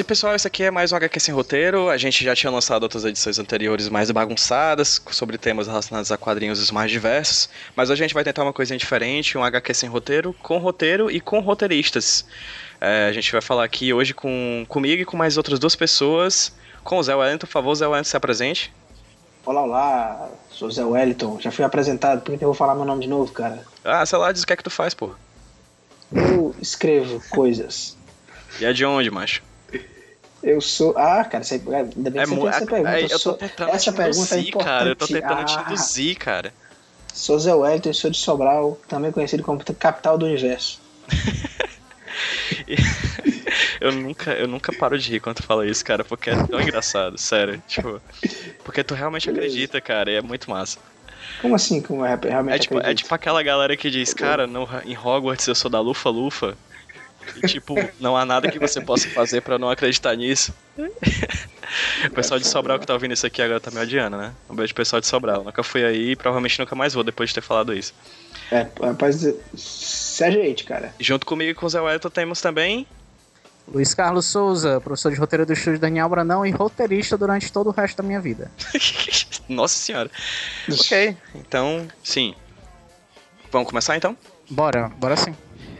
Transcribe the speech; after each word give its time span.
Sim, 0.00 0.04
pessoal, 0.04 0.34
esse 0.34 0.46
aqui 0.46 0.62
é 0.62 0.70
mais 0.70 0.92
um 0.92 0.96
HQ 0.96 1.20
Sem 1.20 1.34
Roteiro. 1.34 1.90
A 1.90 1.98
gente 1.98 2.24
já 2.24 2.34
tinha 2.34 2.50
lançado 2.50 2.84
outras 2.84 3.04
edições 3.04 3.38
anteriores 3.38 3.86
mais 3.90 4.10
bagunçadas, 4.10 4.98
sobre 5.10 5.36
temas 5.36 5.66
relacionados 5.66 6.10
a 6.10 6.16
quadrinhos 6.16 6.58
os 6.58 6.70
mais 6.70 6.90
diversos. 6.90 7.50
Mas 7.76 7.90
hoje 7.90 8.02
a 8.02 8.06
gente 8.06 8.14
vai 8.14 8.24
tentar 8.24 8.42
uma 8.42 8.52
coisinha 8.54 8.78
diferente, 8.78 9.36
um 9.36 9.44
HQ 9.44 9.74
Sem 9.74 9.90
Roteiro, 9.90 10.34
com 10.42 10.56
roteiro 10.56 11.10
e 11.10 11.20
com 11.20 11.40
roteiristas. 11.40 12.24
É, 12.80 13.08
a 13.08 13.12
gente 13.12 13.30
vai 13.30 13.42
falar 13.42 13.62
aqui 13.62 13.92
hoje 13.92 14.14
com 14.14 14.64
comigo 14.66 15.02
e 15.02 15.04
com 15.04 15.18
mais 15.18 15.36
outras 15.36 15.58
duas 15.58 15.76
pessoas. 15.76 16.50
Com 16.82 16.96
o 16.96 17.02
Zé 17.02 17.14
Wellington, 17.14 17.46
por 17.46 17.52
favor, 17.52 17.74
Zé 17.74 17.86
Wellington, 17.86 18.08
se 18.08 18.16
apresente. 18.16 18.72
Olá, 19.44 19.62
olá, 19.62 20.30
sou 20.50 20.70
Zé 20.70 20.82
Wellington. 20.82 21.38
Já 21.42 21.50
fui 21.50 21.62
apresentado, 21.62 22.22
por 22.22 22.38
que 22.38 22.42
eu 22.42 22.48
vou 22.48 22.54
falar 22.54 22.74
meu 22.74 22.86
nome 22.86 23.02
de 23.02 23.08
novo, 23.10 23.30
cara? 23.32 23.66
Ah, 23.84 24.06
sei 24.06 24.18
lá, 24.18 24.32
diz 24.32 24.44
o 24.44 24.46
que 24.46 24.54
é 24.54 24.56
que 24.56 24.64
tu 24.64 24.70
faz, 24.70 24.94
pô. 24.94 25.10
Eu 26.10 26.54
escrevo 26.58 27.22
coisas. 27.28 27.98
E 28.58 28.64
é 28.64 28.72
de 28.72 28.82
onde, 28.86 29.10
macho? 29.10 29.49
Eu 30.42 30.60
sou. 30.60 30.96
Ah, 30.96 31.24
cara, 31.24 31.44
você... 31.44 31.54
ainda 31.54 32.10
bem 32.10 32.12
que 32.12 32.18
é, 32.18 32.26
você 32.26 32.48
essa 32.48 32.66
pergunta. 32.66 32.98
É, 32.98 33.04
eu 33.04 33.20
tô 33.20 33.34
tentando 33.34 33.70
essa 33.70 33.92
pergunta 33.92 34.34
é 34.34 34.40
importante. 34.40 34.64
Cara, 34.64 34.88
eu 34.88 34.96
tô 34.96 35.06
tentando 35.06 35.40
ah, 35.40 35.44
te 35.44 35.60
induzir, 35.60 36.18
cara. 36.18 36.52
Sou 37.12 37.38
Zé 37.38 37.54
Wellington, 37.54 37.92
sou 37.92 38.10
de 38.10 38.18
Sobral, 38.18 38.78
também 38.88 39.12
conhecido 39.12 39.42
como 39.42 39.62
capital 39.74 40.16
do 40.16 40.26
universo. 40.26 40.80
eu 43.80 43.92
nunca, 43.92 44.32
eu 44.32 44.46
nunca 44.46 44.72
paro 44.72 44.98
de 44.98 45.10
rir 45.10 45.20
quando 45.20 45.36
tu 45.36 45.42
fala 45.42 45.66
isso, 45.66 45.84
cara, 45.84 46.04
porque 46.04 46.30
é 46.30 46.46
tão 46.46 46.60
engraçado, 46.60 47.18
sério. 47.18 47.62
Tipo, 47.66 48.00
porque 48.64 48.84
tu 48.84 48.94
realmente 48.94 49.28
acredita, 49.28 49.80
cara, 49.80 50.10
e 50.10 50.14
é 50.14 50.22
muito 50.22 50.50
massa. 50.50 50.78
Como 51.40 51.54
assim? 51.54 51.80
Como 51.80 52.04
é 52.04 52.18
realmente 52.22 52.54
é 52.54 52.58
tipo, 52.58 52.80
é 52.80 52.94
tipo 52.94 53.14
aquela 53.14 53.42
galera 53.42 53.76
que 53.76 53.90
diz, 53.90 54.14
cara, 54.14 54.46
no, 54.46 54.68
em 54.84 54.96
Hogwarts 54.96 55.46
eu 55.46 55.54
sou 55.54 55.70
da 55.70 55.80
Lufa 55.80 56.10
Lufa. 56.10 56.56
E, 57.36 57.46
tipo, 57.46 57.74
não 58.00 58.16
há 58.16 58.24
nada 58.24 58.50
que 58.50 58.58
você 58.58 58.80
possa 58.80 59.08
fazer 59.10 59.40
para 59.42 59.58
não 59.58 59.70
acreditar 59.70 60.14
nisso. 60.16 60.54
o 62.06 62.10
pessoal 62.10 62.40
de 62.40 62.46
Sobral 62.46 62.78
que 62.78 62.86
tá 62.86 62.94
ouvindo 62.94 63.12
isso 63.14 63.26
aqui 63.26 63.42
agora 63.42 63.60
tá 63.60 63.70
me 63.70 63.78
odiando, 63.78 64.16
né? 64.16 64.32
Um 64.48 64.54
beijo 64.54 64.74
pessoal 64.74 65.00
de 65.00 65.06
Sobral. 65.06 65.44
Nunca 65.44 65.62
fui 65.62 65.84
aí 65.84 66.12
e 66.12 66.16
provavelmente 66.16 66.58
nunca 66.58 66.74
mais 66.74 66.94
vou 66.94 67.04
depois 67.04 67.30
de 67.30 67.34
ter 67.34 67.40
falado 67.40 67.74
isso. 67.74 67.94
É, 68.50 68.66
rapaz, 68.82 69.26
se 69.54 70.24
ajeite, 70.24 70.64
cara. 70.64 70.94
Junto 70.98 71.26
comigo 71.26 71.50
e 71.50 71.54
com 71.54 71.66
o 71.66 71.68
Zé 71.68 71.80
Wellington 71.80 72.10
temos 72.10 72.40
também. 72.40 72.86
Luiz 73.72 73.94
Carlos 73.94 74.26
Souza, 74.26 74.80
professor 74.80 75.12
de 75.12 75.18
roteiro 75.18 75.46
do 75.46 75.52
estúdio 75.52 75.78
Daniel 75.78 76.08
Branão 76.08 76.44
e 76.44 76.50
roteirista 76.50 77.16
durante 77.16 77.52
todo 77.52 77.68
o 77.68 77.70
resto 77.70 77.98
da 77.98 78.02
minha 78.02 78.20
vida. 78.20 78.50
Nossa 79.48 79.76
senhora. 79.76 80.10
ok, 80.68 81.16
então, 81.36 81.86
sim. 82.02 82.34
Vamos 83.52 83.68
começar 83.68 83.96
então? 83.96 84.16
Bora, 84.48 84.88
bora 84.88 85.16
sim. 85.16 85.34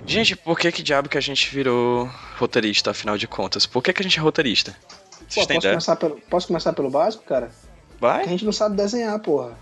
Gente, 0.07 0.37
por 0.37 0.59
que 0.59 0.73
que 0.73 0.83
diabo 0.83 1.09
que 1.09 1.19
a 1.19 1.21
gente 1.21 1.53
virou 1.55 2.11
roteirista, 2.39 2.91
afinal 2.91 3.17
de 3.17 3.27
contas? 3.27 3.67
Por 3.67 3.83
que 3.83 3.93
que 3.93 4.03
a 4.03 4.05
gente 4.05 4.19
é 4.19 4.23
roteirista? 4.23 4.75
Pô, 5.35 5.47
posso, 5.47 5.69
começar 5.69 5.97
pelo, 5.97 6.21
posso 6.29 6.47
começar 6.47 6.73
pelo 6.73 6.91
básico, 6.91 7.25
cara? 7.25 7.51
Vai? 8.01 8.21
Porque 8.21 8.29
a 8.29 8.33
gente 8.33 8.45
não 8.47 8.53
sabe 8.53 8.77
desenhar, 8.77 9.19
porra. 9.19 9.55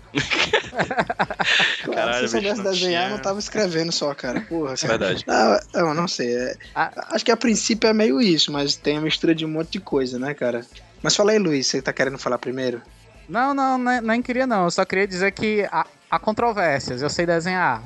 claro, 1.83 1.91
Caralho, 1.93 2.17
se 2.19 2.23
eu 2.23 2.41
soubesse 2.41 2.63
não 2.63 2.71
desenhar, 2.71 3.03
tinha... 3.03 3.15
não 3.15 3.21
tava 3.21 3.37
escrevendo 3.37 3.91
só, 3.91 4.13
cara. 4.15 4.39
Porra. 4.41 4.75
É 4.81 4.87
verdade. 4.87 5.25
Não, 5.27 5.59
eu 5.73 5.93
não 5.93 6.07
sei. 6.07 6.33
É... 6.33 6.57
Ah. 6.73 7.07
Acho 7.11 7.25
que 7.25 7.31
a 7.31 7.37
princípio 7.37 7.89
é 7.89 7.93
meio 7.93 8.21
isso, 8.21 8.49
mas 8.51 8.77
tem 8.77 8.97
a 8.97 9.01
mistura 9.01 9.35
de 9.35 9.45
um 9.45 9.49
monte 9.49 9.71
de 9.71 9.79
coisa, 9.81 10.17
né, 10.17 10.33
cara? 10.33 10.65
Mas 11.03 11.15
fala 11.15 11.31
aí, 11.31 11.39
Luiz, 11.39 11.67
você 11.67 11.81
tá 11.81 11.91
querendo 11.91 12.17
falar 12.17 12.37
primeiro? 12.37 12.81
Não, 13.27 13.53
não, 13.53 13.77
nem, 13.77 14.01
nem 14.01 14.21
queria 14.21 14.47
não. 14.47 14.63
Eu 14.63 14.71
só 14.71 14.85
queria 14.85 15.05
dizer 15.05 15.31
que 15.33 15.67
há, 15.69 15.85
há 16.09 16.17
controvérsias. 16.17 17.01
Eu 17.01 17.09
sei 17.09 17.25
desenhar. 17.25 17.83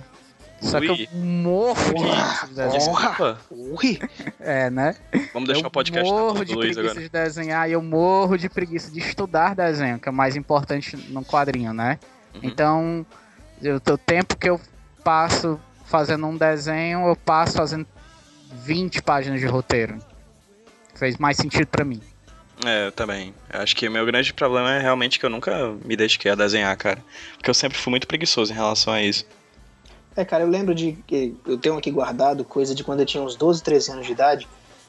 Só 0.63 0.79
Ui. 0.79 0.88
que 0.88 1.09
eu 1.12 1.19
morro 1.19 1.94
de 1.94 2.72
Desculpa. 2.72 3.38
Ui. 3.51 4.00
É, 4.40 4.69
né? 4.69 4.96
Vamos 5.34 5.47
deixar 5.47 5.66
eu 5.66 5.68
o 5.68 5.72
podcast 5.72 6.09
morro 6.09 6.46
de 6.46 6.56
preguiça 6.56 6.79
agora. 6.79 7.00
de 7.00 7.09
desenhar 7.09 7.69
e 7.69 7.74
eu 7.74 7.81
morro 7.81 8.38
de 8.38 8.50
preguiça 8.50 8.90
de 8.90 9.00
estudar 9.00 9.56
desenho, 9.56 10.00
que 10.00 10.07
é 10.07 10.12
mais 10.12 10.35
importante 10.35 10.96
no 11.09 11.24
quadrinho, 11.24 11.74
né? 11.74 12.00
Uhum. 12.34 12.40
Então, 12.44 13.06
eu, 13.62 13.75
o 13.75 13.97
tempo 13.97 14.38
que 14.38 14.50
eu 14.50 14.59
passo 15.03 15.59
fazendo 15.85 16.25
um 16.25 16.38
desenho, 16.38 17.07
eu 17.07 17.16
passo 17.16 17.57
fazendo 17.57 17.85
20 18.53 19.01
páginas 19.01 19.40
de 19.40 19.45
roteiro. 19.45 20.00
Fez 20.95 21.18
mais 21.18 21.38
sentido 21.38 21.68
para 21.68 21.84
mim. 21.84 22.01
É, 22.66 22.88
eu 22.88 22.91
também. 22.91 23.34
Eu 23.51 23.62
acho 23.62 23.75
que 23.75 23.88
o 23.88 23.91
meu 23.91 24.06
grande 24.06 24.34
problema 24.34 24.74
é 24.74 24.80
realmente 24.80 25.19
que 25.19 25.25
eu 25.25 25.30
nunca 25.30 25.75
me 25.84 25.95
dediquei 25.95 26.31
a 26.31 26.35
desenhar, 26.35 26.75
cara. 26.78 27.03
Porque 27.35 27.50
eu 27.50 27.53
sempre 27.53 27.78
fui 27.78 27.91
muito 27.91 28.07
preguiçoso 28.07 28.53
em 28.53 28.56
relação 28.56 28.94
a 28.94 29.01
isso. 29.01 29.25
É, 30.16 30.24
cara, 30.24 30.44
eu 30.44 30.50
lembro 30.50 30.75
de. 30.75 30.97
Eu 31.46 31.57
tenho 31.57 31.78
aqui 31.78 31.90
guardado 31.90 32.44
coisa 32.44 32.75
de 32.75 32.84
quando 32.84 33.00
eu 33.00 33.06
tinha 33.06 33.24
uns 33.24 33.35
12, 33.35 33.63
13 33.63 33.91
anos 33.91 34.06
de 34.06 34.12
idade, 34.12 34.47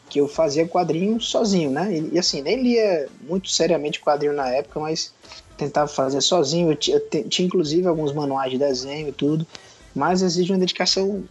que 0.09 0.21
eu 0.21 0.29
fazia 0.29 0.67
quadrinho 0.69 1.21
sozinho, 1.21 1.71
né? 1.71 1.97
E, 1.97 2.15
e 2.15 2.19
assim, 2.19 2.43
nem 2.43 2.63
lia 2.63 3.09
muito 3.27 3.49
seriamente 3.49 4.01
quadrinho 4.01 4.35
na 4.35 4.49
época, 4.49 4.79
mas 4.81 5.13
tentava 5.57 5.89
fazer 5.89 6.21
sozinho. 6.21 6.71
Eu, 6.73 6.95
eu 6.95 7.29
tinha 7.29 7.47
inclusive 7.47 7.87
alguns 7.87 8.13
manuais 8.13 8.51
de 8.51 8.59
desenho 8.59 9.09
e 9.09 9.13
tudo, 9.13 9.47
mas 9.95 10.21
exige 10.21 10.53
uma 10.53 10.59
dedicação 10.59 11.25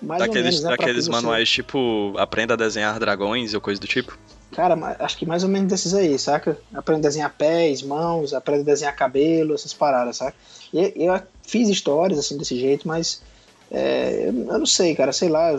mais 0.00 0.20
daqueles, 0.20 0.36
ou 0.36 0.44
menos. 0.44 0.62
Né, 0.62 0.70
daqueles 0.70 1.08
manuais 1.08 1.48
tipo 1.48 2.14
Aprenda 2.16 2.54
a 2.54 2.56
desenhar 2.56 2.98
dragões 3.00 3.52
ou 3.54 3.60
coisa 3.60 3.80
do 3.80 3.86
tipo? 3.86 4.16
Cara, 4.52 4.76
acho 4.98 5.16
que 5.16 5.24
mais 5.24 5.44
ou 5.44 5.48
menos 5.48 5.68
desses 5.68 5.94
aí, 5.94 6.18
saca? 6.18 6.58
Aprenda 6.74 7.06
a 7.06 7.08
desenhar 7.08 7.32
pés, 7.36 7.82
mãos, 7.82 8.34
aprenda 8.34 8.62
a 8.62 8.64
desenhar 8.64 8.94
cabelo, 8.94 9.54
essas 9.54 9.72
paradas, 9.72 10.16
saca? 10.16 10.36
E 10.72 10.92
eu 10.96 11.20
fiz 11.42 11.68
histórias 11.68 12.18
assim 12.18 12.36
desse 12.36 12.58
jeito, 12.58 12.86
mas 12.86 13.22
é, 13.70 14.24
eu 14.26 14.32
não 14.32 14.66
sei, 14.66 14.94
cara, 14.94 15.12
sei 15.12 15.28
lá. 15.28 15.56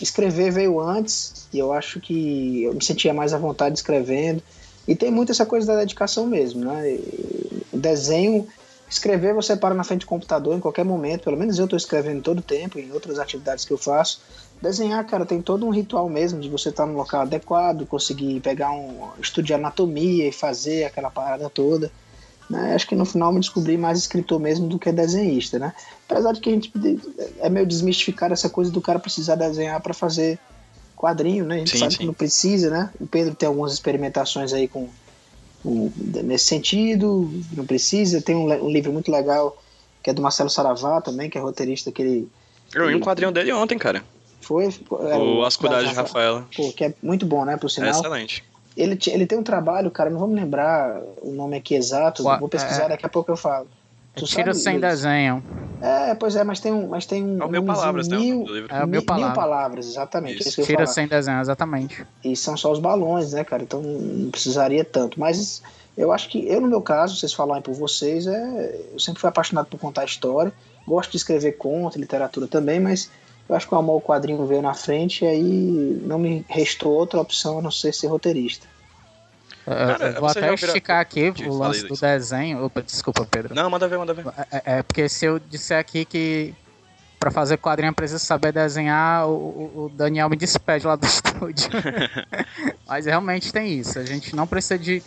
Escrever 0.00 0.50
veio 0.50 0.80
antes 0.80 1.46
e 1.52 1.58
eu 1.58 1.72
acho 1.72 2.00
que 2.00 2.62
eu 2.62 2.72
me 2.72 2.82
sentia 2.82 3.12
mais 3.12 3.34
à 3.34 3.38
vontade 3.38 3.76
escrevendo. 3.76 4.42
E 4.88 4.94
tem 4.94 5.10
muito 5.10 5.30
essa 5.32 5.44
coisa 5.44 5.66
da 5.66 5.80
dedicação 5.80 6.26
mesmo, 6.26 6.64
né? 6.64 6.98
Desenho, 7.72 8.46
escrever 8.88 9.34
você 9.34 9.54
para 9.54 9.74
na 9.74 9.84
frente 9.84 10.00
do 10.00 10.06
computador 10.06 10.56
em 10.56 10.60
qualquer 10.60 10.84
momento, 10.84 11.24
pelo 11.24 11.36
menos 11.36 11.58
eu 11.58 11.64
estou 11.64 11.76
escrevendo 11.76 12.22
todo 12.22 12.38
o 12.38 12.42
tempo, 12.42 12.78
em 12.78 12.90
outras 12.92 13.18
atividades 13.18 13.64
que 13.64 13.72
eu 13.72 13.78
faço. 13.78 14.22
Desenhar, 14.60 15.04
cara, 15.06 15.26
tem 15.26 15.40
todo 15.42 15.66
um 15.66 15.70
ritual 15.70 16.08
mesmo 16.08 16.40
de 16.40 16.48
você 16.48 16.70
estar 16.70 16.84
tá 16.84 16.90
no 16.90 16.96
local 16.96 17.22
adequado, 17.22 17.86
conseguir 17.86 18.40
pegar 18.40 18.72
um 18.72 19.10
estudo 19.20 19.44
de 19.44 19.54
anatomia 19.54 20.28
e 20.28 20.32
fazer 20.32 20.84
aquela 20.84 21.10
parada 21.10 21.48
toda. 21.50 21.90
Né? 22.50 22.74
Acho 22.74 22.88
que 22.88 22.96
no 22.96 23.04
final 23.04 23.32
me 23.32 23.38
descobri 23.38 23.78
mais 23.78 23.96
escritor 23.96 24.40
mesmo 24.40 24.66
do 24.66 24.76
que 24.76 24.90
desenhista, 24.90 25.56
né? 25.56 25.72
Apesar 26.08 26.32
de 26.32 26.40
que 26.40 26.50
a 26.50 26.52
gente 26.52 26.72
é 27.38 27.48
meio 27.48 27.64
desmistificar 27.64 28.32
essa 28.32 28.50
coisa 28.50 28.72
do 28.72 28.80
cara 28.80 28.98
precisar 28.98 29.36
desenhar 29.36 29.80
para 29.80 29.94
fazer 29.94 30.36
quadrinho, 30.96 31.46
né? 31.46 31.54
A 31.54 31.58
gente 31.58 31.70
sim, 31.70 31.78
sabe 31.78 31.92
sim. 31.92 31.98
que 31.98 32.06
não 32.06 32.12
precisa, 32.12 32.68
né? 32.68 32.90
O 33.00 33.06
Pedro 33.06 33.36
tem 33.36 33.46
algumas 33.46 33.72
experimentações 33.72 34.52
aí 34.52 34.66
com, 34.66 34.88
com 35.62 35.92
nesse 36.24 36.46
sentido, 36.46 37.30
não 37.56 37.64
precisa. 37.64 38.20
Tem 38.20 38.34
um, 38.34 38.50
um, 38.64 38.68
livro 38.68 38.92
muito 38.92 39.12
legal 39.12 39.56
que 40.02 40.10
é 40.10 40.12
do 40.12 40.20
Marcelo 40.20 40.50
Saravá 40.50 41.00
também, 41.00 41.30
que 41.30 41.38
é 41.38 41.40
roteirista 41.40 41.92
que 41.92 42.02
ele. 42.02 42.28
Eu 42.74 42.88
vi 42.88 42.96
um 42.96 43.00
quadrinho 43.00 43.30
dele 43.30 43.52
ontem, 43.52 43.78
cara. 43.78 44.02
Foi? 44.40 44.68
O 44.88 45.44
As 45.44 45.56
Cuidados 45.56 45.88
de 45.88 45.94
Rafaela. 45.94 46.48
Pô, 46.56 46.72
que 46.72 46.84
é 46.84 46.94
muito 47.00 47.24
bom, 47.24 47.44
né? 47.44 47.56
Por 47.56 47.70
sinal. 47.70 47.90
É 47.90 47.92
excelente. 47.92 48.42
Ele, 48.76 48.98
ele 49.08 49.26
tem 49.26 49.38
um 49.38 49.42
trabalho, 49.42 49.90
cara, 49.90 50.10
não 50.10 50.18
vamos 50.18 50.36
lembrar 50.36 51.00
o 51.22 51.32
nome 51.32 51.56
aqui 51.56 51.74
exato, 51.74 52.22
vou 52.22 52.48
pesquisar, 52.48 52.84
é... 52.84 52.88
daqui 52.90 53.04
a 53.04 53.08
pouco 53.08 53.30
eu 53.30 53.36
falo. 53.36 53.66
Tu 54.14 54.24
Tira 54.24 54.52
sabe, 54.52 54.64
sem 54.64 54.72
Luiz? 54.78 54.82
desenho. 54.82 55.42
É, 55.80 56.14
pois 56.14 56.34
é, 56.34 56.42
mas 56.42 56.58
tem 56.60 56.72
um. 56.72 56.88
Mas 56.88 57.06
tem 57.06 57.24
um 57.24 57.40
é 57.40 57.44
o 57.44 57.48
mil 57.48 57.64
palavras, 57.64 58.08
né? 58.08 58.16
Mil, 58.18 58.44
é 58.68 58.84
o 58.84 58.88
mil 58.88 59.02
palavras. 59.04 59.30
Mil 59.30 59.34
palavras, 59.34 59.86
exatamente. 59.86 60.46
Isso. 60.46 60.60
É 60.60 60.64
Tira 60.64 60.86
sem 60.86 61.06
desenho, 61.06 61.40
exatamente. 61.40 62.04
E 62.24 62.34
são 62.34 62.56
só 62.56 62.72
os 62.72 62.80
balões, 62.80 63.32
né, 63.32 63.44
cara? 63.44 63.62
Então 63.62 63.80
não 63.80 64.30
precisaria 64.30 64.84
tanto. 64.84 65.18
Mas 65.18 65.62
Eu 65.96 66.12
acho 66.12 66.28
que 66.28 66.46
eu, 66.48 66.60
no 66.60 66.68
meu 66.68 66.80
caso, 66.80 67.16
vocês 67.16 67.32
falarem 67.32 67.62
por 67.62 67.74
vocês, 67.74 68.26
é, 68.26 68.80
eu 68.92 68.98
sempre 68.98 69.20
fui 69.20 69.28
apaixonado 69.28 69.66
por 69.66 69.78
contar 69.78 70.04
história. 70.04 70.52
Gosto 70.86 71.10
de 71.10 71.18
escrever 71.18 71.52
conto, 71.52 71.98
literatura 71.98 72.46
também, 72.46 72.80
mas 72.80 73.10
eu 73.50 73.56
acho 73.56 73.66
que 73.66 73.74
o 73.74 73.78
amor 73.78 73.94
ao 73.94 74.00
quadrinho 74.00 74.46
veio 74.46 74.62
na 74.62 74.74
frente 74.74 75.24
e 75.24 75.28
aí 75.28 76.00
não 76.04 76.20
me 76.20 76.44
restou 76.48 76.92
outra 76.92 77.20
opção 77.20 77.58
a 77.58 77.62
não 77.62 77.70
ser 77.70 77.92
ser 77.92 78.06
roteirista. 78.06 78.64
Cara, 79.64 80.20
vou 80.20 80.28
até 80.28 80.54
esticar 80.54 81.00
aqui 81.00 81.32
o 81.44 81.58
lance 81.58 81.84
do 81.84 81.96
desenho. 81.96 82.64
Opa, 82.64 82.80
desculpa, 82.80 83.26
Pedro. 83.28 83.52
Não, 83.52 83.68
manda 83.68 83.88
ver, 83.88 83.98
manda 83.98 84.14
ver. 84.14 84.24
É, 84.52 84.56
é, 84.56 84.78
é 84.78 84.82
porque 84.84 85.08
se 85.08 85.24
eu 85.24 85.40
disser 85.40 85.80
aqui 85.80 86.04
que 86.04 86.54
para 87.18 87.32
fazer 87.32 87.58
quadrinho 87.58 87.92
precisa 87.92 88.20
saber 88.20 88.52
desenhar, 88.52 89.28
o, 89.28 89.32
o, 89.86 89.92
Daniel 89.94 90.30
me 90.30 90.36
despede 90.36 90.86
lá 90.86 90.94
do 90.94 91.04
estúdio. 91.04 91.68
Mas 92.86 93.04
realmente 93.04 93.52
tem 93.52 93.72
isso. 93.72 93.98
A 93.98 94.04
gente 94.04 94.34
não 94.36 94.46
precisa 94.46 94.78
de. 94.78 95.02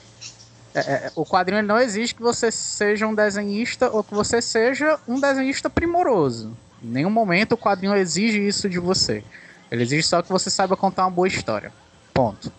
É, 0.75 0.79
é, 0.79 1.11
o 1.15 1.25
quadrinho 1.25 1.63
não 1.63 1.79
exige 1.79 2.13
que 2.13 2.21
você 2.21 2.51
seja 2.51 3.07
um 3.07 3.15
desenhista 3.15 3.89
ou 3.89 4.03
que 4.03 4.13
você 4.13 4.41
seja 4.41 4.99
um 5.07 5.17
desenhista 5.17 5.69
primoroso. 5.69 6.53
Em 6.83 6.87
nenhum 6.87 7.09
momento 7.09 7.53
o 7.53 7.57
quadrinho 7.57 7.95
exige 7.95 8.45
isso 8.45 8.69
de 8.69 8.79
você. 8.79 9.23
Ele 9.71 9.83
exige 9.83 10.03
só 10.03 10.21
que 10.21 10.29
você 10.29 10.49
saiba 10.49 10.75
contar 10.75 11.05
uma 11.05 11.11
boa 11.11 11.27
história. 11.27 11.71
Ponto. 12.13 12.51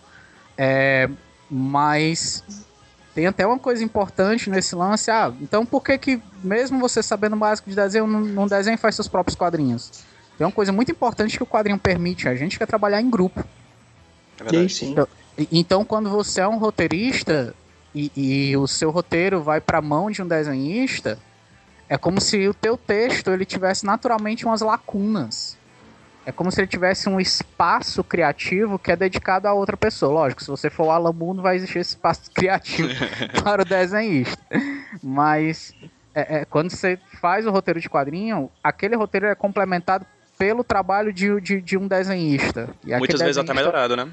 É, 0.57 1.09
mas 1.49 2.43
tem 3.13 3.27
até 3.27 3.45
uma 3.45 3.59
coisa 3.59 3.83
importante 3.83 4.49
nesse 4.49 4.75
lance. 4.75 5.09
Ah, 5.11 5.31
então 5.41 5.65
por 5.65 5.83
que 5.83 5.97
que, 5.97 6.21
mesmo 6.43 6.79
você 6.79 7.01
sabendo 7.01 7.35
o 7.35 7.39
básico 7.39 7.69
de 7.69 7.75
desenho, 7.75 8.07
não, 8.07 8.47
desenho 8.47 8.77
faz 8.77 8.95
seus 8.95 9.07
próprios 9.07 9.35
quadrinhos? 9.35 10.03
Tem 10.37 10.45
uma 10.45 10.51
coisa 10.51 10.71
muito 10.71 10.91
importante 10.91 11.37
que 11.37 11.43
o 11.43 11.47
quadrinho 11.47 11.79
permite 11.79 12.27
a 12.27 12.35
gente, 12.35 12.57
que 12.57 12.63
é 12.63 12.67
trabalhar 12.67 13.01
em 13.01 13.09
grupo. 13.09 13.39
É 14.39 14.43
verdade. 14.43 14.73
Sim, 14.73 14.87
sim. 14.87 14.91
Então, 14.91 15.07
então, 15.51 15.85
quando 15.85 16.09
você 16.09 16.41
é 16.41 16.47
um 16.47 16.57
roteirista 16.57 17.53
e, 17.93 18.11
e 18.15 18.57
o 18.57 18.67
seu 18.67 18.91
roteiro 18.91 19.41
vai 19.41 19.61
para 19.61 19.77
a 19.77 19.81
mão 19.81 20.11
de 20.11 20.21
um 20.21 20.27
desenhista, 20.27 21.17
é 21.87 21.97
como 21.97 22.19
se 22.19 22.47
o 22.47 22.53
teu 22.53 22.77
texto 22.77 23.31
ele 23.31 23.45
tivesse 23.45 23.85
naturalmente 23.85 24.45
umas 24.45 24.61
lacunas. 24.61 25.57
É 26.25 26.31
como 26.31 26.51
se 26.51 26.59
ele 26.59 26.67
tivesse 26.67 27.07
um 27.07 27.19
espaço 27.19 28.03
criativo 28.03 28.79
que 28.79 28.91
é 28.91 28.95
dedicado 28.95 29.47
a 29.47 29.53
outra 29.53 29.77
pessoa. 29.77 30.11
Lógico, 30.11 30.43
se 30.43 30.49
você 30.49 30.71
for 30.71 30.87
o 30.87 31.33
não 31.33 31.43
vai 31.43 31.55
existir 31.55 31.79
esse 31.79 31.91
espaço 31.91 32.29
criativo 32.33 32.89
para 33.43 33.61
o 33.61 33.65
desenhista. 33.65 34.43
Mas 35.03 35.75
é, 36.15 36.37
é, 36.37 36.45
quando 36.45 36.71
você 36.71 36.97
faz 37.21 37.45
o 37.45 37.51
roteiro 37.51 37.79
de 37.79 37.87
quadrinho, 37.87 38.49
aquele 38.63 38.95
roteiro 38.95 39.27
é 39.27 39.35
complementado 39.35 40.05
pelo 40.37 40.63
trabalho 40.63 41.13
de, 41.13 41.39
de, 41.39 41.61
de 41.61 41.77
um 41.77 41.87
desenhista. 41.87 42.69
Muitas 42.83 43.21
vezes 43.21 43.37
até 43.37 43.53
melhorado, 43.53 43.95
né? 43.95 44.07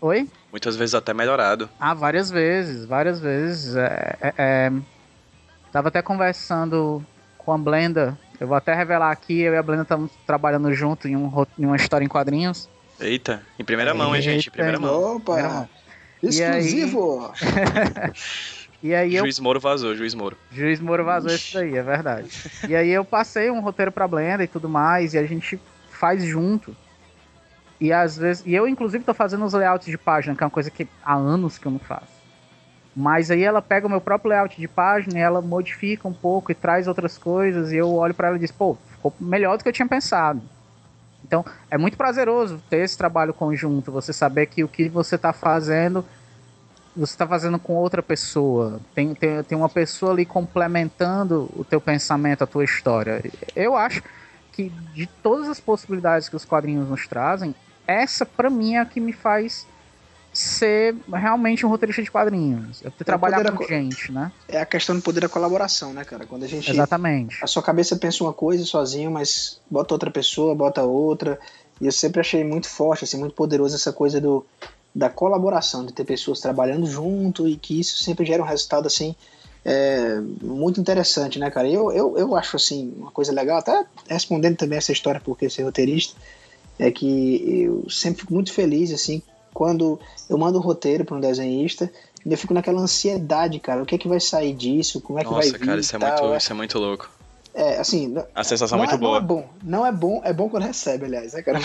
Oi? 0.00 0.28
Muitas 0.52 0.76
vezes 0.76 0.94
até 0.94 1.12
melhorado. 1.12 1.68
Ah, 1.80 1.92
várias 1.92 2.30
vezes, 2.30 2.84
várias 2.84 3.20
vezes. 3.20 3.74
É, 3.74 4.16
é, 4.20 4.34
é... 4.38 4.72
Tava 5.72 5.88
até 5.88 6.02
conversando 6.02 7.04
com 7.36 7.52
a 7.52 7.58
Blenda 7.58 8.18
eu 8.40 8.46
vou 8.46 8.56
até 8.56 8.72
revelar 8.72 9.10
aqui, 9.10 9.40
eu 9.40 9.52
e 9.52 9.56
a 9.56 9.62
Blenda 9.62 9.82
estamos 9.82 10.12
trabalhando 10.24 10.72
junto 10.72 11.08
em, 11.08 11.16
um, 11.16 11.46
em 11.58 11.66
uma 11.66 11.76
história 11.76 12.04
em 12.04 12.08
quadrinhos. 12.08 12.68
Eita, 13.00 13.42
em 13.58 13.64
primeira 13.64 13.92
mão, 13.94 14.14
hein, 14.14 14.22
gente? 14.22 14.48
Em 14.48 14.52
primeira 14.52 14.78
mão. 14.78 15.16
Opa! 15.16 15.34
Primeira 15.34 15.54
mão. 15.54 15.68
Exclusivo! 16.22 17.32
E 18.80 18.94
aí 18.94 19.16
eu... 19.16 19.24
Juiz 19.24 19.40
Moro 19.40 19.58
vazou, 19.58 19.92
Juiz 19.96 20.14
Moro. 20.14 20.36
Juiz 20.52 20.78
Moro 20.78 21.04
vazou 21.04 21.32
Ixi. 21.32 21.48
isso 21.48 21.58
daí, 21.58 21.76
é 21.76 21.82
verdade. 21.82 22.30
e 22.68 22.76
aí 22.76 22.88
eu 22.88 23.04
passei 23.04 23.50
um 23.50 23.58
roteiro 23.58 23.90
pra 23.90 24.06
Blenda 24.06 24.44
e 24.44 24.46
tudo 24.46 24.68
mais, 24.68 25.14
e 25.14 25.18
a 25.18 25.26
gente 25.26 25.58
faz 25.90 26.22
junto. 26.22 26.76
E 27.80 27.92
às 27.92 28.16
vezes. 28.16 28.44
E 28.46 28.54
eu, 28.54 28.68
inclusive, 28.68 29.02
tô 29.02 29.12
fazendo 29.12 29.44
os 29.44 29.52
layouts 29.52 29.88
de 29.88 29.98
página, 29.98 30.36
que 30.36 30.44
é 30.44 30.46
uma 30.46 30.50
coisa 30.50 30.70
que 30.70 30.86
há 31.04 31.16
anos 31.16 31.58
que 31.58 31.66
eu 31.66 31.72
não 31.72 31.80
faço. 31.80 32.17
Mas 33.00 33.30
aí 33.30 33.44
ela 33.44 33.62
pega 33.62 33.86
o 33.86 33.90
meu 33.90 34.00
próprio 34.00 34.30
layout 34.30 34.60
de 34.60 34.66
página 34.66 35.20
e 35.20 35.22
ela 35.22 35.40
modifica 35.40 36.08
um 36.08 36.12
pouco 36.12 36.50
e 36.50 36.54
traz 36.54 36.88
outras 36.88 37.16
coisas. 37.16 37.70
E 37.70 37.76
eu 37.76 37.94
olho 37.94 38.12
para 38.12 38.26
ela 38.26 38.36
e 38.36 38.40
diz, 38.40 38.50
pô, 38.50 38.76
ficou 38.90 39.14
melhor 39.20 39.56
do 39.56 39.62
que 39.62 39.68
eu 39.68 39.72
tinha 39.72 39.86
pensado. 39.86 40.42
Então 41.24 41.44
é 41.70 41.78
muito 41.78 41.96
prazeroso 41.96 42.60
ter 42.68 42.78
esse 42.78 42.98
trabalho 42.98 43.32
conjunto, 43.32 43.92
você 43.92 44.12
saber 44.12 44.46
que 44.46 44.64
o 44.64 44.68
que 44.68 44.88
você 44.88 45.14
está 45.14 45.32
fazendo, 45.32 46.04
você 46.96 47.12
está 47.12 47.24
fazendo 47.24 47.56
com 47.56 47.74
outra 47.74 48.02
pessoa. 48.02 48.80
Tem, 48.96 49.14
tem, 49.14 49.44
tem 49.44 49.56
uma 49.56 49.68
pessoa 49.68 50.10
ali 50.10 50.26
complementando 50.26 51.48
o 51.54 51.62
teu 51.62 51.80
pensamento, 51.80 52.42
a 52.42 52.48
tua 52.48 52.64
história. 52.64 53.22
Eu 53.54 53.76
acho 53.76 54.02
que 54.50 54.70
de 54.92 55.06
todas 55.06 55.48
as 55.48 55.60
possibilidades 55.60 56.28
que 56.28 56.34
os 56.34 56.44
quadrinhos 56.44 56.88
nos 56.88 57.06
trazem, 57.06 57.54
essa 57.86 58.26
para 58.26 58.50
mim 58.50 58.74
é 58.74 58.80
a 58.80 58.84
que 58.84 58.98
me 58.98 59.12
faz 59.12 59.68
ser 60.38 60.94
realmente 61.12 61.66
um 61.66 61.68
roteirista 61.68 62.00
de 62.00 62.10
quadrinhos. 62.10 62.80
Eu 62.80 62.92
é 63.00 63.04
trabalhar 63.04 63.50
com 63.50 63.64
gente, 63.64 64.12
né? 64.12 64.30
É 64.46 64.60
a 64.60 64.66
questão 64.66 64.94
do 64.94 65.02
poder 65.02 65.20
da 65.20 65.28
colaboração, 65.28 65.92
né, 65.92 66.04
cara? 66.04 66.26
Quando 66.26 66.44
a 66.44 66.46
gente. 66.46 66.70
Exatamente. 66.70 67.42
A 67.42 67.46
sua 67.48 67.60
cabeça 67.60 67.96
pensa 67.96 68.22
uma 68.22 68.32
coisa 68.32 68.64
sozinho, 68.64 69.10
mas 69.10 69.60
bota 69.68 69.94
outra 69.94 70.12
pessoa, 70.12 70.54
bota 70.54 70.84
outra. 70.84 71.40
E 71.80 71.86
eu 71.86 71.92
sempre 71.92 72.20
achei 72.20 72.44
muito 72.44 72.68
forte, 72.68 73.02
assim, 73.02 73.18
muito 73.18 73.34
poderoso 73.34 73.74
essa 73.74 73.92
coisa 73.92 74.20
do, 74.20 74.46
da 74.94 75.10
colaboração, 75.10 75.84
de 75.84 75.92
ter 75.92 76.04
pessoas 76.04 76.38
trabalhando 76.38 76.86
junto 76.86 77.48
e 77.48 77.56
que 77.56 77.80
isso 77.80 78.02
sempre 78.02 78.24
gera 78.24 78.40
um 78.40 78.46
resultado, 78.46 78.86
assim, 78.86 79.16
é, 79.64 80.20
muito 80.40 80.80
interessante, 80.80 81.40
né, 81.40 81.50
cara? 81.50 81.68
Eu, 81.68 81.90
eu, 81.90 82.16
eu 82.16 82.36
acho, 82.36 82.54
assim, 82.56 82.94
uma 82.96 83.10
coisa 83.10 83.32
legal, 83.32 83.58
até 83.58 83.84
respondendo 84.08 84.56
também 84.56 84.78
essa 84.78 84.92
história 84.92 85.20
porque 85.20 85.50
ser 85.50 85.64
roteirista, 85.64 86.14
é 86.78 86.92
que 86.92 87.64
eu 87.64 87.90
sempre 87.90 88.20
fico 88.20 88.32
muito 88.32 88.52
feliz, 88.52 88.92
assim, 88.92 89.20
quando 89.52 89.98
eu 90.28 90.38
mando 90.38 90.58
um 90.58 90.62
roteiro 90.62 91.04
para 91.04 91.16
um 91.16 91.20
desenhista, 91.20 91.90
eu 92.26 92.36
fico 92.36 92.54
naquela 92.54 92.80
ansiedade, 92.80 93.58
cara. 93.58 93.82
O 93.82 93.86
que 93.86 93.94
é 93.94 93.98
que 93.98 94.08
vai 94.08 94.20
sair 94.20 94.52
disso? 94.52 95.00
Como 95.00 95.18
é 95.18 95.24
que 95.24 95.30
Nossa, 95.30 95.50
vai 95.50 95.58
vir? 95.58 95.66
cara, 95.66 95.80
isso 95.80 95.96
é, 95.96 95.98
muito, 95.98 96.36
isso 96.36 96.52
é 96.52 96.54
muito 96.54 96.78
louco. 96.78 97.10
É, 97.54 97.78
assim. 97.78 98.14
A 98.34 98.44
sensação 98.44 98.78
é 98.78 98.82
muito 98.82 98.94
é, 98.94 98.98
boa. 98.98 99.12
Não 99.12 99.18
é 99.18 99.26
bom. 99.26 99.48
Não 99.62 99.86
é 99.86 99.92
bom, 99.92 100.22
é 100.24 100.32
bom 100.32 100.48
quando 100.48 100.64
recebe, 100.64 101.06
aliás, 101.06 101.32
né, 101.32 101.42
cara? 101.42 101.58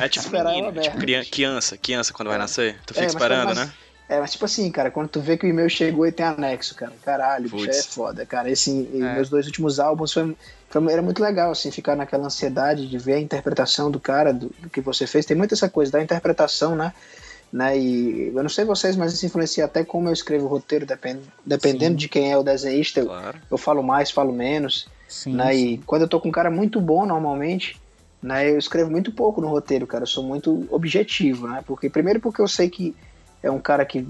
É, 0.00 0.04
é 0.04 0.08
tipo, 0.08 0.30
menino, 0.30 0.72
tipo 0.72 0.98
criança, 1.30 1.78
criança 1.78 2.12
quando 2.12 2.28
vai 2.28 2.38
nascer. 2.38 2.78
Tu 2.84 2.94
fica 2.94 3.06
é, 3.06 3.08
esperando, 3.08 3.48
mas, 3.48 3.58
né? 3.58 3.72
É, 4.10 4.18
mas 4.18 4.32
tipo 4.32 4.44
assim, 4.44 4.68
cara, 4.72 4.90
quando 4.90 5.08
tu 5.08 5.20
vê 5.20 5.36
que 5.36 5.46
o 5.46 5.48
e-mail 5.48 5.70
chegou 5.70 6.04
e 6.04 6.10
tem 6.10 6.26
anexo, 6.26 6.74
cara, 6.74 6.92
caralho, 7.04 7.48
bicho, 7.48 7.70
é 7.70 7.82
foda, 7.82 8.26
cara. 8.26 8.50
Esse, 8.50 8.90
é. 8.92 9.14
Meus 9.14 9.28
dois 9.28 9.46
últimos 9.46 9.78
álbuns 9.78 10.12
foi, 10.12 10.36
foi, 10.68 10.92
era 10.92 11.00
muito 11.00 11.22
legal, 11.22 11.52
assim, 11.52 11.70
ficar 11.70 11.94
naquela 11.94 12.26
ansiedade 12.26 12.88
de 12.88 12.98
ver 12.98 13.14
a 13.14 13.20
interpretação 13.20 13.88
do 13.88 14.00
cara, 14.00 14.32
do, 14.32 14.50
do 14.58 14.68
que 14.68 14.80
você 14.80 15.06
fez. 15.06 15.24
Tem 15.24 15.36
muita 15.36 15.54
essa 15.54 15.68
coisa 15.68 15.92
da 15.92 16.02
interpretação, 16.02 16.74
né? 16.74 16.92
né? 17.52 17.78
E 17.78 18.32
eu 18.34 18.42
não 18.42 18.50
sei 18.50 18.64
vocês, 18.64 18.96
mas 18.96 19.12
isso 19.12 19.24
influencia 19.26 19.64
até 19.64 19.84
como 19.84 20.08
eu 20.08 20.12
escrevo 20.12 20.46
o 20.46 20.48
roteiro, 20.48 20.84
depend, 20.84 21.20
dependendo 21.46 21.92
Sim. 21.92 21.98
de 21.98 22.08
quem 22.08 22.32
é 22.32 22.36
o 22.36 22.42
desenhista. 22.42 23.04
Claro. 23.04 23.36
Eu, 23.36 23.42
eu, 23.52 23.58
falo 23.58 23.80
mais, 23.80 24.10
falo 24.10 24.32
menos. 24.32 24.88
Sim, 25.08 25.34
né? 25.34 25.54
E 25.54 25.78
quando 25.78 26.02
eu 26.02 26.08
tô 26.08 26.20
com 26.20 26.30
um 26.30 26.32
cara 26.32 26.50
muito 26.50 26.80
bom, 26.80 27.06
normalmente, 27.06 27.80
né? 28.20 28.50
Eu 28.50 28.58
escrevo 28.58 28.90
muito 28.90 29.12
pouco 29.12 29.40
no 29.40 29.46
roteiro, 29.46 29.86
cara. 29.86 30.02
Eu 30.02 30.08
sou 30.08 30.24
muito 30.24 30.66
objetivo, 30.68 31.46
né? 31.46 31.62
Porque 31.64 31.88
primeiro 31.88 32.18
porque 32.18 32.42
eu 32.42 32.48
sei 32.48 32.68
que 32.68 32.92
é 33.42 33.50
um 33.50 33.58
cara 33.58 33.84
que, 33.84 34.06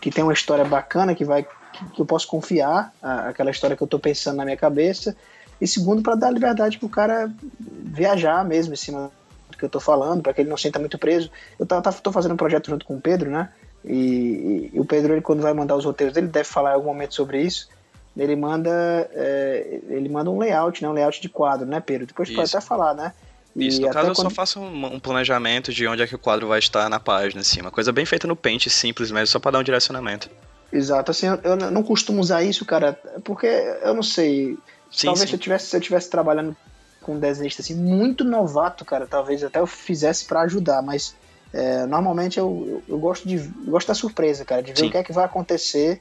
que 0.00 0.10
tem 0.10 0.24
uma 0.24 0.32
história 0.32 0.64
bacana, 0.64 1.14
que 1.14 1.24
vai 1.24 1.46
que, 1.92 2.00
eu 2.00 2.06
posso 2.06 2.26
confiar 2.26 2.92
a, 3.02 3.28
aquela 3.28 3.50
história 3.50 3.76
que 3.76 3.82
eu 3.82 3.86
tô 3.86 3.98
pensando 3.98 4.36
na 4.36 4.44
minha 4.44 4.56
cabeça. 4.56 5.16
E 5.60 5.66
segundo 5.66 6.02
para 6.02 6.14
dar 6.14 6.30
liberdade 6.30 6.78
pro 6.78 6.88
cara 6.88 7.32
viajar 7.60 8.44
mesmo 8.44 8.74
em 8.74 8.76
cima 8.76 9.10
que 9.58 9.64
eu 9.64 9.68
tô 9.68 9.80
falando, 9.80 10.22
para 10.22 10.32
que 10.34 10.40
ele 10.40 10.50
não 10.50 10.56
sinta 10.56 10.78
muito 10.78 10.98
preso. 10.98 11.30
Eu 11.58 11.66
tô 11.66 12.12
fazendo 12.12 12.34
um 12.34 12.36
projeto 12.36 12.68
junto 12.68 12.84
com 12.84 12.96
o 12.96 13.00
Pedro, 13.00 13.30
né? 13.30 13.50
E, 13.84 14.70
e, 14.72 14.80
o 14.80 14.84
Pedro, 14.84 15.12
ele, 15.12 15.20
quando 15.20 15.42
vai 15.42 15.52
mandar 15.52 15.76
os 15.76 15.84
roteiros 15.84 16.14
dele, 16.14 16.26
deve 16.26 16.48
falar 16.48 16.72
em 16.72 16.74
algum 16.74 16.88
momento 16.88 17.14
sobre 17.14 17.42
isso. 17.42 17.68
Ele 18.16 18.36
manda, 18.36 18.70
é, 19.12 19.80
ele 19.88 20.08
manda 20.08 20.30
um 20.30 20.38
layout, 20.38 20.82
né? 20.82 20.88
Um 20.88 20.92
layout 20.92 21.20
de 21.20 21.28
quadro, 21.28 21.66
né, 21.66 21.80
Pedro? 21.80 22.06
Depois 22.06 22.28
isso. 22.28 22.36
pode 22.36 22.48
até 22.48 22.64
falar, 22.64 22.94
né? 22.94 23.12
Isso, 23.56 23.80
no 23.80 23.90
caso 23.90 24.08
eu 24.08 24.14
quando... 24.14 24.28
só 24.28 24.34
faço 24.34 24.60
um, 24.60 24.94
um, 24.94 25.00
planejamento 25.00 25.72
de 25.72 25.86
onde 25.86 26.02
é 26.02 26.06
que 26.06 26.14
o 26.14 26.18
quadro 26.18 26.48
vai 26.48 26.58
estar 26.58 26.88
na 26.88 26.98
página, 26.98 27.40
assim, 27.40 27.60
uma 27.60 27.70
coisa 27.70 27.92
bem 27.92 28.04
feita 28.04 28.26
no 28.26 28.34
Paint, 28.34 28.66
simples 28.68 29.10
mesmo, 29.10 29.28
só 29.28 29.38
para 29.38 29.52
dar 29.52 29.58
um 29.60 29.62
direcionamento. 29.62 30.28
Exato, 30.72 31.12
assim, 31.12 31.26
eu, 31.26 31.38
eu, 31.44 31.56
não 31.70 31.82
costumo 31.82 32.20
usar 32.20 32.42
isso, 32.42 32.64
cara, 32.64 32.98
porque 33.22 33.46
eu 33.46 33.94
não 33.94 34.02
sei, 34.02 34.58
sim, 34.90 35.06
talvez 35.06 35.20
sim. 35.20 35.26
Se, 35.28 35.34
eu 35.34 35.38
tivesse, 35.38 35.66
se 35.66 35.76
eu 35.76 35.80
tivesse 35.80 36.10
trabalhando 36.10 36.56
com 37.00 37.14
um 37.14 37.20
desenhista 37.20 37.62
assim, 37.62 37.74
muito 37.74 38.24
novato, 38.24 38.84
cara, 38.84 39.06
talvez 39.06 39.44
até 39.44 39.60
eu 39.60 39.66
fizesse 39.66 40.24
para 40.24 40.40
ajudar, 40.40 40.82
mas 40.82 41.14
é, 41.52 41.86
normalmente 41.86 42.40
eu, 42.40 42.82
eu, 42.88 42.94
eu, 42.94 42.98
gosto 42.98 43.28
de 43.28 43.36
eu 43.36 43.70
gosto 43.70 43.86
da 43.86 43.94
surpresa, 43.94 44.44
cara, 44.44 44.62
de 44.62 44.72
ver 44.72 44.78
Sim. 44.78 44.88
o 44.88 44.90
que 44.90 44.96
é 44.96 45.04
que 45.04 45.12
vai 45.12 45.24
acontecer 45.24 46.00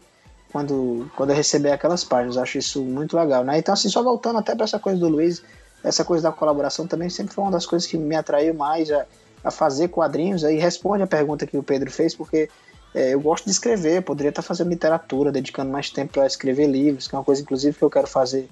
quando, 0.52 1.12
quando 1.16 1.30
eu 1.30 1.36
receber 1.36 1.72
aquelas 1.72 2.04
páginas. 2.04 2.38
Acho 2.38 2.58
isso 2.58 2.84
muito 2.84 3.18
legal, 3.18 3.44
né? 3.44 3.58
Então, 3.58 3.74
assim, 3.74 3.90
só 3.90 4.02
voltando 4.02 4.40
até 4.40 4.56
para 4.56 4.64
essa 4.64 4.80
coisa 4.80 5.00
do 5.00 5.10
Luiz, 5.10 5.44
essa 5.84 6.06
coisa 6.06 6.24
da 6.24 6.32
colaboração 6.32 6.88
também 6.88 7.10
sempre 7.10 7.34
foi 7.34 7.44
uma 7.44 7.52
das 7.52 7.66
coisas 7.66 7.88
que 7.88 7.98
me 7.98 8.16
atraiu 8.16 8.54
mais 8.54 8.92
a, 8.92 9.06
a 9.44 9.52
fazer 9.52 9.90
quadrinhos. 9.90 10.44
Aí 10.44 10.58
responde 10.58 11.04
a 11.04 11.08
pergunta 11.08 11.46
que 11.46 11.58
o 11.58 11.64
Pedro 11.64 11.92
fez, 11.92 12.16
porque 12.16 12.50
é, 12.94 13.14
eu 13.14 13.20
gosto 13.20 13.46
de 13.46 13.52
escrever, 13.52 14.02
poderia 14.02 14.30
estar 14.30 14.42
fazendo 14.42 14.70
literatura, 14.70 15.32
dedicando 15.32 15.72
mais 15.72 15.90
tempo 15.90 16.14
para 16.14 16.26
escrever 16.26 16.68
livros, 16.68 17.08
que 17.08 17.16
é 17.16 17.18
uma 17.18 17.26
coisa, 17.26 17.42
inclusive, 17.42 17.78
que 17.78 17.84
eu 17.84 17.90
quero 17.90 18.08
fazer 18.08 18.48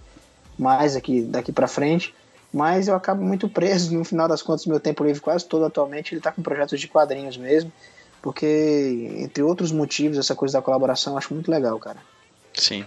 mais 0.58 0.96
aqui 0.96 1.22
daqui 1.22 1.52
para 1.52 1.68
frente 1.68 2.14
mas 2.54 2.90
eu 2.90 2.96
acabo 2.96 3.24
muito 3.24 3.48
preso 3.48 3.98
no 3.98 4.04
final 4.04 4.28
das 4.28 4.42
contas 4.42 4.66
meu 4.66 4.82
tempo 4.82 5.02
livre 5.06 5.22
quase 5.22 5.46
todo 5.46 5.64
atualmente 5.64 6.12
ele 6.14 6.20
está 6.20 6.30
com 6.34 6.42
projetos 6.42 6.82
de 6.82 6.88
quadrinhos 6.90 7.38
mesmo 7.38 7.72
Porque, 8.22 9.16
entre 9.18 9.42
outros 9.42 9.72
motivos, 9.72 10.18
essa 10.18 10.36
coisa 10.36 10.60
da 10.60 10.62
colaboração 10.62 11.14
eu 11.14 11.18
acho 11.18 11.34
muito 11.34 11.50
legal, 11.50 11.78
cara. 11.80 11.98
Sim. 12.54 12.86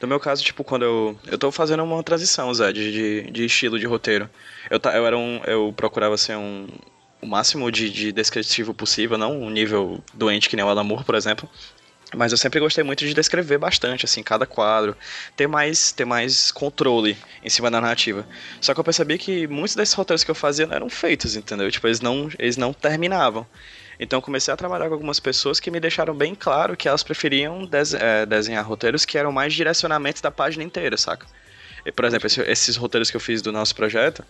No 0.00 0.08
meu 0.08 0.20
caso, 0.20 0.42
tipo, 0.42 0.62
quando 0.64 0.84
eu. 0.84 1.18
Eu 1.26 1.38
tô 1.38 1.50
fazendo 1.50 1.82
uma 1.82 2.02
transição, 2.02 2.52
Zé, 2.52 2.72
de, 2.72 2.92
de, 2.92 3.30
de 3.30 3.44
estilo 3.44 3.78
de 3.78 3.86
roteiro. 3.86 4.28
Eu, 4.70 4.80
eu 4.92 5.06
era 5.06 5.16
um. 5.16 5.40
Eu 5.46 5.72
procurava 5.76 6.16
ser 6.16 6.36
um. 6.36 6.66
O 7.20 7.26
máximo 7.26 7.70
de, 7.70 7.88
de 7.88 8.10
descritivo 8.10 8.74
possível, 8.74 9.16
não 9.16 9.40
um 9.40 9.48
nível 9.48 10.02
doente 10.12 10.48
que 10.48 10.56
nem 10.56 10.64
o 10.64 10.68
Alan 10.68 10.82
Moore, 10.82 11.04
por 11.04 11.14
exemplo. 11.14 11.48
Mas 12.14 12.30
eu 12.30 12.36
sempre 12.36 12.60
gostei 12.60 12.84
muito 12.84 13.06
de 13.06 13.14
descrever 13.14 13.58
bastante, 13.58 14.04
assim, 14.04 14.22
cada 14.22 14.44
quadro, 14.44 14.96
ter 15.36 15.46
mais, 15.46 15.92
ter 15.92 16.04
mais 16.04 16.50
controle 16.52 17.16
em 17.42 17.48
cima 17.48 17.70
da 17.70 17.80
narrativa. 17.80 18.26
Só 18.60 18.74
que 18.74 18.80
eu 18.80 18.84
percebi 18.84 19.16
que 19.16 19.46
muitos 19.46 19.74
desses 19.74 19.94
roteiros 19.94 20.22
que 20.22 20.30
eu 20.30 20.34
fazia 20.34 20.66
não 20.66 20.74
eram 20.74 20.90
feitos, 20.90 21.36
entendeu? 21.36 21.70
Tipo, 21.70 21.86
eles 21.86 22.00
não, 22.00 22.28
eles 22.38 22.56
não 22.56 22.72
terminavam. 22.72 23.46
Então 24.02 24.20
comecei 24.20 24.52
a 24.52 24.56
trabalhar 24.56 24.88
com 24.88 24.94
algumas 24.94 25.20
pessoas 25.20 25.60
que 25.60 25.70
me 25.70 25.78
deixaram 25.78 26.12
bem 26.12 26.34
claro 26.34 26.76
que 26.76 26.88
elas 26.88 27.04
preferiam 27.04 27.68
é, 28.00 28.26
desenhar 28.26 28.66
roteiros 28.66 29.04
que 29.04 29.16
eram 29.16 29.30
mais 29.30 29.54
direcionamentos 29.54 30.20
da 30.20 30.28
página 30.28 30.64
inteira, 30.64 30.96
saca? 30.96 31.24
E, 31.86 31.92
por 31.92 32.04
exemplo, 32.04 32.26
esse, 32.26 32.40
esses 32.42 32.74
roteiros 32.74 33.12
que 33.12 33.16
eu 33.16 33.20
fiz 33.20 33.40
do 33.40 33.52
nosso 33.52 33.76
projeto, 33.76 34.24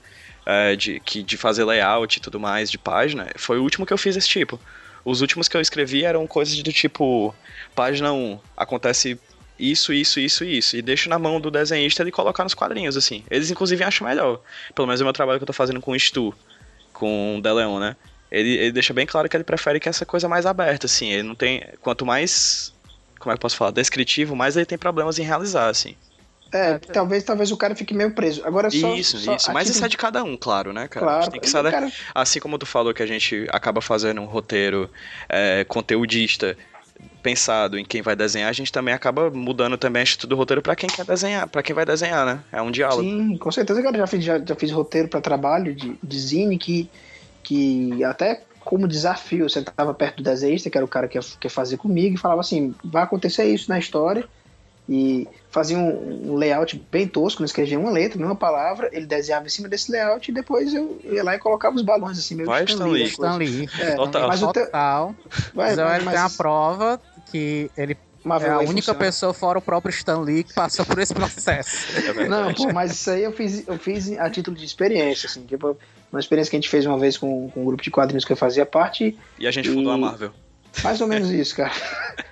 é, 0.45 0.77
de, 0.77 1.01
que, 1.01 1.23
de 1.23 1.39
fazer 1.39 1.65
layout 1.65 2.19
e 2.19 2.21
tudo 2.21 2.39
mais 2.39 2.71
de 2.71 2.77
página, 2.77 3.31
foi 3.37 3.59
o 3.59 3.63
último 3.63 3.87
que 3.87 3.95
eu 3.95 3.97
fiz 3.97 4.15
desse 4.15 4.29
tipo. 4.29 4.61
Os 5.07 5.23
últimos 5.23 5.49
que 5.49 5.57
eu 5.57 5.61
escrevi 5.61 6.05
eram 6.05 6.27
coisas 6.27 6.63
do 6.63 6.71
tipo, 6.71 7.35
página 7.75 8.13
1, 8.13 8.39
acontece 8.55 9.19
isso, 9.59 9.91
isso, 9.91 10.21
isso 10.21 10.45
isso. 10.45 10.77
E 10.77 10.83
deixo 10.83 11.09
na 11.09 11.19
mão 11.19 11.41
do 11.41 11.51
desenhista 11.51 12.03
ele 12.03 12.11
colocar 12.11 12.45
nos 12.45 12.53
quadrinhos, 12.53 12.95
assim. 12.95 13.25
Eles, 13.31 13.51
inclusive, 13.51 13.83
acham 13.83 14.07
melhor. 14.07 14.39
Pelo 14.75 14.87
menos 14.87 15.01
é 15.01 15.05
o 15.05 15.07
meu 15.07 15.15
trabalho 15.15 15.39
que 15.39 15.45
eu 15.45 15.47
tô 15.47 15.53
fazendo 15.55 15.81
com 15.81 15.93
o 15.93 15.99
Stu, 15.99 16.35
com 16.93 17.39
o 17.39 17.41
Deleon, 17.41 17.81
né? 17.81 17.97
Ele, 18.33 18.57
ele 18.57 18.73
deixa 18.73 18.95
bem 18.95 19.05
claro 19.05 19.29
que 19.29 19.37
ele 19.37 19.45
prefere 19.45 19.79
que 19.79 19.89
essa 19.89 20.07
coisa 20.07 20.27
mais 20.27 20.47
aberta, 20.47 20.87
assim. 20.87 21.11
Ele 21.11 21.23
não 21.23 21.35
tem. 21.35 21.63
Quanto 21.83 22.07
mais. 22.07 22.73
Como 23.19 23.31
é 23.31 23.35
que 23.35 23.39
eu 23.39 23.43
posso 23.43 23.57
falar? 23.57 23.71
Descritivo, 23.71 24.35
mais 24.35 24.57
ele 24.57 24.65
tem 24.65 24.79
problemas 24.79 25.19
em 25.19 25.23
realizar, 25.23 25.69
assim. 25.69 25.95
É, 26.51 26.79
talvez, 26.79 27.25
talvez 27.25 27.51
o 27.51 27.57
cara 27.57 27.75
fique 27.75 27.95
meio 27.95 28.15
preso. 28.15 28.43
Agora 28.45 28.71
só. 28.71 28.95
Isso, 28.95 29.19
só 29.19 29.37
isso. 29.37 29.53
Mas 29.53 29.69
isso 29.69 29.85
é 29.85 29.89
de 29.89 29.97
cada 29.97 30.25
um, 30.25 30.37
claro, 30.37 30.73
né, 30.73 30.89
cara? 30.89 31.07
Claro. 31.07 31.31
tem 31.31 31.41
que 31.41 31.49
saber. 31.49 31.71
Cara... 31.71 31.93
Assim 32.15 32.41
como 32.41 32.59
tu 32.59 32.67
falou 32.67 32.95
que 32.95 33.03
a 33.03 33.07
gente 33.07 33.47
acaba 33.51 33.81
fazendo 33.81 34.21
um 34.21 34.27
roteiro 34.27 34.91
é, 35.29 35.65
conteudista 35.65 36.57
pensado 37.23 37.79
em 37.79 37.85
quem 37.85 38.03
vai 38.03 38.17
desenhar, 38.17 38.49
a 38.49 38.53
gente 38.53 38.73
também 38.73 38.93
acaba 38.93 39.31
mudando 39.31 39.77
também 39.77 40.01
a 40.01 40.05
estrutura 40.05 40.31
do 40.31 40.37
roteiro 40.37 40.63
para 40.63 40.75
quem 40.75 40.89
quer 40.89 41.05
desenhar, 41.05 41.49
para 41.49 41.63
quem 41.63 41.75
vai 41.75 41.85
desenhar, 41.85 42.27
né? 42.27 42.41
É 42.51 42.61
um 42.61 42.71
diálogo. 42.71 43.03
Sim, 43.03 43.37
com 43.37 43.53
certeza, 43.53 43.83
cara. 43.83 43.97
Já 43.97 44.07
fiz, 44.07 44.25
já, 44.25 44.39
já 44.39 44.55
fiz 44.55 44.71
roteiro 44.71 45.09
para 45.09 45.21
trabalho 45.21 45.75
de, 45.75 45.97
de 46.03 46.19
zine 46.19 46.59
que, 46.59 46.91
que 47.53 48.03
até 48.05 48.43
como 48.61 48.89
desafio, 48.89 49.45
eu 49.45 49.49
sentava 49.49 49.93
perto 49.93 50.19
do 50.19 50.23
desenhista, 50.23 50.71
que 50.71 50.79
era 50.79 50.85
o 50.85 50.89
cara 50.89 51.07
que 51.07 51.19
ia, 51.19 51.23
que 51.23 51.47
ia 51.47 51.51
fazer 51.51 51.77
comigo, 51.77 52.15
e 52.15 52.19
falava 52.19 52.41
assim: 52.41 52.75
vai 52.83 53.03
acontecer 53.03 53.45
isso 53.45 53.69
na 53.69 53.79
história 53.79 54.25
e 54.89 55.29
fazia 55.51 55.79
um, 55.79 56.33
um, 56.33 56.35
layout 56.37 56.83
bem 56.91 57.07
tosco, 57.07 57.43
não 57.43 57.47
escrevia 57.47 57.79
uma 57.79 57.91
letra, 57.91 58.17
nenhuma 58.17 58.35
palavra, 58.35 58.89
ele 58.93 59.07
desenhava 59.07 59.47
em 59.47 59.49
cima 59.51 59.69
desse 59.69 59.93
layout 59.93 60.31
e 60.31 60.35
depois 60.35 60.73
eu 60.73 60.99
ia 61.05 61.23
lá 61.23 61.35
e 61.35 61.39
colocava 61.39 61.77
os 61.77 61.83
balões 61.83 62.19
assim, 62.19 62.35
meio 62.35 62.49
Vai, 62.49 62.65
Stan 62.65 62.87
Lee. 62.87 63.05
Stan 63.05 63.37
Lee. 63.37 63.69
É, 63.79 63.95
Total. 63.95 64.29
Mas 64.29 64.41
Total. 64.41 65.15
Vai, 65.55 65.75
Zé 65.75 65.85
mas... 65.85 66.05
tem 66.05 66.19
uma 66.19 66.31
prova 66.31 67.01
que 67.31 67.71
ele 67.77 67.97
é 68.25 68.49
a 68.51 68.59
única 68.59 68.73
funciona. 68.73 68.99
pessoa 68.99 69.35
fora 69.35 69.59
o 69.59 69.63
próprio 69.63 69.91
Stan 69.91 70.21
Lee 70.21 70.45
que 70.45 70.55
passou 70.55 70.85
por 70.85 70.99
esse 70.99 71.13
processo. 71.15 71.87
É 71.97 72.29
não, 72.29 72.53
pô, 72.55 72.73
mas 72.73 72.93
isso 72.93 73.11
aí 73.11 73.25
eu 73.25 73.33
fiz, 73.33 73.67
eu 73.67 73.79
fiz 73.79 74.17
a 74.19 74.31
título 74.31 74.57
de 74.57 74.65
experiência, 74.65 75.27
assim, 75.27 75.45
tipo, 75.45 75.77
uma 76.13 76.21
experiência 76.21 76.51
que 76.51 76.57
a 76.57 76.61
gente 76.61 76.69
fez 76.69 76.87
uma 76.87 76.99
vez 76.99 77.17
com, 77.17 77.51
com 77.51 77.63
um 77.63 77.65
grupo 77.65 77.83
de 77.83 77.91
quadrinhos 77.91 78.25
que 78.25 78.33
eu 78.33 78.37
fazia 78.37 78.65
parte. 78.67 79.17
E 79.39 79.47
a 79.47 79.51
gente 79.51 79.69
e... 79.69 79.75
fundou 79.75 79.93
a 79.93 79.99
Marvel. 79.99 80.33
Mais 80.83 81.01
ou 81.01 81.07
menos 81.07 81.31
isso, 81.31 81.57
cara. 81.57 81.73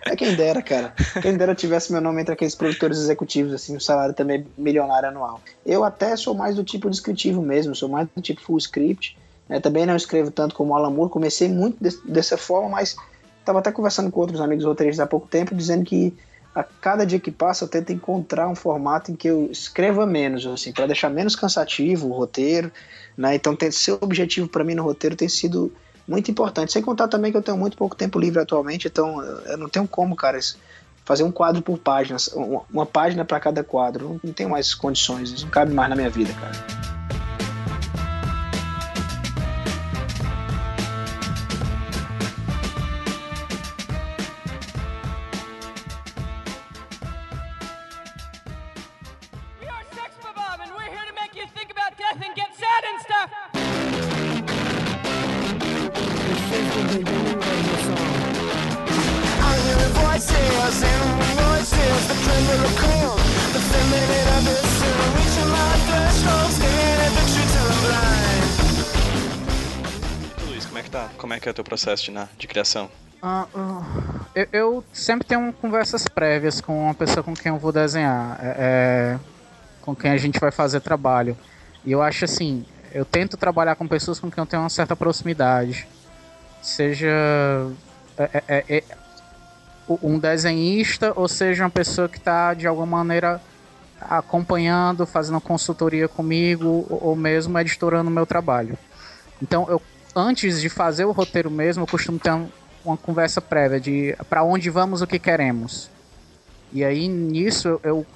É 0.07 0.17
quem 0.17 0.35
dera, 0.35 0.63
cara. 0.63 0.95
Quem 1.21 1.37
dera 1.37 1.55
tivesse 1.55 1.93
meu 1.93 2.01
nome 2.01 2.23
entre 2.23 2.33
aqueles 2.33 2.55
produtores 2.55 2.99
executivos, 2.99 3.53
assim, 3.53 3.77
um 3.77 3.81
salário 3.81 4.15
também 4.15 4.47
milionário 4.57 5.09
anual. 5.09 5.43
Eu 5.67 5.85
até 5.85 6.17
sou 6.17 6.35
mais 6.35 6.57
do 6.57 6.65
tipo 6.65 6.89
descritivo 6.89 7.43
mesmo, 7.43 7.75
sou 7.75 7.89
mais 7.89 8.09
do 8.15 8.23
tipo 8.23 8.41
full 8.41 8.57
script. 8.57 9.17
Né? 9.49 9.61
Também 9.61 9.85
não 9.85 9.95
escrevo 9.95 10.31
tanto 10.31 10.55
como 10.55 10.73
o 10.73 10.75
Alan 10.75 10.91
Moore, 10.91 11.11
comecei 11.11 11.49
muito 11.49 11.77
de, 11.81 11.91
dessa 12.11 12.39
forma, 12.39 12.69
mas 12.71 12.97
estava 13.41 13.59
até 13.59 13.73
conversando 13.73 14.11
com 14.11 14.21
outros 14.21 14.41
amigos 14.41 14.65
roteiristas 14.65 15.05
há 15.05 15.09
pouco 15.09 15.27
tempo, 15.27 15.55
dizendo 15.55 15.85
que 15.85 16.15
a 16.55 16.63
cada 16.63 17.05
dia 17.05 17.21
que 17.21 17.31
passa 17.31 17.65
eu 17.65 17.69
tento 17.69 17.93
encontrar 17.93 18.49
um 18.49 18.55
formato 18.55 19.11
em 19.11 19.17
que 19.17 19.29
eu 19.29 19.49
escreva 19.51 20.07
menos, 20.07 20.47
assim, 20.47 20.73
para 20.73 20.87
deixar 20.87 21.09
menos 21.09 21.37
cansativo 21.37 22.09
o 22.09 22.13
roteiro, 22.13 22.71
né? 23.17 23.35
Então, 23.35 23.55
tem, 23.55 23.71
seu 23.71 23.99
objetivo 24.01 24.49
para 24.49 24.65
mim 24.65 24.75
no 24.75 24.83
roteiro 24.83 25.15
tem 25.15 25.29
sido 25.29 25.73
muito 26.07 26.31
importante. 26.31 26.73
Sem 26.73 26.83
contar 26.83 27.09
também 27.09 27.31
que 27.31 27.39
eu 27.39 27.43
tenho 27.43 27.57
muito 27.57 27.77
pouco 27.77 27.95
tempo 27.95 28.19
livre 28.19 28.41
atualmente, 28.41 28.89
então 28.89 29.23
eu 29.23 29.57
não 29.57 29.69
tenho 29.69 29.87
como, 29.87 30.17
cara, 30.17 30.39
fazer 31.05 31.23
um 31.23 31.31
quadro 31.31 31.63
por 31.63 31.79
página, 31.79 32.17
uma 32.71 32.87
página 32.87 33.25
para 33.25 33.39
cada 33.39 33.63
quadro. 33.63 34.21
Não 34.23 34.33
tenho 34.33 34.51
mais 34.51 34.75
condições, 34.75 35.31
isso 35.31 35.45
não 35.45 35.51
cabe 35.51 35.73
mais 35.73 35.89
na 35.89 35.97
minha 35.97 36.11
vida, 36.11 36.33
cara. 36.35 37.20
Como 71.31 71.35
é 71.35 71.39
que 71.39 71.49
é 71.49 71.53
o 71.53 71.55
teu 71.55 71.63
processo 71.63 72.11
de, 72.11 72.19
de 72.37 72.49
criação? 72.49 72.91
Uh, 73.23 73.47
uh, 73.57 74.21
eu, 74.35 74.49
eu, 74.53 74.85
sempre 74.93 75.25
tenho 75.25 75.53
conversas 75.53 76.09
prévias 76.09 76.61
com 76.61 76.87
uma 76.87 76.95
pessoa 76.95 77.23
com 77.23 77.35
quem 77.35 77.53
eu 77.53 77.59
vou 77.59 77.71
desenhar, 77.71 78.37
é, 78.43 78.57
é, 78.59 79.19
com 79.81 79.95
quem 79.95 80.11
a 80.11 80.17
gente 80.17 80.41
vai 80.41 80.51
fazer 80.51 80.81
trabalho. 80.81 81.39
E 81.85 81.93
eu 81.93 82.03
acho 82.03 82.25
assim, 82.25 82.65
eu 82.93 83.05
tento 83.05 83.37
trabalhar 83.37 83.77
com 83.77 83.87
pessoas 83.87 84.19
com 84.19 84.29
quem 84.29 84.43
eu 84.43 84.47
tenho 84.47 84.63
uma 84.63 84.71
certa 84.71 84.97
proximidade. 84.97 85.87
Seja 86.63 87.09
é, 88.19 88.31
é, 88.35 88.43
é, 88.49 88.77
é 88.79 88.85
um 90.03 90.19
desenhista 90.19 91.13
ou 91.17 91.27
seja 91.27 91.65
uma 91.65 91.71
pessoa 91.71 92.09
que 92.09 92.19
está 92.19 92.55
de 92.55 92.67
alguma 92.67 92.87
maneira 92.87 93.41
acompanhando, 94.01 95.05
fazendo 95.07 95.41
consultoria 95.41 96.09
comigo 96.09 96.87
ou 96.89 97.17
mesmo 97.17 97.59
editorando 97.59 98.11
meu 98.11 98.27
trabalho. 98.27 98.79
Então 99.43 99.67
eu 99.69 99.81
antes 100.15 100.61
de 100.61 100.69
fazer 100.69 101.05
o 101.05 101.13
roteiro 101.13 101.51
mesmo, 101.51 101.85
eu 101.85 101.87
costumo 101.87 102.19
ter 102.19 102.33
uma 102.85 102.97
conversa 102.97 103.41
prévia 103.41 103.81
de 103.81 104.17
para 104.29 104.43
onde 104.43 104.71
vamos, 104.71 105.03
o 105.03 105.07
que 105.07 105.19
queremos. 105.19 105.91
E 106.73 106.85
aí 106.85 107.09
nisso 107.09 107.81
eu 107.83 108.07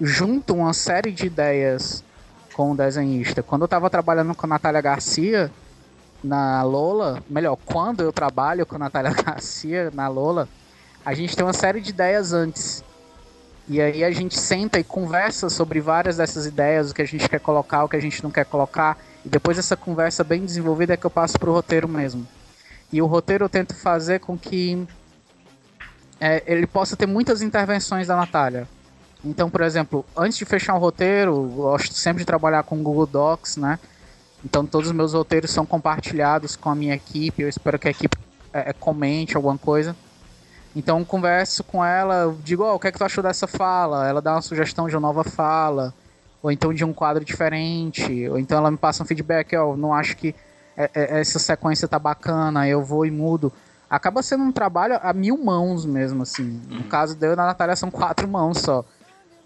junto 0.00 0.54
uma 0.54 0.72
série 0.72 1.10
de 1.10 1.26
ideias 1.26 2.04
com 2.52 2.72
o 2.72 2.76
desenhista. 2.76 3.42
Quando 3.42 3.62
eu 3.62 3.66
estava 3.66 3.90
trabalhando 3.90 4.34
com 4.34 4.46
a 4.46 4.48
Natália 4.48 4.80
Garcia 4.80 5.50
na 6.26 6.62
Lola, 6.62 7.22
melhor, 7.30 7.56
quando 7.64 8.02
eu 8.02 8.12
trabalho 8.12 8.66
com 8.66 8.74
a 8.74 8.78
Natália 8.78 9.12
Garcia 9.24 9.90
na 9.94 10.08
Lola, 10.08 10.48
a 11.04 11.14
gente 11.14 11.36
tem 11.36 11.46
uma 11.46 11.52
série 11.52 11.80
de 11.80 11.90
ideias 11.90 12.32
antes. 12.32 12.84
E 13.68 13.80
aí 13.80 14.04
a 14.04 14.10
gente 14.10 14.38
senta 14.38 14.78
e 14.78 14.84
conversa 14.84 15.48
sobre 15.48 15.80
várias 15.80 16.16
dessas 16.16 16.46
ideias, 16.46 16.90
o 16.90 16.94
que 16.94 17.02
a 17.02 17.06
gente 17.06 17.28
quer 17.28 17.40
colocar, 17.40 17.84
o 17.84 17.88
que 17.88 17.96
a 17.96 18.00
gente 18.00 18.22
não 18.22 18.30
quer 18.30 18.44
colocar. 18.44 18.98
E 19.24 19.28
depois 19.28 19.56
dessa 19.56 19.76
conversa 19.76 20.22
bem 20.22 20.44
desenvolvida 20.44 20.94
é 20.94 20.96
que 20.96 21.06
eu 21.06 21.10
passo 21.10 21.38
pro 21.38 21.52
roteiro 21.52 21.88
mesmo. 21.88 22.26
E 22.92 23.00
o 23.02 23.06
roteiro 23.06 23.44
eu 23.44 23.48
tento 23.48 23.74
fazer 23.74 24.20
com 24.20 24.38
que 24.38 24.86
é, 26.20 26.42
ele 26.46 26.66
possa 26.66 26.96
ter 26.96 27.06
muitas 27.06 27.42
intervenções 27.42 28.06
da 28.06 28.16
Natália. 28.16 28.68
Então, 29.24 29.50
por 29.50 29.62
exemplo, 29.62 30.04
antes 30.16 30.38
de 30.38 30.44
fechar 30.44 30.74
um 30.74 30.78
roteiro, 30.78 31.34
gosto 31.54 31.94
sempre 31.94 32.20
de 32.20 32.26
trabalhar 32.26 32.62
com 32.62 32.82
Google 32.82 33.06
Docs, 33.06 33.56
né? 33.56 33.78
Então 34.44 34.64
todos 34.66 34.88
os 34.88 34.94
meus 34.94 35.12
roteiros 35.12 35.50
são 35.50 35.66
compartilhados 35.66 36.56
com 36.56 36.70
a 36.70 36.74
minha 36.74 36.94
equipe. 36.94 37.42
Eu 37.42 37.48
espero 37.48 37.78
que 37.78 37.88
a 37.88 37.90
equipe 37.90 38.16
é, 38.52 38.70
é 38.70 38.72
comente 38.72 39.36
alguma 39.36 39.58
coisa. 39.58 39.96
Então 40.74 41.04
converso 41.04 41.64
com 41.64 41.84
ela, 41.84 42.36
digo, 42.44 42.62
oh, 42.62 42.74
o 42.74 42.78
que 42.78 42.88
é 42.88 42.92
que 42.92 42.98
tu 42.98 43.04
achou 43.04 43.22
dessa 43.22 43.46
fala? 43.46 44.06
Ela 44.06 44.20
dá 44.20 44.34
uma 44.34 44.42
sugestão 44.42 44.88
de 44.88 44.94
uma 44.94 45.00
nova 45.00 45.24
fala 45.24 45.94
ou 46.42 46.52
então 46.52 46.72
de 46.72 46.84
um 46.84 46.92
quadro 46.92 47.24
diferente, 47.24 48.28
ou 48.28 48.38
então 48.38 48.58
ela 48.58 48.70
me 48.70 48.76
passa 48.76 49.02
um 49.02 49.06
feedback, 49.06 49.56
ó, 49.56 49.72
oh, 49.72 49.76
não 49.76 49.92
acho 49.92 50.16
que 50.16 50.32
é, 50.76 50.90
é, 50.94 51.20
essa 51.20 51.40
sequência 51.40 51.88
tá 51.88 51.98
bacana, 51.98 52.68
eu 52.68 52.84
vou 52.84 53.04
e 53.04 53.10
mudo. 53.10 53.52
Acaba 53.90 54.22
sendo 54.22 54.44
um 54.44 54.52
trabalho 54.52 54.98
a 55.02 55.12
mil 55.12 55.36
mãos 55.38 55.84
mesmo, 55.84 56.22
assim. 56.22 56.60
No 56.68 56.76
uhum. 56.76 56.82
caso 56.84 57.16
deu 57.16 57.34
na 57.34 57.46
Natália 57.46 57.74
são 57.74 57.90
quatro 57.90 58.28
mãos 58.28 58.58
só. 58.58 58.84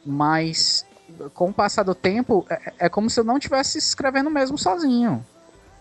Mas 0.04 0.84
com 1.34 1.50
o 1.50 1.52
passar 1.52 1.82
do 1.82 1.94
tempo, 1.94 2.46
é, 2.48 2.72
é 2.80 2.88
como 2.88 3.10
se 3.10 3.20
eu 3.20 3.24
não 3.24 3.36
estivesse 3.36 3.78
escrevendo 3.78 4.30
mesmo 4.30 4.56
sozinho. 4.56 5.24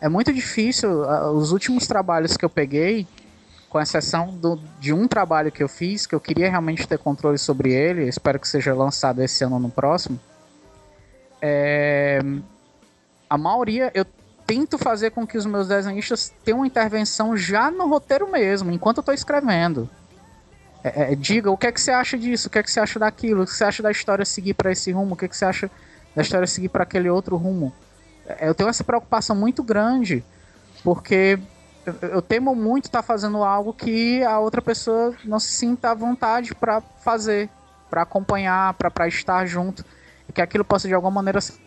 É 0.02 0.08
muito 0.08 0.32
difícil. 0.34 0.90
Os 1.34 1.52
últimos 1.52 1.86
trabalhos 1.86 2.38
que 2.38 2.46
eu 2.46 2.50
peguei, 2.50 3.08
com 3.70 3.80
exceção 3.80 4.28
do, 4.28 4.60
de 4.80 4.94
um 4.94 5.08
trabalho 5.08 5.52
que 5.52 5.62
eu 5.62 5.68
fiz, 5.68 6.08
que 6.08 6.16
eu 6.16 6.20
queria 6.20 6.50
realmente 6.50 6.88
ter 6.88 6.98
controle 6.98 7.38
sobre 7.38 7.74
ele, 7.74 8.08
espero 8.08 8.40
que 8.40 8.48
seja 8.48 8.74
lançado 8.74 9.22
esse 9.22 9.44
ano 9.44 9.56
ou 9.56 9.62
no 9.62 9.70
próximo. 9.70 10.20
É, 11.42 12.20
a 13.30 13.38
maioria, 13.38 13.92
eu 13.94 14.06
tento 14.46 14.78
fazer 14.78 15.12
com 15.12 15.28
que 15.28 15.38
os 15.38 15.46
meus 15.46 15.68
desenhistas 15.68 16.34
tenham 16.44 16.60
uma 16.60 16.68
intervenção 16.68 17.38
já 17.38 17.70
no 17.70 17.88
roteiro 17.88 18.32
mesmo, 18.32 18.72
enquanto 18.72 18.98
eu 18.98 19.02
estou 19.02 19.14
escrevendo. 19.14 19.88
É, 20.84 21.12
é, 21.12 21.16
diga 21.16 21.52
o 21.52 21.58
que 21.58 21.68
é 21.68 21.72
que 21.72 21.82
você 21.82 21.92
acha 21.92 22.18
disso, 22.18 22.48
o 22.48 22.52
que 22.52 22.60
é 22.60 22.64
que 22.64 22.72
você 22.72 22.80
acha 22.80 22.98
daquilo, 22.98 23.44
o 23.44 23.46
que 23.46 23.54
você 23.54 23.64
acha 23.64 23.84
da 23.84 23.92
história 23.92 24.24
seguir 24.24 24.54
para 24.54 24.72
esse 24.72 24.92
rumo, 24.92 25.14
o 25.14 25.18
que 25.18 25.26
é 25.26 25.28
que 25.28 25.36
você 25.36 25.46
acha 25.46 25.70
da 26.16 26.22
história 26.22 26.48
seguir 26.48 26.70
para 26.70 26.84
aquele 26.84 27.10
outro 27.10 27.36
rumo. 27.36 27.74
É, 28.26 28.48
eu 28.48 28.56
tenho 28.56 28.70
essa 28.70 28.84
preocupação 28.84 29.36
muito 29.36 29.62
grande, 29.62 30.24
porque 30.84 31.38
eu, 31.86 32.10
eu 32.10 32.22
temo 32.22 32.56
muito 32.56 32.86
estar 32.86 33.00
tá 33.02 33.04
fazendo 33.04 33.44
algo 33.44 33.74
que 33.74 34.24
a 34.24 34.40
outra 34.40 34.62
pessoa 34.62 35.14
não 35.26 35.40
se 35.40 35.50
sinta 35.50 35.92
à 35.92 35.94
vontade 35.94 36.56
para 36.56 36.82
fazer, 36.82 37.50
para 37.90 38.04
acompanhar, 38.04 38.74
para 38.76 39.08
estar 39.08 39.46
junto, 39.46 39.84
e 40.30 40.34
que 40.34 40.42
aquilo 40.42 40.64
possa 40.64 40.88
de 40.88 40.94
alguma 40.94 41.12
maneira 41.12 41.42
ser 41.42 41.60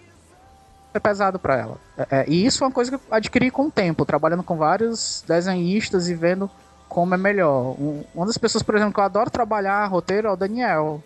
pesado 1.02 1.38
para 1.38 1.56
ela. 1.56 1.76
É, 1.98 2.06
é, 2.10 2.24
e 2.28 2.46
isso 2.46 2.64
é 2.64 2.66
uma 2.66 2.72
coisa 2.72 2.90
que 2.90 2.96
eu 2.96 3.14
adquiri 3.14 3.50
com 3.50 3.66
o 3.66 3.70
tempo, 3.70 4.06
trabalhando 4.06 4.42
com 4.42 4.56
vários 4.56 5.22
desenhistas 5.26 6.08
e 6.08 6.14
vendo 6.14 6.50
como 6.92 7.14
é 7.14 7.16
melhor. 7.16 7.74
Um, 7.80 8.04
uma 8.14 8.26
das 8.26 8.36
pessoas, 8.36 8.62
por 8.62 8.74
exemplo, 8.74 8.92
que 8.92 9.00
eu 9.00 9.04
adoro 9.04 9.30
trabalhar 9.30 9.86
roteiro 9.86 10.28
é 10.28 10.30
o 10.30 10.36
Daniel. 10.36 11.02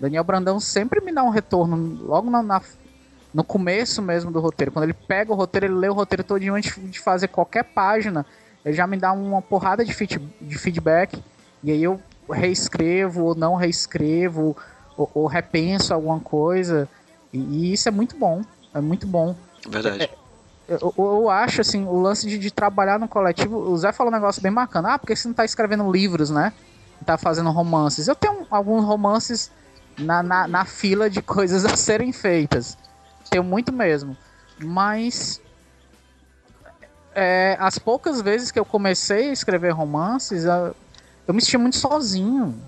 Daniel 0.00 0.24
Brandão 0.24 0.58
sempre 0.58 0.98
me 1.02 1.12
dá 1.12 1.22
um 1.22 1.28
retorno 1.28 1.76
logo 2.02 2.30
na, 2.30 2.42
na, 2.42 2.62
no 3.34 3.44
começo 3.44 4.00
mesmo 4.00 4.30
do 4.30 4.40
roteiro. 4.40 4.72
Quando 4.72 4.84
ele 4.84 4.94
pega 4.94 5.30
o 5.30 5.36
roteiro, 5.36 5.66
ele 5.66 5.74
lê 5.74 5.90
o 5.90 5.92
roteiro 5.92 6.24
todo 6.24 6.42
antes 6.54 6.74
de 6.90 6.98
fazer 6.98 7.28
qualquer 7.28 7.64
página. 7.64 8.24
Ele 8.64 8.74
já 8.74 8.86
me 8.86 8.96
dá 8.96 9.12
uma 9.12 9.42
porrada 9.42 9.84
de, 9.84 9.92
feed, 9.92 10.18
de 10.40 10.56
feedback. 10.56 11.22
E 11.62 11.70
aí 11.70 11.82
eu 11.82 12.00
reescrevo 12.30 13.24
ou 13.24 13.34
não 13.34 13.56
reescrevo 13.56 14.56
ou, 14.96 15.10
ou 15.12 15.26
repenso 15.26 15.92
alguma 15.92 16.18
coisa. 16.18 16.88
E, 17.30 17.38
e, 17.38 17.72
isso 17.74 17.86
é 17.90 17.92
muito 17.92 18.16
bom. 18.16 18.40
É 18.72 18.80
muito 18.80 19.06
bom. 19.06 19.36
Verdade. 19.68 20.04
É, 20.04 20.10
eu, 20.68 20.92
eu, 20.98 21.30
acho, 21.30 21.60
assim, 21.60 21.84
o 21.84 22.00
lance 22.00 22.26
de, 22.26 22.38
de, 22.38 22.50
trabalhar 22.50 22.98
no 22.98 23.06
coletivo. 23.06 23.56
O 23.56 23.76
Zé 23.76 23.92
falou 23.92 24.12
um 24.12 24.16
negócio 24.16 24.42
bem 24.42 24.52
bacana. 24.52 24.94
Ah, 24.94 24.98
porque 24.98 25.14
você 25.14 25.28
não 25.28 25.34
tá 25.34 25.44
escrevendo 25.44 25.90
livros, 25.90 26.28
né? 26.28 26.52
Tá 27.04 27.16
fazendo 27.16 27.50
romances. 27.50 28.08
Eu 28.08 28.16
tenho 28.16 28.44
alguns 28.50 28.84
romances 28.84 29.50
na, 29.96 30.22
na, 30.24 30.48
na 30.48 30.64
fila 30.64 31.08
de 31.08 31.22
coisas 31.22 31.64
a 31.64 31.76
serem 31.76 32.12
feitas. 32.12 32.76
Tenho 33.30 33.44
muito 33.44 33.72
mesmo. 33.72 34.16
Mas. 34.58 35.40
É, 37.14 37.56
as 37.60 37.78
poucas 37.78 38.20
vezes 38.20 38.50
que 38.50 38.58
eu 38.58 38.64
comecei 38.64 39.30
a 39.30 39.32
escrever 39.32 39.70
romances, 39.70 40.44
eu, 40.44 40.74
eu 41.28 41.32
me 41.32 41.40
sentia 41.40 41.60
muito 41.60 41.76
sozinho. 41.76 42.60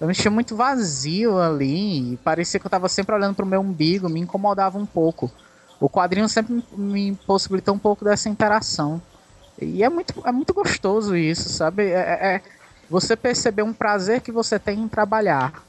Eu 0.00 0.08
me 0.08 0.14
sentia 0.14 0.30
muito 0.30 0.56
vazio 0.56 1.38
ali. 1.38 2.16
Parecia 2.24 2.58
que 2.58 2.66
eu 2.66 2.70
tava 2.70 2.88
sempre 2.88 3.14
olhando 3.14 3.36
pro 3.36 3.44
meu 3.44 3.60
umbigo, 3.60 4.08
me 4.08 4.18
incomodava 4.18 4.78
um 4.78 4.86
pouco 4.86 5.30
o 5.82 5.88
quadrinho 5.88 6.28
sempre 6.28 6.62
me 6.76 7.12
possibilitou 7.26 7.74
um 7.74 7.78
pouco 7.78 8.04
dessa 8.04 8.28
interação. 8.28 9.02
E 9.60 9.82
é 9.82 9.88
muito, 9.88 10.14
é 10.24 10.30
muito 10.30 10.54
gostoso 10.54 11.16
isso, 11.16 11.48
sabe? 11.48 11.86
É, 11.86 11.98
é, 11.98 12.34
é 12.36 12.42
você 12.88 13.16
perceber 13.16 13.62
um 13.62 13.72
prazer 13.72 14.20
que 14.20 14.30
você 14.30 14.60
tem 14.60 14.78
em 14.78 14.88
trabalhar. 14.88 15.64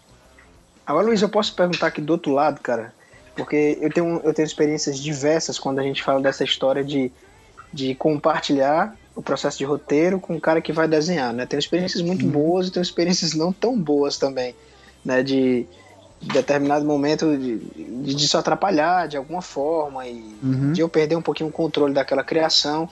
Agora, 0.86 1.08
Luiz, 1.08 1.22
eu 1.22 1.30
posso 1.30 1.56
perguntar 1.56 1.88
aqui 1.88 2.00
do 2.00 2.14
outro 2.14 2.32
lado, 2.32 2.62
cara? 2.62 2.94
Porque 3.36 3.80
eu 3.82 3.92
tenho, 3.92 4.22
eu 4.24 4.34
tenho 4.34 4.46
experiências 4.46 5.00
diversas 5.00 5.58
quando 5.58 5.80
a 5.80 5.84
gente 5.84 6.04
fala 6.04 6.22
dessa 6.22 6.44
história 6.44 6.84
de, 6.84 7.12
de 7.72 7.96
compartilhar 7.96 8.96
o 9.16 9.22
processo 9.22 9.58
de 9.58 9.66
roteiro 9.66 10.20
com 10.20 10.36
o 10.36 10.42
cara 10.42 10.62
que 10.62 10.72
vai 10.72 10.88
desenhar, 10.88 11.34
né? 11.34 11.48
Tenho 11.48 11.60
experiências 11.60 12.04
muito 12.04 12.24
uhum. 12.26 12.32
boas 12.32 12.68
e 12.68 12.72
tenho 12.72 12.84
experiências 12.84 13.34
não 13.34 13.52
tão 13.52 13.80
boas 13.80 14.18
também, 14.18 14.54
né? 15.04 15.24
De, 15.24 15.66
determinado 16.28 16.86
momento 16.86 17.38
de, 17.38 17.58
de 17.58 18.16
disso 18.16 18.38
atrapalhar 18.38 19.08
de 19.08 19.18
alguma 19.18 19.42
forma 19.42 20.08
e 20.08 20.36
uhum. 20.42 20.72
de 20.72 20.82
eu 20.82 20.90
perder 20.90 21.16
um 21.16 21.22
pouquinho 21.22 21.50
o 21.50 21.52
controle 21.52 21.94
daquela 21.94 22.24
criação, 22.24 22.90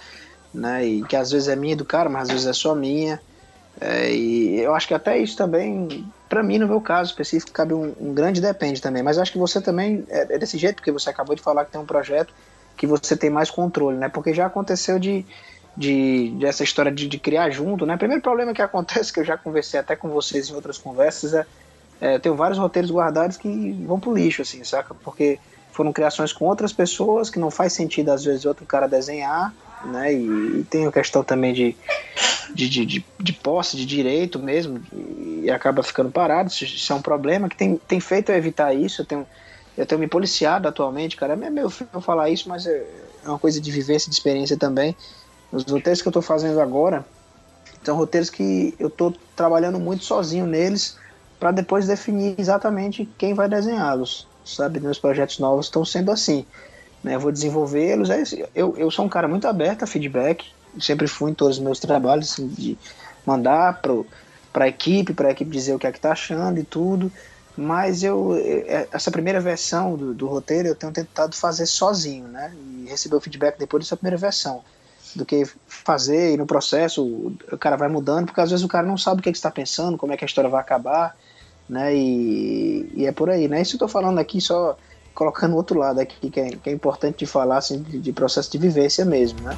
né? 0.53 0.85
E 0.85 1.03
que 1.03 1.15
às 1.15 1.31
vezes 1.31 1.47
é 1.47 1.55
minha 1.55 1.75
do 1.75 1.85
cara, 1.85 2.09
mas 2.09 2.23
às 2.23 2.29
vezes 2.29 2.47
é 2.47 2.53
só 2.53 2.75
minha. 2.75 3.19
É, 3.79 4.11
e 4.11 4.59
eu 4.59 4.75
acho 4.75 4.87
que 4.87 4.93
até 4.93 5.17
isso 5.17 5.37
também, 5.37 6.05
para 6.27 6.43
mim, 6.43 6.57
no 6.57 6.67
meu 6.67 6.81
caso 6.81 7.11
específico, 7.11 7.51
cabe 7.51 7.73
um, 7.73 7.93
um, 7.99 8.13
grande 8.13 8.41
depende 8.41 8.81
também. 8.81 9.01
Mas 9.01 9.17
acho 9.17 9.31
que 9.31 9.37
você 9.37 9.61
também 9.61 10.05
é, 10.09 10.35
é, 10.35 10.37
desse 10.37 10.57
jeito, 10.57 10.75
porque 10.75 10.91
você 10.91 11.09
acabou 11.09 11.35
de 11.35 11.41
falar 11.41 11.65
que 11.65 11.71
tem 11.71 11.79
um 11.79 11.85
projeto 11.85 12.33
que 12.75 12.85
você 12.85 13.15
tem 13.15 13.29
mais 13.29 13.49
controle, 13.49 13.97
né? 13.97 14.09
Porque 14.09 14.33
já 14.33 14.45
aconteceu 14.45 14.99
de, 14.99 15.25
de, 15.75 16.31
de 16.31 16.45
essa 16.45 16.63
história 16.63 16.91
de, 16.91 17.07
de 17.07 17.17
criar 17.17 17.49
junto, 17.49 17.85
né? 17.85 17.95
Primeiro 17.95 18.21
problema 18.21 18.53
que 18.53 18.61
acontece, 18.61 19.11
que 19.13 19.19
eu 19.19 19.25
já 19.25 19.37
conversei 19.37 19.79
até 19.79 19.95
com 19.95 20.09
vocês 20.09 20.49
em 20.49 20.53
outras 20.53 20.77
conversas, 20.77 21.33
é 21.33 21.45
é, 22.01 22.17
tenho 22.17 22.35
vários 22.35 22.57
roteiros 22.57 22.89
guardados 22.89 23.37
que 23.37 23.71
vão 23.85 23.99
pro 23.99 24.11
lixo, 24.11 24.41
assim, 24.41 24.63
saca? 24.63 24.95
Porque 24.95 25.39
foram 25.71 25.93
criações 25.93 26.33
com 26.33 26.45
outras 26.45 26.73
pessoas 26.73 27.29
que 27.29 27.37
não 27.37 27.51
faz 27.51 27.73
sentido, 27.73 28.09
às 28.09 28.25
vezes, 28.25 28.43
outro 28.43 28.65
cara 28.65 28.87
desenhar, 28.87 29.53
né? 29.85 30.11
E, 30.11 30.25
e 30.61 30.65
tem 30.67 30.87
a 30.87 30.91
questão 30.91 31.23
também 31.23 31.53
de, 31.53 31.77
de, 32.55 32.67
de, 32.67 32.85
de, 32.87 33.05
de 33.19 33.33
posse, 33.33 33.77
de 33.77 33.85
direito 33.85 34.39
mesmo, 34.39 34.81
e 34.91 35.49
acaba 35.51 35.83
ficando 35.83 36.09
parado. 36.09 36.49
Isso, 36.49 36.65
isso, 36.65 36.91
é 36.91 36.95
um 36.95 37.03
problema 37.03 37.47
que 37.47 37.55
tem, 37.55 37.77
tem 37.87 37.99
feito 37.99 38.31
eu 38.31 38.35
evitar 38.35 38.73
isso. 38.73 39.03
Eu 39.03 39.05
tenho, 39.05 39.27
eu 39.77 39.85
tenho 39.85 40.01
me 40.01 40.07
policiado 40.07 40.67
atualmente, 40.67 41.15
cara. 41.15 41.33
É 41.33 41.49
meio 41.51 41.69
feio 41.69 42.01
falar 42.01 42.31
isso, 42.31 42.49
mas 42.49 42.65
é, 42.65 42.83
é 43.23 43.29
uma 43.29 43.37
coisa 43.37 43.61
de 43.61 43.69
vivência, 43.69 44.09
de 44.09 44.15
experiência 44.15 44.57
também. 44.57 44.97
Os 45.51 45.63
roteiros 45.65 46.01
que 46.01 46.07
eu 46.07 46.11
tô 46.11 46.21
fazendo 46.21 46.59
agora 46.59 47.05
são 47.83 47.95
roteiros 47.95 48.31
que 48.31 48.73
eu 48.79 48.89
tô 48.89 49.13
trabalhando 49.35 49.79
muito 49.79 50.03
sozinho 50.03 50.47
neles 50.47 50.99
para 51.41 51.51
depois 51.51 51.87
definir 51.87 52.35
exatamente 52.37 53.09
quem 53.17 53.33
vai 53.33 53.49
desenhá-los. 53.49 54.27
Sabe, 54.45 54.79
meus 54.79 54.99
projetos 54.99 55.39
novos 55.39 55.65
estão 55.65 55.83
sendo 55.83 56.11
assim. 56.11 56.45
Né? 57.03 57.15
Eu 57.15 57.19
vou 57.19 57.31
desenvolvê-los. 57.31 58.11
É 58.11 58.21
eu, 58.53 58.77
eu 58.77 58.91
sou 58.91 59.05
um 59.05 59.09
cara 59.09 59.27
muito 59.27 59.47
aberto 59.47 59.81
a 59.81 59.87
feedback, 59.87 60.45
sempre 60.79 61.07
fui 61.07 61.31
em 61.31 61.33
todos 61.33 61.57
os 61.57 61.63
meus 61.63 61.79
trabalhos, 61.79 62.33
assim, 62.33 62.47
de 62.47 62.77
mandar 63.25 63.81
para 64.53 64.65
a 64.65 64.67
equipe, 64.67 65.15
para 65.15 65.29
a 65.29 65.31
equipe 65.31 65.49
dizer 65.49 65.73
o 65.73 65.79
que 65.79 65.87
é 65.87 65.91
que 65.91 65.97
está 65.97 66.11
achando 66.11 66.59
e 66.59 66.63
tudo. 66.63 67.11
Mas 67.57 68.03
eu, 68.03 68.35
é, 68.35 68.87
essa 68.91 69.09
primeira 69.09 69.41
versão 69.41 69.95
do, 69.95 70.13
do, 70.13 70.27
roteiro 70.27 70.67
eu 70.67 70.75
tenho 70.75 70.93
tentado 70.93 71.35
fazer 71.35 71.65
sozinho, 71.65 72.27
né? 72.27 72.53
E 72.55 72.85
receber 72.87 73.15
o 73.15 73.21
feedback 73.21 73.57
depois 73.57 73.83
dessa 73.83 73.97
primeira 73.97 74.17
versão. 74.17 74.63
Do 75.15 75.25
que 75.25 75.43
fazer 75.67 76.33
e 76.33 76.37
no 76.37 76.45
processo 76.45 77.03
o 77.51 77.57
cara 77.57 77.75
vai 77.75 77.89
mudando, 77.89 78.27
porque 78.27 78.41
às 78.41 78.49
vezes 78.49 78.63
o 78.63 78.67
cara 78.67 78.87
não 78.87 78.97
sabe 78.97 79.19
o 79.19 79.23
que, 79.23 79.29
é 79.29 79.31
que 79.31 79.37
está 79.37 79.51
pensando, 79.51 79.97
como 79.97 80.13
é 80.13 80.17
que 80.17 80.23
a 80.23 80.27
história 80.27 80.49
vai 80.49 80.61
acabar 80.61 81.15
né? 81.71 81.95
E, 81.95 82.91
e 82.93 83.05
é 83.05 83.13
por 83.13 83.29
aí, 83.29 83.47
né? 83.47 83.61
Isso 83.61 83.77
eu 83.77 83.79
tô 83.79 83.87
falando 83.87 84.19
aqui 84.19 84.41
só 84.41 84.77
colocando 85.15 85.55
outro 85.55 85.79
lado 85.79 85.99
aqui, 86.01 86.29
que 86.29 86.39
é, 86.39 86.49
que 86.49 86.69
é 86.69 86.73
importante 86.73 87.19
de 87.19 87.25
falar 87.25 87.57
assim, 87.57 87.81
de, 87.81 87.97
de 87.97 88.11
processo 88.11 88.51
de 88.51 88.57
vivência 88.57 89.05
mesmo, 89.05 89.39
né? 89.41 89.57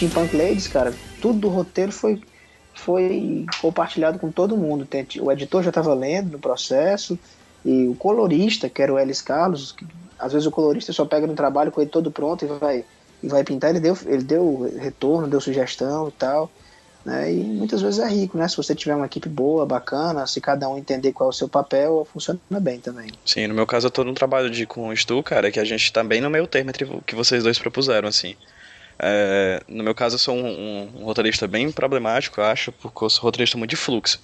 Steampunk 0.00 0.34
Ladies, 0.34 0.66
cara, 0.66 0.94
tudo 1.20 1.40
do 1.40 1.48
roteiro 1.48 1.92
foi, 1.92 2.22
foi 2.74 3.44
compartilhado 3.60 4.18
com 4.18 4.30
todo 4.32 4.56
mundo. 4.56 4.88
O 5.20 5.30
editor 5.30 5.62
já 5.62 5.68
estava 5.68 5.92
lendo 5.92 6.32
no 6.32 6.38
processo, 6.38 7.18
e 7.62 7.86
o 7.86 7.94
colorista, 7.94 8.70
que 8.70 8.80
era 8.80 8.92
o 8.92 8.98
Ellis 8.98 9.20
Carlos, 9.20 9.72
que, 9.72 9.86
às 10.18 10.32
vezes 10.32 10.46
o 10.46 10.50
colorista 10.50 10.92
só 10.92 11.04
pega 11.04 11.26
no 11.26 11.34
trabalho 11.34 11.70
com 11.70 11.82
ele 11.82 11.90
todo 11.90 12.10
pronto 12.10 12.44
e 12.44 12.48
vai, 12.48 12.84
e 13.22 13.28
vai 13.28 13.44
pintar, 13.44 13.70
ele 13.70 13.80
deu, 13.80 13.96
ele 14.06 14.22
deu 14.22 14.72
retorno, 14.78 15.28
deu 15.28 15.40
sugestão 15.40 16.08
e 16.08 16.12
tal. 16.12 16.50
Né? 17.04 17.32
E 17.32 17.44
muitas 17.44 17.82
vezes 17.82 17.98
é 17.98 18.08
rico, 18.08 18.36
né? 18.38 18.46
Se 18.48 18.56
você 18.56 18.74
tiver 18.74 18.94
uma 18.94 19.06
equipe 19.06 19.28
boa, 19.28 19.64
bacana, 19.66 20.26
se 20.26 20.40
cada 20.40 20.68
um 20.68 20.76
entender 20.76 21.12
qual 21.12 21.28
é 21.28 21.30
o 21.30 21.34
seu 21.34 21.48
papel, 21.48 22.06
funciona 22.10 22.40
bem 22.60 22.78
também. 22.78 23.10
Sim, 23.24 23.46
no 23.46 23.54
meu 23.54 23.66
caso 23.66 23.86
eu 23.86 23.90
tô 23.90 24.04
num 24.04 24.14
trabalho 24.14 24.50
de 24.50 24.66
com 24.66 24.88
o 24.88 24.96
Stu, 24.96 25.22
cara, 25.22 25.50
que 25.50 25.60
a 25.60 25.64
gente 25.64 25.92
tá 25.92 26.02
bem 26.02 26.20
no 26.20 26.30
meio 26.30 26.46
termo 26.46 26.70
entre 26.70 26.84
o 26.84 27.02
que 27.02 27.14
vocês 27.14 27.42
dois 27.42 27.58
propuseram, 27.58 28.08
assim. 28.08 28.36
É, 29.02 29.62
no 29.66 29.82
meu 29.82 29.94
caso, 29.94 30.16
eu 30.16 30.18
sou 30.18 30.36
um, 30.36 30.46
um, 30.46 30.90
um, 31.00 31.04
roteirista 31.04 31.46
bem 31.48 31.72
problemático, 31.72 32.40
eu 32.40 32.44
acho, 32.44 32.70
porque 32.72 33.04
eu 33.04 33.10
sou 33.10 33.22
roteirista 33.22 33.56
muito 33.56 33.70
de 33.70 33.76
fluxo. 33.76 34.20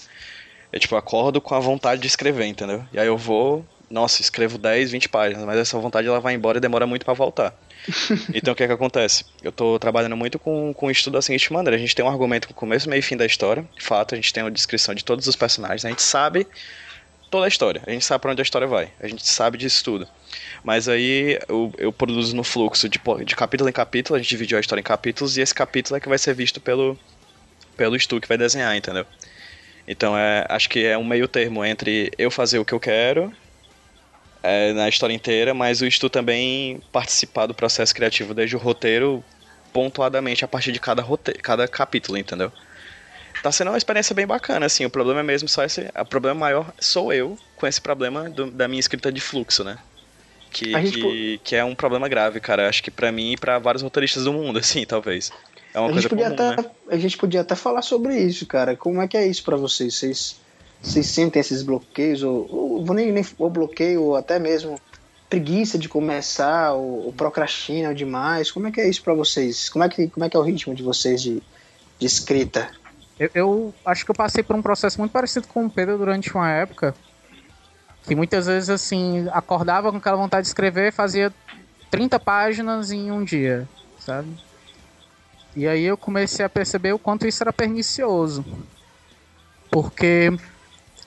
Eu, 0.73 0.79
tipo, 0.79 0.95
acordo 0.97 1.41
com 1.41 1.55
a 1.55 1.61
vontade 1.61 2.01
de 2.01 2.07
escrever, 2.07 2.45
entendeu? 2.47 2.85
E 2.93 2.99
aí 2.99 3.07
eu 3.07 3.17
vou, 3.17 3.65
nossa, 3.91 4.21
escrevo 4.21 4.59
10, 4.59 4.91
20 4.91 5.09
páginas, 5.09 5.45
mas 5.45 5.59
essa 5.59 5.79
vontade 5.79 6.07
ela 6.07 6.21
vai 6.21 6.35
embora 6.35 6.59
e 6.59 6.61
demora 6.61 6.87
muito 6.87 7.05
para 7.05 7.15
voltar. 7.15 7.55
então 8.35 8.53
o 8.53 8.57
que 8.57 8.65
é 8.65 8.67
que 8.67 8.73
acontece? 8.73 9.25
Eu 9.43 9.53
tô 9.53 9.79
trabalhando 9.79 10.17
muito 10.17 10.39
com, 10.39 10.75
com 10.75 10.87
o 10.87 10.91
estudo 10.91 11.15
da 11.15 11.23
seguinte 11.23 11.53
maneira: 11.53 11.77
a 11.77 11.79
gente 11.79 11.95
tem 11.95 12.05
um 12.05 12.09
argumento 12.09 12.49
com 12.49 12.55
começo, 12.55 12.89
meio 12.89 13.01
e 13.01 13.03
fim 13.03 13.17
da 13.17 13.25
história, 13.25 13.67
de 13.77 13.83
fato, 13.83 14.15
a 14.15 14.17
gente 14.17 14.33
tem 14.33 14.43
uma 14.43 14.51
descrição 14.51 14.95
de 14.95 15.05
todos 15.05 15.27
os 15.27 15.37
personagens, 15.37 15.85
a 15.85 15.89
gente 15.89 16.03
sabe 16.03 16.47
toda 17.31 17.47
a 17.47 17.49
história. 17.49 17.83
A 17.87 17.91
gente 17.91 18.05
sabe 18.05 18.23
para 18.23 18.33
onde 18.33 18.41
a 18.41 18.45
história 18.45 18.67
vai. 18.67 18.91
A 19.01 19.09
gente 19.09 19.27
sabe 19.27 19.59
disso 19.59 19.83
tudo. 19.85 20.09
Mas 20.62 20.89
aí 20.89 21.39
eu, 21.49 21.73
eu 21.79 21.93
produzo 21.93 22.35
no 22.35 22.45
fluxo 22.45 22.89
de, 22.89 23.01
de 23.25 23.37
capítulo 23.37 23.69
em 23.69 23.73
capítulo, 23.73 24.17
a 24.17 24.19
gente 24.21 24.29
dividiu 24.29 24.59
a 24.59 24.61
história 24.61 24.81
em 24.81 24.85
capítulos 24.85 25.37
e 25.37 25.41
esse 25.41 25.55
capítulo 25.55 25.97
é 25.97 26.01
que 26.01 26.09
vai 26.09 26.19
ser 26.19 26.35
visto 26.35 26.61
pelo, 26.61 26.99
pelo 27.77 27.99
Stu 27.99 28.21
que 28.21 28.29
vai 28.29 28.39
desenhar, 28.39 28.77
entendeu? 28.77 29.07
Então 29.87 30.17
é, 30.17 30.45
acho 30.49 30.69
que 30.69 30.85
é 30.85 30.99
um 30.99 31.05
meio 31.05 31.29
termo 31.29 31.65
entre 31.65 32.11
eu 32.19 32.31
fazer 32.31 32.59
o 32.59 32.65
que 32.65 32.73
eu 32.73 32.81
quero 32.81 33.33
é, 34.43 34.73
na 34.73 34.89
história 34.89 35.15
inteira, 35.15 35.55
mas 35.55 35.81
o 35.81 35.91
Stu 35.91 36.11
também 36.11 36.81
participar 36.91 37.47
do 37.47 37.55
processo 37.55 37.95
criativo 37.95 38.35
desde 38.35 38.57
o 38.57 38.59
roteiro 38.59 39.25
pontuadamente 39.73 40.45
a 40.45 40.49
partir 40.49 40.73
de 40.73 40.81
cada, 40.81 41.03
roteiro, 41.03 41.41
cada 41.43 41.69
capítulo, 41.69 42.17
entendeu? 42.17 42.51
Tá 43.47 43.53
sendo 43.53 43.69
uma 43.69 43.79
experiência 43.79 44.13
bem 44.13 44.27
bacana, 44.27 44.67
assim. 44.67 44.85
O 44.85 44.91
problema 44.91 45.21
é 45.21 45.23
mesmo 45.23 45.49
só 45.49 45.63
esse. 45.63 45.89
O 45.97 46.05
problema 46.05 46.41
maior 46.41 46.75
sou 46.81 47.13
eu 47.13 47.39
com 47.55 47.65
esse 47.65 47.81
problema 47.81 48.29
do, 48.29 48.51
da 48.51 48.67
minha 48.67 48.81
escrita 48.81 49.13
de 49.13 49.21
fluxo, 49.21 49.63
né? 49.63 49.79
Que, 50.51 50.73
que, 50.91 51.41
que, 51.45 51.55
é 51.55 51.65
um 51.65 51.73
problema 51.73 52.09
grave, 52.09 52.41
cara. 52.41 52.69
Acho 52.69 52.83
que 52.83 52.91
para 52.91 53.13
mim 53.13 53.35
e 53.35 53.37
pra 53.37 53.61
vários 53.61 53.85
roteiristas 53.85 54.25
do 54.25 54.33
mundo, 54.33 54.59
assim, 54.59 54.85
talvez. 54.85 55.31
É 55.73 55.79
uma 55.79 55.91
a 55.91 55.93
coisa 55.93 56.09
podia 56.09 56.25
comum, 56.25 56.35
até, 56.35 56.61
né? 56.61 56.71
A 56.91 56.97
gente 56.97 57.17
podia 57.17 57.41
até 57.43 57.55
falar 57.55 57.83
sobre 57.83 58.19
isso, 58.19 58.47
cara. 58.47 58.75
Como 58.75 59.01
é 59.01 59.07
que 59.07 59.17
é 59.17 59.25
isso 59.25 59.45
para 59.45 59.57
vocês? 59.57 59.95
Vocês, 59.95 60.41
vocês 60.83 61.07
sentem 61.07 61.39
esses 61.39 61.63
bloqueios, 61.63 62.25
ou, 62.25 62.49
ou, 62.51 62.95
nem, 62.95 63.13
nem 63.13 63.25
ou 63.39 63.49
bloqueio, 63.49 64.03
ou 64.03 64.17
até 64.17 64.41
mesmo 64.41 64.77
preguiça 65.31 65.79
de 65.79 65.89
começar, 65.89 66.73
ou, 66.73 67.07
ou 67.07 67.13
procrastinam 67.13 67.95
demais? 67.95 68.51
Como 68.51 68.67
é 68.67 68.73
que 68.73 68.81
é 68.81 68.89
isso 68.89 69.05
para 69.05 69.15
vocês? 69.15 69.69
Como 69.69 69.85
é 69.85 69.89
que, 69.89 70.09
como 70.09 70.27
é 70.27 70.29
que 70.29 70.37
é 70.37 70.41
o 70.41 70.43
ritmo 70.43 70.75
de 70.75 70.83
vocês 70.83 71.23
de, 71.23 71.41
de 71.97 72.07
escrita? 72.07 72.69
Eu, 73.18 73.31
eu, 73.35 73.74
acho 73.85 74.05
que 74.05 74.11
eu 74.11 74.14
passei 74.14 74.42
por 74.42 74.55
um 74.55 74.62
processo 74.62 74.98
muito 74.98 75.12
parecido 75.12 75.48
com 75.48 75.64
o 75.64 75.70
Pedro 75.70 75.96
durante 75.96 76.35
uma 76.35 76.50
época. 76.50 76.94
Que 78.02 78.14
muitas 78.14 78.46
vezes, 78.46 78.70
assim, 78.70 79.26
acordava 79.33 79.90
com 79.90 79.98
aquela 79.98 80.16
vontade 80.16 80.42
de 80.42 80.48
escrever, 80.48 80.92
fazia 80.92 81.33
30 81.90 82.20
páginas 82.20 82.92
em 82.92 83.11
um 83.11 83.24
dia, 83.24 83.68
sabe? 83.98 84.29
E 85.57 85.66
aí 85.66 85.85
eu 85.85 85.96
comecei 85.96 86.44
a 86.44 86.48
perceber 86.48 86.92
o 86.92 86.98
quanto 86.98 87.26
isso 87.26 87.42
era 87.42 87.52
pernicioso. 87.52 88.44
Porque 89.70 90.31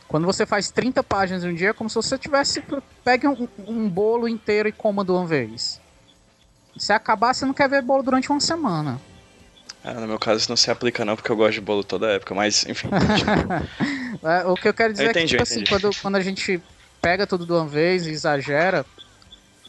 quando 0.08 0.26
você 0.26 0.46
faz 0.46 0.72
30 0.72 1.04
páginas 1.04 1.44
em 1.44 1.50
um 1.50 1.54
dia, 1.54 1.70
é 1.70 1.74
como 1.74 1.90
se 1.90 1.96
você 1.96 2.18
tivesse. 2.18 2.64
Pegue 3.04 3.28
um, 3.28 3.48
um 3.68 3.88
bolo 3.88 4.28
inteiro 4.28 4.68
e 4.68 4.72
coma 4.72 5.06
de 5.06 5.12
uma 5.12 5.26
vez. 5.26 5.80
Se 6.76 6.92
acabar, 6.92 7.34
você 7.34 7.46
não 7.46 7.54
quer 7.54 7.70
ver 7.70 7.84
bolo 7.84 8.02
durante 8.02 8.30
uma 8.32 8.40
semana. 8.40 9.00
Ah, 9.84 9.94
no 9.94 10.08
meu 10.08 10.20
caso 10.20 10.40
isso 10.40 10.50
não 10.50 10.58
se 10.58 10.70
aplica 10.70 11.06
não, 11.06 11.16
porque 11.16 11.32
eu 11.32 11.36
gosto 11.36 11.54
de 11.54 11.62
bolo 11.62 11.84
toda 11.84 12.12
época, 12.12 12.36
mas 12.36 12.66
enfim. 12.66 12.90
é, 14.24 14.46
o 14.46 14.56
que 14.56 14.68
eu 14.68 14.74
quero 14.74 14.92
dizer 14.92 15.06
eu 15.06 15.10
entendi, 15.12 15.36
é 15.36 15.40
que, 15.40 15.44
tipo 15.44 15.44
assim, 15.44 15.64
quando, 15.64 15.96
quando 16.02 16.16
a 16.18 16.22
gente 16.22 16.62
pega 17.02 17.26
tudo 17.26 17.46
de 17.46 17.52
uma 17.54 17.66
vez 17.66 18.06
e 18.06 18.12
exagera, 18.12 18.86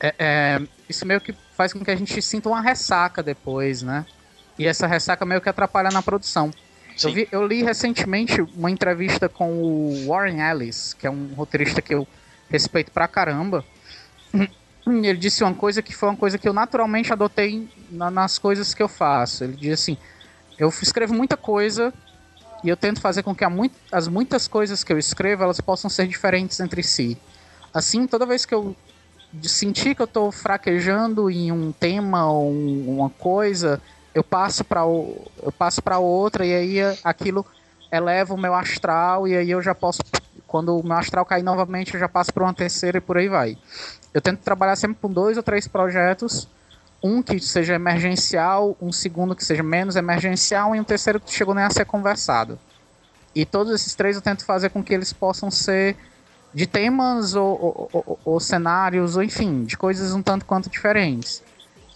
é, 0.00 0.14
é, 0.18 0.60
isso 0.88 1.06
meio 1.06 1.20
que 1.20 1.34
faz 1.56 1.72
com 1.72 1.84
que 1.84 1.90
a 1.90 1.96
gente 1.96 2.20
sinta 2.20 2.48
uma 2.48 2.60
ressaca 2.60 3.22
depois, 3.22 3.82
né? 3.82 4.04
E 4.58 4.66
essa 4.66 4.86
ressaca 4.86 5.24
meio 5.24 5.40
que 5.40 5.48
atrapalha 5.48 5.90
na 5.90 6.02
produção. 6.02 6.50
Eu, 7.02 7.12
vi, 7.12 7.28
eu, 7.30 7.46
li 7.46 7.62
recentemente 7.62 8.42
uma 8.42 8.70
entrevista 8.70 9.28
com 9.28 9.52
o 9.52 10.06
Warren 10.06 10.40
Ellis, 10.40 10.92
que 10.92 11.06
é 11.06 11.10
um 11.10 11.32
roteirista 11.34 11.80
que 11.80 11.94
eu 11.94 12.06
respeito 12.50 12.90
pra 12.90 13.08
caramba. 13.08 13.64
Ele 14.86 15.16
disse 15.16 15.44
uma 15.44 15.54
coisa 15.54 15.82
que 15.82 15.94
foi 15.94 16.08
uma 16.08 16.16
coisa 16.16 16.38
que 16.38 16.48
eu 16.48 16.52
naturalmente 16.52 17.12
adotei 17.12 17.68
na, 17.90 18.10
nas 18.10 18.38
coisas 18.38 18.72
que 18.74 18.82
eu 18.82 18.88
faço. 18.88 19.44
Ele 19.44 19.56
diz 19.56 19.80
assim: 19.80 19.96
eu 20.58 20.68
escrevo 20.68 21.14
muita 21.14 21.36
coisa 21.36 21.92
e 22.62 22.68
eu 22.68 22.76
tento 22.76 23.00
fazer 23.00 23.22
com 23.22 23.34
que 23.34 23.46
muito, 23.48 23.74
as 23.90 24.08
muitas 24.08 24.46
coisas 24.46 24.84
que 24.84 24.92
eu 24.92 24.98
escrevo 24.98 25.42
elas 25.42 25.60
possam 25.60 25.88
ser 25.88 26.06
diferentes 26.06 26.60
entre 26.60 26.82
si. 26.82 27.16
Assim, 27.72 28.06
toda 28.06 28.26
vez 28.26 28.44
que 28.44 28.54
eu 28.54 28.74
sentir 29.42 29.94
que 29.94 30.02
eu 30.02 30.06
estou 30.06 30.32
fraquejando 30.32 31.30
em 31.30 31.52
um 31.52 31.72
tema 31.72 32.30
ou 32.30 32.50
uma 32.50 33.10
coisa, 33.10 33.80
eu 34.14 34.24
passo 34.24 34.64
para 34.64 34.80
eu 34.80 35.52
passo 35.56 35.80
para 35.80 35.98
outra 35.98 36.44
e 36.44 36.52
aí 36.52 36.78
aquilo 37.04 37.46
eleva 37.92 38.34
o 38.34 38.38
meu 38.38 38.54
astral 38.54 39.26
e 39.26 39.36
aí 39.36 39.50
eu 39.50 39.62
já 39.62 39.74
posso 39.74 40.00
quando 40.46 40.76
o 40.76 40.82
meu 40.82 40.96
astral 40.96 41.24
cair 41.24 41.42
novamente 41.42 41.94
eu 41.94 42.00
já 42.00 42.08
passo 42.08 42.32
para 42.32 42.42
uma 42.42 42.54
terceira 42.54 42.98
e 42.98 43.00
por 43.00 43.16
aí 43.16 43.28
vai. 43.28 43.56
Eu 44.12 44.20
tento 44.20 44.40
trabalhar 44.40 44.76
sempre 44.76 44.98
com 45.00 45.12
dois 45.12 45.36
ou 45.36 45.42
três 45.42 45.68
projetos, 45.68 46.48
um 47.02 47.22
que 47.22 47.38
seja 47.40 47.74
emergencial, 47.74 48.76
um 48.80 48.92
segundo 48.92 49.34
que 49.34 49.44
seja 49.44 49.62
menos 49.62 49.96
emergencial 49.96 50.74
e 50.74 50.80
um 50.80 50.84
terceiro 50.84 51.20
que 51.20 51.32
chegou 51.32 51.54
nem 51.54 51.64
a 51.64 51.70
ser 51.70 51.84
conversado. 51.84 52.58
E 53.34 53.44
todos 53.44 53.72
esses 53.72 53.94
três 53.94 54.16
eu 54.16 54.22
tento 54.22 54.44
fazer 54.44 54.70
com 54.70 54.82
que 54.82 54.92
eles 54.92 55.12
possam 55.12 55.50
ser 55.50 55.96
de 56.52 56.66
temas 56.66 57.34
ou, 57.34 57.48
ou, 57.48 57.90
ou, 57.92 58.18
ou 58.24 58.40
cenários, 58.40 59.16
ou 59.16 59.22
enfim, 59.22 59.64
de 59.64 59.76
coisas 59.76 60.12
um 60.12 60.22
tanto 60.22 60.44
quanto 60.44 60.68
diferentes. 60.68 61.42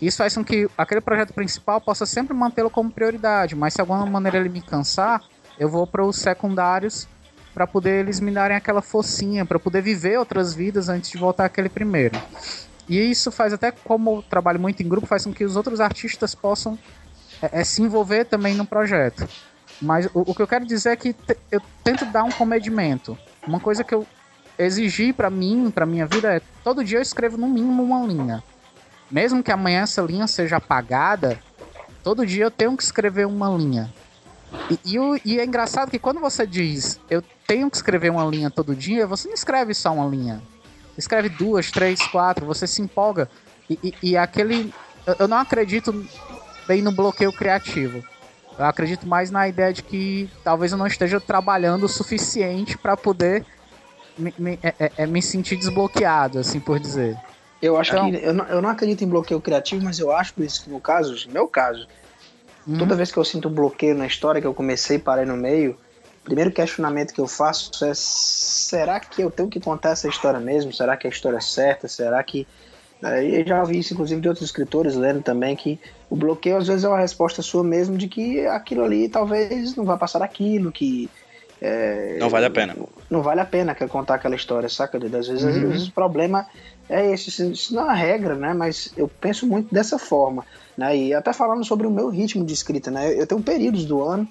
Isso 0.00 0.18
faz 0.18 0.35
com 0.35 0.44
que 0.44 0.68
aquele 0.79 1.00
projeto 1.00 1.33
principal 1.33 1.81
possa 1.81 2.07
sempre 2.07 2.35
mantê-lo 2.35 2.70
como 2.70 2.90
prioridade, 2.90 3.57
mas 3.57 3.72
se 3.72 3.79
de 3.79 3.81
alguma 3.81 4.07
maneira 4.07 4.38
ele 4.38 4.48
me 4.48 4.62
cansar, 4.62 5.22
eu 5.59 5.68
vou 5.68 5.87
para 5.87 6.05
os 6.05 6.16
secundários 6.16 7.09
para 7.55 7.67
poder 7.67 8.01
eles 8.01 8.19
me 8.19 8.33
darem 8.33 8.57
aquela 8.57 8.83
focinha, 8.83 9.47
para 9.47 9.59
poder 9.59 9.81
viver 9.81 10.19
outras 10.19 10.53
vidas 10.53 10.88
antes 10.88 11.11
de 11.11 11.17
voltar 11.17 11.45
àquele 11.45 11.69
primeiro. 11.69 12.21
E 12.88 12.99
isso 12.99 13.31
faz 13.31 13.53
até 13.53 13.71
como 13.71 14.17
eu 14.19 14.23
trabalho 14.23 14.61
muito 14.61 14.83
em 14.83 14.88
grupo, 14.88 15.07
faz 15.07 15.25
com 15.25 15.33
que 15.33 15.45
os 15.45 15.57
outros 15.57 15.81
artistas 15.81 16.35
possam 16.35 16.79
é, 17.40 17.61
é, 17.61 17.64
se 17.64 17.81
envolver 17.81 18.25
também 18.25 18.55
no 18.55 18.67
projeto. 18.67 19.27
Mas 19.81 20.07
o, 20.07 20.31
o 20.31 20.35
que 20.35 20.43
eu 20.43 20.47
quero 20.47 20.67
dizer 20.67 20.90
é 20.90 20.97
que 20.97 21.12
te, 21.12 21.37
eu 21.51 21.62
tento 21.83 22.05
dar 22.07 22.25
um 22.25 22.31
comedimento. 22.31 23.17
Uma 23.47 23.61
coisa 23.61 23.85
que 23.85 23.95
eu 23.95 24.07
exigi 24.59 25.12
para 25.12 25.31
mim, 25.31 25.71
para 25.71 25.87
minha 25.87 26.07
vida 26.07 26.35
é 26.35 26.40
todo 26.62 26.85
dia 26.85 26.99
eu 26.99 27.03
escrevo 27.03 27.37
no 27.37 27.49
mínimo 27.49 27.83
uma 27.83 28.07
linha. 28.07 28.43
Mesmo 29.11 29.43
que 29.43 29.53
amanhã 29.53 29.83
essa 29.83 30.03
linha 30.03 30.27
seja 30.27 30.57
apagada, 30.57 31.38
todo 32.03 32.27
dia 32.27 32.45
eu 32.45 32.51
tenho 32.51 32.77
que 32.77 32.83
escrever 32.83 33.27
uma 33.27 33.49
linha. 33.49 33.93
E, 34.71 34.97
e, 34.97 35.21
e, 35.25 35.40
é 35.40 35.45
engraçado 35.45 35.90
que 35.90 35.99
quando 35.99 36.21
você 36.21 36.47
diz 36.47 36.99
eu 37.11 37.23
tenho 37.47 37.71
que 37.71 37.77
escrever 37.77 38.11
uma 38.11 38.25
linha 38.25 38.51
todo 38.51 38.75
dia, 38.75 39.07
você 39.07 39.29
não 39.29 39.35
escreve 39.35 39.75
só 39.75 39.93
uma 39.93 40.07
linha. 40.07 40.40
Escreve 40.97 41.29
duas, 41.29 41.71
três, 41.71 42.07
quatro, 42.07 42.47
você 42.47 42.67
se 42.67 42.81
empolga. 42.81 43.29
E, 43.69 43.95
e, 44.03 44.17
aquele. 44.17 44.73
Eu, 45.07 45.17
eu 45.21 45.29
não 45.29 45.38
acredito 45.38 46.07
bem 46.67 46.83
no 46.83 46.93
bloqueio 46.93 47.33
criativo. 47.33 48.03
Eu 48.59 48.64
acredito 48.64 49.07
mais 49.07 49.31
na 49.31 49.49
ideia 49.49 49.73
de 49.73 49.83
que 49.83 50.31
talvez 50.45 50.73
eu 50.73 50.79
não 50.79 50.87
esteja 50.87 51.21
trabalhando 51.21 51.85
o 51.85 51.88
suficiente 51.88 52.79
para 52.79 52.97
poder 52.97 53.45
me, 54.17 54.33
me, 54.38 54.59
é, 54.62 54.75
é, 54.79 54.93
é, 54.99 55.07
me 55.07 55.21
sentir 55.21 55.57
desbloqueado, 55.57 56.38
assim 56.38 56.61
por 56.61 56.79
dizer. 56.79 57.17
Eu 57.61 57.77
acho 57.77 57.93
então, 57.93 58.11
que. 58.11 58.17
Eu 58.19 58.33
não, 58.33 58.45
eu 58.47 58.62
não 58.62 58.69
acredito 58.69 59.03
em 59.03 59.09
bloqueio 59.09 59.40
criativo, 59.40 59.85
mas 59.85 59.99
eu 59.99 60.12
acho 60.12 60.35
por 60.35 60.45
isso 60.45 60.62
que 60.62 60.71
no 60.71 60.81
caso, 60.81 61.27
no 61.27 61.33
meu 61.33 61.49
caso, 61.49 61.87
hum. 62.66 62.79
toda 62.79 62.94
vez 62.94 63.11
que 63.11 63.18
eu 63.18 63.24
sinto 63.24 63.48
um 63.48 63.53
bloqueio 63.53 63.94
na 63.94 64.07
história 64.07 64.40
que 64.40 64.46
eu 64.46 64.55
comecei 64.55 64.96
e 64.96 65.00
parei 65.00 65.24
no 65.24 65.37
meio, 65.37 65.77
o 66.20 66.24
primeiro 66.24 66.50
questionamento 66.50 67.12
que 67.12 67.20
eu 67.20 67.27
faço 67.27 67.85
é: 67.85 67.92
será 67.94 68.98
que 68.98 69.22
eu 69.22 69.31
tenho 69.31 69.48
que 69.48 69.61
contar 69.61 69.90
essa 69.90 70.09
história 70.09 70.40
mesmo? 70.40 70.72
Será 70.72 70.96
que 70.96 71.07
a 71.07 71.11
história 71.11 71.37
é 71.37 71.40
certa? 71.40 71.87
Será 71.87 72.22
que. 72.22 72.46
É, 73.03 73.40
eu 73.40 73.46
já 73.46 73.61
ouvi 73.61 73.79
isso, 73.79 73.92
inclusive, 73.92 74.20
de 74.20 74.29
outros 74.29 74.46
escritores 74.46 74.94
lendo 74.94 75.22
também, 75.22 75.55
que 75.55 75.79
o 76.09 76.16
bloqueio 76.16 76.57
às 76.57 76.66
vezes 76.66 76.85
é 76.85 76.88
uma 76.88 76.98
resposta 76.98 77.42
sua 77.42 77.62
mesmo 77.62 77.98
de 77.98 78.09
que 78.09 78.46
aquilo 78.46 78.83
ali 78.83 79.09
talvez 79.09 79.77
não 79.77 79.85
vai 79.85 79.98
passar 79.98 80.22
aquilo, 80.22 80.72
que. 80.72 81.11
É, 81.61 82.19
não 82.19 82.29
vale 82.29 82.47
a 82.47 82.51
pena. 82.51 82.77
Não 83.09 83.23
vale 83.23 83.40
a 83.40 83.45
pena 83.45 83.75
contar 83.75 84.17
aquela 84.17 84.35
história, 84.35 84.69
saca? 84.69 84.99
Às 84.99 85.29
vezes, 85.29 85.43
uhum. 85.43 85.49
às 85.49 85.57
vezes 85.57 85.88
o 85.88 85.93
problema 85.93 86.47
é 86.88 87.12
esse, 87.12 87.53
isso 87.53 87.75
não 87.75 87.83
é 87.83 87.85
uma 87.87 87.95
regra, 87.95 88.35
né? 88.35 88.53
Mas 88.53 88.93
eu 88.97 89.09
penso 89.09 89.47
muito 89.47 89.73
dessa 89.73 89.99
forma, 89.99 90.45
né? 90.77 90.97
E 90.97 91.14
até 91.14 91.33
falando 91.33 91.64
sobre 91.64 91.87
o 91.87 91.90
meu 91.90 92.09
ritmo 92.09 92.45
de 92.45 92.53
escrita, 92.53 92.90
né? 92.90 93.19
Eu 93.19 93.27
tenho 93.27 93.43
períodos 93.43 93.85
do 93.85 94.03
ano, 94.03 94.29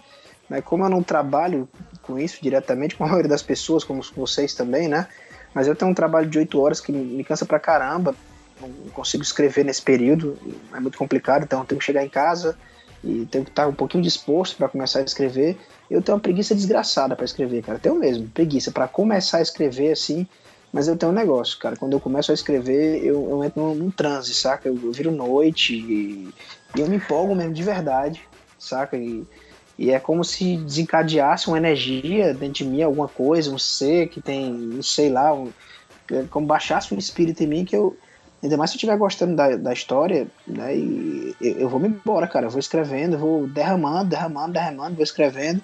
né? 0.49 0.61
Como 0.61 0.83
eu 0.83 0.89
não 0.89 1.01
trabalho 1.01 1.67
com 2.01 2.19
isso 2.19 2.39
diretamente, 2.41 2.95
com 2.97 3.03
a 3.05 3.07
maioria 3.07 3.29
das 3.29 3.43
pessoas, 3.43 3.83
como 3.83 4.01
vocês 4.15 4.53
também, 4.53 4.87
né? 4.87 5.07
Mas 5.53 5.67
eu 5.67 5.75
tenho 5.75 5.91
um 5.91 5.95
trabalho 5.95 6.29
de 6.29 6.37
oito 6.37 6.59
horas 6.59 6.81
que 6.81 6.91
me 6.91 7.23
cansa 7.23 7.45
pra 7.45 7.59
caramba, 7.59 8.15
não 8.59 8.69
consigo 8.91 9.21
escrever 9.23 9.63
nesse 9.63 9.81
período, 9.81 10.37
é 10.73 10.79
muito 10.79 10.97
complicado, 10.97 11.43
então 11.43 11.59
eu 11.59 11.65
tenho 11.65 11.79
que 11.79 11.85
chegar 11.85 12.03
em 12.03 12.09
casa 12.09 12.57
e 13.03 13.25
tenho 13.25 13.43
que 13.43 13.51
estar 13.51 13.67
um 13.67 13.73
pouquinho 13.73 14.03
disposto 14.03 14.55
para 14.55 14.69
começar 14.69 14.99
a 14.99 15.03
escrever. 15.03 15.57
Eu 15.89 16.01
tenho 16.01 16.15
uma 16.15 16.21
preguiça 16.21 16.55
desgraçada 16.55 17.15
para 17.15 17.25
escrever, 17.25 17.63
cara. 17.63 17.79
Tenho 17.79 17.95
mesmo, 17.95 18.27
preguiça 18.29 18.71
para 18.71 18.87
começar 18.87 19.39
a 19.39 19.41
escrever 19.41 19.91
assim 19.91 20.27
mas 20.73 20.87
eu 20.87 20.97
tenho 20.97 21.11
um 21.11 21.15
negócio, 21.15 21.59
cara. 21.59 21.75
Quando 21.75 21.93
eu 21.93 21.99
começo 21.99 22.31
a 22.31 22.33
escrever, 22.33 23.05
eu, 23.05 23.29
eu 23.29 23.43
entro 23.43 23.61
num, 23.61 23.75
num 23.75 23.91
transe, 23.91 24.33
saca? 24.33 24.67
Eu, 24.67 24.79
eu 24.83 24.91
viro 24.91 25.11
noite 25.11 25.75
e, 25.75 26.33
e, 26.75 26.81
eu 26.81 26.87
me 26.87 26.95
empolgo 26.95 27.35
mesmo 27.35 27.53
de 27.53 27.61
verdade, 27.61 28.19
saca? 28.57 28.97
E, 28.97 29.23
e 29.77 29.91
é 29.91 29.99
como 29.99 30.23
se 30.23 30.57
desencadeasse 30.57 31.47
uma 31.47 31.57
energia 31.57 32.33
dentro 32.33 32.63
de 32.63 32.65
mim, 32.65 32.81
alguma 32.81 33.07
coisa, 33.07 33.51
um 33.51 33.59
ser 33.59 34.07
que 34.07 34.19
tem, 34.19 34.51
não 34.51 34.81
sei 34.81 35.11
lá, 35.11 35.31
um, 35.31 35.51
é 36.11 36.23
como 36.23 36.47
baixasse 36.47 36.91
um 36.91 36.97
espírito 36.97 37.43
em 37.43 37.47
mim 37.47 37.65
que 37.65 37.75
eu. 37.75 37.95
Ainda 38.43 38.57
mais 38.57 38.69
se 38.69 38.75
eu 38.75 38.77
estiver 38.77 38.97
gostando 38.97 39.35
da, 39.35 39.55
da 39.55 39.71
história, 39.71 40.27
né? 40.45 40.75
E 40.75 41.35
eu, 41.41 41.53
eu 41.59 41.69
vou 41.69 41.79
me 41.79 41.87
embora, 41.87 42.27
cara. 42.27 42.47
Eu 42.47 42.49
vou 42.49 42.59
escrevendo, 42.59 43.17
vou 43.17 43.47
derramando, 43.47 44.09
derramando, 44.09 44.51
derramando, 44.51 44.95
vou 44.95 45.03
escrevendo. 45.03 45.61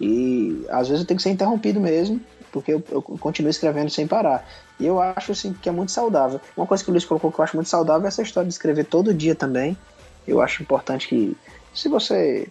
E 0.00 0.64
às 0.70 0.88
vezes 0.88 1.02
eu 1.02 1.06
tenho 1.06 1.18
que 1.18 1.22
ser 1.22 1.30
interrompido 1.30 1.78
mesmo 1.78 2.20
porque 2.52 2.72
eu, 2.74 2.84
eu 2.90 3.02
continuo 3.02 3.50
escrevendo 3.50 3.90
sem 3.90 4.06
parar. 4.06 4.46
E 4.78 4.86
eu 4.86 5.00
acho 5.00 5.32
assim 5.32 5.54
que 5.54 5.68
é 5.68 5.72
muito 5.72 5.90
saudável. 5.90 6.40
Uma 6.56 6.66
coisa 6.66 6.84
que 6.84 6.90
o 6.90 6.92
Luiz 6.92 7.04
colocou 7.04 7.32
que 7.32 7.40
eu 7.40 7.44
acho 7.44 7.56
muito 7.56 7.68
saudável 7.68 8.04
é 8.04 8.08
essa 8.08 8.22
história 8.22 8.46
de 8.46 8.52
escrever 8.52 8.84
todo 8.84 9.14
dia 9.14 9.34
também. 9.34 9.76
Eu 10.28 10.40
acho 10.40 10.62
importante 10.62 11.08
que, 11.08 11.36
se 11.74 11.88
você 11.88 12.46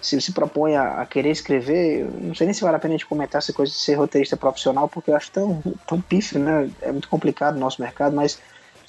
se 0.00 0.18
se 0.20 0.32
propõe 0.32 0.76
a, 0.76 1.00
a, 1.00 1.06
querer 1.06 1.30
escrever, 1.30 2.08
não 2.20 2.34
sei 2.34 2.46
nem 2.46 2.54
se 2.54 2.62
vale 2.62 2.76
a 2.76 2.78
pena 2.78 2.94
a 2.94 2.96
gente 2.96 3.06
comentar 3.06 3.38
essa 3.38 3.52
coisa 3.52 3.72
de 3.72 3.78
ser 3.78 3.94
roteirista 3.94 4.36
profissional, 4.36 4.88
porque 4.88 5.10
eu 5.10 5.16
acho 5.16 5.30
tão, 5.30 5.62
tão 5.86 6.00
pífio, 6.00 6.38
né? 6.38 6.70
É 6.80 6.92
muito 6.92 7.08
complicado 7.08 7.54
no 7.54 7.60
nosso 7.60 7.82
mercado, 7.82 8.14
mas 8.14 8.38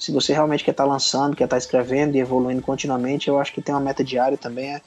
se 0.02 0.10
você 0.10 0.32
realmente 0.32 0.64
quer 0.64 0.72
estar 0.72 0.82
tá 0.82 0.90
lançando, 0.90 1.36
quer 1.36 1.44
estar 1.44 1.54
tá 1.54 1.58
escrevendo 1.58 2.16
e 2.16 2.18
evoluindo 2.18 2.60
continuamente, 2.60 3.28
eu 3.28 3.38
acho 3.38 3.52
que 3.52 3.62
tem 3.62 3.72
uma 3.72 3.80
meta 3.80 4.02
diária 4.02 4.36
também 4.36 4.74
é 4.74 4.80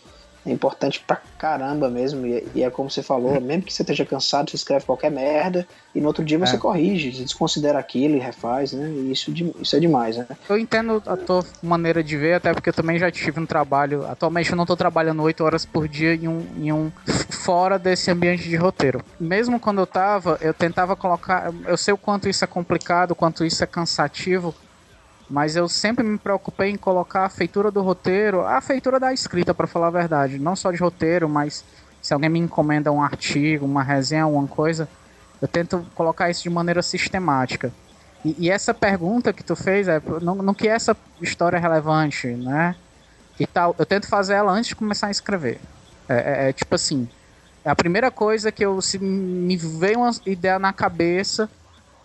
é 0.45 0.51
importante 0.51 1.04
pra 1.06 1.19
caramba 1.38 1.89
mesmo. 1.89 2.25
E, 2.25 2.47
e, 2.54 2.63
é 2.63 2.69
como 2.69 2.89
você 2.89 3.01
falou, 3.01 3.41
mesmo 3.41 3.63
que 3.63 3.73
você 3.73 3.82
esteja 3.82 4.06
cansado, 4.06 4.51
você 4.51 4.56
escreve 4.56 4.86
qualquer 4.86 5.10
merda, 5.10 5.67
e 5.93 5.99
no 5.99 6.08
outro 6.08 6.23
dia 6.23 6.38
você 6.38 6.56
é. 6.56 6.60
corrige, 6.60 7.10
desconsidera 7.23 7.80
aquilo 7.80 8.15
e 8.15 8.19
refaz, 8.19 8.71
né? 8.71 8.88
E 8.89 9.12
isso, 9.12 9.34
isso 9.60 9.75
é 9.75 9.80
demais, 9.80 10.17
né? 10.17 10.28
Eu 10.47 10.58
entendo 10.58 11.01
a 11.06 11.17
tua 11.17 11.43
maneira 11.63 12.04
de 12.04 12.15
ver, 12.15 12.36
até 12.36 12.54
porque 12.54 12.69
eu 12.69 12.73
também 12.73 12.99
já 12.99 13.10
tive 13.10 13.39
um 13.39 13.45
trabalho. 13.45 14.06
Atualmente 14.06 14.51
eu 14.51 14.56
não 14.56 14.65
estou 14.65 14.78
trabalhando 14.78 15.23
8 15.23 15.43
horas 15.43 15.65
por 15.65 15.88
dia 15.88 16.13
em 16.13 16.28
um, 16.28 16.45
em 16.58 16.71
um. 16.71 16.91
fora 17.30 17.80
desse 17.80 18.12
ambiente 18.12 18.47
de 18.47 18.56
roteiro. 18.56 19.04
Mesmo 19.19 19.60
quando 19.60 19.80
eu 19.80 19.88
tava, 19.88 20.38
eu 20.41 20.54
tentava 20.54 20.95
colocar. 20.95 21.51
Eu 21.65 21.78
sei 21.78 21.93
o 21.93 21.97
quanto 21.97 22.30
isso 22.30 22.43
é 22.43 22.47
complicado, 22.47 23.12
o 23.12 23.15
quanto 23.15 23.43
isso 23.43 23.63
é 23.63 23.67
cansativo 23.67 24.54
mas 25.30 25.56
eu 25.56 25.68
sempre 25.68 26.04
me 26.04 26.18
preocupei 26.18 26.70
em 26.70 26.78
colocar 26.78 27.26
a 27.26 27.30
feitura 27.30 27.72
do 27.72 27.82
roteiro, 27.82 28.42
a 28.42 28.62
feitura 28.62 29.00
da 29.00 29.14
escrita, 29.14 29.54
para 29.54 29.68
falar 29.68 29.88
a 29.88 29.92
verdade, 29.92 30.38
não 30.38 30.56
só 30.56 30.72
de 30.72 30.78
roteiro, 30.78 31.28
mas 31.28 31.64
se 32.02 32.14
alguém 32.14 32.30
me 32.30 32.40
encomenda 32.40 32.92
um 32.92 33.02
artigo, 33.02 33.66
uma 33.66 33.82
resenha, 33.82 34.24
alguma 34.24 34.48
coisa, 34.48 34.88
eu 35.42 35.48
tento 35.48 35.86
colocar 35.96 36.30
isso 36.30 36.44
de 36.44 36.50
maneira 36.50 36.84
sistemática. 36.84 37.74
E, 38.24 38.36
e 38.46 38.50
essa 38.50 38.74
pergunta 38.74 39.34
que 39.34 39.44
tu 39.44 39.56
fez 39.56 39.88
é 39.88 40.02
no, 40.22 40.36
no, 40.36 40.54
que 40.54 40.68
essa 40.68 40.96
história 41.22 41.58
é 41.58 41.60
relevante, 41.60 42.28
né? 42.28 42.76
E 43.40 43.46
tal, 43.46 43.76
eu 43.78 43.86
tento 43.86 44.08
fazer 44.08 44.36
ela 44.36 44.52
antes 44.52 44.70
de 44.70 44.76
começar 44.76 45.08
a 45.08 45.12
escrever. 45.12 45.60
É, 46.08 46.46
é, 46.46 46.50
é 46.50 46.54
tipo 46.54 46.74
assim, 46.76 47.10
é 47.64 47.70
a 47.70 47.76
primeira 47.76 48.12
coisa 48.12 48.52
que 48.52 48.64
eu 48.64 48.80
se 48.82 49.00
me 49.00 49.58
veio 49.58 50.00
uma 50.00 50.12
ideia 50.26 50.60
na 50.60 50.72
cabeça, 50.72 51.50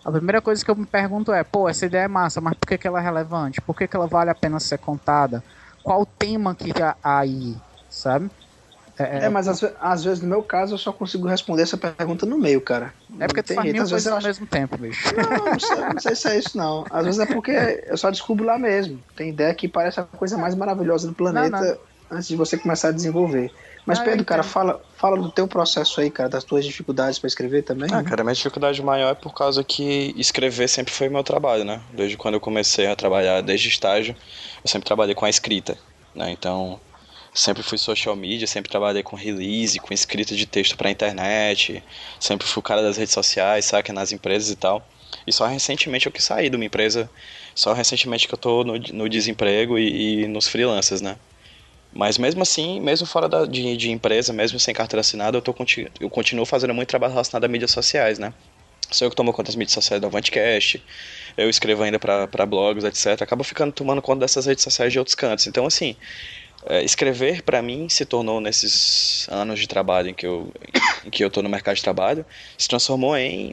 a 0.03 0.11
primeira 0.11 0.41
coisa 0.41 0.63
que 0.63 0.71
eu 0.71 0.75
me 0.75 0.85
pergunto 0.85 1.31
é, 1.31 1.43
pô, 1.43 1.69
essa 1.69 1.85
ideia 1.85 2.03
é 2.03 2.07
massa, 2.07 2.41
mas 2.41 2.55
por 2.55 2.67
que, 2.67 2.77
que 2.77 2.87
ela 2.87 2.99
é 2.99 3.03
relevante? 3.03 3.61
Por 3.61 3.75
que, 3.75 3.87
que 3.87 3.95
ela 3.95 4.07
vale 4.07 4.29
a 4.29 4.35
pena 4.35 4.59
ser 4.59 4.79
contada? 4.79 5.43
Qual 5.83 6.01
o 6.01 6.05
tema 6.05 6.55
que 6.55 6.71
há 6.81 6.95
aí, 7.03 7.55
sabe? 7.89 8.29
É, 8.97 9.23
é, 9.23 9.25
é 9.25 9.29
mas 9.29 9.47
às, 9.47 9.63
às, 9.79 10.03
vezes 10.03 10.21
no 10.21 10.29
meu 10.29 10.43
caso 10.43 10.73
eu 10.73 10.77
só 10.77 10.91
consigo 10.91 11.27
responder 11.27 11.63
essa 11.63 11.77
pergunta 11.77 12.25
no 12.25 12.37
meio, 12.37 12.61
cara. 12.61 12.93
É 13.19 13.27
porque 13.27 13.43
tu 13.43 13.53
faz 13.53 13.71
mil 13.71 13.75
coisas 13.75 14.07
ao 14.07 14.17
acho... 14.17 14.27
mesmo 14.27 14.45
tempo, 14.45 14.77
bicho. 14.77 15.13
Não, 15.15 15.51
não 15.51 15.59
sei, 15.59 15.77
não 15.77 15.99
sei 15.99 16.15
se 16.15 16.27
é 16.27 16.37
isso 16.37 16.57
não. 16.57 16.85
Às 16.89 17.05
vezes 17.05 17.19
é 17.19 17.25
porque 17.25 17.83
eu 17.87 17.97
só 17.97 18.09
descubro 18.09 18.45
lá 18.45 18.57
mesmo. 18.57 19.01
Tem 19.15 19.29
ideia 19.29 19.53
que 19.53 19.67
parece 19.67 19.99
a 19.99 20.03
coisa 20.03 20.37
mais 20.37 20.55
maravilhosa 20.55 21.07
do 21.07 21.13
planeta 21.13 21.49
não, 21.49 21.67
não. 21.67 21.77
antes 22.11 22.27
de 22.27 22.35
você 22.35 22.57
começar 22.57 22.89
a 22.89 22.91
desenvolver. 22.91 23.51
Mas, 23.85 23.99
ah, 23.99 24.03
Pedro, 24.03 24.23
cara, 24.25 24.43
fala, 24.43 24.81
fala 24.95 25.17
do 25.17 25.31
teu 25.31 25.47
processo 25.47 25.99
aí, 26.01 26.11
cara, 26.11 26.29
das 26.29 26.43
tuas 26.43 26.63
dificuldades 26.63 27.17
para 27.17 27.27
escrever 27.27 27.63
também. 27.63 27.89
Ah, 27.91 28.01
né? 28.01 28.09
cara, 28.09 28.23
minha 28.23 28.35
dificuldade 28.35 28.81
maior 28.81 29.11
é 29.11 29.15
por 29.15 29.33
causa 29.33 29.63
que 29.63 30.13
escrever 30.15 30.67
sempre 30.67 30.93
foi 30.93 31.09
meu 31.09 31.23
trabalho, 31.23 31.63
né? 31.63 31.81
Desde 31.91 32.15
quando 32.15 32.35
eu 32.35 32.39
comecei 32.39 32.87
a 32.87 32.95
trabalhar, 32.95 33.41
desde 33.41 33.69
estágio, 33.69 34.15
eu 34.63 34.69
sempre 34.69 34.85
trabalhei 34.85 35.15
com 35.15 35.25
a 35.25 35.29
escrita, 35.29 35.77
né? 36.13 36.31
Então, 36.31 36.79
sempre 37.33 37.63
fui 37.63 37.77
social 37.77 38.15
media, 38.15 38.45
sempre 38.45 38.69
trabalhei 38.69 39.01
com 39.01 39.15
release, 39.15 39.79
com 39.79 39.93
escrita 39.93 40.35
de 40.35 40.45
texto 40.45 40.77
para 40.77 40.91
internet, 40.91 41.83
sempre 42.19 42.45
fui 42.45 42.59
o 42.59 42.63
cara 42.63 42.83
das 42.83 42.97
redes 42.97 43.13
sociais, 43.13 43.65
sabe, 43.65 43.91
nas 43.91 44.11
empresas 44.11 44.49
e 44.51 44.55
tal. 44.55 44.85
E 45.25 45.33
só 45.33 45.45
recentemente 45.45 46.05
eu 46.05 46.11
que 46.11 46.21
saí 46.21 46.49
de 46.49 46.55
uma 46.55 46.65
empresa, 46.65 47.09
só 47.55 47.73
recentemente 47.73 48.27
que 48.27 48.33
eu 48.33 48.37
tô 48.37 48.63
no, 48.63 48.77
no 48.77 49.09
desemprego 49.09 49.77
e, 49.77 50.23
e 50.23 50.27
nos 50.27 50.47
freelancers, 50.47 51.01
né? 51.01 51.17
Mas 51.93 52.17
mesmo 52.17 52.41
assim, 52.41 52.79
mesmo 52.79 53.05
fora 53.05 53.27
da, 53.27 53.45
de, 53.45 53.75
de 53.75 53.91
empresa, 53.91 54.31
mesmo 54.31 54.59
sem 54.59 54.73
carteira 54.73 55.01
assinada, 55.01 55.37
eu, 55.37 55.41
tô, 55.41 55.53
eu 55.99 56.09
continuo 56.09 56.45
fazendo 56.45 56.73
muito 56.73 56.87
trabalho 56.87 57.11
relacionado 57.11 57.43
a 57.43 57.47
mídias 57.47 57.71
sociais, 57.71 58.17
né? 58.17 58.33
Sou 58.89 59.05
eu 59.05 59.09
que 59.09 59.15
tomo 59.15 59.31
conta 59.31 59.47
das 59.47 59.55
mídias 59.55 59.73
sociais 59.73 60.01
do 60.01 60.07
Avantcast, 60.07 60.83
eu 61.37 61.49
escrevo 61.49 61.83
ainda 61.83 61.99
para 61.99 62.45
blogs, 62.45 62.83
etc. 62.83 63.21
Acabo 63.21 63.43
ficando 63.43 63.71
tomando 63.71 64.01
conta 64.01 64.21
dessas 64.21 64.45
redes 64.45 64.63
sociais 64.63 64.91
de 64.91 64.99
outros 64.99 65.15
cantos. 65.15 65.47
Então, 65.47 65.65
assim, 65.65 65.95
é, 66.65 66.83
escrever 66.83 67.41
para 67.41 67.61
mim 67.61 67.89
se 67.89 68.05
tornou, 68.05 68.39
nesses 68.39 69.27
anos 69.29 69.59
de 69.59 69.67
trabalho 69.67 70.09
em 70.09 70.13
que 70.13 70.25
eu, 70.25 70.51
em 71.05 71.09
que 71.09 71.23
eu 71.23 71.29
tô 71.29 71.41
no 71.41 71.49
mercado 71.49 71.75
de 71.75 71.81
trabalho, 71.81 72.25
se 72.57 72.67
transformou 72.67 73.17
em, 73.17 73.51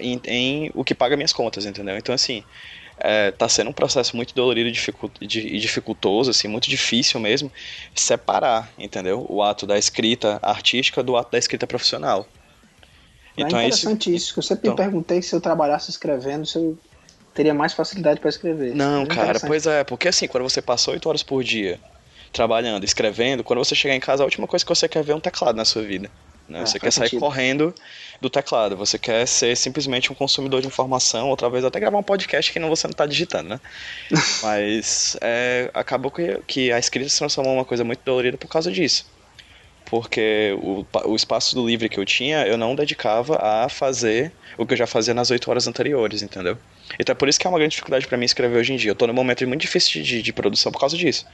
em, 0.00 0.20
em 0.24 0.70
o 0.74 0.84
que 0.84 0.94
paga 0.94 1.16
minhas 1.16 1.32
contas, 1.32 1.66
entendeu? 1.66 1.96
Então, 1.96 2.14
assim, 2.14 2.44
é, 3.00 3.30
tá 3.30 3.48
sendo 3.48 3.70
um 3.70 3.72
processo 3.72 4.16
muito 4.16 4.34
dolorido 4.34 4.68
e 4.68 5.58
dificultoso, 5.58 6.30
assim, 6.30 6.48
muito 6.48 6.68
difícil 6.68 7.20
mesmo, 7.20 7.50
separar, 7.94 8.70
entendeu? 8.78 9.26
O 9.28 9.42
ato 9.42 9.66
da 9.66 9.78
escrita 9.78 10.38
artística 10.42 11.02
do 11.02 11.16
ato 11.16 11.32
da 11.32 11.38
escrita 11.38 11.66
profissional. 11.66 12.26
É 13.36 13.42
então, 13.42 13.58
é 13.58 13.66
interessante 13.66 14.10
é 14.10 14.14
isso. 14.14 14.30
isso. 14.30 14.38
Eu 14.38 14.42
sempre 14.42 14.68
então... 14.68 14.72
me 14.72 14.90
perguntei 14.90 15.22
se 15.22 15.34
eu 15.34 15.40
trabalhasse 15.40 15.90
escrevendo, 15.90 16.44
se 16.46 16.58
eu 16.58 16.78
teria 17.34 17.54
mais 17.54 17.72
facilidade 17.72 18.18
para 18.20 18.28
escrever. 18.28 18.74
Não, 18.74 19.02
é 19.02 19.06
cara, 19.06 19.40
pois 19.40 19.66
é, 19.66 19.84
porque 19.84 20.08
assim, 20.08 20.26
quando 20.26 20.42
você 20.42 20.60
passa 20.60 20.90
oito 20.90 21.08
horas 21.08 21.22
por 21.22 21.44
dia 21.44 21.78
trabalhando, 22.32 22.84
escrevendo, 22.84 23.44
quando 23.44 23.60
você 23.60 23.74
chegar 23.74 23.94
em 23.94 24.00
casa, 24.00 24.22
a 24.22 24.26
última 24.26 24.46
coisa 24.46 24.64
que 24.64 24.68
você 24.68 24.88
quer 24.88 25.02
ver 25.02 25.12
é 25.12 25.14
um 25.14 25.20
teclado 25.20 25.56
na 25.56 25.64
sua 25.64 25.82
vida. 25.82 26.10
Né? 26.48 26.60
Ah, 26.62 26.66
você 26.66 26.78
quer 26.78 26.90
sair 26.90 27.08
sentido. 27.08 27.20
correndo 27.20 27.74
do 28.20 28.30
teclado, 28.30 28.76
você 28.76 28.98
quer 28.98 29.26
ser 29.26 29.54
simplesmente 29.56 30.10
um 30.10 30.14
consumidor 30.14 30.62
de 30.62 30.66
informação, 30.66 31.28
ou 31.28 31.36
talvez 31.36 31.64
até 31.64 31.78
gravar 31.78 31.98
um 31.98 32.02
podcast 32.02 32.50
que 32.50 32.58
não 32.58 32.68
você 32.68 32.86
não 32.86 32.92
está 32.92 33.04
digitando, 33.04 33.50
né? 33.50 33.60
Mas 34.42 35.16
é, 35.20 35.70
acabou 35.74 36.10
que, 36.10 36.40
que 36.46 36.72
a 36.72 36.78
escrita 36.78 37.08
se 37.08 37.18
transformou 37.18 37.52
em 37.52 37.56
uma 37.58 37.64
coisa 37.64 37.84
muito 37.84 38.00
dolorida 38.04 38.38
por 38.38 38.48
causa 38.48 38.72
disso. 38.72 39.06
Porque 39.84 40.56
o, 40.60 40.84
o 41.06 41.16
espaço 41.16 41.54
do 41.54 41.66
livre 41.66 41.88
que 41.88 41.98
eu 41.98 42.04
tinha, 42.04 42.46
eu 42.46 42.58
não 42.58 42.74
dedicava 42.74 43.38
a 43.40 43.68
fazer 43.68 44.32
o 44.56 44.66
que 44.66 44.74
eu 44.74 44.78
já 44.78 44.86
fazia 44.86 45.14
nas 45.14 45.30
oito 45.30 45.50
horas 45.50 45.66
anteriores, 45.66 46.22
entendeu? 46.22 46.58
Então 46.98 47.12
é 47.12 47.16
por 47.16 47.28
isso 47.28 47.38
que 47.38 47.46
é 47.46 47.50
uma 47.50 47.58
grande 47.58 47.72
dificuldade 47.72 48.06
para 48.06 48.16
mim 48.16 48.24
escrever 48.24 48.58
hoje 48.58 48.72
em 48.72 48.76
dia. 48.76 48.90
Eu 48.90 48.92
estou 48.92 49.08
num 49.08 49.14
momento 49.14 49.46
muito 49.46 49.62
difícil 49.62 50.02
de, 50.02 50.22
de 50.22 50.32
produção 50.32 50.70
por 50.72 50.80
causa 50.80 50.96
disso. 50.96 51.26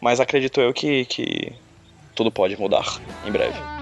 Mas 0.00 0.18
acredito 0.18 0.60
eu 0.60 0.72
que, 0.72 1.04
que 1.06 1.52
tudo 2.14 2.30
pode 2.30 2.58
mudar 2.58 3.00
em 3.26 3.30
breve. 3.30 3.79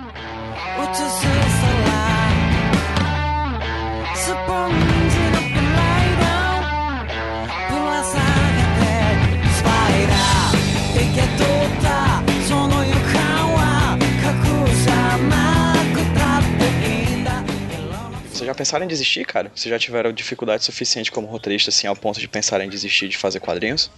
Vocês 18.39 18.47
já 18.47 18.55
pensaram 18.55 18.85
em 18.85 18.89
desistir, 18.89 19.25
cara? 19.27 19.51
Vocês 19.55 19.71
já 19.71 19.79
tiveram 19.79 20.13
dificuldade 20.13 20.65
suficiente 20.65 21.11
como 21.11 21.27
roteirista, 21.27 21.71
assim, 21.71 21.87
ao 21.87 21.97
ponto 21.97 22.21
de 22.21 22.29
pensar 22.29 22.61
em 22.61 22.69
desistir 22.69 23.09
de 23.09 23.17
fazer 23.17 23.41
quadrinhos? 23.41 23.91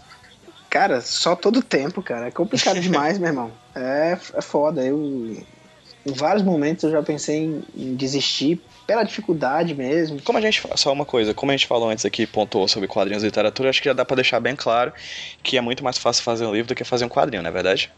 Cara, 0.70 1.00
só 1.00 1.36
todo 1.36 1.62
tempo, 1.62 2.02
cara. 2.02 2.28
É 2.28 2.30
complicado 2.30 2.78
demais, 2.80 3.18
meu 3.18 3.28
irmão. 3.28 3.52
É, 3.74 4.16
é 4.34 4.40
foda. 4.40 4.82
Eu, 4.82 5.36
em 6.06 6.12
vários 6.12 6.42
momentos 6.42 6.84
eu 6.84 6.90
já 6.90 7.02
pensei 7.02 7.44
em, 7.44 7.62
em, 7.76 7.94
desistir 7.94 8.60
pela 8.86 9.02
dificuldade 9.02 9.74
mesmo. 9.74 10.20
Como 10.22 10.38
a 10.38 10.40
gente 10.40 10.62
só 10.76 10.92
uma 10.92 11.04
coisa, 11.04 11.34
como 11.34 11.52
a 11.52 11.56
gente 11.56 11.66
falou 11.66 11.90
antes 11.90 12.04
aqui, 12.04 12.26
pontuou 12.26 12.66
sobre 12.66 12.88
quadrinhos 12.88 13.22
e 13.22 13.26
literatura, 13.26 13.70
acho 13.70 13.80
que 13.80 13.88
já 13.88 13.92
dá 13.92 14.04
para 14.04 14.16
deixar 14.16 14.40
bem 14.40 14.56
claro 14.56 14.92
que 15.42 15.56
é 15.56 15.60
muito 15.60 15.84
mais 15.84 15.98
fácil 15.98 16.22
fazer 16.22 16.46
um 16.46 16.52
livro 16.52 16.68
do 16.68 16.74
que 16.74 16.84
fazer 16.84 17.04
um 17.04 17.08
quadrinho, 17.08 17.42
não 17.42 17.50
é 17.50 17.52
verdade? 17.52 17.92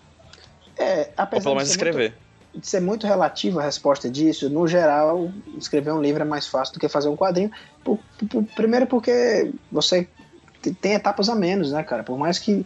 É, 0.77 1.11
apesar 1.17 1.37
Ou 1.37 1.43
pelo 1.43 1.55
menos 1.57 1.69
de 1.69 1.75
escrever. 1.75 2.11
Muito, 2.11 2.61
de 2.61 2.67
ser 2.67 2.81
muito 2.81 3.07
relativo 3.07 3.61
a 3.61 3.63
resposta 3.63 4.11
disso, 4.11 4.51
no 4.51 4.67
geral, 4.67 5.31
escrever 5.57 5.93
um 5.93 6.01
livro 6.01 6.23
é 6.23 6.25
mais 6.25 6.47
fácil 6.47 6.75
do 6.75 6.81
que 6.81 6.89
fazer 6.89 7.09
um 7.09 7.17
quadrinho. 7.17 7.51
Por, 7.85 7.99
por, 8.29 8.45
primeiro 8.57 8.87
porque 8.87 9.51
você 9.71 10.09
tem 10.81 10.95
etapas 10.95 11.29
a 11.29 11.35
menos, 11.35 11.73
né, 11.73 11.83
cara? 11.83 12.03
Por 12.03 12.19
mais 12.19 12.39
que 12.39 12.65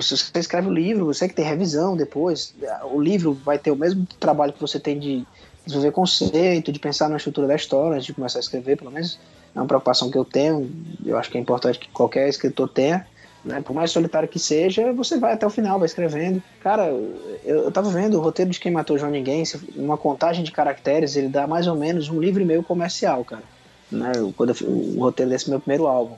se 0.00 0.16
você 0.16 0.38
escreve 0.38 0.68
o 0.68 0.72
livro, 0.72 1.06
você 1.06 1.28
que 1.28 1.34
tem 1.34 1.44
revisão 1.44 1.96
depois, 1.96 2.54
o 2.90 3.00
livro 3.00 3.32
vai 3.32 3.58
ter 3.58 3.70
o 3.70 3.76
mesmo 3.76 4.06
trabalho 4.18 4.52
que 4.52 4.60
você 4.60 4.78
tem 4.78 4.98
de 4.98 5.26
desenvolver 5.64 5.92
conceito, 5.92 6.70
de 6.70 6.78
pensar 6.78 7.08
na 7.08 7.16
estrutura 7.16 7.46
da 7.46 7.56
história, 7.56 7.96
antes 7.96 8.06
de 8.06 8.14
começar 8.14 8.38
a 8.38 8.40
escrever, 8.40 8.76
pelo 8.76 8.90
menos 8.90 9.18
é 9.54 9.58
uma 9.58 9.66
preocupação 9.66 10.10
que 10.10 10.18
eu 10.18 10.24
tenho, 10.24 10.70
eu 11.04 11.16
acho 11.18 11.30
que 11.30 11.38
é 11.38 11.40
importante 11.40 11.78
que 11.78 11.88
qualquer 11.88 12.28
escritor 12.28 12.68
tenha, 12.68 13.06
né? 13.44 13.62
Por 13.62 13.74
mais 13.74 13.90
solitário 13.90 14.28
que 14.28 14.38
seja, 14.38 14.92
você 14.92 15.18
vai 15.18 15.32
até 15.32 15.46
o 15.46 15.50
final, 15.50 15.78
vai 15.78 15.86
escrevendo. 15.86 16.42
Cara, 16.60 16.88
eu, 16.88 17.64
eu 17.64 17.72
tava 17.72 17.88
vendo 17.90 18.18
o 18.18 18.20
roteiro 18.20 18.50
de 18.50 18.58
Quem 18.58 18.72
Matou 18.72 18.98
João 18.98 19.10
Ninguém, 19.10 19.44
uma 19.76 19.96
contagem 19.96 20.44
de 20.44 20.50
caracteres, 20.50 21.16
ele 21.16 21.28
dá 21.28 21.46
mais 21.46 21.66
ou 21.66 21.76
menos 21.76 22.08
um 22.08 22.20
livro 22.20 22.42
e 22.42 22.44
meio 22.44 22.62
comercial, 22.62 23.24
cara. 23.24 23.44
Né? 23.90 24.12
Quando 24.36 24.50
eu, 24.50 24.68
o 24.68 25.00
roteiro 25.00 25.30
desse 25.30 25.48
meu 25.48 25.60
primeiro 25.60 25.86
álbum. 25.86 26.16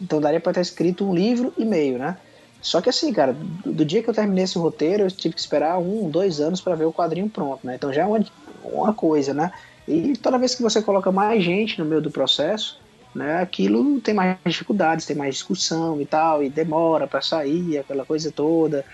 Então 0.00 0.20
daria 0.20 0.38
para 0.38 0.52
ter 0.52 0.60
escrito 0.60 1.04
um 1.04 1.12
livro 1.12 1.52
e 1.58 1.64
meio, 1.64 1.98
né? 1.98 2.16
Só 2.60 2.80
que 2.80 2.90
assim, 2.90 3.12
cara, 3.12 3.32
do, 3.32 3.72
do, 3.72 3.84
dia 3.84 4.02
que 4.02 4.10
eu 4.10 4.14
terminei 4.14 4.44
esse 4.44 4.58
roteiro, 4.58 5.04
eu 5.04 5.10
tive 5.10 5.34
que 5.34 5.40
esperar 5.40 5.78
um, 5.78 6.10
dois 6.10 6.40
anos 6.40 6.60
para 6.60 6.74
ver 6.74 6.86
o 6.86 6.92
quadrinho 6.92 7.28
pronto, 7.28 7.66
né? 7.66 7.76
Então 7.76 7.92
já 7.92 8.02
é 8.02 8.06
uma, 8.06 8.24
uma 8.64 8.92
coisa, 8.92 9.32
né? 9.32 9.52
E 9.86 10.14
toda 10.16 10.38
vez 10.38 10.54
que 10.54 10.62
você 10.62 10.82
coloca 10.82 11.10
mais 11.10 11.42
gente 11.42 11.78
no 11.78 11.84
meio 11.84 12.02
do 12.02 12.10
processo, 12.10 12.78
né, 13.14 13.40
aquilo 13.40 14.00
tem 14.00 14.12
mais 14.12 14.36
dificuldades, 14.46 15.06
tem 15.06 15.16
mais 15.16 15.36
discussão 15.36 16.00
e 16.00 16.04
tal, 16.04 16.42
e 16.42 16.50
demora 16.50 17.06
para 17.06 17.22
sair, 17.22 17.78
aquela 17.78 18.04
coisa 18.04 18.30
toda, 18.30 18.84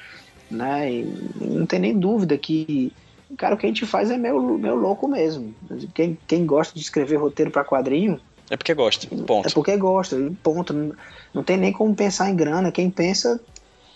né? 0.50 0.90
E 0.92 1.04
não 1.40 1.66
tem 1.66 1.80
nem 1.80 1.98
dúvida 1.98 2.38
que, 2.38 2.92
cara, 3.36 3.54
o 3.54 3.58
que 3.58 3.66
a 3.66 3.68
gente 3.68 3.86
faz 3.86 4.10
é 4.10 4.16
meio, 4.16 4.40
meio 4.58 4.76
louco 4.76 5.08
mesmo. 5.08 5.54
Quem, 5.92 6.16
quem 6.26 6.46
gosta 6.46 6.74
de 6.74 6.80
escrever 6.80 7.16
roteiro 7.16 7.50
para 7.50 7.64
quadrinho. 7.64 8.20
É 8.50 8.56
porque 8.56 8.74
gosta, 8.74 9.06
ponto. 9.08 9.48
É 9.48 9.50
porque 9.50 9.76
gosta, 9.76 10.16
ponto. 10.42 10.72
Não, 10.72 10.92
não 11.32 11.42
tem 11.42 11.56
nem 11.56 11.72
como 11.72 11.94
pensar 11.94 12.30
em 12.30 12.36
grana. 12.36 12.70
Quem 12.70 12.90
pensa, 12.90 13.40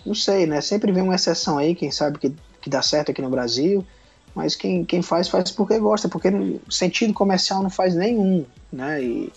não 0.05 0.15
sei, 0.15 0.47
né? 0.47 0.61
Sempre 0.61 0.93
vem 0.93 1.03
uma 1.03 1.15
exceção 1.15 1.59
aí, 1.59 1.75
quem 1.75 1.91
sabe 1.91 2.19
que, 2.19 2.35
que 2.61 2.71
dá 2.71 2.83
certo 2.83 3.11
aqui 3.11 3.23
no 3.23 3.31
Brasil. 3.31 3.85
Mas 4.35 4.55
quem, 4.55 4.85
quem 4.85 5.03
faz, 5.03 5.29
faz 5.29 5.51
porque 5.51 5.79
gosta, 5.79 6.09
porque 6.09 6.29
sentido 6.71 7.13
comercial 7.13 7.63
não 7.63 7.71
faz 7.71 7.95
nenhum, 7.95 8.45
né? 8.73 9.03
E, 9.03 9.33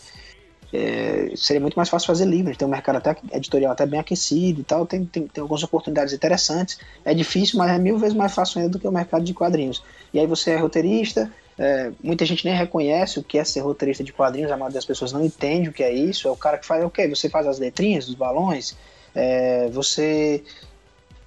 é, 0.74 1.34
seria 1.36 1.60
muito 1.60 1.76
mais 1.76 1.90
fácil 1.90 2.08
fazer 2.08 2.26
livros, 2.26 2.56
tem 2.56 2.66
um 2.66 2.72
mercado 2.72 2.96
até 2.96 3.16
editorial 3.34 3.74
até 3.74 3.86
bem 3.86 4.00
aquecido 4.00 4.62
e 4.62 4.64
tal, 4.64 4.86
tem, 4.86 5.04
tem, 5.06 5.28
tem 5.28 5.42
algumas 5.42 5.64
oportunidades 5.64 6.14
interessantes. 6.14 6.80
É 7.04 7.14
difícil, 7.14 7.58
mas 7.60 7.72
é 7.72 7.78
mil 7.78 7.98
vezes 7.98 8.16
mais 8.16 8.34
fácil 8.34 8.60
ainda 8.60 8.72
do 8.72 8.80
que 8.80 8.88
o 8.88 8.92
mercado 8.92 9.24
de 9.24 9.34
quadrinhos. 9.34 9.84
E 10.14 10.20
aí 10.20 10.26
você 10.26 10.52
é 10.52 10.58
roteirista, 10.58 11.32
é, 11.58 11.92
muita 12.02 12.26
gente 12.26 12.46
nem 12.46 12.56
reconhece 12.56 13.20
o 13.20 13.24
que 13.24 13.38
é 13.38 13.44
ser 13.44 13.60
roteirista 13.60 14.04
de 14.04 14.14
quadrinhos, 14.14 14.52
a 14.52 14.58
maioria 14.58 14.76
das 14.76 14.86
pessoas 14.86 15.12
não 15.12 15.24
entende 15.24 15.70
o 15.70 15.74
que 15.74 15.84
é 15.84 15.94
isso. 15.94 16.28
É 16.28 16.32
o 16.32 16.38
cara 16.38 16.58
que 16.58 16.66
faz 16.66 16.84
o 16.84 16.90
quê? 16.90 17.08
Você 17.08 17.30
faz 17.30 17.46
as 17.48 17.60
letrinhas 17.60 18.06
dos 18.06 18.16
balões, 18.16 18.76
é, 19.16 19.70
você 19.70 20.44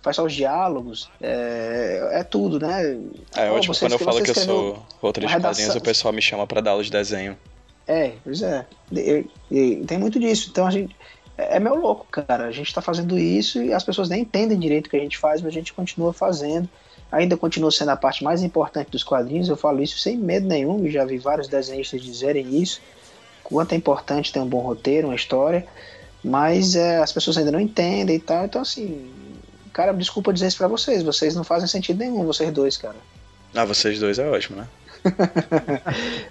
faz 0.03 0.17
só 0.17 0.25
os 0.25 0.35
diálogos, 0.35 1.11
é, 1.21 2.11
é 2.13 2.23
tudo, 2.23 2.61
né? 2.61 2.99
É 3.35 3.51
ótimo, 3.51 3.75
quando 3.75 3.93
eu 3.93 3.99
falo 3.99 4.23
que 4.23 4.31
eu 4.31 4.35
sou 4.35 4.83
roteirista 5.01 5.39
de 5.39 5.43
quadrinhos, 5.47 5.75
o 5.75 5.81
pessoal 5.81 6.13
me 6.13 6.21
chama 6.21 6.47
para 6.47 6.61
dar 6.61 6.73
aula 6.73 6.85
de 6.85 6.91
desenho. 6.91 7.37
É, 7.87 8.13
pois 8.23 8.43
é. 8.43 8.67
E, 8.93 9.27
e, 9.51 9.77
tem 9.87 9.99
muito 9.99 10.19
disso. 10.19 10.49
Então 10.51 10.67
a 10.67 10.71
gente. 10.71 10.97
É, 11.37 11.57
é 11.57 11.61
meio 11.61 11.77
louco, 11.77 12.07
cara. 12.11 12.47
A 12.47 12.53
gente 12.53 12.73
tá 12.73 12.81
fazendo 12.81 13.19
isso 13.19 13.63
e 13.63 13.73
as 13.73 13.85
pessoas 13.85 14.09
nem 14.09 14.23
entendem 14.23 14.59
direito 14.59 14.87
o 14.87 14.91
que 14.91 14.97
a 14.97 15.01
gente 15.01 15.19
faz, 15.19 15.41
mas 15.41 15.49
a 15.49 15.55
gente 15.55 15.73
continua 15.73 16.13
fazendo. 16.13 16.69
Ainda 17.13 17.37
continua 17.37 17.71
sendo 17.71 17.91
a 17.91 17.97
parte 17.97 18.25
mais 18.25 18.43
importante 18.43 18.91
dos 18.91 19.05
quadrinhos. 19.05 19.49
Eu 19.49 19.57
falo 19.57 19.83
isso 19.83 19.99
sem 19.99 20.17
medo 20.17 20.47
nenhum. 20.47 20.89
Já 20.91 21.05
vi 21.05 21.19
vários 21.19 21.49
desenhistas 21.49 22.03
dizerem 22.03 22.61
isso. 22.61 22.81
Quanto 23.43 23.73
é 23.73 23.77
importante 23.77 24.33
ter 24.33 24.41
um 24.41 24.47
bom 24.47 24.61
roteiro, 24.61 25.09
uma 25.09 25.15
história. 25.15 25.67
Mas 26.25 26.75
é, 26.75 26.99
as 26.99 27.13
pessoas 27.13 27.37
ainda 27.37 27.53
não 27.53 27.61
entendem 27.61 28.17
e 28.17 28.21
tal. 28.21 28.47
Então, 28.47 28.63
assim, 28.63 29.11
cara, 29.73 29.93
desculpa 29.93 30.33
dizer 30.33 30.47
isso 30.47 30.57
pra 30.57 30.69
vocês. 30.69 31.03
Vocês 31.03 31.35
não 31.35 31.45
fazem 31.45 31.69
sentido 31.69 31.99
nenhum, 31.99 32.25
vocês 32.25 32.51
dois, 32.51 32.79
cara. 32.79 32.97
Ah, 33.55 33.65
vocês 33.65 34.01
dois 34.01 34.19
é 34.19 34.27
ótimo, 34.27 34.57
né? 34.57 34.69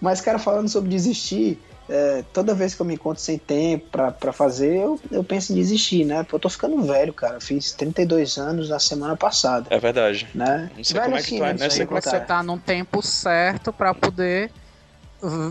Mas, 0.00 0.20
cara, 0.20 0.38
falando 0.38 0.68
sobre 0.68 0.90
desistir, 0.90 1.58
é, 1.88 2.22
toda 2.32 2.54
vez 2.54 2.74
que 2.74 2.82
eu 2.82 2.86
me 2.86 2.94
encontro 2.94 3.22
sem 3.22 3.38
tempo 3.38 3.86
pra, 3.90 4.12
pra 4.12 4.32
fazer, 4.32 4.76
eu, 4.76 5.00
eu 5.10 5.24
penso 5.24 5.52
em 5.52 5.56
desistir, 5.56 6.04
né? 6.04 6.22
Porque 6.22 6.36
eu 6.36 6.40
tô 6.40 6.50
ficando 6.50 6.80
velho, 6.82 7.14
cara. 7.14 7.40
Fiz 7.40 7.72
32 7.72 8.36
anos 8.36 8.68
na 8.68 8.78
semana 8.78 9.16
passada. 9.16 9.66
É 9.70 9.78
verdade. 9.78 10.28
Né? 10.34 10.70
Não 10.76 10.84
sei 10.84 10.94
velho 10.94 11.04
como 11.06 11.16
é 11.16 11.22
que 11.22 11.38
tu 11.38 11.44
é, 11.44 11.54
né? 11.54 11.70
Sei 11.70 11.86
como 11.86 12.00
você 12.00 12.20
tá 12.20 12.42
num 12.42 12.58
tempo 12.58 13.02
certo 13.02 13.72
para 13.72 13.94
poder 13.94 14.50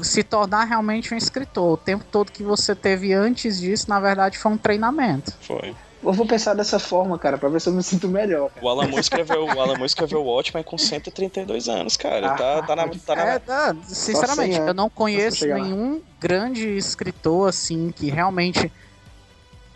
se 0.03 0.23
tornar 0.23 0.65
realmente 0.65 1.13
um 1.13 1.17
escritor. 1.17 1.73
O 1.73 1.77
tempo 1.77 2.05
todo 2.09 2.31
que 2.31 2.43
você 2.43 2.73
teve 2.73 3.13
antes 3.13 3.59
disso, 3.59 3.89
na 3.89 3.99
verdade, 3.99 4.37
foi 4.37 4.51
um 4.51 4.57
treinamento. 4.57 5.33
Foi. 5.41 5.75
Eu 6.03 6.13
vou 6.13 6.25
pensar 6.25 6.53
dessa 6.53 6.79
forma, 6.79 7.17
cara, 7.17 7.37
pra 7.37 7.49
ver 7.49 7.59
se 7.59 7.67
eu 7.67 7.73
me 7.73 7.83
sinto 7.83 8.07
melhor. 8.07 8.49
Cara. 8.51 8.65
O 8.65 8.69
Alamo 8.69 8.99
escreveu, 8.99 9.45
o 9.45 9.59
Alamo 9.59 9.83
escreveu 9.83 10.21
o 10.21 10.25
Watchmen 10.25 10.63
com 10.63 10.77
132 10.77 11.67
anos, 11.67 11.97
cara. 11.97 12.31
Ah, 12.31 12.35
tá, 12.35 12.61
tá 12.63 12.75
na. 12.75 12.87
Tá 12.87 13.15
na... 13.15 13.21
É, 13.23 13.41
não, 13.45 13.83
sinceramente, 13.83 14.57
eu 14.57 14.73
não 14.73 14.89
conheço 14.89 15.45
nenhum 15.45 16.01
grande 16.19 16.77
escritor, 16.77 17.49
assim, 17.49 17.91
que 17.91 18.09
realmente. 18.09 18.71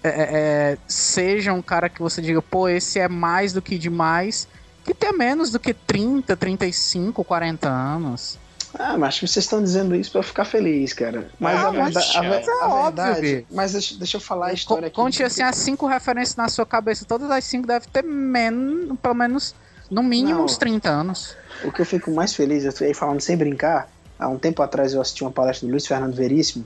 É, 0.04 0.10
é, 0.10 0.14
é, 0.14 0.78
seja 0.88 1.54
um 1.54 1.62
cara 1.62 1.88
que 1.88 2.02
você 2.02 2.24
diga, 2.24 2.42
pô, 2.42 2.68
esse 2.68 2.98
é 2.98 3.08
mais 3.08 3.54
do 3.54 3.62
que 3.62 3.78
demais, 3.78 4.48
que 4.84 4.96
tenha 4.96 5.14
menos 5.14 5.52
do 5.52 5.60
que 5.60 5.76
30, 5.76 6.36
35, 6.36 7.24
40 7.24 7.70
anos. 7.70 8.40
Ah, 8.78 8.98
mas 8.98 9.10
acho 9.10 9.20
que 9.22 9.28
vocês 9.28 9.46
estão 9.46 9.62
dizendo 9.62 9.96
isso 9.96 10.12
para 10.12 10.24
ficar 10.24 10.46
feliz, 10.46 10.94
cara. 10.94 11.30
Mas 11.40 11.58
ah, 11.58 11.68
a, 11.68 11.72
verdade, 11.72 11.94
mas, 11.94 12.16
a, 12.16 12.20
a, 12.20 12.24
é 12.24 12.28
a 12.28 12.84
verdade. 12.84 13.46
Mas 13.52 13.72
deixa, 13.74 13.96
deixa, 13.96 14.18
eu 14.18 14.22
falar 14.22 14.48
a 14.48 14.54
história 14.54 14.88
aqui. 14.88 14.96
Conte 14.96 15.24
assim 15.24 15.44
as 15.44 15.58
cinco 15.58 15.86
referências 15.86 16.36
na 16.36 16.48
sua 16.48 16.66
cabeça. 16.66 17.06
Todas 17.06 17.30
as 17.30 17.44
cinco 17.44 17.68
devem 17.68 17.88
ter 17.90 18.04
menos, 18.04 18.98
pelo 19.00 19.14
menos, 19.14 19.54
no 19.90 20.02
mínimo, 20.02 20.40
Não, 20.40 20.46
uns 20.46 20.58
30 20.58 20.90
anos. 20.90 21.36
O 21.64 21.72
que 21.72 21.82
eu 21.82 21.86
fico 21.86 22.12
mais 22.12 22.34
feliz, 22.34 22.64
eu 22.64 22.88
aí 22.88 22.94
falando 22.94 23.20
sem 23.20 23.36
brincar, 23.36 23.90
há 24.18 24.28
um 24.30 24.38
tempo 24.38 24.62
atrás 24.62 24.94
eu 24.94 25.02
assisti 25.02 25.24
uma 25.24 25.32
palestra 25.32 25.68
do 25.68 25.72
Luiz 25.72 25.86
Fernando 25.86 26.16
Veríssimo, 26.16 26.66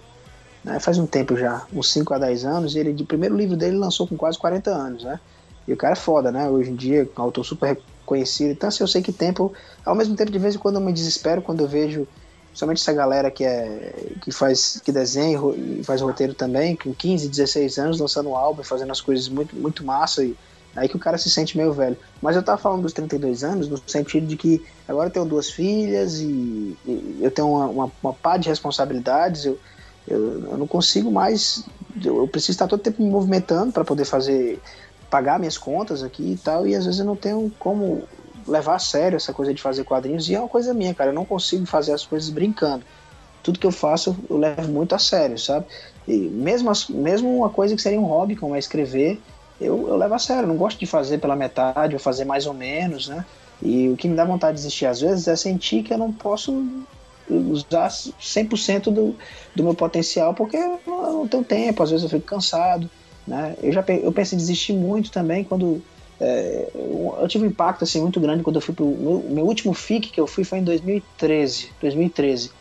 né, 0.63 0.79
faz 0.79 0.97
um 0.97 1.07
tempo 1.07 1.35
já, 1.35 1.63
uns 1.73 1.91
5 1.91 2.13
a 2.13 2.19
10 2.19 2.45
anos, 2.45 2.75
e 2.75 2.79
ele, 2.79 2.93
de 2.93 3.03
primeiro 3.03 3.35
livro 3.35 3.57
dele, 3.57 3.77
lançou 3.77 4.07
com 4.07 4.15
quase 4.15 4.37
40 4.37 4.69
anos, 4.69 5.03
né? 5.03 5.19
E 5.67 5.73
o 5.73 5.77
cara 5.77 5.93
é 5.93 5.95
foda, 5.95 6.31
né? 6.31 6.47
Hoje 6.47 6.69
em 6.69 6.75
dia, 6.75 7.09
um 7.17 7.21
autor 7.21 7.43
super 7.43 7.79
conhecido. 8.05 8.51
Então, 8.51 8.69
assim, 8.69 8.83
eu 8.83 8.87
sei 8.87 9.01
que 9.01 9.11
tempo, 9.11 9.53
ao 9.85 9.95
mesmo 9.95 10.15
tempo, 10.15 10.31
de 10.31 10.39
vez 10.39 10.55
em 10.55 10.57
quando 10.57 10.75
eu 10.75 10.81
me 10.81 10.93
desespero 10.93 11.41
quando 11.41 11.61
eu 11.61 11.67
vejo 11.67 12.07
somente 12.53 12.81
essa 12.81 12.93
galera 12.93 13.29
que 13.29 13.43
é 13.43 13.93
que 14.21 14.31
faz 14.31 14.81
que 14.83 14.91
desenha 14.91 15.37
e 15.57 15.83
faz 15.83 16.01
roteiro 16.01 16.33
também, 16.33 16.75
com 16.75 16.93
15, 16.93 17.27
16 17.27 17.77
anos 17.77 17.99
lançando 17.99 18.29
um 18.29 18.35
álbum, 18.35 18.63
fazendo 18.63 18.91
as 18.91 19.01
coisas 19.01 19.27
muito 19.27 19.55
muito 19.55 19.85
massa 19.85 20.23
e 20.23 20.35
aí 20.75 20.89
que 20.89 20.95
o 20.95 20.99
cara 20.99 21.17
se 21.17 21.29
sente 21.29 21.57
meio 21.57 21.73
velho. 21.73 21.97
Mas 22.21 22.35
eu 22.35 22.43
tava 22.43 22.57
falando 22.57 22.83
dos 22.83 22.93
32 22.93 23.43
anos 23.43 23.67
no 23.67 23.77
sentido 23.85 24.25
de 24.25 24.37
que 24.37 24.65
agora 24.87 25.09
eu 25.09 25.11
tenho 25.11 25.25
duas 25.25 25.49
filhas 25.49 26.19
e, 26.19 26.77
e 26.85 27.19
eu 27.21 27.31
tenho 27.31 27.49
uma, 27.49 27.67
uma, 27.67 27.91
uma 28.01 28.13
pá 28.13 28.37
de 28.37 28.47
responsabilidades, 28.47 29.45
eu, 29.45 29.59
eu, 30.07 30.51
eu 30.51 30.57
não 30.57 30.67
consigo 30.67 31.11
mais, 31.11 31.63
eu, 32.03 32.17
eu 32.17 32.27
preciso 32.27 32.53
estar 32.53 32.67
todo 32.67 32.81
tempo 32.81 33.03
me 33.03 33.09
movimentando 33.09 33.71
para 33.71 33.83
poder 33.83 34.05
fazer 34.05 34.61
pagar 35.09 35.39
minhas 35.39 35.57
contas 35.57 36.03
aqui 36.03 36.33
e 36.33 36.37
tal, 36.37 36.67
e 36.67 36.75
às 36.75 36.85
vezes 36.85 36.99
eu 36.99 37.05
não 37.05 37.15
tenho 37.15 37.51
como 37.59 38.03
levar 38.47 38.75
a 38.75 38.79
sério 38.79 39.15
essa 39.15 39.33
coisa 39.33 39.53
de 39.53 39.61
fazer 39.61 39.83
quadrinhos, 39.83 40.29
e 40.29 40.35
é 40.35 40.39
uma 40.39 40.49
coisa 40.49 40.73
minha, 40.73 40.93
cara, 40.93 41.09
eu 41.09 41.13
não 41.13 41.25
consigo 41.25 41.65
fazer 41.65 41.93
as 41.93 42.05
coisas 42.05 42.29
brincando. 42.29 42.83
Tudo 43.41 43.59
que 43.59 43.67
eu 43.67 43.71
faço 43.71 44.15
eu 44.29 44.37
levo 44.37 44.71
muito 44.71 44.95
a 44.95 44.99
sério, 44.99 45.37
sabe? 45.37 45.65
E 46.07 46.17
mesmo, 46.17 46.71
mesmo 46.89 47.37
uma 47.37 47.49
coisa 47.49 47.75
que 47.75 47.81
seria 47.81 47.99
um 47.99 48.05
hobby, 48.05 48.35
como 48.35 48.55
é 48.55 48.59
escrever, 48.59 49.21
eu, 49.59 49.87
eu 49.87 49.95
levo 49.95 50.13
a 50.13 50.19
sério, 50.19 50.43
eu 50.43 50.47
não 50.47 50.57
gosto 50.57 50.79
de 50.79 50.85
fazer 50.85 51.19
pela 51.19 51.35
metade, 51.35 51.95
ou 51.95 51.99
fazer 51.99 52.25
mais 52.25 52.45
ou 52.45 52.53
menos, 52.53 53.07
né? 53.07 53.25
E 53.61 53.89
o 53.89 53.95
que 53.95 54.07
me 54.07 54.15
dá 54.15 54.25
vontade 54.25 54.57
de 54.57 54.63
desistir 54.63 54.85
às 54.85 54.99
vezes 54.99 55.27
é 55.27 55.35
sentir 55.35 55.83
que 55.83 55.93
eu 55.93 55.97
não 55.97 56.11
posso 56.11 56.85
usar 57.29 57.87
100% 57.89 58.91
do, 58.91 59.15
do 59.55 59.63
meu 59.63 59.73
potencial, 59.73 60.33
porque 60.33 60.57
eu 60.57 60.79
não 60.85 61.27
tenho 61.27 61.43
tempo, 61.43 61.81
às 61.81 61.89
vezes 61.89 62.03
eu 62.03 62.09
fico 62.09 62.25
cansado, 62.25 62.89
né? 63.27 63.55
Eu 63.61 63.71
já 63.71 63.83
eu 64.01 64.11
penso 64.11 64.35
em 64.35 64.37
desistir 64.37 64.73
muito 64.73 65.11
também 65.11 65.43
quando 65.43 65.81
é, 66.19 66.69
eu 66.73 67.27
tive 67.27 67.45
um 67.45 67.49
impacto 67.49 67.83
assim 67.83 68.01
muito 68.01 68.19
grande 68.19 68.43
quando 68.43 68.55
eu 68.55 68.61
fui 68.61 68.73
pro 68.73 68.85
meu, 68.85 69.25
meu, 69.29 69.45
último 69.45 69.73
FIC 69.73 70.09
que 70.09 70.19
eu 70.19 70.27
fui 70.27 70.43
foi 70.43 70.59
em 70.59 70.63
2013, 70.63 71.71
2013. 71.81 72.51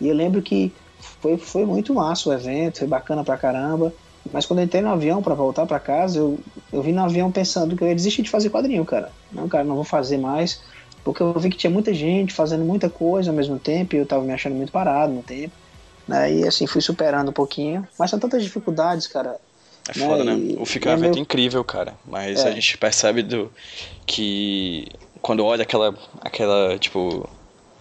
E 0.00 0.08
eu 0.08 0.14
lembro 0.14 0.42
que 0.42 0.72
foi, 1.20 1.36
foi 1.36 1.64
muito 1.64 1.94
massa 1.94 2.28
o 2.28 2.32
evento, 2.32 2.78
foi 2.78 2.88
bacana 2.88 3.22
pra 3.22 3.36
caramba. 3.36 3.92
Mas 4.32 4.44
quando 4.44 4.58
eu 4.58 4.64
entrei 4.64 4.82
no 4.82 4.88
avião 4.88 5.22
para 5.22 5.34
voltar 5.34 5.66
para 5.66 5.78
casa, 5.78 6.18
eu, 6.18 6.38
eu 6.72 6.82
vim 6.82 6.92
no 6.92 7.04
avião 7.04 7.30
pensando 7.30 7.76
que 7.76 7.84
eu 7.84 7.88
ia 7.88 7.94
desistir 7.94 8.22
de 8.22 8.30
fazer 8.30 8.50
quadrinho, 8.50 8.84
cara. 8.84 9.12
Não, 9.30 9.48
cara, 9.48 9.62
não 9.62 9.76
vou 9.76 9.84
fazer 9.84 10.18
mais. 10.18 10.60
Porque 11.04 11.22
eu 11.22 11.32
vi 11.38 11.48
que 11.48 11.56
tinha 11.56 11.70
muita 11.70 11.94
gente 11.94 12.34
fazendo 12.34 12.64
muita 12.64 12.90
coisa 12.90 13.30
ao 13.30 13.36
mesmo 13.36 13.58
tempo 13.58 13.94
e 13.94 13.98
eu 13.98 14.06
tava 14.06 14.24
me 14.24 14.32
achando 14.32 14.56
muito 14.56 14.72
parado 14.72 15.12
no 15.12 15.22
tempo. 15.22 15.54
Né? 16.08 16.34
E 16.34 16.44
assim, 16.46 16.66
fui 16.66 16.80
superando 16.80 17.28
um 17.28 17.32
pouquinho. 17.32 17.86
Mas 17.96 18.10
são 18.10 18.18
tantas 18.18 18.42
dificuldades, 18.42 19.06
cara. 19.06 19.38
É 19.88 19.94
foda, 19.94 20.24
né? 20.24 20.34
né? 20.34 20.54
O 20.58 20.64
Fica 20.64 20.90
é 20.90 20.92
evento 20.94 21.14
meio... 21.14 21.22
incrível, 21.22 21.62
cara. 21.64 21.94
Mas 22.04 22.44
é. 22.44 22.48
a 22.48 22.50
gente 22.50 22.76
percebe 22.78 23.22
do, 23.22 23.52
que 24.04 24.88
quando 25.20 25.44
olha 25.44 25.62
aquela, 25.62 25.94
aquela, 26.20 26.78
tipo, 26.78 27.28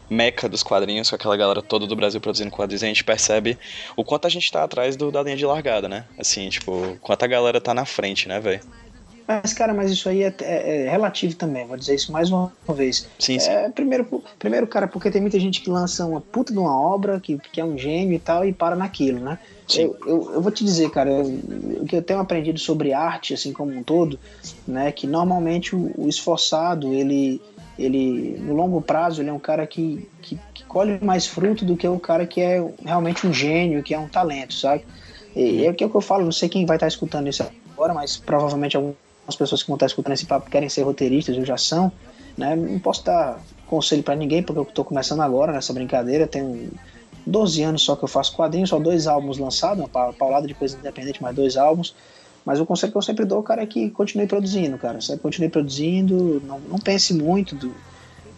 meca 0.10 0.48
dos 0.48 0.64
quadrinhos, 0.64 1.10
com 1.10 1.16
aquela 1.16 1.38
galera 1.38 1.62
toda 1.62 1.88
do 1.88 1.96
Brasil 1.96 2.22
produzindo 2.22 2.52
quadrinhos, 2.52 2.84
a 2.84 2.88
gente 2.88 3.04
percebe 3.04 3.58
o 3.96 4.04
quanto 4.04 4.26
a 4.26 4.30
gente 4.30 4.52
tá 4.52 4.64
atrás 4.64 4.96
do, 4.96 5.12
da 5.12 5.22
linha 5.22 5.38
de 5.38 5.46
largada, 5.46 5.88
né? 5.88 6.06
Assim, 6.18 6.50
tipo, 6.50 6.98
quanta 7.02 7.28
galera 7.28 7.60
tá 7.60 7.74
na 7.74 7.86
frente, 7.86 8.28
né, 8.28 8.40
velho? 8.40 8.62
Mas, 9.28 9.54
cara, 9.54 9.74
mas 9.74 9.92
isso 9.92 10.08
aí 10.08 10.24
é, 10.24 10.34
é, 10.42 10.86
é, 10.86 10.90
relativo 10.90 11.36
também, 11.36 11.66
vou 11.66 11.76
dizer 11.76 11.96
isso 11.96 12.12
mais 12.12 12.30
uma 12.30 12.52
vez. 12.70 13.08
Sim, 13.18 13.40
sim. 13.40 13.50
É, 13.50 13.70
primeiro, 13.70 14.24
primeiro, 14.38 14.68
cara, 14.68 14.88
porque 14.88 15.10
tem 15.10 15.22
muita 15.22 15.40
gente 15.40 15.62
que 15.62 15.70
lança 15.70 16.06
uma 16.06 16.22
puta 16.22 16.54
de 16.54 16.60
uma 16.60 16.80
obra, 16.80 17.20
que, 17.20 17.38
que 17.52 17.60
é 17.60 17.66
um 17.66 17.78
gênio 17.78 18.14
e 18.14 18.20
tal, 18.20 18.46
e 18.46 18.54
para 18.54 18.76
naquilo, 18.76 19.20
né? 19.20 19.40
Eu, 19.74 19.98
eu, 20.06 20.32
eu, 20.34 20.42
vou 20.42 20.52
te 20.52 20.64
dizer, 20.64 20.92
cara, 20.92 21.10
o 21.12 21.86
que 21.88 21.96
eu 21.96 22.04
tenho 22.04 22.20
aprendido 22.20 22.60
sobre 22.60 22.94
arte, 22.94 23.34
assim 23.34 23.52
como 23.52 23.72
um 23.72 23.82
todo, 23.82 24.20
né, 24.68 24.92
que 24.92 25.08
normalmente 25.08 25.76
o, 25.76 25.92
o, 25.98 26.08
esforçado, 26.08 26.94
ele, 26.94 27.42
ele, 27.78 28.38
no 28.40 28.54
longo 28.54 28.80
prazo, 28.80 29.24
ele 29.24 29.32
é 29.32 29.34
um 29.34 29.40
cara 29.40 29.66
que, 29.66 30.08
que, 30.22 30.40
que, 30.54 30.64
colhe 30.66 31.04
mais 31.04 31.26
fruto 31.26 31.66
do 31.66 31.76
que 31.76 31.88
o 31.88 32.00
cara 32.00 32.28
que 32.28 32.42
é 32.42 32.64
realmente 32.84 33.26
um 33.26 33.34
gênio, 33.34 33.82
que 33.82 33.96
é 33.96 33.98
um 33.98 34.08
talento, 34.08 34.54
sabe? 34.54 34.86
E 35.36 35.66
é 35.66 35.70
o 35.72 35.74
que 35.74 35.84
eu 35.84 36.02
falo, 36.02 36.24
não 36.24 36.32
sei 36.32 36.48
quem 36.48 36.66
vai 36.66 36.78
estar 36.78 36.88
escutando 36.88 37.28
isso 37.28 37.44
agora, 37.74 37.94
mas 37.94 38.18
provavelmente 38.18 38.78
algumas 39.26 39.36
pessoas 39.36 39.64
que 39.64 39.68
vão 39.68 39.76
estar 39.76 39.88
escutando 39.88 40.14
esse 40.14 40.26
papo 40.26 40.50
querem 40.50 40.70
ser 40.70 40.84
roteiristas 40.84 41.38
ou 41.38 41.44
já 41.44 41.58
são, 41.58 41.92
né? 42.38 42.56
Não 42.56 42.80
posso 42.80 43.02
estar 43.02 43.40
conselho 43.66 44.04
para 44.04 44.16
ninguém, 44.16 44.44
porque 44.44 44.60
eu 44.60 44.66
tô 44.66 44.84
começando 44.84 45.22
agora 45.22 45.52
nessa 45.52 45.74
brincadeira, 45.74 46.28
tenho 46.28 46.72
12 47.26 47.64
anos 47.64 47.82
só 47.82 47.96
que 47.96 48.04
eu 48.04 48.08
faço 48.08 48.36
quadrinhos, 48.36 48.70
só 48.70 48.80
dois 48.80 49.08
álbuns 49.08 49.38
lançados, 49.38 49.84
uma 49.84 50.14
paulada 50.14 50.48
de 50.48 50.54
coisa 50.54 50.78
independente, 50.78 51.22
mais 51.22 51.36
dois 51.36 51.58
álbuns. 51.58 51.96
Mas 52.46 52.60
o 52.60 52.66
conselho 52.66 52.92
que 52.92 52.98
eu 52.98 53.02
sempre 53.02 53.26
dou, 53.26 53.42
cara, 53.42 53.64
é 53.64 53.66
que 53.66 53.90
continue 53.90 54.28
produzindo, 54.28 54.78
cara. 54.78 55.02
Sempre 55.02 55.24
continue 55.24 55.50
produzindo, 55.50 56.40
não, 56.46 56.60
não 56.60 56.78
pense 56.78 57.12
muito 57.12 57.56
do, 57.56 57.74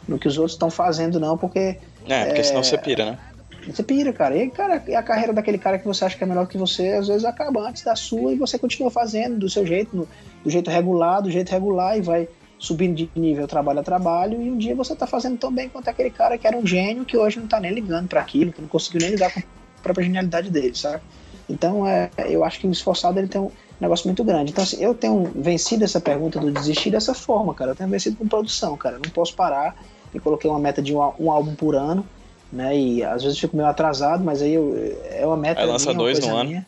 no 0.07 0.17
que 0.17 0.29
os 0.29 0.37
outros 0.37 0.53
estão 0.53 0.69
fazendo, 0.69 1.19
não, 1.19 1.37
porque. 1.37 1.77
É, 2.07 2.25
porque 2.25 2.39
é, 2.39 2.43
senão 2.43 2.63
você 2.63 2.77
pira, 2.77 3.11
né? 3.11 3.19
Você 3.67 3.83
pira, 3.83 4.13
cara. 4.13 4.35
E, 4.35 4.49
cara, 4.49 4.75
a 4.75 5.03
carreira 5.03 5.33
daquele 5.33 5.57
cara 5.57 5.77
que 5.77 5.85
você 5.85 6.05
acha 6.05 6.17
que 6.17 6.23
é 6.23 6.27
melhor 6.27 6.47
que 6.47 6.57
você, 6.57 6.89
às 6.89 7.07
vezes 7.07 7.25
acaba 7.25 7.61
antes 7.61 7.83
da 7.83 7.95
sua 7.95 8.33
e 8.33 8.35
você 8.35 8.57
continua 8.57 8.89
fazendo 8.89 9.39
do 9.39 9.49
seu 9.49 9.65
jeito, 9.65 9.95
no, 9.95 10.07
do 10.43 10.49
jeito 10.49 10.69
regular, 10.69 11.21
do 11.21 11.29
jeito 11.29 11.51
regular, 11.51 11.97
e 11.97 12.01
vai 12.01 12.27
subindo 12.57 12.95
de 12.95 13.09
nível 13.15 13.47
trabalho 13.47 13.79
a 13.79 13.83
trabalho, 13.83 14.41
e 14.41 14.49
um 14.49 14.57
dia 14.57 14.75
você 14.75 14.95
tá 14.95 15.05
fazendo 15.05 15.37
tão 15.37 15.51
bem 15.51 15.69
quanto 15.69 15.89
aquele 15.89 16.09
cara 16.09 16.37
que 16.37 16.47
era 16.47 16.57
um 16.57 16.65
gênio 16.65 17.05
que 17.05 17.15
hoje 17.15 17.39
não 17.39 17.47
tá 17.47 17.59
nem 17.59 17.71
ligando 17.71 18.07
para 18.07 18.19
aquilo, 18.19 18.51
que 18.51 18.61
não 18.61 18.67
conseguiu 18.67 19.01
nem 19.01 19.11
lidar 19.11 19.31
com 19.31 19.39
a 19.39 19.43
própria 19.83 20.05
genialidade 20.05 20.49
dele, 20.49 20.73
sabe? 20.73 21.03
Então, 21.49 21.87
é, 21.87 22.09
eu 22.27 22.43
acho 22.43 22.59
que 22.59 22.67
o 22.67 22.71
esforçado 22.71 23.19
ele 23.19 23.27
tem 23.27 23.39
um 23.39 23.51
negócio 23.79 24.07
muito 24.07 24.23
grande. 24.23 24.51
Então, 24.51 24.63
assim, 24.63 24.83
eu 24.83 24.93
tenho 24.93 25.23
vencido 25.35 25.83
essa 25.83 26.01
pergunta 26.01 26.39
do 26.39 26.51
desistir 26.51 26.89
dessa 26.89 27.13
forma, 27.13 27.53
cara. 27.53 27.71
Eu 27.71 27.75
tenho 27.75 27.89
vencido 27.89 28.17
com 28.17 28.27
produção, 28.27 28.75
cara. 28.75 28.97
Eu 28.97 29.01
não 29.01 29.09
posso 29.11 29.33
parar. 29.33 29.75
Eu 30.13 30.21
coloquei 30.21 30.49
uma 30.49 30.59
meta 30.59 30.81
de 30.81 30.93
um, 30.93 30.99
um 31.19 31.31
álbum 31.31 31.55
por 31.55 31.75
ano, 31.75 32.05
né? 32.51 32.77
E 32.77 33.03
às 33.03 33.23
vezes 33.23 33.39
fico 33.39 33.55
meio 33.55 33.69
atrasado, 33.69 34.23
mas 34.23 34.41
aí 34.41 34.53
eu, 34.53 34.97
é 35.09 35.25
uma 35.25 35.37
meta. 35.37 35.61
Aí 35.61 35.67
lança 35.67 35.87
minha, 35.87 35.97
dois 35.97 36.19
no 36.19 36.35
ano. 36.35 36.65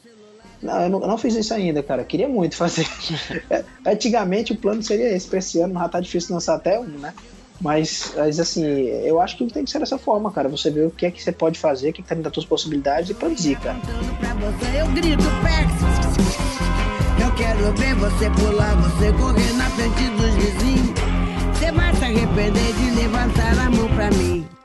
Não, 0.61 0.81
eu 0.81 0.89
não, 0.89 1.01
eu 1.01 1.07
não, 1.07 1.17
fiz 1.17 1.35
isso 1.35 1.53
ainda, 1.53 1.81
cara. 1.81 2.03
Queria 2.03 2.27
muito 2.27 2.55
fazer. 2.55 2.85
Antigamente 3.85 4.51
o 4.51 4.57
plano 4.57 4.83
seria 4.83 5.15
esse, 5.15 5.27
pra 5.27 5.39
esse 5.39 5.59
ano 5.61 5.73
já 5.73 5.87
tá 5.87 5.99
difícil 5.99 6.33
lançar 6.33 6.55
até 6.55 6.79
um, 6.79 6.83
né? 6.83 7.13
Mas, 7.61 8.13
mas, 8.15 8.39
assim, 8.39 8.65
eu 8.65 9.19
acho 9.19 9.37
que 9.37 9.45
tem 9.47 9.65
que 9.65 9.71
ser 9.71 9.79
dessa 9.79 9.97
forma, 9.97 10.31
cara. 10.31 10.47
Você 10.47 10.69
vê 10.69 10.85
o 10.85 10.91
que 10.91 11.05
é 11.05 11.11
que 11.11 11.21
você 11.21 11.31
pode 11.31 11.59
fazer, 11.59 11.89
o 11.89 11.93
que, 11.93 12.01
é 12.01 12.03
que 12.03 12.09
tá 12.09 12.15
dentro 12.15 12.29
das 12.29 12.33
suas 12.35 12.45
possibilidades 12.45 13.09
e 13.09 13.13
produzir, 13.13 13.57
cara. 13.59 13.77
Eu 14.77 14.87
grito, 14.87 15.23
Eu 17.21 17.35
quero 17.35 17.73
ver 17.73 17.95
você 17.95 18.29
pular, 18.29 18.75
você 18.75 19.11
correr 19.13 19.53
na 19.53 19.69
frente 19.71 20.09
dos 20.09 20.33
vizinhos. 20.35 20.99
Você 21.53 21.71
vai 21.71 21.93
se 21.95 22.03
arrepender 22.03 22.73
de 22.73 22.91
levantar 22.91 23.59
a 23.59 23.69
mão 23.69 23.87
pra 23.89 24.09
mim. 24.11 24.58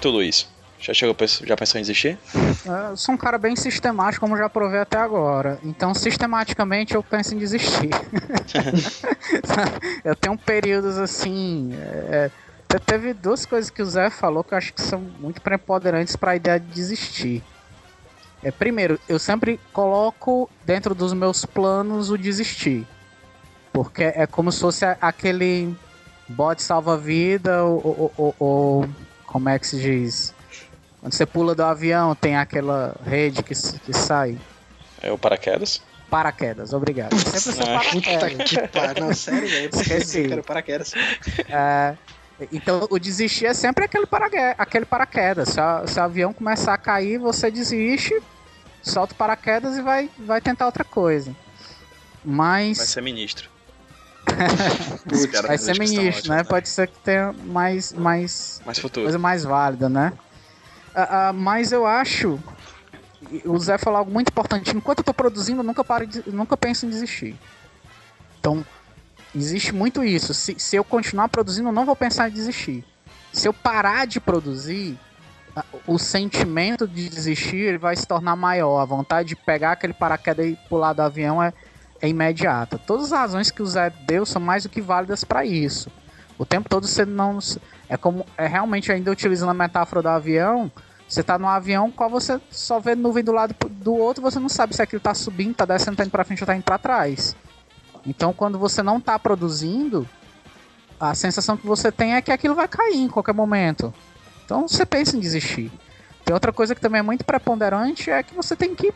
Tu, 0.00 0.10
Luiz? 0.10 0.48
Já 0.80 0.94
chegou, 0.94 1.14
já 1.44 1.56
pensou 1.56 1.78
em 1.78 1.82
desistir? 1.82 2.18
Eu 2.64 2.96
sou 2.96 3.14
um 3.14 3.18
cara 3.18 3.36
bem 3.36 3.54
sistemático, 3.54 4.24
como 4.24 4.36
já 4.36 4.48
provei 4.48 4.80
até 4.80 4.96
agora. 4.96 5.58
Então, 5.62 5.92
sistematicamente, 5.92 6.94
eu 6.94 7.02
penso 7.02 7.34
em 7.34 7.38
desistir. 7.38 7.90
eu 10.02 10.16
tenho 10.16 10.38
períodos 10.38 10.96
assim. 10.96 11.74
É, 11.74 12.30
teve 12.86 13.12
duas 13.12 13.44
coisas 13.44 13.68
que 13.70 13.82
o 13.82 13.86
Zé 13.86 14.08
falou 14.08 14.42
que 14.42 14.54
eu 14.54 14.58
acho 14.58 14.72
que 14.72 14.80
são 14.80 15.00
muito 15.00 15.42
preponderantes 15.42 16.16
para 16.16 16.30
a 16.30 16.36
ideia 16.36 16.58
de 16.58 16.66
desistir. 16.72 17.42
É, 18.42 18.50
primeiro, 18.50 18.98
eu 19.06 19.18
sempre 19.18 19.60
coloco 19.74 20.48
dentro 20.64 20.94
dos 20.94 21.12
meus 21.12 21.44
planos 21.44 22.10
o 22.10 22.16
desistir. 22.16 22.86
Porque 23.70 24.04
é 24.04 24.26
como 24.26 24.50
se 24.50 24.60
fosse 24.60 24.84
aquele 24.98 25.76
bode 26.26 26.62
salva-vida 26.62 27.64
ou, 27.64 28.12
ou, 28.16 28.34
ou 28.38 28.88
como 29.30 29.48
é 29.48 29.58
que 29.58 29.66
se 29.66 29.80
diz? 29.80 30.34
Quando 31.00 31.14
você 31.14 31.24
pula 31.24 31.54
do 31.54 31.62
avião, 31.62 32.14
tem 32.14 32.36
aquela 32.36 32.96
rede 33.04 33.42
que, 33.42 33.54
que 33.54 33.92
sai. 33.92 34.36
É 35.00 35.10
o 35.10 35.16
paraquedas? 35.16 35.80
Paraquedas, 36.10 36.72
obrigado. 36.72 37.16
Sempre 37.16 38.10
é. 38.10 38.18
paraquedas. 38.18 38.50
Puta 38.50 39.00
Não, 39.00 39.14
sério, 39.14 39.48
velho. 39.48 39.70
Esqueci. 39.72 40.28
Quero 40.28 40.42
paraquedas. 40.42 40.92
É, 41.48 41.96
então, 42.52 42.86
o 42.90 42.98
desistir 42.98 43.46
é 43.46 43.54
sempre 43.54 43.84
aquele, 43.84 44.06
paraquedas. 44.06 44.54
Aquele 44.58 44.84
paraquedas. 44.84 45.48
Se, 45.50 45.60
a, 45.60 45.86
se 45.86 45.98
o 45.98 46.02
avião 46.02 46.32
começar 46.32 46.74
a 46.74 46.78
cair, 46.78 47.18
você 47.18 47.50
desiste, 47.50 48.20
solta 48.82 49.14
o 49.14 49.16
paraquedas 49.16 49.76
e 49.76 49.82
vai, 49.82 50.10
vai 50.18 50.40
tentar 50.40 50.66
outra 50.66 50.84
coisa. 50.84 51.34
Mas... 52.24 52.78
Vai 52.78 52.86
ser 52.86 53.02
ministro. 53.02 53.49
Putz, 55.08 55.40
vai 55.42 55.58
ser 55.58 55.78
ministro, 55.78 56.30
né? 56.32 56.44
Pode 56.44 56.68
ser 56.68 56.88
que 56.88 56.98
tenha 57.00 57.32
mais, 57.32 57.92
mais, 57.92 58.60
mais 58.64 58.78
futuro. 58.78 59.04
coisa 59.04 59.18
mais 59.18 59.44
válida, 59.44 59.88
né? 59.88 60.12
Uh, 60.94 61.30
uh, 61.30 61.34
mas 61.34 61.72
eu 61.72 61.86
acho. 61.86 62.38
O 63.44 63.58
Zé 63.58 63.76
falou 63.78 63.98
algo 63.98 64.10
muito 64.10 64.30
importante. 64.30 64.74
Enquanto 64.76 64.98
eu 64.98 65.04
tô 65.04 65.14
produzindo, 65.14 65.60
eu 65.60 65.64
nunca, 65.64 65.84
paro 65.84 66.06
de, 66.06 66.22
nunca 66.28 66.56
penso 66.56 66.86
em 66.86 66.90
desistir. 66.90 67.36
Então, 68.38 68.64
existe 69.34 69.74
muito 69.74 70.02
isso. 70.02 70.32
Se, 70.32 70.56
se 70.58 70.76
eu 70.76 70.82
continuar 70.82 71.28
produzindo, 71.28 71.68
eu 71.68 71.72
não 71.72 71.84
vou 71.84 71.94
pensar 71.94 72.28
em 72.28 72.32
desistir. 72.32 72.84
Se 73.32 73.46
eu 73.46 73.52
parar 73.52 74.06
de 74.06 74.18
produzir, 74.18 74.98
o 75.86 75.98
sentimento 75.98 76.86
de 76.88 77.08
desistir 77.08 77.78
vai 77.78 77.94
se 77.94 78.06
tornar 78.06 78.36
maior. 78.36 78.80
A 78.80 78.84
vontade 78.84 79.28
de 79.28 79.36
pegar 79.36 79.72
aquele 79.72 79.92
paraquedas 79.92 80.46
e 80.46 80.58
pular 80.68 80.92
do 80.92 81.02
avião 81.02 81.42
é, 81.42 81.52
é 82.00 82.08
imediata. 82.08 82.78
Todas 82.78 83.12
as 83.12 83.18
razões 83.18 83.50
que 83.50 83.62
o 83.62 83.66
Zé 83.66 83.90
deu 84.06 84.24
são 84.24 84.40
mais 84.40 84.62
do 84.62 84.68
que 84.68 84.80
válidas 84.80 85.24
para 85.24 85.44
isso. 85.44 85.90
O 86.38 86.46
tempo 86.46 86.68
todo 86.68 86.86
você 86.86 87.04
não. 87.04 87.38
É 87.88 87.96
como. 87.96 88.24
É 88.36 88.46
realmente 88.46 88.90
ainda 88.90 89.10
utilizando 89.10 89.50
a 89.50 89.54
metáfora 89.54 90.02
do 90.02 90.08
avião. 90.08 90.70
Você 91.06 91.24
tá 91.24 91.36
no 91.36 91.48
avião, 91.48 91.90
qual 91.90 92.08
você 92.08 92.40
só 92.50 92.78
vê 92.78 92.94
nuvem 92.94 93.24
do 93.24 93.32
lado 93.32 93.52
do 93.68 93.92
outro, 93.94 94.22
você 94.22 94.38
não 94.38 94.48
sabe 94.48 94.76
se 94.76 94.80
aquilo 94.80 95.02
tá 95.02 95.12
subindo, 95.12 95.56
tá 95.56 95.64
descendo, 95.64 95.96
tá 95.96 96.04
indo 96.04 96.10
pra 96.12 96.22
frente 96.22 96.40
ou 96.40 96.46
tá 96.46 96.54
indo 96.54 96.62
pra 96.62 96.78
trás. 96.78 97.34
Então 98.06 98.32
quando 98.32 98.56
você 98.56 98.80
não 98.80 99.00
tá 99.00 99.18
produzindo, 99.18 100.08
a 101.00 101.12
sensação 101.12 101.56
que 101.56 101.66
você 101.66 101.90
tem 101.90 102.14
é 102.14 102.22
que 102.22 102.30
aquilo 102.30 102.54
vai 102.54 102.68
cair 102.68 102.94
em 102.94 103.08
qualquer 103.08 103.34
momento. 103.34 103.92
Então 104.44 104.68
você 104.68 104.86
pensa 104.86 105.16
em 105.16 105.20
desistir. 105.20 105.72
Tem 106.24 106.32
outra 106.32 106.52
coisa 106.52 106.76
que 106.76 106.80
também 106.80 107.00
é 107.00 107.02
muito 107.02 107.24
preponderante 107.24 108.08
é 108.08 108.22
que 108.22 108.32
você 108.32 108.54
tem 108.54 108.72
que, 108.76 108.94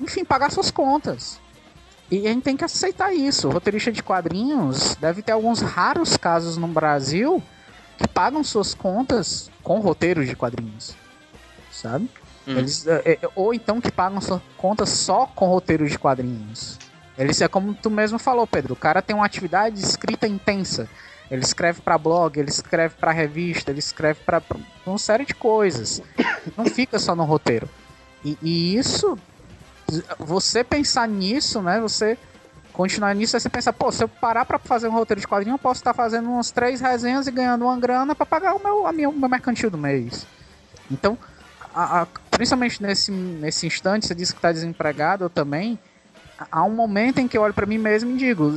enfim, 0.00 0.24
pagar 0.24 0.50
suas 0.50 0.70
contas. 0.70 1.38
E 2.12 2.28
a 2.28 2.30
gente 2.30 2.42
tem 2.42 2.58
que 2.58 2.64
aceitar 2.64 3.14
isso. 3.14 3.48
O 3.48 3.52
roteirista 3.52 3.90
de 3.90 4.02
quadrinhos 4.02 4.94
deve 4.96 5.22
ter 5.22 5.32
alguns 5.32 5.62
raros 5.62 6.14
casos 6.14 6.58
no 6.58 6.68
Brasil 6.68 7.42
que 7.96 8.06
pagam 8.06 8.44
suas 8.44 8.74
contas 8.74 9.50
com 9.62 9.80
roteiros 9.80 10.28
de 10.28 10.36
quadrinhos. 10.36 10.94
Sabe? 11.70 12.10
Hum. 12.46 12.58
Eles, 12.58 12.86
é, 12.86 13.12
é, 13.12 13.18
ou 13.34 13.54
então 13.54 13.80
que 13.80 13.90
pagam 13.90 14.20
suas 14.20 14.42
contas 14.58 14.90
só 14.90 15.24
com 15.24 15.46
roteiros 15.46 15.90
de 15.90 15.98
quadrinhos. 15.98 16.78
Eles 17.16 17.40
é 17.40 17.48
como 17.48 17.72
tu 17.72 17.90
mesmo 17.90 18.18
falou, 18.18 18.46
Pedro. 18.46 18.74
O 18.74 18.76
cara 18.76 19.00
tem 19.00 19.16
uma 19.16 19.24
atividade 19.24 19.80
escrita 19.80 20.28
intensa. 20.28 20.86
Ele 21.30 21.42
escreve 21.42 21.80
para 21.80 21.96
blog, 21.96 22.38
ele 22.38 22.50
escreve 22.50 22.94
para 22.94 23.10
revista, 23.10 23.70
ele 23.70 23.78
escreve 23.78 24.20
para 24.20 24.42
uma 24.84 24.98
série 24.98 25.24
de 25.24 25.34
coisas. 25.34 26.02
Não 26.58 26.66
fica 26.66 26.98
só 26.98 27.16
no 27.16 27.24
roteiro. 27.24 27.70
E, 28.22 28.36
e 28.42 28.76
isso 28.76 29.16
você 30.18 30.62
pensar 30.62 31.08
nisso, 31.08 31.60
né? 31.60 31.80
Você 31.80 32.16
continuar 32.72 33.14
nisso, 33.14 33.36
aí 33.36 33.40
você 33.40 33.48
pensa, 33.48 33.72
pô, 33.72 33.92
se 33.92 34.02
eu 34.02 34.08
parar 34.08 34.44
pra 34.44 34.58
fazer 34.58 34.88
um 34.88 34.92
roteiro 34.92 35.20
de 35.20 35.28
quadrinho, 35.28 35.54
eu 35.54 35.58
posso 35.58 35.80
estar 35.80 35.92
fazendo 35.92 36.30
umas 36.30 36.50
três 36.50 36.80
resenhas 36.80 37.26
e 37.26 37.30
ganhando 37.30 37.64
uma 37.64 37.78
grana 37.78 38.14
para 38.14 38.24
pagar 38.24 38.54
o 38.54 38.62
meu, 38.62 38.86
a 38.86 38.92
minha, 38.92 39.08
o 39.08 39.12
meu 39.12 39.28
mercantil 39.28 39.70
do 39.70 39.76
mês. 39.76 40.26
Então, 40.90 41.18
a, 41.74 42.02
a, 42.02 42.06
principalmente 42.30 42.82
nesse, 42.82 43.10
nesse 43.10 43.66
instante, 43.66 44.06
você 44.06 44.14
disse 44.14 44.32
que 44.32 44.38
está 44.38 44.52
desempregado, 44.52 45.24
eu 45.24 45.30
também. 45.30 45.78
Há 46.50 46.64
um 46.64 46.74
momento 46.74 47.18
em 47.18 47.28
que 47.28 47.38
eu 47.38 47.42
olho 47.42 47.54
para 47.54 47.66
mim 47.66 47.78
mesmo 47.78 48.10
e 48.12 48.16
digo: 48.16 48.54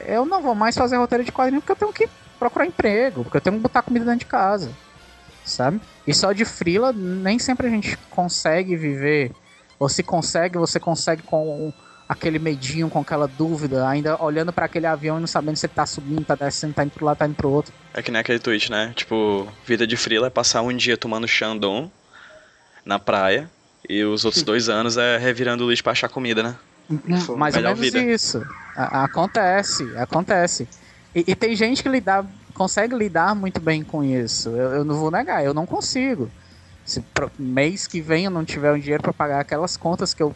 eu 0.00 0.24
não 0.24 0.42
vou 0.42 0.54
mais 0.54 0.76
fazer 0.76 0.96
roteiro 0.96 1.22
de 1.22 1.30
quadrinho 1.30 1.60
porque 1.60 1.72
eu 1.72 1.76
tenho 1.76 1.92
que 1.92 2.08
procurar 2.38 2.66
emprego, 2.66 3.22
porque 3.22 3.36
eu 3.36 3.40
tenho 3.40 3.56
que 3.56 3.62
botar 3.62 3.82
comida 3.82 4.04
dentro 4.04 4.20
de 4.20 4.26
casa, 4.26 4.70
sabe? 5.44 5.80
E 6.06 6.12
só 6.12 6.32
de 6.32 6.44
frila, 6.44 6.92
nem 6.92 7.38
sempre 7.38 7.66
a 7.66 7.70
gente 7.70 7.96
consegue 8.10 8.76
viver 8.76 9.32
ou 9.78 9.88
se 9.88 10.02
consegue, 10.02 10.58
você 10.58 10.80
consegue 10.80 11.22
com 11.22 11.72
aquele 12.08 12.38
medinho, 12.38 12.88
com 12.88 13.00
aquela 13.00 13.26
dúvida, 13.26 13.86
ainda 13.88 14.22
olhando 14.22 14.52
para 14.52 14.66
aquele 14.66 14.86
avião 14.86 15.18
e 15.18 15.20
não 15.20 15.26
sabendo 15.26 15.56
se 15.56 15.66
ele 15.66 15.72
tá 15.74 15.84
subindo, 15.84 16.24
tá 16.24 16.34
descendo, 16.34 16.74
tá 16.74 16.84
indo 16.84 16.92
pro 16.92 17.04
lado, 17.04 17.18
tá 17.18 17.26
indo 17.26 17.34
pro 17.34 17.50
outro. 17.50 17.72
É 17.92 18.02
que 18.02 18.10
nem 18.10 18.20
aquele 18.20 18.38
tweet, 18.38 18.70
né? 18.70 18.92
Tipo, 18.94 19.48
vida 19.64 19.86
de 19.86 19.96
frila 19.96 20.28
é 20.28 20.30
passar 20.30 20.62
um 20.62 20.74
dia 20.74 20.96
tomando 20.96 21.26
Xandon 21.26 21.90
na 22.84 22.98
praia 22.98 23.50
e 23.88 24.04
os 24.04 24.24
outros 24.24 24.42
dois 24.42 24.68
anos 24.68 24.96
é 24.96 25.18
revirando 25.18 25.64
o 25.64 25.70
lixo 25.70 25.82
pra 25.82 25.92
achar 25.92 26.08
comida, 26.08 26.42
né? 26.42 26.56
Hum, 26.88 27.00
mais 27.36 27.56
ou 27.56 27.62
menos 27.62 27.80
vida. 27.80 28.00
isso. 28.00 28.42
A 28.76 29.04
acontece, 29.04 29.84
acontece. 29.96 30.68
E, 31.14 31.24
e, 31.26 31.34
tem 31.34 31.56
gente 31.56 31.82
que 31.82 31.88
lidar, 31.88 32.24
consegue 32.54 32.94
lidar 32.94 33.34
muito 33.34 33.60
bem 33.60 33.82
com 33.82 34.04
isso. 34.04 34.50
Eu, 34.50 34.74
eu 34.74 34.84
não 34.84 34.94
vou 34.94 35.10
negar, 35.10 35.44
eu 35.44 35.54
não 35.54 35.66
consigo. 35.66 36.30
Se 36.86 37.04
mês 37.38 37.86
que 37.86 38.00
vem 38.00 38.26
eu 38.26 38.30
não 38.30 38.44
tiver 38.44 38.72
um 38.72 38.78
dinheiro 38.78 39.02
para 39.02 39.12
pagar 39.12 39.40
aquelas 39.40 39.76
contas 39.76 40.14
que 40.14 40.22
eu 40.22 40.34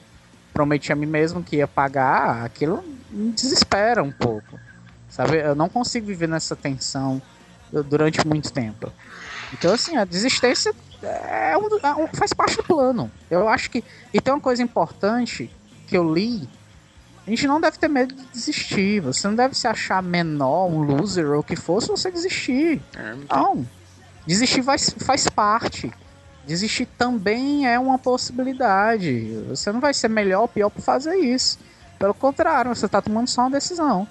prometi 0.52 0.92
a 0.92 0.96
mim 0.96 1.06
mesmo 1.06 1.42
que 1.42 1.56
ia 1.56 1.68
pagar, 1.68 2.44
aquilo 2.44 2.84
me 3.08 3.32
desespera 3.32 4.02
um 4.02 4.10
pouco. 4.10 4.58
Sabe? 5.08 5.38
Eu 5.38 5.54
não 5.54 5.68
consigo 5.68 6.06
viver 6.06 6.28
nessa 6.28 6.56
tensão 6.56 7.22
durante 7.86 8.26
muito 8.26 8.52
tempo. 8.52 8.92
Então, 9.52 9.72
assim, 9.72 9.96
a 9.96 10.04
desistência 10.04 10.74
é 11.02 11.56
um, 11.56 11.78
é 11.82 11.94
um, 11.94 12.06
faz 12.08 12.32
parte 12.32 12.56
do 12.56 12.64
plano. 12.64 13.10
Eu 13.30 13.48
acho 13.48 13.70
que. 13.70 13.82
E 14.12 14.20
tem 14.20 14.34
uma 14.34 14.40
coisa 14.40 14.62
importante 14.62 15.50
que 15.86 15.96
eu 15.96 16.12
li. 16.12 16.48
A 17.26 17.30
gente 17.30 17.46
não 17.46 17.60
deve 17.60 17.78
ter 17.78 17.88
medo 17.88 18.14
de 18.14 18.24
desistir. 18.26 19.00
Você 19.00 19.26
não 19.26 19.34
deve 19.34 19.54
se 19.54 19.66
achar 19.66 20.02
menor, 20.02 20.66
um 20.66 20.82
loser 20.82 21.30
ou 21.30 21.40
o 21.40 21.44
que 21.44 21.56
for, 21.56 21.80
se 21.82 21.88
você 21.88 22.10
desistir. 22.10 22.80
É, 22.96 23.16
não. 23.28 23.66
Desistir 24.26 24.62
faz, 24.62 24.94
faz 24.98 25.28
parte. 25.28 25.92
Desistir 26.46 26.86
também 26.86 27.66
é 27.66 27.78
uma 27.78 27.98
possibilidade. 27.98 29.34
Você 29.48 29.70
não 29.70 29.80
vai 29.80 29.94
ser 29.94 30.08
melhor 30.08 30.42
ou 30.42 30.48
pior 30.48 30.70
por 30.70 30.82
fazer 30.82 31.16
isso. 31.16 31.58
Pelo 31.98 32.14
contrário, 32.14 32.74
você 32.74 32.86
está 32.86 33.00
tomando 33.00 33.28
só 33.28 33.42
uma 33.42 33.50
decisão. 33.50 34.08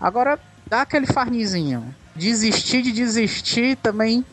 Agora, 0.00 0.38
dá 0.66 0.82
aquele 0.82 1.06
farnizinho. 1.06 1.94
Desistir 2.14 2.82
de 2.82 2.92
desistir 2.92 3.76
também 3.76 4.24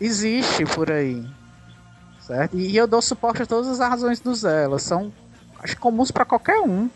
existe 0.00 0.64
por 0.64 0.90
aí. 0.90 1.24
Certo? 2.20 2.58
E 2.58 2.76
eu 2.76 2.86
dou 2.86 3.02
suporte 3.02 3.42
a 3.42 3.46
todas 3.46 3.68
as 3.68 3.78
razões 3.78 4.18
do 4.18 4.34
Zé. 4.34 4.64
Elas 4.64 4.82
são 4.82 5.12
acho 5.60 5.76
comuns 5.78 6.10
para 6.10 6.24
qualquer 6.24 6.58
um. 6.60 6.88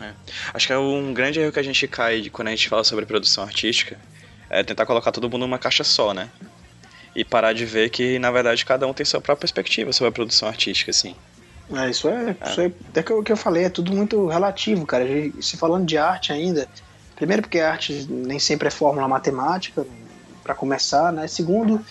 É. 0.00 0.12
Acho 0.54 0.66
que 0.66 0.72
é 0.72 0.78
um 0.78 1.12
grande 1.12 1.40
erro 1.40 1.52
que 1.52 1.58
a 1.58 1.62
gente 1.62 1.88
cai 1.88 2.28
quando 2.30 2.48
a 2.48 2.50
gente 2.52 2.68
fala 2.68 2.84
sobre 2.84 3.06
produção 3.06 3.44
artística 3.44 3.98
é 4.50 4.64
tentar 4.64 4.84
colocar 4.84 5.12
todo 5.12 5.30
mundo 5.30 5.42
numa 5.42 5.58
caixa 5.58 5.84
só, 5.84 6.12
né? 6.12 6.28
E 7.14 7.24
parar 7.24 7.52
de 7.52 7.66
ver 7.66 7.90
que, 7.90 8.18
na 8.18 8.30
verdade, 8.30 8.64
cada 8.64 8.86
um 8.86 8.94
tem 8.94 9.04
sua 9.04 9.20
própria 9.20 9.40
perspectiva 9.40 9.92
sobre 9.92 10.08
a 10.10 10.12
produção 10.12 10.48
artística, 10.48 10.90
assim. 10.90 11.14
É, 11.72 11.90
isso 11.90 12.08
é, 12.08 12.36
é. 12.40 12.48
Isso 12.48 12.60
é, 12.60 12.72
é 12.94 13.02
que, 13.02 13.22
que 13.22 13.32
eu 13.32 13.36
falei, 13.36 13.64
é 13.64 13.70
tudo 13.70 13.92
muito 13.92 14.26
relativo, 14.26 14.86
cara. 14.86 15.04
Se 15.40 15.56
falando 15.56 15.86
de 15.86 15.96
arte 15.98 16.32
ainda, 16.32 16.68
primeiro 17.16 17.42
porque 17.42 17.60
a 17.60 17.70
arte 17.70 18.06
nem 18.08 18.38
sempre 18.38 18.68
é 18.68 18.70
fórmula 18.70 19.06
matemática, 19.08 19.86
para 20.42 20.54
começar, 20.54 21.12
né? 21.12 21.26
Segundo, 21.26 21.84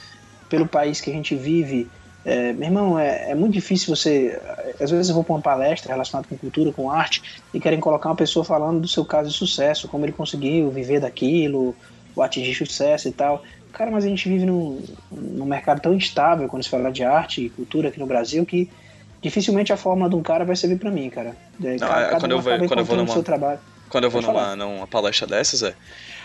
pelo 0.49 0.67
país 0.67 0.99
que 0.99 1.09
a 1.09 1.13
gente 1.13 1.35
vive, 1.35 1.89
é, 2.25 2.51
meu 2.51 2.67
irmão, 2.67 2.99
é, 2.99 3.31
é, 3.31 3.35
muito 3.35 3.53
difícil 3.53 3.95
você. 3.95 4.39
Às 4.79 4.91
vezes 4.91 5.09
eu 5.09 5.15
vou 5.15 5.23
para 5.23 5.35
uma 5.35 5.41
palestra 5.41 5.91
relacionada 5.91 6.27
com 6.27 6.37
cultura, 6.37 6.71
com 6.71 6.91
arte, 6.91 7.23
e 7.53 7.59
querem 7.59 7.79
colocar 7.79 8.09
uma 8.09 8.15
pessoa 8.15 8.43
falando 8.43 8.81
do 8.81 8.87
seu 8.87 9.05
caso 9.05 9.29
de 9.29 9.35
sucesso, 9.35 9.87
como 9.87 10.05
ele 10.05 10.11
conseguiu 10.11 10.69
viver 10.69 10.99
daquilo, 10.99 11.75
ou 12.15 12.23
atingir 12.23 12.53
sucesso 12.55 13.07
e 13.07 13.11
tal. 13.11 13.43
Cara, 13.73 13.91
mas 13.91 14.03
a 14.03 14.07
gente 14.07 14.27
vive 14.27 14.45
num, 14.45 14.83
num 15.11 15.45
mercado 15.45 15.81
tão 15.81 15.93
instável 15.93 16.47
quando 16.47 16.63
se 16.63 16.69
fala 16.69 16.91
de 16.91 17.03
arte 17.03 17.45
e 17.45 17.49
cultura 17.49 17.89
aqui 17.89 17.99
no 17.99 18.05
Brasil 18.05 18.45
que 18.45 18.69
dificilmente 19.21 19.71
a 19.71 19.77
forma 19.77 20.09
de 20.09 20.15
um 20.15 20.21
cara 20.21 20.43
vai 20.45 20.55
servir 20.55 20.77
para 20.77 20.89
mim, 20.89 21.09
cara. 21.09 21.35
Não, 21.59 21.77
cada, 21.77 22.01
é, 22.01 22.19
quando, 22.19 22.31
eu 22.31 22.41
vou, 22.41 22.57
quando 22.67 22.79
eu 22.79 22.85
vou 22.85 22.97
numa, 22.97 23.59
quando 23.89 24.03
eu 24.05 24.09
vou 24.09 24.21
numa, 24.21 24.55
numa 24.55 24.87
palestra 24.87 25.27
dessas, 25.27 25.61
é, 25.63 25.73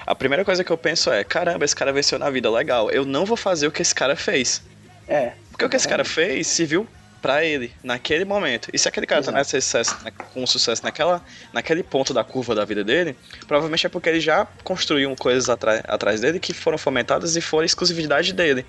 a 0.07 0.15
primeira 0.15 0.45
coisa 0.45 0.63
que 0.63 0.71
eu 0.71 0.79
penso 0.79 1.11
é, 1.11 1.25
caramba, 1.25 1.65
esse 1.65 1.75
cara 1.75 1.93
venceu 1.93 2.19
na 2.19 2.31
vida, 2.31 2.51
legal. 2.51 2.91
Eu 2.91 3.05
não 3.05 3.25
vou 3.25 3.37
fazer 3.37 3.67
o 3.67 3.71
que 3.71 3.83
esse 3.83 3.95
cara 3.95 4.15
fez. 4.17 4.63
É. 5.09 5.33
Porque 5.51 5.65
o 5.65 5.69
que 5.69 5.77
esse 5.77 5.89
cara 5.89 6.05
fez 6.05 6.47
se 6.47 6.65
viu 6.65 6.87
para 7.25 7.43
ele 7.43 7.73
naquele 7.83 8.23
momento. 8.27 8.69
E 8.71 8.79
se 8.79 8.87
aquele 8.87 9.07
cara 9.07 9.23
Exato. 9.23 9.33
tá 9.33 9.39
nesse 9.39 9.59
sucesso, 9.63 9.97
né, 10.05 10.13
com 10.35 10.47
sucesso 10.47 10.83
naquela, 10.85 11.25
naquele 11.55 11.83
ponto 11.83 12.13
da 12.13 12.23
curva 12.23 12.55
da 12.55 12.67
vida 12.67 12.85
dele, 12.85 13.17
provavelmente 13.49 13.87
é 13.87 13.89
porque 13.89 14.11
ele 14.11 14.21
já 14.21 14.47
construiu 14.63 15.17
coisas 15.17 15.49
atrás 15.49 16.21
dele 16.21 16.39
que 16.39 16.53
foram 16.53 16.77
fomentadas 16.77 17.35
e 17.35 17.41
foram 17.41 17.65
exclusividade 17.65 18.35
dele. 18.35 18.67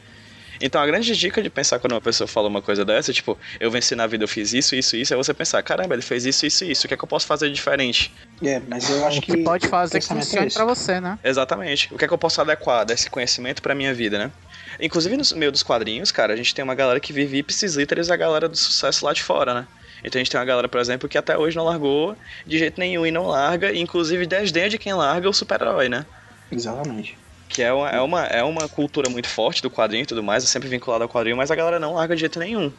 Então 0.60 0.82
a 0.82 0.86
grande 0.86 1.16
dica 1.16 1.42
de 1.42 1.50
pensar 1.50 1.80
quando 1.80 1.94
uma 1.94 2.02
pessoa 2.02 2.28
fala 2.28 2.48
uma 2.48 2.62
coisa 2.62 2.86
dessa, 2.86 3.12
tipo, 3.12 3.38
eu 3.60 3.70
venci 3.70 3.96
na 3.96 4.08
vida, 4.08 4.24
eu 4.24 4.28
fiz 4.28 4.54
isso, 4.54 4.76
isso, 4.76 4.96
isso, 4.96 5.14
é 5.14 5.18
você 5.18 5.34
pensar, 5.34 5.62
caramba, 5.64 5.96
ele 5.96 6.02
fez 6.02 6.26
isso, 6.26 6.46
isso, 6.46 6.66
isso, 6.66 6.86
o 6.86 6.88
que 6.88 6.94
é 6.94 6.98
que 6.98 7.04
eu 7.04 7.08
posso 7.08 7.26
fazer 7.26 7.48
de 7.48 7.56
diferente? 7.56 8.14
É, 8.44 8.62
mas 8.68 8.90
eu 8.90 9.06
acho 9.06 9.22
que. 9.22 9.38
pode 9.44 9.68
fazer 9.68 10.00
que 10.00 10.08
funcione 10.08 10.48
é 10.48 10.50
pra 10.52 10.66
você, 10.66 11.00
né? 11.00 11.18
Exatamente. 11.24 11.94
O 11.94 11.98
que 11.98 12.06
é 12.06 12.08
que 12.08 12.14
eu 12.14 12.18
posso 12.18 12.40
adequar 12.42 12.86
desse 12.86 13.10
conhecimento 13.10 13.62
pra 13.62 13.74
minha 13.74 13.94
vida, 13.94 14.18
né? 14.18 14.32
Inclusive, 14.80 15.16
no 15.16 15.24
meio 15.36 15.52
dos 15.52 15.64
quadrinhos, 15.64 16.12
cara, 16.12 16.34
a 16.34 16.36
gente 16.36 16.54
tem 16.54 16.64
uma 16.64 16.76
galera 16.76 17.00
que 17.00 17.14
vive 17.14 17.38
ipsis 17.38 17.76
literis 17.76 18.10
a 18.10 18.16
galera 18.16 18.50
do 18.50 18.58
sucesso 18.58 19.06
lá 19.06 19.14
de 19.14 19.24
fora, 19.24 19.54
né? 19.54 19.68
Então 20.04 20.20
a 20.20 20.24
gente 20.24 20.30
tem 20.30 20.40
uma 20.40 20.46
galera, 20.46 20.68
por 20.68 20.80
exemplo, 20.80 21.10
que 21.10 21.18
até 21.18 21.38
hoje 21.38 21.56
não 21.56 21.64
largou 21.64 22.16
de 22.46 22.60
jeito 22.60 22.80
nenhum 22.80 23.06
e 23.06 23.12
não 23.12 23.28
larga, 23.28 23.72
e 23.72 23.80
inclusive 23.80 24.26
desdém 24.28 24.70
de 24.70 24.78
quem 24.78 24.94
larga 24.94 25.30
o 25.30 25.34
super-herói, 25.34 25.90
né? 25.90 26.06
Exatamente. 26.52 27.18
Que 27.48 27.62
é 27.64 27.72
uma, 27.72 27.90
é, 27.90 28.02
uma, 28.02 28.26
é 28.26 28.44
uma 28.44 28.68
cultura 28.68 29.10
muito 29.10 29.28
forte 29.28 29.62
do 29.62 29.70
quadrinho 29.70 30.04
e 30.04 30.06
tudo 30.06 30.24
mais, 30.24 30.44
é 30.44 30.48
sempre 30.48 30.68
vinculado 30.68 31.04
ao 31.04 31.10
quadrinho, 31.10 31.38
mas 31.38 31.52
a 31.52 31.56
galera 31.56 31.80
não 31.80 31.94
larga 31.94 32.16
de 32.16 32.22
jeito 32.22 32.40
nenhum. 32.40 32.72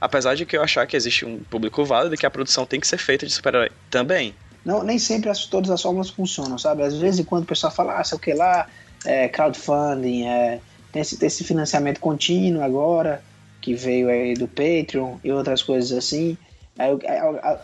Apesar 0.00 0.34
de 0.34 0.46
que 0.46 0.56
eu 0.56 0.62
achar 0.62 0.86
que 0.86 0.96
existe 0.96 1.26
um 1.26 1.38
público 1.38 1.84
válido 1.84 2.14
e 2.14 2.18
que 2.18 2.26
a 2.26 2.30
produção 2.30 2.64
tem 2.64 2.80
que 2.80 2.86
ser 2.86 2.98
feita 2.98 3.26
de 3.26 3.32
super-herói 3.32 3.70
também. 3.90 4.34
Não, 4.64 4.82
nem 4.82 4.98
sempre 4.98 5.30
as, 5.30 5.46
todas 5.46 5.70
as 5.70 5.80
fórmulas 5.80 6.10
funcionam, 6.10 6.58
sabe? 6.58 6.82
Às 6.82 6.96
vezes, 6.96 7.24
quando 7.24 7.44
o 7.44 7.46
pessoal 7.46 7.72
fala, 7.72 7.98
ah, 7.98 8.04
sei 8.04 8.16
o 8.16 8.20
que 8.20 8.32
lá, 8.32 8.66
é, 9.04 9.28
crowdfunding, 9.28 10.26
é, 10.26 10.60
tem 10.92 11.02
esse, 11.02 11.24
esse 11.24 11.44
financiamento 11.44 12.00
contínuo 12.00 12.62
agora, 12.62 13.22
que 13.60 13.74
veio 13.74 14.08
aí 14.08 14.34
do 14.34 14.48
Patreon 14.48 15.16
e 15.22 15.30
outras 15.30 15.62
coisas 15.62 15.92
assim. 15.96 16.36
Aí, 16.78 16.96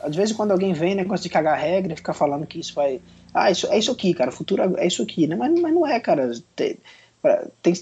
às 0.02 0.14
vezes 0.14 0.36
quando 0.36 0.50
alguém 0.50 0.72
vem, 0.72 0.94
negócio 0.94 1.22
de 1.22 1.30
cagar 1.30 1.58
regra, 1.58 1.96
fica 1.96 2.12
falando 2.12 2.46
que 2.46 2.60
isso 2.60 2.74
vai. 2.74 3.00
Ah, 3.38 3.50
isso, 3.50 3.66
é 3.66 3.78
isso 3.78 3.92
aqui, 3.92 4.14
cara, 4.14 4.30
o 4.30 4.32
futuro 4.32 4.78
é 4.78 4.86
isso 4.86 5.02
aqui, 5.02 5.26
né? 5.26 5.36
Mas, 5.36 5.60
mas 5.60 5.74
não 5.74 5.86
é, 5.86 6.00
cara. 6.00 6.32
Tem, 6.54 6.78
tem, 7.62 7.74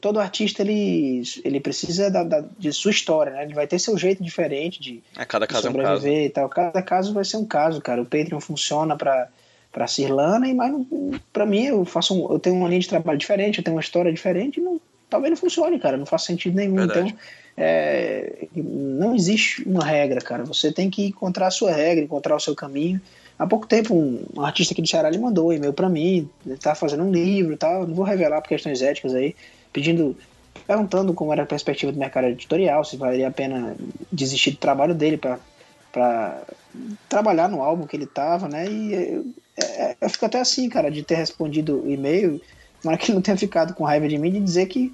todo 0.00 0.18
artista 0.18 0.62
ele, 0.62 1.22
ele 1.44 1.60
precisa 1.60 2.10
da, 2.10 2.24
da, 2.24 2.44
de 2.58 2.72
sua 2.72 2.90
história, 2.90 3.32
né? 3.32 3.44
Ele 3.44 3.52
vai 3.52 3.66
ter 3.66 3.78
seu 3.78 3.98
jeito 3.98 4.22
diferente 4.22 4.80
de, 4.80 5.02
é, 5.14 5.24
cada 5.26 5.46
caso 5.46 5.62
de 5.62 5.66
sobreviver 5.68 5.90
é 5.92 5.92
um 5.92 6.00
caso. 6.00 6.08
e 6.08 6.30
tal. 6.30 6.48
Cada 6.48 6.82
caso 6.82 7.12
vai 7.12 7.24
ser 7.24 7.36
um 7.36 7.44
caso, 7.44 7.80
cara. 7.82 8.00
O 8.00 8.06
Patreon 8.06 8.40
funciona 8.40 8.96
para 8.96 9.28
para 9.70 9.86
Cirlana 9.86 10.46
e 10.46 10.52
mais 10.52 10.74
para 11.32 11.46
mim 11.46 11.64
eu 11.64 11.82
faço 11.86 12.14
um, 12.14 12.30
eu 12.30 12.38
tenho 12.38 12.56
uma 12.56 12.68
linha 12.68 12.80
de 12.80 12.88
trabalho 12.88 13.18
diferente, 13.18 13.56
eu 13.56 13.64
tenho 13.64 13.74
uma 13.74 13.80
história 13.80 14.12
diferente, 14.12 14.60
não 14.60 14.78
talvez 15.12 15.30
não 15.30 15.36
funcione, 15.36 15.78
cara. 15.78 15.98
Não 15.98 16.06
faz 16.06 16.22
sentido 16.22 16.56
nenhum. 16.56 16.76
Verdade. 16.76 17.08
Então, 17.08 17.18
é, 17.54 18.46
não 18.56 19.14
existe 19.14 19.62
uma 19.68 19.84
regra, 19.84 20.22
cara. 20.22 20.44
Você 20.44 20.72
tem 20.72 20.88
que 20.88 21.06
encontrar 21.06 21.48
a 21.48 21.50
sua 21.50 21.70
regra, 21.70 22.02
encontrar 22.02 22.34
o 22.34 22.40
seu 22.40 22.54
caminho. 22.54 22.98
Há 23.42 23.46
pouco 23.46 23.66
tempo, 23.66 23.94
um, 23.94 24.40
artista 24.40 24.72
aqui 24.72 24.82
do 24.82 24.88
Ceará 24.88 25.08
ele 25.08 25.18
mandou 25.18 25.48
um 25.48 25.52
e-mail 25.52 25.72
para 25.72 25.88
mim, 25.88 26.28
ele 26.46 26.56
tá 26.56 26.74
fazendo 26.74 27.02
um 27.02 27.10
livro 27.10 27.54
e 27.54 27.56
tal. 27.56 27.86
Não 27.86 27.94
vou 27.94 28.04
revelar 28.04 28.40
por 28.40 28.48
questões 28.48 28.80
éticas 28.82 29.14
aí, 29.14 29.34
pedindo, 29.72 30.16
perguntando 30.66 31.12
como 31.12 31.32
era 31.32 31.42
a 31.42 31.46
perspectiva 31.46 31.90
do 31.90 31.98
mercado 31.98 32.28
editorial, 32.28 32.84
se 32.84 32.96
valeria 32.96 33.28
a 33.28 33.32
pena 33.32 33.76
desistir 34.12 34.52
do 34.52 34.58
trabalho 34.58 34.94
dele 34.94 35.16
para 35.16 36.42
trabalhar 37.08 37.48
no 37.48 37.62
álbum 37.62 37.86
que 37.86 37.96
ele 37.96 38.06
tava, 38.06 38.48
né? 38.48 38.66
E 38.68 38.94
eu, 38.94 39.26
é, 39.56 39.96
eu 40.00 40.08
fico 40.08 40.24
até 40.24 40.40
assim, 40.40 40.68
cara, 40.68 40.90
de 40.90 41.02
ter 41.02 41.16
respondido 41.16 41.82
o 41.82 41.90
e-mail 41.90 42.40
Tomara 42.82 42.98
que 42.98 43.06
ele 43.06 43.14
não 43.14 43.22
tenha 43.22 43.36
ficado 43.36 43.74
com 43.74 43.84
raiva 43.84 44.08
de 44.08 44.18
mim 44.18 44.30
de 44.30 44.40
dizer 44.40 44.66
que 44.66 44.92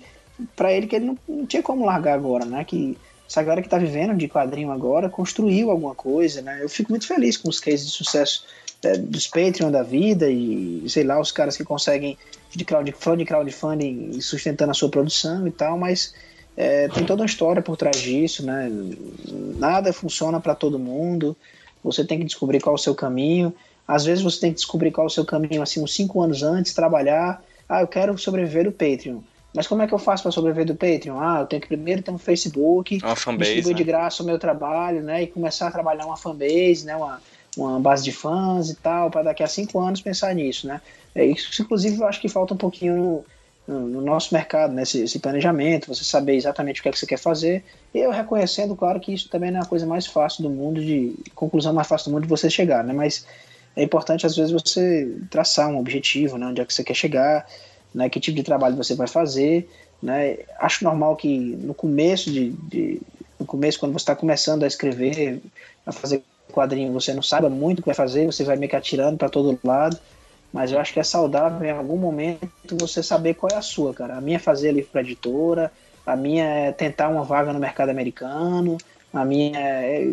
para 0.54 0.72
ele 0.72 0.86
que 0.86 0.94
ele 0.94 1.06
não, 1.06 1.18
não, 1.26 1.46
tinha 1.46 1.62
como 1.62 1.84
largar 1.84 2.14
agora, 2.14 2.44
né? 2.44 2.62
Que 2.64 2.96
essa 3.28 3.42
galera 3.42 3.60
que 3.60 3.68
tá 3.68 3.76
vivendo 3.76 4.16
de 4.16 4.26
quadrinho 4.26 4.70
agora 4.70 5.08
construiu 5.08 5.70
alguma 5.70 5.94
coisa, 5.94 6.40
né? 6.40 6.60
Eu 6.62 6.68
fico 6.68 6.90
muito 6.90 7.06
feliz 7.06 7.36
com 7.36 7.48
os 7.48 7.60
cases 7.60 7.86
de 7.86 7.92
sucesso 7.92 8.44
é, 8.82 8.96
dos 8.96 9.26
Patreon 9.26 9.70
da 9.70 9.82
vida 9.82 10.30
e 10.30 10.84
sei 10.88 11.04
lá, 11.04 11.20
os 11.20 11.30
caras 11.30 11.56
que 11.56 11.64
conseguem 11.64 12.16
de 12.54 12.64
crowdfunding, 12.64 13.24
crowdfunding 13.24 14.20
sustentando 14.20 14.70
a 14.70 14.74
sua 14.74 14.88
produção 14.88 15.46
e 15.46 15.50
tal, 15.50 15.76
mas 15.76 16.14
é, 16.56 16.88
tem 16.88 17.04
toda 17.04 17.22
uma 17.22 17.26
história 17.26 17.60
por 17.60 17.76
trás 17.76 18.00
disso, 18.00 18.44
né? 18.44 18.70
Nada 19.56 19.92
funciona 19.92 20.40
para 20.40 20.54
todo 20.54 20.78
mundo. 20.78 21.36
Você 21.84 22.04
tem 22.04 22.18
que 22.18 22.24
descobrir 22.24 22.60
qual 22.60 22.74
é 22.74 22.78
o 22.78 22.82
seu 22.82 22.94
caminho. 22.94 23.54
Às 23.86 24.04
vezes 24.04 24.24
você 24.24 24.40
tem 24.40 24.50
que 24.50 24.56
descobrir 24.56 24.90
qual 24.90 25.06
é 25.06 25.08
o 25.08 25.12
seu 25.12 25.24
caminho 25.24 25.62
assim 25.62 25.82
uns 25.82 25.94
cinco 25.94 26.22
anos 26.22 26.42
antes, 26.42 26.72
trabalhar 26.72 27.42
ah, 27.68 27.82
eu 27.82 27.86
quero 27.86 28.16
sobreviver 28.16 28.64
do 28.64 28.72
Patreon. 28.72 29.18
Mas 29.54 29.66
como 29.66 29.82
é 29.82 29.86
que 29.86 29.94
eu 29.94 29.98
faço 29.98 30.22
para 30.22 30.32
sobreviver 30.32 30.66
do 30.66 30.74
Patreon? 30.74 31.18
Ah, 31.18 31.40
eu 31.40 31.46
tenho 31.46 31.62
que 31.62 31.68
primeiro 31.68 32.02
ter 32.02 32.10
um 32.10 32.18
Facebook, 32.18 32.98
uma 33.02 33.16
fanbase, 33.16 33.54
distribuir 33.54 33.74
né? 33.74 33.78
de 33.78 33.84
graça 33.84 34.22
o 34.22 34.26
meu 34.26 34.38
trabalho, 34.38 35.02
né? 35.02 35.22
E 35.22 35.26
começar 35.26 35.68
a 35.68 35.70
trabalhar 35.70 36.04
uma 36.06 36.16
fanbase, 36.16 36.84
né? 36.84 36.94
Uma, 36.94 37.20
uma 37.56 37.80
base 37.80 38.04
de 38.04 38.12
fãs 38.12 38.68
e 38.70 38.74
tal, 38.76 39.10
para 39.10 39.22
daqui 39.22 39.42
a 39.42 39.46
cinco 39.46 39.80
anos 39.80 40.00
pensar 40.00 40.34
nisso, 40.34 40.66
né? 40.66 40.80
É, 41.14 41.24
isso, 41.24 41.62
inclusive, 41.62 41.98
eu 41.98 42.06
acho 42.06 42.20
que 42.20 42.28
falta 42.28 42.52
um 42.52 42.56
pouquinho 42.56 42.96
no, 42.96 43.24
no, 43.66 43.88
no 43.88 44.00
nosso 44.02 44.34
mercado, 44.34 44.74
né? 44.74 44.82
Esse, 44.82 45.02
esse, 45.02 45.18
planejamento, 45.18 45.88
você 45.88 46.04
saber 46.04 46.36
exatamente 46.36 46.80
o 46.80 46.82
que 46.82 46.88
é 46.90 46.92
que 46.92 46.98
você 46.98 47.06
quer 47.06 47.18
fazer. 47.18 47.64
E 47.94 47.98
eu 47.98 48.10
reconhecendo, 48.10 48.76
claro, 48.76 49.00
que 49.00 49.12
isso 49.12 49.30
também 49.30 49.50
não 49.50 49.60
é 49.60 49.62
a 49.62 49.66
coisa 49.66 49.86
mais 49.86 50.06
fácil 50.06 50.42
do 50.42 50.50
mundo, 50.50 50.80
de 50.80 51.14
conclusão 51.34 51.72
mais 51.72 51.88
fácil 51.88 52.10
do 52.10 52.14
mundo 52.14 52.22
de 52.24 52.28
você 52.28 52.50
chegar, 52.50 52.84
né? 52.84 52.92
Mas 52.92 53.26
é 53.74 53.82
importante, 53.82 54.26
às 54.26 54.36
vezes, 54.36 54.52
você 54.52 55.16
traçar 55.30 55.68
um 55.70 55.78
objetivo, 55.78 56.36
né? 56.36 56.46
Onde 56.46 56.60
é 56.60 56.64
que 56.64 56.74
você 56.74 56.84
quer 56.84 56.94
chegar, 56.94 57.46
né? 57.98 58.08
Que 58.08 58.20
tipo 58.20 58.36
de 58.36 58.44
trabalho 58.44 58.76
você 58.76 58.94
vai 58.94 59.08
fazer, 59.08 59.68
né? 60.00 60.38
Acho 60.60 60.84
normal 60.84 61.16
que 61.16 61.36
no 61.36 61.74
começo 61.74 62.30
de, 62.30 62.50
de 62.50 63.02
no 63.38 63.44
começo, 63.44 63.78
quando 63.78 63.92
você 63.92 64.02
está 64.02 64.14
começando 64.14 64.62
a 64.62 64.66
escrever, 64.66 65.42
a 65.84 65.90
fazer 65.90 66.22
quadrinho, 66.52 66.92
você 66.92 67.12
não 67.12 67.22
sabe 67.22 67.48
muito 67.48 67.80
o 67.80 67.82
que 67.82 67.88
vai 67.88 67.94
fazer, 67.94 68.24
você 68.24 68.44
vai 68.44 68.56
meio 68.56 68.70
que 68.70 68.76
atirando 68.76 69.18
para 69.18 69.28
todo 69.28 69.58
lado, 69.64 69.98
mas 70.52 70.70
eu 70.72 70.78
acho 70.78 70.92
que 70.92 71.00
é 71.00 71.02
saudável 71.02 71.68
em 71.68 71.72
algum 71.72 71.96
momento 71.96 72.48
você 72.80 73.02
saber 73.02 73.34
qual 73.34 73.50
é 73.52 73.56
a 73.56 73.62
sua, 73.62 73.92
cara. 73.92 74.16
A 74.16 74.20
minha 74.20 74.36
é 74.36 74.40
fazer 74.40 74.72
livro 74.72 74.90
para 74.90 75.00
editora, 75.00 75.72
a 76.06 76.16
minha 76.16 76.44
é 76.44 76.72
tentar 76.72 77.08
uma 77.08 77.24
vaga 77.24 77.52
no 77.52 77.58
mercado 77.58 77.90
americano, 77.90 78.78
a 79.12 79.24
minha 79.24 79.58
é, 79.58 80.04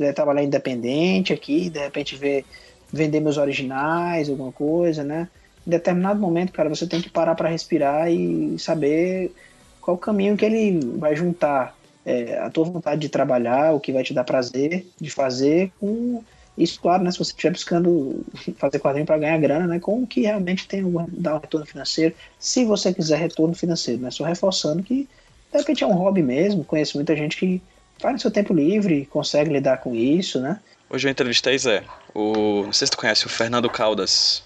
é 0.00 0.12
trabalhar 0.12 0.42
independente 0.42 1.32
aqui, 1.32 1.70
de 1.70 1.80
repente 1.80 2.14
ver, 2.14 2.44
vender 2.92 3.20
meus 3.20 3.38
originais, 3.38 4.28
alguma 4.28 4.52
coisa, 4.52 5.02
né? 5.02 5.28
Em 5.66 5.70
determinado 5.70 6.20
momento, 6.20 6.52
cara, 6.52 6.68
você 6.68 6.86
tem 6.86 7.00
que 7.00 7.10
parar 7.10 7.34
para 7.34 7.48
respirar 7.48 8.10
e 8.10 8.58
saber 8.58 9.32
qual 9.80 9.96
o 9.96 10.00
caminho 10.00 10.36
que 10.36 10.44
ele 10.44 10.80
vai 10.98 11.14
juntar 11.14 11.76
é, 12.04 12.38
a 12.38 12.50
tua 12.50 12.64
vontade 12.64 13.00
de 13.00 13.08
trabalhar, 13.08 13.72
o 13.72 13.80
que 13.80 13.92
vai 13.92 14.02
te 14.02 14.14
dar 14.14 14.24
prazer 14.24 14.86
de 15.00 15.10
fazer, 15.10 15.72
com 15.78 16.22
isso, 16.56 16.80
claro, 16.80 17.02
né, 17.02 17.10
se 17.10 17.18
você 17.18 17.30
estiver 17.30 17.52
buscando 17.52 18.24
fazer 18.56 18.78
quadrinho 18.78 19.06
para 19.06 19.18
ganhar 19.18 19.38
grana, 19.38 19.66
né, 19.66 19.80
com 19.80 20.02
o 20.02 20.06
que 20.06 20.22
realmente 20.22 20.68
tem 20.68 20.84
dar 21.08 21.36
um 21.36 21.38
retorno 21.38 21.66
financeiro, 21.66 22.14
se 22.38 22.64
você 22.64 22.92
quiser 22.92 23.18
retorno 23.18 23.54
financeiro, 23.54 24.02
né, 24.02 24.10
só 24.10 24.24
reforçando 24.24 24.82
que 24.82 25.08
de 25.50 25.58
repente 25.58 25.84
é 25.84 25.86
um 25.86 25.94
hobby 25.94 26.22
mesmo, 26.22 26.64
conheço 26.64 26.96
muita 26.96 27.16
gente 27.16 27.36
que 27.36 27.62
faz 27.98 28.14
no 28.14 28.20
seu 28.20 28.30
tempo 28.30 28.52
livre, 28.52 29.06
consegue 29.06 29.52
lidar 29.52 29.78
com 29.78 29.94
isso, 29.94 30.40
né. 30.40 30.60
Hoje 30.90 31.08
eu 31.08 31.10
entrevistei 31.10 31.56
Zé, 31.56 31.84
o, 32.14 32.64
não 32.64 32.72
sei 32.72 32.86
se 32.86 32.90
tu 32.90 32.98
conhece, 32.98 33.24
o 33.24 33.30
Fernando 33.30 33.70
Caldas, 33.70 34.42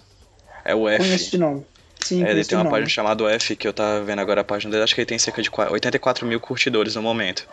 é 0.67 0.75
o 0.75 0.89
F. 0.89 0.99
Conheço 0.99 1.31
de 1.31 1.39
nome. 1.39 1.65
Sim, 2.01 2.25
é, 2.25 2.31
ele 2.31 2.45
tem 2.45 2.57
uma 2.59 2.71
página 2.71 2.89
chamada 2.89 3.25
F, 3.33 3.57
que 3.57 3.67
eu 3.67 3.73
tava 3.73 4.03
vendo 4.05 4.21
agora 4.21 4.43
a 4.43 4.45
página 4.45 4.71
dele, 4.71 4.85
acho 4.85 4.95
que 4.95 5.01
ele 5.01 5.07
tem 5.07 5.19
cerca 5.19 5.43
de 5.43 5.51
84 5.51 6.27
mil 6.27 6.39
curtidores 6.39 6.95
no 6.95 7.03
momento. 7.03 7.49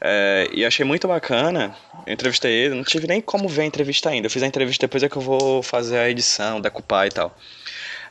É, 0.00 0.48
e 0.52 0.64
achei 0.64 0.84
muito 0.84 1.08
bacana, 1.08 1.76
eu 2.06 2.12
entrevistei 2.12 2.52
ele, 2.52 2.74
não 2.74 2.84
tive 2.84 3.06
nem 3.06 3.20
como 3.20 3.48
ver 3.48 3.62
a 3.62 3.64
entrevista 3.64 4.10
ainda, 4.10 4.26
eu 4.26 4.30
fiz 4.30 4.42
a 4.42 4.46
entrevista 4.46 4.86
depois 4.86 5.02
é 5.02 5.08
que 5.08 5.16
eu 5.16 5.22
vou 5.22 5.62
fazer 5.62 5.98
a 5.98 6.08
edição, 6.08 6.60
decupar 6.60 7.06
e 7.06 7.10
tal. 7.10 7.36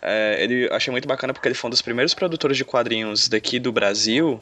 É, 0.01 0.37
ele 0.39 0.69
achei 0.71 0.91
muito 0.91 1.07
bacana 1.07 1.33
porque 1.33 1.47
ele 1.47 1.55
foi 1.55 1.67
um 1.67 1.71
dos 1.71 1.81
primeiros 1.81 2.13
produtores 2.13 2.57
de 2.57 2.65
quadrinhos 2.65 3.27
daqui 3.27 3.59
do 3.59 3.71
Brasil 3.71 4.41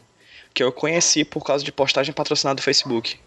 que 0.54 0.62
eu 0.64 0.72
conheci 0.72 1.24
por 1.24 1.44
causa 1.44 1.64
de 1.64 1.72
postagem 1.72 2.14
patrocinada 2.14 2.58
do 2.58 2.62
Facebook. 2.62 3.18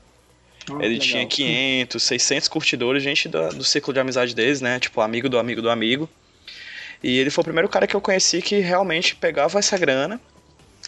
Oh, 0.70 0.80
ele 0.80 0.98
tinha 0.98 1.26
500, 1.26 2.02
600 2.02 2.48
curtidores, 2.48 3.02
gente 3.02 3.28
do, 3.28 3.48
do 3.50 3.64
ciclo 3.64 3.92
de 3.92 4.00
amizade 4.00 4.34
deles, 4.34 4.60
né? 4.60 4.78
Tipo, 4.78 5.00
amigo 5.00 5.28
do 5.28 5.38
amigo 5.38 5.62
do 5.62 5.70
amigo. 5.70 6.08
E 7.02 7.18
ele 7.18 7.30
foi 7.30 7.42
o 7.42 7.44
primeiro 7.44 7.68
cara 7.68 7.86
que 7.86 7.94
eu 7.94 8.00
conheci 8.00 8.40
que 8.40 8.58
realmente 8.60 9.16
pegava 9.16 9.58
essa 9.58 9.76
grana 9.78 10.20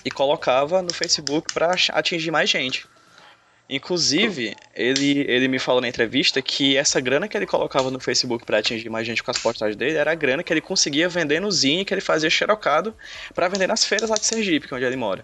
e 0.04 0.10
colocava 0.10 0.82
no 0.82 0.92
Facebook 0.92 1.52
para 1.52 1.74
atingir 1.92 2.30
mais 2.30 2.48
gente. 2.48 2.86
Inclusive, 3.70 4.56
ele, 4.74 5.26
ele 5.28 5.46
me 5.46 5.58
falou 5.58 5.82
na 5.82 5.88
entrevista 5.88 6.40
que 6.40 6.74
essa 6.74 6.98
grana 7.00 7.28
que 7.28 7.36
ele 7.36 7.46
colocava 7.46 7.90
no 7.90 8.00
Facebook 8.00 8.46
para 8.46 8.58
atingir 8.58 8.88
mais 8.88 9.06
gente 9.06 9.22
com 9.22 9.30
as 9.30 9.38
postagens 9.38 9.76
dele 9.76 9.98
era 9.98 10.10
a 10.10 10.14
grana 10.14 10.42
que 10.42 10.50
ele 10.50 10.62
conseguia 10.62 11.06
vender 11.06 11.38
no 11.38 11.50
Zine 11.52 11.84
que 11.84 11.92
ele 11.92 12.00
fazia 12.00 12.30
xerocado 12.30 12.94
para 13.34 13.46
vender 13.48 13.66
nas 13.66 13.84
feiras 13.84 14.08
lá 14.08 14.16
de 14.16 14.24
Sergipe, 14.24 14.66
que 14.66 14.72
é 14.72 14.76
onde 14.76 14.86
ele 14.86 14.96
mora. 14.96 15.22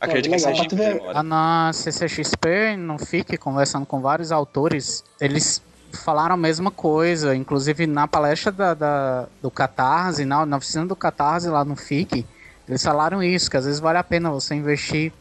Acredito 0.00 0.30
que 0.30 0.36
é 0.36 0.38
Sergipe 0.38 0.74
ele 0.74 1.00
mora. 1.00 1.22
Na 1.22 1.70
CCXP, 1.74 2.76
não 2.78 2.98
fique 2.98 3.36
conversando 3.36 3.84
com 3.84 4.00
vários 4.00 4.32
autores, 4.32 5.04
eles 5.20 5.62
falaram 5.96 6.34
a 6.34 6.38
mesma 6.38 6.70
coisa, 6.70 7.34
inclusive 7.34 7.86
na 7.86 8.06
palestra 8.06 8.52
da, 8.52 8.74
da, 8.74 9.26
do 9.42 9.50
Catarse, 9.50 10.24
na, 10.24 10.46
na 10.46 10.56
oficina 10.56 10.86
do 10.86 10.96
Catarse 10.96 11.48
lá 11.48 11.64
no 11.64 11.76
FIC, 11.76 12.26
eles 12.68 12.82
falaram 12.82 13.22
isso, 13.22 13.50
que 13.50 13.56
às 13.56 13.64
vezes 13.64 13.80
vale 13.80 13.98
a 13.98 14.04
pena 14.04 14.30
você 14.30 14.54
investir 14.54 15.12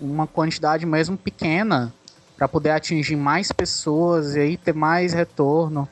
uma 0.00 0.26
quantidade 0.26 0.84
mesmo 0.86 1.16
pequena 1.16 1.92
para 2.36 2.48
poder 2.48 2.70
atingir 2.70 3.16
mais 3.16 3.52
pessoas 3.52 4.34
e 4.34 4.40
aí 4.40 4.56
ter 4.56 4.74
mais 4.74 5.12
retorno. 5.12 5.88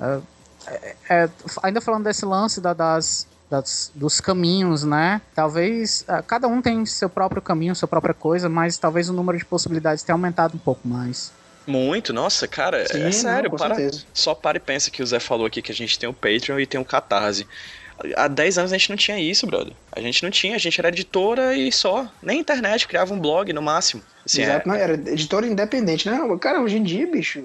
É, 0.00 0.20
é, 0.66 0.94
é 1.10 1.30
ainda 1.62 1.80
falando 1.80 2.04
desse 2.04 2.24
lance 2.24 2.60
da, 2.60 2.72
das, 2.72 3.26
das, 3.48 3.92
dos 3.94 4.20
caminhos, 4.20 4.84
né? 4.84 5.20
Talvez 5.34 6.04
é, 6.08 6.22
cada 6.22 6.48
um 6.48 6.60
tem 6.60 6.84
seu 6.86 7.08
próprio 7.08 7.40
caminho, 7.40 7.74
sua 7.76 7.88
própria 7.88 8.14
coisa, 8.14 8.48
mas 8.48 8.76
talvez 8.76 9.08
o 9.08 9.12
número 9.12 9.38
de 9.38 9.44
possibilidades 9.44 10.02
tenha 10.02 10.14
aumentado 10.14 10.56
um 10.56 10.58
pouco 10.58 10.86
mais. 10.86 11.32
Muito, 11.66 12.12
nossa, 12.12 12.46
cara, 12.46 12.82
é 12.82 12.86
Sim, 12.86 13.02
é 13.02 13.12
sério, 13.12 13.50
não, 13.50 13.56
para, 13.56 13.76
só 14.12 14.34
para 14.34 14.58
e 14.58 14.60
pensa 14.60 14.90
que 14.90 15.02
o 15.02 15.06
Zé 15.06 15.18
falou 15.18 15.46
aqui 15.46 15.62
que 15.62 15.72
a 15.72 15.74
gente 15.74 15.98
tem 15.98 16.08
o 16.08 16.12
Patreon 16.12 16.58
e 16.58 16.66
tem 16.66 16.80
o 16.80 16.84
Catarse. 16.84 17.46
Há 18.16 18.26
10 18.28 18.58
anos 18.58 18.72
a 18.72 18.76
gente 18.76 18.90
não 18.90 18.96
tinha 18.96 19.18
isso, 19.18 19.46
brother. 19.46 19.72
A 19.92 20.00
gente 20.00 20.22
não 20.22 20.30
tinha, 20.30 20.56
a 20.56 20.58
gente 20.58 20.78
era 20.80 20.88
editora 20.88 21.56
e 21.56 21.70
só. 21.70 22.10
Nem 22.20 22.40
internet, 22.40 22.88
criava 22.88 23.14
um 23.14 23.20
blog 23.20 23.52
no 23.52 23.62
máximo. 23.62 24.02
Assim, 24.26 24.42
Exato, 24.42 24.68
é... 24.68 24.72
não, 24.72 24.74
era 24.74 24.94
editora 24.94 25.46
independente, 25.46 26.10
né? 26.10 26.18
Cara, 26.40 26.60
hoje 26.60 26.76
em 26.76 26.82
dia, 26.82 27.06
bicho, 27.06 27.44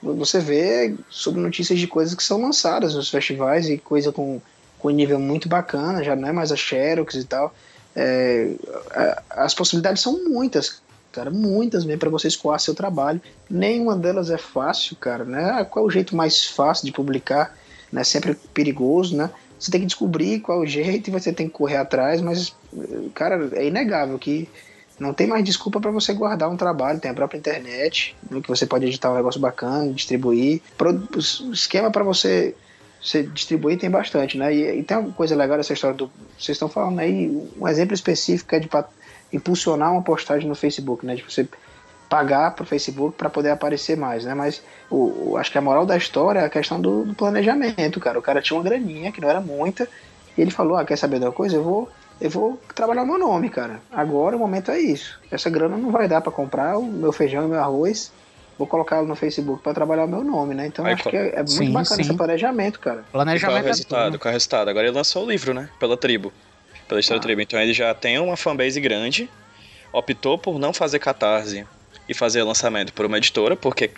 você 0.00 0.38
vê 0.38 0.94
sobre 1.10 1.40
notícias 1.40 1.78
de 1.78 1.86
coisas 1.86 2.14
que 2.14 2.22
são 2.22 2.40
lançadas 2.40 2.94
nos 2.94 3.10
festivais 3.10 3.68
e 3.68 3.76
coisa 3.76 4.12
com, 4.12 4.40
com 4.78 4.90
nível 4.90 5.18
muito 5.18 5.48
bacana, 5.48 6.04
já 6.04 6.14
não 6.14 6.28
é 6.28 6.32
mais 6.32 6.52
a 6.52 6.56
Xerox 6.56 7.14
e 7.16 7.24
tal. 7.24 7.54
É, 7.96 8.52
as 9.30 9.52
possibilidades 9.52 10.00
são 10.00 10.24
muitas 10.24 10.80
cara, 11.18 11.30
muitas 11.30 11.84
mesmo 11.84 11.98
para 11.98 12.10
você 12.10 12.28
escoar 12.28 12.60
seu 12.60 12.74
trabalho. 12.74 13.20
Nenhuma 13.50 13.96
delas 13.96 14.30
é 14.30 14.38
fácil, 14.38 14.94
cara, 14.96 15.24
né? 15.24 15.50
Ah, 15.58 15.64
qual 15.64 15.84
é 15.84 15.88
o 15.88 15.90
jeito 15.90 16.14
mais 16.14 16.46
fácil 16.46 16.86
de 16.86 16.92
publicar? 16.92 17.56
Né? 17.92 18.04
Sempre 18.04 18.34
perigoso, 18.54 19.16
né? 19.16 19.30
Você 19.58 19.72
tem 19.72 19.80
que 19.80 19.86
descobrir 19.86 20.40
qual 20.40 20.60
é 20.60 20.64
o 20.64 20.66
jeito 20.66 21.08
e 21.08 21.10
você 21.10 21.32
tem 21.32 21.48
que 21.48 21.54
correr 21.54 21.76
atrás, 21.76 22.20
mas, 22.20 22.54
cara, 23.14 23.50
é 23.54 23.66
inegável 23.66 24.16
que 24.16 24.48
não 25.00 25.12
tem 25.12 25.26
mais 25.26 25.44
desculpa 25.44 25.80
para 25.80 25.90
você 25.90 26.12
guardar 26.12 26.48
um 26.48 26.56
trabalho, 26.56 27.00
tem 27.00 27.10
a 27.10 27.14
própria 27.14 27.38
internet, 27.38 28.16
né, 28.30 28.40
que 28.40 28.48
você 28.48 28.66
pode 28.66 28.86
editar 28.86 29.10
um 29.10 29.16
negócio 29.16 29.40
bacana, 29.40 29.92
distribuir. 29.92 30.60
O 30.80 31.52
esquema 31.52 31.90
para 31.90 32.04
você, 32.04 32.54
você 33.02 33.24
distribuir 33.24 33.78
tem 33.78 33.90
bastante, 33.90 34.38
né? 34.38 34.54
E, 34.54 34.78
e, 34.78 34.82
tem 34.84 34.96
uma 34.96 35.12
coisa 35.12 35.34
legal 35.34 35.56
dessa 35.56 35.72
história 35.72 35.96
do. 35.96 36.10
Vocês 36.38 36.54
estão 36.54 36.68
falando 36.68 37.00
aí, 37.00 37.28
um 37.58 37.66
exemplo 37.66 37.94
específico 37.94 38.54
é 38.54 38.60
de 38.60 38.68
impulsionar 39.32 39.92
uma 39.92 40.02
postagem 40.02 40.48
no 40.48 40.54
Facebook, 40.54 41.04
né? 41.04 41.14
De 41.14 41.22
você 41.22 41.46
pagar 42.08 42.52
para 42.54 42.62
o 42.62 42.66
Facebook 42.66 43.16
para 43.16 43.28
poder 43.28 43.50
aparecer 43.50 43.96
mais, 43.96 44.24
né? 44.24 44.34
Mas 44.34 44.62
o, 44.90 45.30
o, 45.30 45.36
acho 45.36 45.52
que 45.52 45.58
a 45.58 45.60
moral 45.60 45.84
da 45.84 45.96
história 45.96 46.40
é 46.40 46.44
a 46.44 46.50
questão 46.50 46.80
do, 46.80 47.04
do, 47.04 47.14
planejamento, 47.14 48.00
cara. 48.00 48.18
O 48.18 48.22
cara 48.22 48.40
tinha 48.40 48.56
uma 48.56 48.64
graninha 48.64 49.12
que 49.12 49.20
não 49.20 49.28
era 49.28 49.40
muita 49.40 49.86
e 50.36 50.40
ele 50.40 50.50
falou: 50.50 50.76
Ah, 50.76 50.84
quer 50.84 50.96
saber 50.96 51.18
de 51.18 51.26
uma 51.26 51.32
coisa? 51.32 51.56
Eu 51.56 51.62
vou, 51.62 51.88
eu 52.20 52.30
vou 52.30 52.58
trabalhar 52.74 53.02
o 53.02 53.06
meu 53.06 53.18
nome, 53.18 53.50
cara. 53.50 53.80
Agora 53.92 54.36
o 54.36 54.38
momento 54.38 54.70
é 54.70 54.78
isso. 54.78 55.20
Essa 55.30 55.50
grana 55.50 55.76
não 55.76 55.90
vai 55.90 56.08
dar 56.08 56.20
para 56.20 56.32
comprar 56.32 56.78
o 56.78 56.84
meu 56.84 57.12
feijão 57.12 57.44
e 57.44 57.48
meu 57.48 57.60
arroz. 57.60 58.10
Vou 58.56 58.66
colocá-lo 58.66 59.06
no 59.06 59.14
Facebook 59.14 59.62
para 59.62 59.72
trabalhar 59.72 60.04
o 60.04 60.08
meu 60.08 60.24
nome, 60.24 60.52
né? 60.52 60.66
Então 60.66 60.84
Aí, 60.84 60.94
acho 60.94 61.08
que 61.08 61.16
é, 61.16 61.28
é 61.28 61.36
muito 61.36 61.50
sim, 61.50 61.70
bacana 61.70 61.96
sim. 61.96 62.00
esse 62.00 62.14
planejamento, 62.14 62.80
cara. 62.80 63.04
Planejamento. 63.12 63.52
qual 63.52 63.56
é 63.56 63.62
o 63.62 63.66
resultado? 63.66 64.16
É 64.16 64.18
qual 64.18 64.30
é 64.30 64.32
o 64.32 64.34
resultado? 64.34 64.68
Agora 64.68 64.86
ele 64.88 64.96
lançou 64.96 65.24
o 65.24 65.30
livro, 65.30 65.54
né? 65.54 65.68
Pela 65.78 65.96
tribo 65.96 66.32
pela 66.88 67.00
história 67.00 67.20
ah. 67.20 67.22
tribo. 67.22 67.40
Então 67.40 67.60
ele 67.60 67.72
já 67.72 67.94
tem 67.94 68.18
uma 68.18 68.36
fanbase 68.36 68.80
grande, 68.80 69.28
optou 69.92 70.38
por 70.38 70.58
não 70.58 70.72
fazer 70.72 70.98
catarse 70.98 71.66
e 72.08 72.14
fazer 72.14 72.42
lançamento 72.42 72.92
por 72.92 73.06
uma 73.06 73.18
editora, 73.18 73.54
porque, 73.54 73.90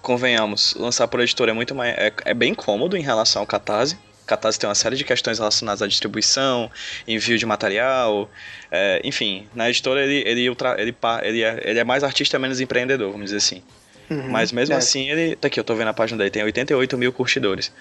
convenhamos, 0.00 0.74
lançar 0.74 1.08
por 1.08 1.20
editora 1.20 1.50
é 1.50 1.54
muito 1.54 1.74
mais. 1.74 1.94
É, 1.98 2.12
é 2.24 2.34
bem 2.34 2.54
cômodo 2.54 2.96
em 2.96 3.02
relação 3.02 3.42
ao 3.42 3.46
catarse. 3.46 3.98
Catarse 4.24 4.58
tem 4.58 4.68
uma 4.68 4.74
série 4.74 4.96
de 4.96 5.04
questões 5.04 5.38
relacionadas 5.38 5.82
à 5.82 5.86
distribuição, 5.86 6.70
envio 7.06 7.38
de 7.38 7.46
material, 7.46 8.28
é, 8.72 9.00
enfim, 9.04 9.46
na 9.54 9.70
editora 9.70 10.02
ele, 10.02 10.28
ele, 10.28 10.48
ultra, 10.48 10.80
ele, 10.80 10.94
ele, 11.22 11.42
é, 11.44 11.60
ele 11.62 11.78
é 11.78 11.84
mais 11.84 12.02
artista, 12.02 12.36
menos 12.36 12.60
empreendedor, 12.60 13.12
vamos 13.12 13.26
dizer 13.26 13.36
assim. 13.36 13.62
Uhum, 14.10 14.28
Mas 14.30 14.52
mesmo 14.52 14.74
é. 14.74 14.78
assim, 14.78 15.10
ele. 15.10 15.36
Tá 15.36 15.48
aqui, 15.48 15.58
eu 15.58 15.64
tô 15.64 15.74
vendo 15.74 15.88
a 15.88 15.94
página 15.94 16.18
dele, 16.18 16.30
tem 16.30 16.42
88 16.42 16.96
mil 16.98 17.12
curtidores. 17.12 17.72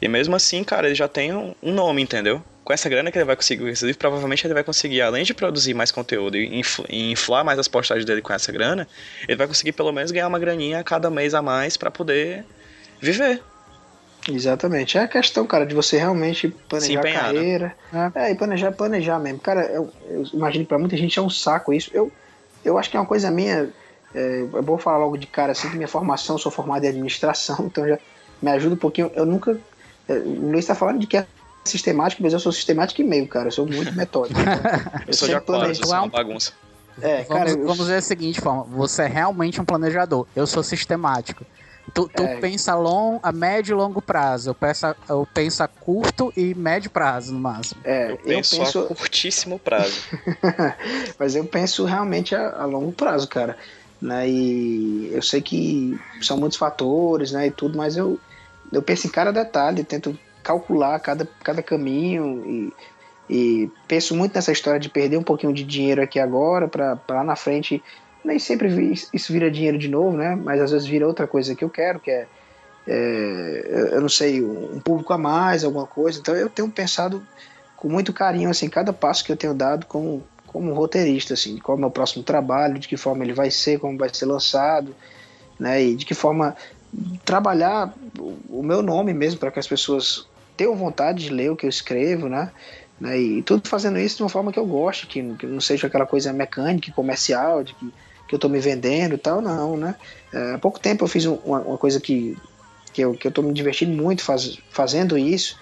E 0.00 0.08
mesmo 0.08 0.36
assim, 0.36 0.62
cara, 0.62 0.86
ele 0.86 0.94
já 0.94 1.08
tem 1.08 1.32
um, 1.34 1.54
um 1.62 1.72
nome, 1.72 2.02
entendeu? 2.02 2.42
com 2.68 2.74
essa 2.74 2.86
grana 2.86 3.10
que 3.10 3.16
ele 3.16 3.24
vai 3.24 3.34
conseguir 3.34 3.62
com 3.62 3.68
esse 3.70 3.82
livro, 3.82 3.98
provavelmente 3.98 4.46
ele 4.46 4.52
vai 4.52 4.62
conseguir, 4.62 5.00
além 5.00 5.24
de 5.24 5.32
produzir 5.32 5.72
mais 5.72 5.90
conteúdo 5.90 6.36
e 6.36 6.62
inflar 6.90 7.42
mais 7.42 7.58
as 7.58 7.66
postagens 7.66 8.04
dele 8.04 8.20
com 8.20 8.30
essa 8.30 8.52
grana, 8.52 8.86
ele 9.26 9.38
vai 9.38 9.46
conseguir 9.46 9.72
pelo 9.72 9.90
menos 9.90 10.10
ganhar 10.10 10.28
uma 10.28 10.38
graninha 10.38 10.78
a 10.78 10.84
cada 10.84 11.08
mês 11.08 11.32
a 11.32 11.40
mais 11.40 11.78
para 11.78 11.90
poder 11.90 12.44
viver. 13.00 13.42
Exatamente. 14.30 14.98
É 14.98 15.00
a 15.00 15.08
questão, 15.08 15.46
cara, 15.46 15.64
de 15.64 15.74
você 15.74 15.96
realmente 15.96 16.48
planejar 16.68 17.00
a 17.00 17.02
né? 17.02 17.12
carreira. 17.14 17.74
Né? 17.90 18.12
É, 18.14 18.32
e 18.32 18.34
planejar, 18.34 18.72
planejar 18.72 19.18
mesmo. 19.18 19.38
Cara, 19.38 19.62
eu, 19.62 19.90
eu 20.06 20.24
imagino 20.34 20.64
que 20.64 20.68
pra 20.68 20.78
muita 20.78 20.94
gente 20.98 21.18
é 21.18 21.22
um 21.22 21.30
saco 21.30 21.72
isso. 21.72 21.90
Eu, 21.94 22.12
eu 22.62 22.76
acho 22.76 22.90
que 22.90 22.98
é 22.98 23.00
uma 23.00 23.06
coisa 23.06 23.30
minha. 23.30 23.70
É, 24.14 24.40
é 24.40 24.62
bom 24.62 24.76
falar 24.76 24.98
logo 24.98 25.16
de 25.16 25.26
cara 25.26 25.52
assim 25.52 25.70
que 25.70 25.76
minha 25.76 25.88
formação, 25.88 26.36
sou 26.36 26.52
formado 26.52 26.84
em 26.84 26.88
administração, 26.88 27.64
então 27.64 27.88
já 27.88 27.98
me 28.42 28.50
ajuda 28.50 28.74
um 28.74 28.78
pouquinho. 28.78 29.10
Eu 29.14 29.24
nunca. 29.24 29.58
É, 30.08 30.14
o 30.14 30.50
Luiz 30.50 30.60
está 30.60 30.74
falando 30.74 30.98
de 30.98 31.06
que 31.06 31.16
é 31.16 31.26
sistemático, 31.64 32.22
mas 32.22 32.32
eu 32.32 32.40
sou 32.40 32.52
sistemático 32.52 33.00
e 33.00 33.04
meio, 33.04 33.28
cara. 33.28 33.48
Eu 33.48 33.52
sou 33.52 33.66
muito 33.66 33.92
metódico. 33.94 34.40
Então, 34.40 34.52
eu, 35.06 35.14
sou 35.14 35.28
de 35.28 35.34
acordo, 35.34 35.66
eu 35.66 35.74
sou 35.74 35.92
uma 35.92 36.08
bagunça. 36.08 36.52
É, 37.00 37.22
vamos, 37.22 37.28
cara, 37.28 37.50
eu... 37.50 37.58
vamos 37.58 37.78
dizer 37.78 37.96
a 37.96 38.02
seguinte 38.02 38.40
forma: 38.40 38.64
você 38.64 39.02
é 39.02 39.06
realmente 39.06 39.60
um 39.60 39.64
planejador. 39.64 40.26
Eu 40.34 40.46
sou 40.46 40.62
sistemático. 40.62 41.44
Tu, 41.94 42.08
tu 42.14 42.22
é. 42.22 42.36
pensa 42.36 42.72
a, 42.72 42.76
long, 42.76 43.18
a 43.22 43.32
médio 43.32 43.74
e 43.74 43.76
longo 43.76 44.02
prazo. 44.02 44.50
Eu 44.50 44.54
penso, 44.54 44.86
a, 44.86 44.96
eu 45.08 45.26
penso 45.32 45.62
a 45.62 45.68
curto 45.68 46.32
e 46.36 46.54
médio 46.54 46.90
prazo, 46.90 47.32
no 47.32 47.40
máximo. 47.40 47.80
É, 47.84 48.12
eu 48.12 48.18
penso, 48.18 48.56
eu 48.56 48.58
penso... 48.60 48.78
a 48.80 48.94
curtíssimo 48.94 49.58
prazo. 49.58 50.02
Mas 51.18 51.34
eu 51.34 51.44
penso 51.44 51.84
realmente 51.84 52.34
a, 52.34 52.60
a, 52.60 52.64
longo 52.66 52.92
prazo, 52.92 53.26
cara. 53.28 53.56
Né? 54.00 54.28
E 54.28 55.10
eu 55.12 55.22
sei 55.22 55.40
que 55.40 55.98
são 56.20 56.36
muitos 56.36 56.58
fatores, 56.58 57.32
né? 57.32 57.46
E 57.46 57.50
tudo, 57.50 57.76
mas 57.76 57.96
eu, 57.96 58.20
eu 58.72 58.82
penso 58.82 59.06
em 59.06 59.10
cada 59.10 59.32
detalhe, 59.32 59.84
tento 59.84 60.18
calcular 60.42 60.98
cada, 61.00 61.28
cada 61.42 61.62
caminho 61.62 62.44
e, 62.46 62.72
E 63.28 63.70
penso 63.86 64.14
muito 64.16 64.34
nessa 64.34 64.52
história 64.52 64.80
de 64.80 64.88
perder 64.88 65.18
um 65.18 65.22
pouquinho 65.22 65.52
de 65.52 65.62
dinheiro 65.62 66.02
aqui 66.02 66.18
agora, 66.18 66.66
para 66.66 66.98
lá 67.08 67.22
na 67.22 67.36
frente. 67.36 67.82
Nem 68.24 68.38
sempre 68.38 68.68
isso 69.12 69.32
vira 69.32 69.50
dinheiro 69.50 69.78
de 69.78 69.88
novo, 69.88 70.16
né? 70.16 70.34
Mas 70.34 70.60
às 70.60 70.70
vezes 70.70 70.88
vira 70.88 71.06
outra 71.06 71.26
coisa 71.26 71.54
que 71.54 71.62
eu 71.62 71.70
quero, 71.70 72.00
que 72.00 72.10
é, 72.10 72.26
é 72.86 73.88
eu 73.92 74.00
não 74.00 74.08
sei, 74.08 74.42
um 74.42 74.80
público 74.80 75.12
a 75.12 75.18
mais, 75.18 75.62
alguma 75.62 75.86
coisa. 75.86 76.18
Então 76.18 76.34
eu 76.34 76.48
tenho 76.48 76.70
pensado 76.70 77.22
com 77.76 77.88
muito 77.88 78.12
carinho, 78.12 78.50
assim, 78.50 78.68
cada 78.68 78.92
passo 78.92 79.24
que 79.24 79.30
eu 79.30 79.36
tenho 79.36 79.54
dado 79.54 79.86
como, 79.86 80.24
como 80.46 80.72
roteirista, 80.72 81.34
assim, 81.34 81.58
qual 81.58 81.76
é 81.76 81.78
o 81.78 81.80
meu 81.80 81.90
próximo 81.90 82.24
trabalho, 82.24 82.78
de 82.78 82.88
que 82.88 82.96
forma 82.96 83.22
ele 83.24 83.34
vai 83.34 83.50
ser, 83.50 83.78
como 83.78 83.96
vai 83.96 84.08
ser 84.12 84.26
lançado, 84.26 84.94
né? 85.60 85.82
E 85.82 85.94
de 85.94 86.04
que 86.04 86.14
forma 86.14 86.56
trabalhar 87.24 87.94
o 88.48 88.62
meu 88.62 88.82
nome 88.82 89.12
mesmo 89.12 89.38
para 89.38 89.50
que 89.50 89.58
as 89.58 89.66
pessoas 89.66 90.26
tenham 90.56 90.74
vontade 90.74 91.24
de 91.24 91.30
ler 91.30 91.50
o 91.50 91.56
que 91.56 91.66
eu 91.66 91.70
escrevo, 91.70 92.28
né? 92.28 92.50
Né? 93.00 93.18
E 93.18 93.42
tudo 93.42 93.68
fazendo 93.68 93.98
isso 93.98 94.16
de 94.16 94.22
uma 94.22 94.28
forma 94.28 94.52
que 94.52 94.58
eu 94.58 94.66
gosto, 94.66 95.06
que, 95.06 95.22
que 95.34 95.46
não 95.46 95.60
seja 95.60 95.86
aquela 95.86 96.06
coisa 96.06 96.32
mecânica, 96.32 96.92
comercial, 96.92 97.62
de 97.62 97.74
que, 97.74 97.92
que 98.26 98.34
eu 98.34 98.38
estou 98.38 98.50
me 98.50 98.58
vendendo 98.58 99.14
e 99.14 99.18
tal, 99.18 99.40
não, 99.40 99.76
né? 99.76 99.94
É, 100.32 100.54
há 100.54 100.58
pouco 100.58 100.80
tempo 100.80 101.04
eu 101.04 101.08
fiz 101.08 101.24
uma, 101.24 101.60
uma 101.60 101.78
coisa 101.78 102.00
que, 102.00 102.36
que 102.92 103.00
eu, 103.02 103.14
que 103.14 103.26
eu 103.26 103.32
tô 103.32 103.42
me 103.42 103.52
divertindo 103.52 103.92
muito 103.92 104.22
faz, 104.22 104.58
fazendo 104.70 105.16
isso, 105.16 105.56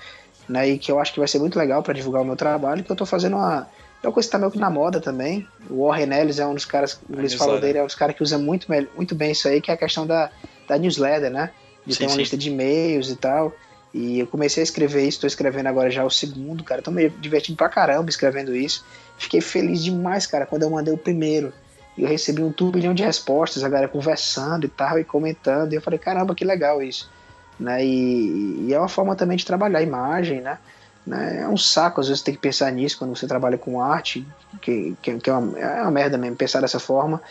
né? 0.48 0.68
E 0.68 0.78
que 0.78 0.90
eu 0.90 0.98
acho 0.98 1.12
que 1.12 1.18
vai 1.18 1.28
ser 1.28 1.38
muito 1.38 1.58
legal 1.58 1.82
para 1.82 1.94
divulgar 1.94 2.22
o 2.22 2.24
meu 2.24 2.36
trabalho, 2.36 2.82
que 2.82 2.90
eu 2.90 2.94
estou 2.94 3.06
fazendo 3.06 3.36
uma, 3.36 3.68
é 4.07 4.09
uma 4.09 4.14
coisa 4.14 4.28
que 4.28 4.28
está 4.28 4.38
meio 4.38 4.52
que 4.52 4.59
na 4.59 4.70
moda 4.70 5.00
também. 5.00 5.48
O 5.68 5.84
Warren 5.84 6.12
Ellis 6.12 6.38
é 6.38 6.46
um 6.46 6.54
dos 6.54 6.64
caras, 6.64 6.94
o 7.11 7.16
Luiz 7.16 7.34
falou 7.34 7.61
dele, 7.61 7.78
é 7.78 7.82
um 7.82 7.86
dos 7.86 7.96
caras 7.96 8.14
que 8.14 8.22
usa 8.22 8.38
muito, 8.38 8.68
muito 8.94 9.16
bem 9.16 9.32
isso 9.32 9.48
aí, 9.48 9.61
que 9.61 9.68
é 9.68 9.74
a 9.74 9.76
questão 9.76 10.07
da, 10.07 10.30
da 10.68 10.78
newsletter, 10.78 11.28
né? 11.28 11.50
De 11.84 11.92
sim, 11.92 11.98
ter 11.98 12.04
uma 12.04 12.12
sim. 12.12 12.18
lista 12.18 12.36
de 12.36 12.48
e-mails 12.48 13.11
e 13.11 13.16
tal. 13.16 13.52
E 13.92 14.20
eu 14.20 14.26
comecei 14.28 14.62
a 14.62 14.64
escrever 14.64 15.00
isso, 15.00 15.16
estou 15.16 15.26
escrevendo 15.26 15.66
agora 15.66 15.90
já 15.90 16.04
o 16.04 16.11
segundo, 16.11 16.62
cara. 16.62 16.82
Tô 16.82 16.92
me 16.92 17.09
divertindo 17.09 17.57
pra 17.57 17.68
caramba 17.68 18.09
escrevendo 18.09 18.54
isso. 18.54 18.84
Fiquei 19.18 19.40
feliz 19.40 19.82
demais, 19.82 20.24
cara, 20.24 20.46
quando 20.46 20.62
eu 20.62 20.70
mandei 20.70 20.94
o 20.94 20.98
primeiro. 20.98 21.52
E 21.98 22.02
eu 22.02 22.09
recebi 22.09 22.44
um 22.44 22.52
turbilhão 22.52 22.94
de 22.94 23.02
respostas, 23.02 23.64
a 23.64 23.68
galera 23.68 23.88
conversando 23.88 24.66
e 24.66 24.68
tal, 24.68 25.00
e 25.00 25.04
comentando. 25.04 25.72
E 25.72 25.76
eu 25.76 25.82
falei, 25.82 25.98
caramba, 25.98 26.32
que 26.32 26.44
legal 26.44 26.80
isso. 26.80 27.11
Né? 27.59 27.84
E, 27.84 28.66
e 28.68 28.72
é 28.72 28.78
uma 28.78 28.88
forma 28.88 29.16
também 29.16 29.36
de 29.36 29.44
trabalhar 29.44 29.80
a 29.80 29.82
imagem, 29.82 30.40
né? 30.42 30.59
Né? 31.07 31.42
É 31.42 31.48
um 31.48 31.57
saco, 31.57 32.00
às 32.00 32.09
vezes, 32.09 32.22
ter 32.22 32.32
que 32.32 32.38
pensar 32.38 32.70
nisso 32.72 32.98
quando 32.98 33.16
você 33.16 33.26
trabalha 33.26 33.57
com 33.57 33.80
arte, 33.80 34.26
que, 34.61 34.96
que, 35.00 35.18
que 35.18 35.30
é, 35.30 35.32
uma, 35.32 35.59
é 35.59 35.82
uma 35.82 35.90
merda 35.90 36.18
mesmo 36.18 36.36
pensar 36.36 36.61
dessa 36.61 36.80
forma. 36.80 37.22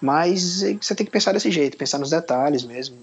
Mas 0.00 0.62
você 0.80 0.94
tem 0.94 1.04
que 1.04 1.12
pensar 1.12 1.32
desse 1.32 1.50
jeito, 1.50 1.76
pensar 1.76 1.98
nos 1.98 2.10
detalhes 2.10 2.64
mesmo. 2.64 2.96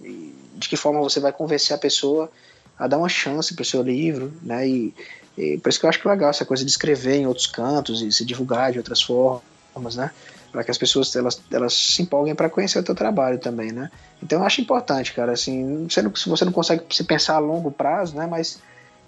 De 0.55 0.67
que 0.67 0.77
forma 0.77 1.01
você 1.01 1.19
vai 1.19 1.31
convencer 1.31 1.75
a 1.75 1.79
pessoa 1.79 2.31
a 2.79 2.87
dar 2.87 2.97
uma 2.97 3.09
chance 3.09 3.53
para 3.53 3.61
o 3.61 3.65
seu 3.65 3.81
livro, 3.81 4.33
né? 4.41 4.67
E, 4.67 4.93
e, 5.37 5.57
por 5.57 5.69
isso 5.69 5.79
que 5.79 5.85
eu 5.85 5.89
acho 5.89 6.01
que 6.01 6.07
é 6.07 6.11
legal 6.11 6.29
essa 6.29 6.45
coisa 6.45 6.63
de 6.63 6.71
escrever 6.71 7.15
em 7.15 7.27
outros 7.27 7.47
cantos 7.47 8.01
e 8.01 8.11
se 8.11 8.25
divulgar 8.25 8.71
de 8.71 8.77
outras 8.77 9.01
formas, 9.01 9.95
né? 9.95 10.11
Para 10.51 10.63
que 10.63 10.71
as 10.71 10.77
pessoas 10.77 11.13
elas, 11.15 11.41
elas 11.51 11.73
se 11.73 12.01
empolguem 12.01 12.33
para 12.33 12.49
conhecer 12.49 12.79
o 12.79 12.83
teu 12.83 12.95
trabalho 12.95 13.37
também, 13.37 13.71
né? 13.71 13.91
Então 14.23 14.39
eu 14.39 14.45
acho 14.45 14.61
importante, 14.61 15.13
cara, 15.13 15.33
assim, 15.33 15.85
você 15.89 16.01
não, 16.01 16.15
se 16.15 16.29
você 16.29 16.45
não 16.45 16.51
consegue 16.53 16.83
se 16.89 17.03
pensar 17.03 17.35
a 17.35 17.39
longo 17.39 17.69
prazo, 17.69 18.15
né? 18.15 18.25
Mas 18.25 18.59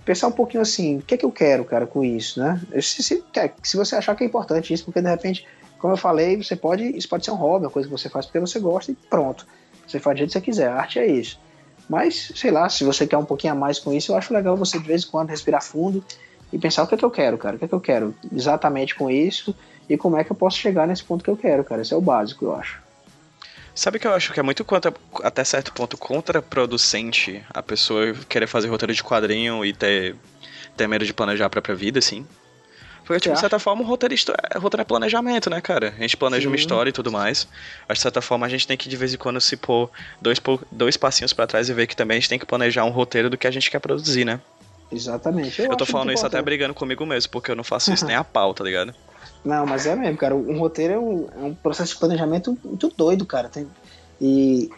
pensar 0.08 0.28
um 0.30 0.32
pouquinho 0.32 0.62
assim, 0.62 1.00
o 1.00 1.02
que 1.02 1.16
é 1.16 1.18
que 1.18 1.26
eu 1.26 1.32
quero, 1.32 1.66
cara, 1.66 1.86
com 1.86 2.02
isso, 2.02 2.40
né? 2.40 2.62
Se, 2.82 3.04
se, 3.04 3.22
se 3.62 3.76
você 3.76 3.94
achar 3.94 4.16
que 4.16 4.24
é 4.24 4.26
importante 4.26 4.74
isso, 4.74 4.86
porque 4.86 5.02
de 5.02 5.10
repente, 5.10 5.46
como 5.78 5.92
eu 5.92 5.98
falei, 5.98 6.42
você 6.42 6.56
pode, 6.56 6.84
isso 6.98 7.10
pode 7.10 7.26
ser 7.26 7.32
um 7.32 7.36
hobby, 7.36 7.66
uma 7.66 7.72
coisa 7.72 7.90
que 7.90 7.92
você 7.92 8.08
faz 8.08 8.26
porque 8.26 8.40
você 8.40 8.58
gosta 8.58 8.90
e 8.90 8.96
pronto. 8.96 9.46
Você 9.86 10.00
faz 10.00 10.16
do 10.16 10.20
jeito 10.20 10.30
que 10.30 10.40
você 10.40 10.42
quiser, 10.42 10.70
a 10.70 10.76
arte 10.76 10.98
é 10.98 11.06
isso. 11.06 11.38
Mas, 11.90 12.32
sei 12.36 12.52
lá, 12.52 12.70
se 12.70 12.86
você 12.86 13.06
quer 13.06 13.18
um 13.18 13.26
pouquinho 13.26 13.52
a 13.52 13.56
mais 13.56 13.80
com 13.80 13.92
isso, 13.92 14.14
eu 14.14 14.16
acho 14.16 14.34
legal 14.34 14.56
você 14.56 14.80
de 14.80 14.88
vez 14.88 15.04
em 15.04 15.08
quando 15.08 15.28
respirar 15.28 15.62
fundo 15.62 16.02
e 16.54 16.58
pensar 16.58 16.84
o 16.84 16.88
que 16.88 16.96
é 16.96 16.98
que 16.98 17.06
eu 17.06 17.12
quero, 17.12 17.38
cara, 17.38 17.58
o 17.58 17.60
que 17.60 17.66
é 17.66 17.68
que 17.68 17.76
eu 17.76 17.82
quero 17.82 18.16
exatamente 18.34 18.96
com 18.96 19.12
isso 19.12 19.54
e 19.90 19.98
como 19.98 20.16
é 20.16 20.24
que 20.24 20.32
eu 20.32 20.38
posso 20.38 20.58
chegar 20.58 20.88
nesse 20.88 21.04
ponto 21.04 21.22
que 21.22 21.30
eu 21.30 21.36
quero, 21.36 21.66
cara. 21.66 21.82
Esse 21.82 21.94
é 21.94 21.98
o 21.98 22.02
básico, 22.02 22.46
eu 22.46 22.56
acho. 22.56 22.82
Sabe 23.78 24.00
que 24.00 24.08
eu 24.08 24.14
acho 24.14 24.34
que 24.34 24.40
é 24.40 24.44
muito 24.44 24.66
contra, 24.66 24.92
até 25.22 25.44
certo 25.44 25.72
ponto 25.72 25.96
contraproducente 26.00 27.44
a 27.48 27.62
pessoa 27.62 28.12
querer 28.28 28.48
fazer 28.48 28.70
roteiro 28.70 28.92
de 28.92 29.04
quadrinho 29.04 29.64
e 29.64 29.72
ter, 29.72 30.16
ter 30.76 30.88
medo 30.88 31.06
de 31.06 31.14
planejar 31.14 31.46
a 31.46 31.50
própria 31.50 31.76
vida, 31.76 32.00
assim? 32.00 32.26
Porque, 33.06 33.20
tipo, 33.20 33.36
de 33.36 33.40
certa 33.40 33.60
forma, 33.60 33.84
o 33.84 33.86
roteirista, 33.86 34.34
é, 34.52 34.58
roteiro 34.58 34.82
é 34.82 34.84
planejamento, 34.84 35.48
né, 35.48 35.62
cara? 35.62 35.94
A 35.96 36.02
gente 36.02 36.18
planeja 36.18 36.42
Sim. 36.42 36.48
uma 36.48 36.56
história 36.56 36.90
e 36.90 36.92
tudo 36.92 37.12
mais. 37.12 37.48
Mas, 37.88 38.00
de 38.00 38.02
certa 38.02 38.20
forma, 38.20 38.48
a 38.48 38.50
gente 38.50 38.66
tem 38.66 38.76
que, 38.76 38.90
de 38.90 38.98
vez 38.98 39.14
em 39.14 39.18
quando, 39.18 39.40
se 39.40 39.56
pôr 39.56 39.92
dois, 40.20 40.42
dois 40.72 40.98
passinhos 40.98 41.32
para 41.32 41.46
trás 41.46 41.70
e 41.70 41.74
ver 41.76 41.86
que 41.86 41.96
também 41.96 42.18
a 42.18 42.20
gente 42.20 42.30
tem 42.30 42.40
que 42.40 42.48
planejar 42.48 42.84
um 42.84 42.90
roteiro 42.90 43.30
do 43.30 43.38
que 43.38 43.46
a 43.46 43.52
gente 43.52 43.70
quer 43.70 43.80
produzir, 43.80 44.26
né? 44.26 44.42
Exatamente. 44.92 45.62
Eu, 45.62 45.70
eu 45.70 45.78
tô 45.78 45.86
falando 45.86 46.12
isso 46.12 46.26
até 46.26 46.42
brigando 46.42 46.74
comigo 46.74 47.06
mesmo, 47.06 47.32
porque 47.32 47.52
eu 47.52 47.56
não 47.56 47.64
faço 47.64 47.94
isso 47.94 48.06
nem 48.08 48.16
a 48.16 48.24
pau, 48.24 48.56
tá 48.56 48.64
ligado? 48.64 48.92
Não, 49.44 49.66
mas 49.66 49.86
é 49.86 49.96
mesmo, 49.96 50.18
cara. 50.18 50.36
Um 50.36 50.58
roteiro 50.58 50.94
é 50.94 51.00
um, 51.00 51.28
é 51.32 51.46
um 51.46 51.56
processo 51.56 51.94
de 51.94 52.00
planejamento 52.00 52.58
muito 52.64 52.92
doido, 52.96 53.26
cara. 53.26 53.50
Tem, 53.50 53.68
e 54.20 54.70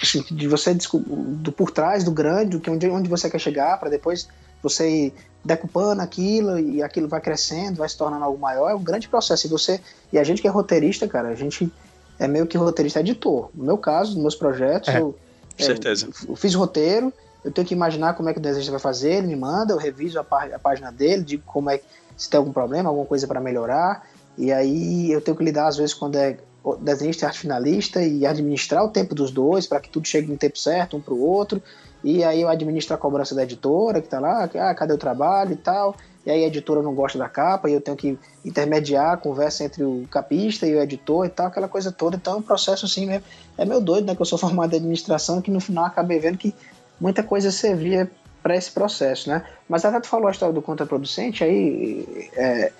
assim, 0.00 0.22
de 0.30 0.46
você 0.46 0.74
do 0.74 1.52
por 1.52 1.70
trás 1.70 2.04
do 2.04 2.10
grande, 2.10 2.50
do 2.50 2.60
que 2.60 2.70
onde, 2.70 2.88
onde 2.88 3.08
você 3.08 3.30
quer 3.30 3.38
chegar, 3.38 3.78
para 3.78 3.90
depois 3.90 4.28
você 4.62 4.88
ir 4.88 5.14
decupando 5.44 6.00
aquilo 6.00 6.58
e 6.58 6.82
aquilo 6.82 7.06
vai 7.06 7.20
crescendo, 7.20 7.76
vai 7.76 7.88
se 7.88 7.96
tornando 7.96 8.24
algo 8.24 8.38
maior, 8.38 8.70
é 8.70 8.74
um 8.74 8.82
grande 8.82 9.08
processo. 9.08 9.46
E 9.46 9.50
você 9.50 9.80
e 10.12 10.18
a 10.18 10.24
gente 10.24 10.40
que 10.40 10.48
é 10.48 10.50
roteirista, 10.50 11.06
cara, 11.06 11.28
a 11.28 11.34
gente 11.34 11.70
é 12.18 12.26
meio 12.26 12.46
que 12.46 12.56
roteirista 12.56 13.00
editor. 13.00 13.50
No 13.54 13.64
meu 13.64 13.78
caso, 13.78 14.12
nos 14.12 14.22
meus 14.22 14.34
projetos, 14.34 14.88
é, 14.88 15.00
eu, 15.00 15.14
é, 15.58 15.62
certeza. 15.62 16.08
eu 16.28 16.36
fiz 16.36 16.54
o 16.54 16.58
roteiro, 16.58 17.12
eu 17.44 17.52
tenho 17.52 17.66
que 17.66 17.74
imaginar 17.74 18.14
como 18.14 18.28
é 18.28 18.32
que 18.32 18.38
o 18.38 18.42
desenho 18.42 18.70
vai 18.70 18.80
fazer, 18.80 19.14
ele 19.14 19.26
me 19.26 19.36
manda, 19.36 19.72
eu 19.74 19.78
reviso 19.78 20.18
a, 20.18 20.24
pá 20.24 20.48
a 20.52 20.58
página 20.58 20.90
dele, 20.90 21.22
digo 21.22 21.42
como 21.44 21.68
é 21.68 21.80
se 22.16 22.28
tem 22.28 22.38
algum 22.38 22.52
problema, 22.52 22.88
alguma 22.88 23.06
coisa 23.06 23.26
para 23.26 23.40
melhorar, 23.40 24.06
e 24.36 24.52
aí 24.52 25.10
eu 25.10 25.20
tenho 25.20 25.36
que 25.36 25.44
lidar 25.44 25.68
às 25.68 25.76
vezes 25.76 25.94
quando 25.94 26.16
é 26.16 26.38
desenhista 26.80 27.24
e 27.24 27.26
arte 27.26 27.38
finalista 27.40 28.02
e 28.02 28.24
administrar 28.26 28.84
o 28.84 28.88
tempo 28.88 29.14
dos 29.14 29.30
dois 29.30 29.66
para 29.66 29.80
que 29.80 29.88
tudo 29.90 30.08
chegue 30.08 30.30
no 30.30 30.36
tempo 30.38 30.58
certo 30.58 30.96
um 30.96 31.00
para 31.00 31.12
o 31.12 31.20
outro 31.20 31.62
e 32.04 32.22
aí 32.22 32.42
eu 32.42 32.48
administro 32.50 32.94
a 32.94 32.98
cobrança 32.98 33.34
da 33.34 33.42
editora 33.42 34.02
que 34.02 34.08
tá 34.08 34.20
lá, 34.20 34.44
ah, 34.44 34.74
cadê 34.74 34.92
o 34.92 34.98
trabalho 34.98 35.52
e 35.52 35.56
tal. 35.56 35.96
E 36.26 36.30
aí 36.30 36.44
a 36.44 36.46
editora 36.46 36.82
não 36.82 36.94
gosta 36.94 37.18
da 37.18 37.30
capa 37.30 37.68
e 37.68 37.72
eu 37.72 37.80
tenho 37.80 37.96
que 37.96 38.18
intermediar 38.44 39.14
a 39.14 39.16
conversa 39.16 39.64
entre 39.64 39.82
o 39.82 40.06
capista 40.10 40.66
e 40.66 40.74
o 40.74 40.80
editor 40.80 41.24
e 41.24 41.30
tal, 41.30 41.46
aquela 41.46 41.66
coisa 41.66 41.90
toda. 41.90 42.16
Então 42.16 42.34
é 42.34 42.36
um 42.36 42.42
processo 42.42 42.84
assim 42.84 43.06
mesmo. 43.06 43.24
É 43.56 43.64
meio 43.64 43.80
doido, 43.80 44.06
né? 44.06 44.14
Que 44.14 44.20
eu 44.20 44.26
sou 44.26 44.36
formado 44.38 44.74
em 44.74 44.76
administração 44.76 45.40
que 45.40 45.50
no 45.50 45.60
final 45.60 45.86
acabei 45.86 46.18
vendo 46.18 46.36
que 46.36 46.54
muita 47.00 47.22
coisa 47.22 47.50
servia 47.50 48.10
para 48.44 48.54
esse 48.54 48.70
processo, 48.70 49.30
né? 49.30 49.42
Mas 49.66 49.86
até 49.86 49.98
tu 49.98 50.06
falou 50.06 50.28
a 50.28 50.30
história 50.30 50.54
do 50.54 50.60
contraproducente 50.60 51.42
aí, 51.42 52.28
é, 52.36 52.70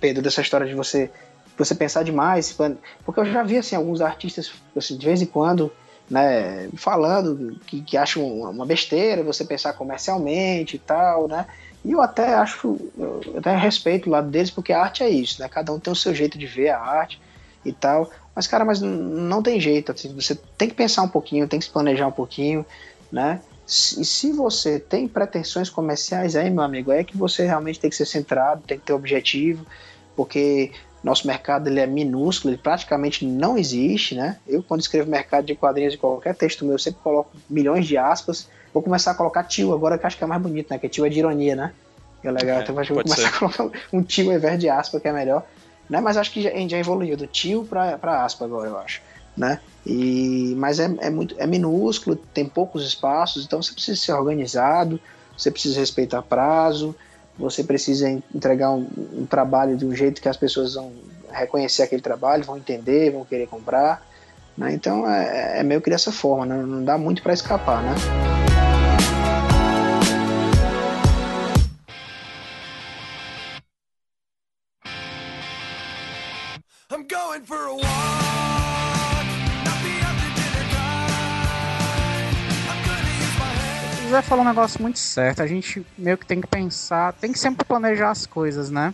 Pedro, 0.00 0.20
dessa 0.20 0.40
história 0.40 0.66
de 0.66 0.74
você 0.74 1.08
você 1.56 1.74
pensar 1.74 2.04
demais, 2.04 2.56
porque 3.04 3.20
eu 3.20 3.24
já 3.24 3.42
vi 3.42 3.56
assim 3.56 3.74
alguns 3.74 4.00
artistas 4.00 4.52
assim, 4.76 4.96
de 4.96 5.04
vez 5.04 5.20
em 5.20 5.26
quando 5.26 5.72
né, 6.08 6.68
falando 6.76 7.58
que, 7.66 7.82
que 7.82 7.96
acham 7.96 8.24
uma 8.24 8.64
besteira 8.64 9.22
você 9.22 9.44
pensar 9.44 9.72
comercialmente 9.72 10.76
e 10.76 10.78
tal, 10.78 11.28
né? 11.28 11.46
E 11.84 11.92
eu 11.92 12.00
até 12.00 12.34
acho, 12.34 12.78
eu 12.96 13.34
até 13.38 13.54
respeito 13.56 14.08
o 14.08 14.12
lado 14.12 14.30
deles, 14.30 14.50
porque 14.50 14.72
a 14.72 14.80
arte 14.80 15.02
é 15.02 15.08
isso, 15.08 15.40
né? 15.40 15.48
Cada 15.48 15.72
um 15.72 15.78
tem 15.78 15.92
o 15.92 15.96
seu 15.96 16.14
jeito 16.14 16.38
de 16.38 16.46
ver 16.46 16.70
a 16.70 16.80
arte 16.80 17.20
e 17.64 17.72
tal. 17.72 18.10
Mas, 18.34 18.46
cara, 18.46 18.64
mas 18.64 18.80
não 18.80 19.42
tem 19.42 19.60
jeito, 19.60 19.92
assim, 19.92 20.14
você 20.14 20.34
tem 20.56 20.68
que 20.68 20.74
pensar 20.74 21.02
um 21.02 21.08
pouquinho, 21.08 21.48
tem 21.48 21.58
que 21.58 21.66
se 21.66 21.70
planejar 21.70 22.06
um 22.06 22.12
pouquinho, 22.12 22.64
né? 23.12 23.40
E 23.68 24.04
se 24.04 24.32
você 24.32 24.78
tem 24.78 25.06
pretensões 25.06 25.68
comerciais 25.68 26.34
aí, 26.34 26.48
meu 26.48 26.62
amigo, 26.62 26.90
é 26.90 27.04
que 27.04 27.16
você 27.16 27.44
realmente 27.44 27.78
tem 27.78 27.90
que 27.90 27.96
ser 27.96 28.06
centrado, 28.06 28.62
tem 28.66 28.78
que 28.78 28.86
ter 28.86 28.94
objetivo, 28.94 29.66
porque 30.16 30.72
nosso 31.04 31.26
mercado 31.26 31.68
ele 31.68 31.78
é 31.78 31.86
minúsculo, 31.86 32.54
ele 32.54 32.62
praticamente 32.62 33.26
não 33.26 33.58
existe, 33.58 34.14
né? 34.14 34.38
Eu, 34.46 34.62
quando 34.62 34.80
escrevo 34.80 35.10
mercado 35.10 35.44
de 35.44 35.54
quadrinhos 35.54 35.92
de 35.92 35.98
qualquer 35.98 36.34
texto 36.34 36.64
meu, 36.64 36.74
eu 36.74 36.78
sempre 36.78 37.00
coloco 37.02 37.30
milhões 37.48 37.86
de 37.86 37.98
aspas. 37.98 38.48
Vou 38.72 38.82
começar 38.82 39.10
a 39.10 39.14
colocar 39.14 39.44
tio 39.44 39.74
agora, 39.74 39.98
que 39.98 40.06
acho 40.06 40.16
que 40.16 40.24
é 40.24 40.26
mais 40.26 40.40
bonito, 40.40 40.70
né? 40.70 40.78
Que 40.78 40.88
tio 40.88 41.04
é 41.04 41.10
de 41.10 41.18
ironia, 41.18 41.54
né? 41.54 41.72
É 42.24 42.30
legal, 42.30 42.58
é, 42.58 42.62
então 42.62 42.74
vou 42.74 42.84
começar 42.84 43.16
ser. 43.16 43.26
a 43.26 43.38
colocar 43.38 43.70
um 43.92 44.02
tio 44.02 44.30
ao 44.30 44.36
invés 44.36 44.58
de 44.58 44.68
aspa, 44.68 44.98
que 44.98 45.06
é 45.06 45.12
melhor. 45.12 45.46
Né? 45.88 46.00
Mas 46.00 46.16
acho 46.16 46.32
que 46.32 46.42
já, 46.42 46.50
a 46.50 46.54
gente 46.54 46.70
já 46.70 46.78
evoluiu 46.78 47.16
do 47.16 47.26
tio 47.26 47.64
para 47.64 48.24
aspa 48.24 48.44
agora, 48.44 48.68
eu 48.68 48.78
acho. 48.78 49.00
Né? 49.36 49.60
E, 49.88 50.54
mas 50.58 50.78
é, 50.78 50.94
é, 51.00 51.08
muito, 51.08 51.34
é 51.38 51.46
minúsculo, 51.46 52.14
tem 52.14 52.44
poucos 52.44 52.86
espaços, 52.86 53.46
então 53.46 53.62
você 53.62 53.72
precisa 53.72 53.98
ser 53.98 54.12
organizado, 54.12 55.00
você 55.36 55.50
precisa 55.50 55.80
respeitar 55.80 56.20
prazo, 56.20 56.94
você 57.38 57.64
precisa 57.64 58.10
entregar 58.34 58.70
um, 58.72 58.86
um, 59.14 59.24
trabalho 59.24 59.78
de 59.78 59.86
um 59.86 59.94
jeito 59.94 60.20
que 60.20 60.28
as 60.28 60.36
pessoas 60.36 60.74
vão 60.74 60.92
reconhecer 61.30 61.82
aquele 61.82 62.02
trabalho, 62.02 62.44
vão 62.44 62.58
entender, 62.58 63.12
vão 63.12 63.24
querer 63.24 63.46
comprar. 63.46 64.06
Né? 64.56 64.74
Então 64.74 65.08
é, 65.08 65.60
é, 65.60 65.62
meio 65.62 65.80
que 65.80 65.88
dessa 65.88 66.12
forma, 66.12 66.44
né? 66.44 66.62
não 66.62 66.84
dá 66.84 66.98
muito 66.98 67.22
para 67.22 67.32
escapar. 67.32 67.82
Né? 67.82 67.94
José 84.18 84.22
falou 84.22 84.44
um 84.44 84.48
negócio 84.48 84.82
muito 84.82 84.98
certo. 84.98 85.42
A 85.42 85.46
gente 85.46 85.86
meio 85.96 86.18
que 86.18 86.26
tem 86.26 86.40
que 86.40 86.46
pensar, 86.46 87.12
tem 87.12 87.32
que 87.32 87.38
sempre 87.38 87.64
planejar 87.64 88.10
as 88.10 88.26
coisas, 88.26 88.70
né? 88.70 88.92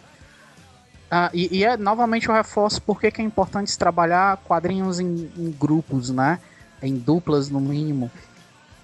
Ah, 1.10 1.30
e, 1.32 1.58
e, 1.58 1.64
é 1.64 1.76
novamente 1.76 2.30
o 2.30 2.32
reforço 2.32 2.82
por 2.82 3.00
que 3.00 3.06
é 3.20 3.24
importante 3.24 3.78
trabalhar 3.78 4.38
quadrinhos 4.38 5.00
em, 5.00 5.30
em, 5.36 5.50
grupos, 5.50 6.10
né? 6.10 6.38
Em 6.82 6.96
duplas 6.96 7.48
no 7.48 7.60
mínimo. 7.60 8.10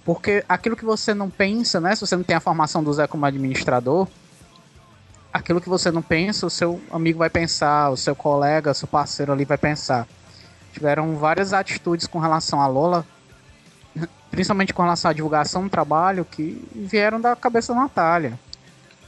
Porque 0.05 0.45
aquilo 0.49 0.77
que 0.77 0.85
você 0.85 1.13
não 1.13 1.29
pensa, 1.29 1.81
né? 1.81 1.95
Se 1.95 2.01
você 2.07 2.17
não 2.17 2.25
tem 2.25 2.37
a 2.37 2.41
formação 2.41 2.83
do 2.83 2.93
Zé 2.93 3.07
como 3.07 3.27
administrador, 3.27 4.09
aquilo 5.33 5.61
que 5.61 5.69
você 5.69 5.91
não 5.91 6.03
pensa, 6.03 6.47
o 6.47 6.51
seu 6.51 6.81
amigo 6.91 7.19
vai 7.19 7.31
pensar, 7.31 7.91
o 7.91 7.97
seu 7.97 8.15
colega, 8.15 8.71
o 8.71 8.75
seu 8.75 8.89
parceiro 8.89 9.33
ali 9.33 9.45
vai 9.45 9.59
pensar. 9.59 10.07
Tiveram 10.73 11.17
várias 11.17 11.53
atitudes 11.53 12.07
com 12.07 12.19
relação 12.19 12.61
a 12.61 12.67
Lola, 12.67 13.05
principalmente 14.31 14.73
com 14.73 14.83
relação 14.83 15.11
à 15.11 15.15
divulgação 15.15 15.65
do 15.65 15.71
trabalho, 15.71 16.25
que 16.25 16.67
vieram 16.75 17.21
da 17.21 17.35
cabeça 17.35 17.75
da 17.75 17.81
Natália. 17.81 18.39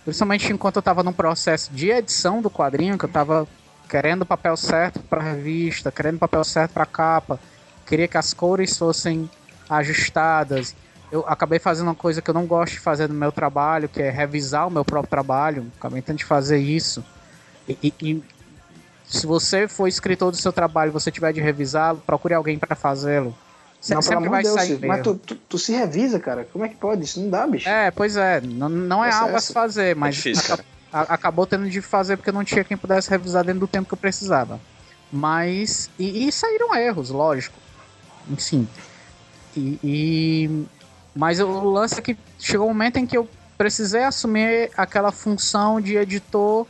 Principalmente 0.05 0.53
enquanto 0.53 0.77
eu 0.77 0.81
estava 0.81 1.03
no 1.03 1.13
processo 1.13 1.73
de 1.73 1.91
edição 1.91 2.43
do 2.43 2.51
quadrinho, 2.51 2.99
que 2.99 3.05
eu 3.05 3.09
estava 3.09 3.47
querendo 3.89 4.23
o 4.23 4.27
papel 4.27 4.57
certo 4.57 5.01
para 5.01 5.21
a 5.21 5.33
revista, 5.33 5.93
querendo 5.93 6.17
o 6.17 6.19
papel 6.19 6.43
certo 6.43 6.73
para 6.73 6.83
a 6.83 6.87
capa, 6.87 7.39
queria 7.87 8.09
que 8.09 8.17
as 8.17 8.35
cores 8.35 8.77
fossem 8.77 9.31
ajustadas. 9.69 10.75
Eu 11.11 11.25
acabei 11.29 11.59
fazendo 11.59 11.89
uma 11.89 11.95
coisa 11.95 12.23
que 12.23 12.31
eu 12.31 12.35
não 12.35 12.47
gosto 12.47 12.73
de 12.73 12.81
fazer 12.81 13.09
no 13.09 13.15
meu 13.15 13.31
trabalho, 13.31 13.89
que 13.89 14.03
é 14.03 14.11
revisar 14.11 14.67
o 14.67 14.71
meu 14.71 14.85
próprio 14.85 15.11
trabalho. 15.11 15.71
Acabei 15.79 16.01
tentando 16.01 16.27
fazer 16.27 16.59
isso. 16.59 17.05
E, 17.69 17.79
e, 17.83 17.95
e, 18.03 18.23
se 19.07 19.27
você 19.27 19.69
for 19.69 19.87
escritor 19.87 20.31
do 20.31 20.37
seu 20.37 20.53
trabalho 20.53 20.89
e 20.89 20.93
você 20.93 21.11
tiver 21.11 21.33
de 21.33 21.41
revisá-lo, 21.41 21.99
procure 21.99 22.35
alguém 22.35 22.59
para 22.59 22.75
fazê-lo. 22.75 23.37
Não, 23.91 24.01
sempre 24.01 24.29
vai 24.29 24.43
Deus, 24.43 24.55
sair 24.55 24.79
Mas 24.87 25.03
tu, 25.03 25.17
tu, 25.17 25.35
tu, 25.35 25.59
se 25.59 25.73
revisa, 25.73 26.21
cara. 26.21 26.47
Como 26.53 26.65
é 26.65 26.69
que 26.69 26.77
pode? 26.77 27.03
Isso 27.03 27.21
não 27.21 27.29
dá, 27.29 27.47
bicho. 27.47 27.69
É, 27.69 27.91
pois 27.91 28.17
é. 28.17 28.41
Não, 28.41 28.69
não 28.69 29.05
é 29.05 29.09
essa, 29.09 29.19
algo 29.19 29.31
essa. 29.31 29.39
a 29.39 29.41
se 29.41 29.53
fazer, 29.53 29.87
é 29.91 29.95
mas 29.95 30.15
é 30.15 30.17
difícil, 30.17 30.55
a, 30.93 31.01
a, 31.01 31.03
acabou 31.15 31.47
tendo 31.47 31.69
de 31.69 31.83
fazer 31.83 32.17
porque 32.17 32.31
não 32.31 32.45
tinha 32.45 32.63
quem 32.63 32.77
pudesse 32.77 33.11
revisar 33.11 33.45
dentro 33.45 33.61
do 33.61 33.67
tempo 33.67 33.89
que 33.89 33.95
eu 33.95 33.99
precisava. 33.99 34.61
Mas. 35.13 35.91
E, 35.99 36.29
e 36.29 36.33
saíram 36.33 36.75
erros, 36.75 37.11
lógico. 37.11 37.59
Enfim. 38.31 38.69
E, 39.57 39.79
e, 39.83 40.67
Mas 41.15 41.41
o 41.41 41.65
lance 41.65 41.99
é 41.99 42.03
que 42.03 42.17
chegou 42.39 42.67
um 42.67 42.71
momento 42.71 42.99
em 42.99 43.07
que 43.07 43.17
eu 43.17 43.29
precisei 43.59 44.05
assumir 44.05 44.71
aquela 44.77 45.11
função 45.11 45.81
de 45.81 45.97
editor 45.97 46.67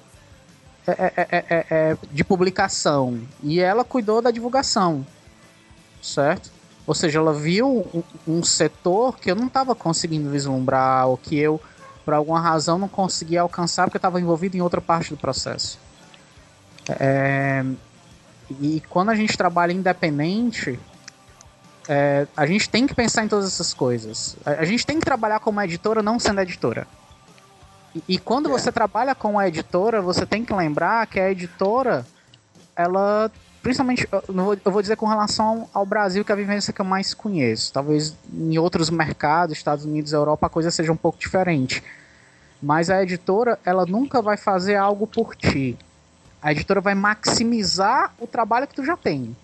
é, 0.86 1.12
é, 1.16 1.26
é, 1.30 1.66
é 1.70 1.96
de 2.10 2.24
publicação. 2.24 3.20
E 3.42 3.60
ela 3.60 3.84
cuidou 3.84 4.22
da 4.22 4.30
divulgação. 4.30 5.06
Certo? 6.00 6.51
Ou 6.86 6.94
seja, 6.94 7.18
ela 7.18 7.32
viu 7.32 7.86
um, 7.94 8.02
um 8.26 8.42
setor 8.42 9.16
que 9.16 9.30
eu 9.30 9.36
não 9.36 9.46
estava 9.46 9.74
conseguindo 9.74 10.30
vislumbrar, 10.30 11.06
ou 11.06 11.16
que 11.16 11.38
eu, 11.38 11.60
por 12.04 12.12
alguma 12.14 12.40
razão, 12.40 12.78
não 12.78 12.88
conseguia 12.88 13.42
alcançar 13.42 13.84
porque 13.84 13.96
eu 13.96 14.00
estava 14.00 14.20
envolvido 14.20 14.56
em 14.56 14.60
outra 14.60 14.80
parte 14.80 15.10
do 15.10 15.16
processo. 15.16 15.78
É, 16.88 17.64
e 18.60 18.82
quando 18.88 19.10
a 19.10 19.14
gente 19.14 19.36
trabalha 19.36 19.72
independente, 19.72 20.78
é, 21.88 22.26
a 22.36 22.46
gente 22.46 22.68
tem 22.68 22.86
que 22.86 22.94
pensar 22.94 23.24
em 23.24 23.28
todas 23.28 23.46
essas 23.46 23.72
coisas. 23.72 24.36
A, 24.44 24.64
gente 24.64 24.86
tem 24.86 24.98
que 24.98 25.04
trabalhar 25.04 25.40
como 25.40 25.60
editora, 25.60 26.02
não 26.02 26.18
sendo 26.18 26.40
editora. 26.40 26.86
E, 27.94 28.02
e 28.08 28.18
quando 28.18 28.48
é. 28.48 28.52
você 28.52 28.72
trabalha 28.72 29.14
com 29.14 29.38
a 29.38 29.46
editora, 29.46 30.02
você 30.02 30.26
tem 30.26 30.44
que 30.44 30.52
lembrar 30.52 31.06
que 31.06 31.20
a 31.20 31.30
editora 31.30 32.04
ela 32.74 33.30
principalmente, 33.62 34.08
eu 34.64 34.72
vou 34.72 34.82
dizer 34.82 34.96
com 34.96 35.06
relação 35.06 35.68
ao 35.72 35.86
Brasil, 35.86 36.24
que 36.24 36.32
é 36.32 36.34
a 36.34 36.36
vivência 36.36 36.72
que 36.72 36.80
eu 36.80 36.84
mais 36.84 37.14
conheço. 37.14 37.72
Talvez 37.72 38.16
em 38.32 38.58
outros 38.58 38.90
mercados, 38.90 39.56
Estados 39.56 39.84
Unidos, 39.84 40.12
Europa, 40.12 40.46
a 40.46 40.50
coisa 40.50 40.70
seja 40.70 40.92
um 40.92 40.96
pouco 40.96 41.18
diferente. 41.18 41.82
Mas 42.60 42.90
a 42.90 43.02
editora, 43.02 43.58
ela 43.64 43.86
nunca 43.86 44.20
vai 44.20 44.36
fazer 44.36 44.76
algo 44.76 45.06
por 45.06 45.36
ti. 45.36 45.78
A 46.40 46.52
editora 46.52 46.80
vai 46.80 46.94
maximizar 46.94 48.12
o 48.18 48.26
trabalho 48.26 48.66
que 48.66 48.74
tu 48.74 48.84
já 48.84 48.96
tem. 48.96 49.36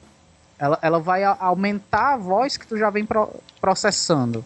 Ela, 0.59 0.79
ela 0.83 0.99
vai 0.99 1.23
aumentar 1.23 2.15
a 2.15 2.17
voz 2.17 2.57
que 2.57 2.67
tu 2.67 2.77
já 2.77 2.91
vem 2.91 3.07
pro, 3.07 3.31
processando. 3.61 4.45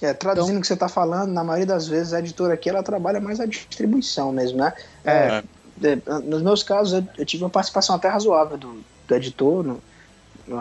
É, 0.00 0.14
traduzindo 0.14 0.50
então, 0.50 0.58
o 0.58 0.60
que 0.62 0.66
você 0.66 0.74
está 0.74 0.88
falando, 0.88 1.32
na 1.32 1.44
maioria 1.44 1.66
das 1.66 1.86
vezes 1.86 2.12
a 2.12 2.20
editora 2.20 2.54
aqui 2.54 2.70
ela 2.70 2.82
trabalha 2.82 3.20
mais 3.20 3.40
a 3.40 3.46
distribuição 3.46 4.32
mesmo, 4.32 4.58
né? 4.58 4.72
É. 5.04 5.42
é 5.82 6.20
nos 6.24 6.42
meus 6.42 6.62
casos, 6.62 6.92
eu, 6.92 7.08
eu, 7.18 7.26
tive 7.26 7.42
uma 7.42 7.50
participação 7.50 7.96
até 7.96 8.08
razoável 8.08 8.56
do, 8.56 8.84
do 9.10 9.16
editor, 9.16 9.64
no, 9.64 9.80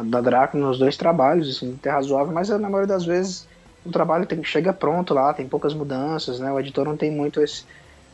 da 0.05 0.19
Draco, 0.19 0.57
nos 0.57 0.77
dois 0.77 0.97
trabalhos, 0.97 1.55
assim, 1.55 1.75
até 1.79 1.89
razoável, 1.89 2.33
mas 2.33 2.49
na 2.49 2.57
maioria 2.69 2.87
das 2.87 3.05
vezes 3.05 3.47
o 3.85 3.91
trabalho 3.91 4.25
tem, 4.25 4.43
chega 4.43 4.73
pronto 4.73 5.13
lá, 5.13 5.33
tem 5.33 5.47
poucas 5.47 5.73
mudanças, 5.73 6.39
né? 6.39 6.51
O 6.51 6.59
editor 6.59 6.85
não 6.85 6.97
tem 6.97 7.11
muito 7.11 7.41
esse. 7.41 7.63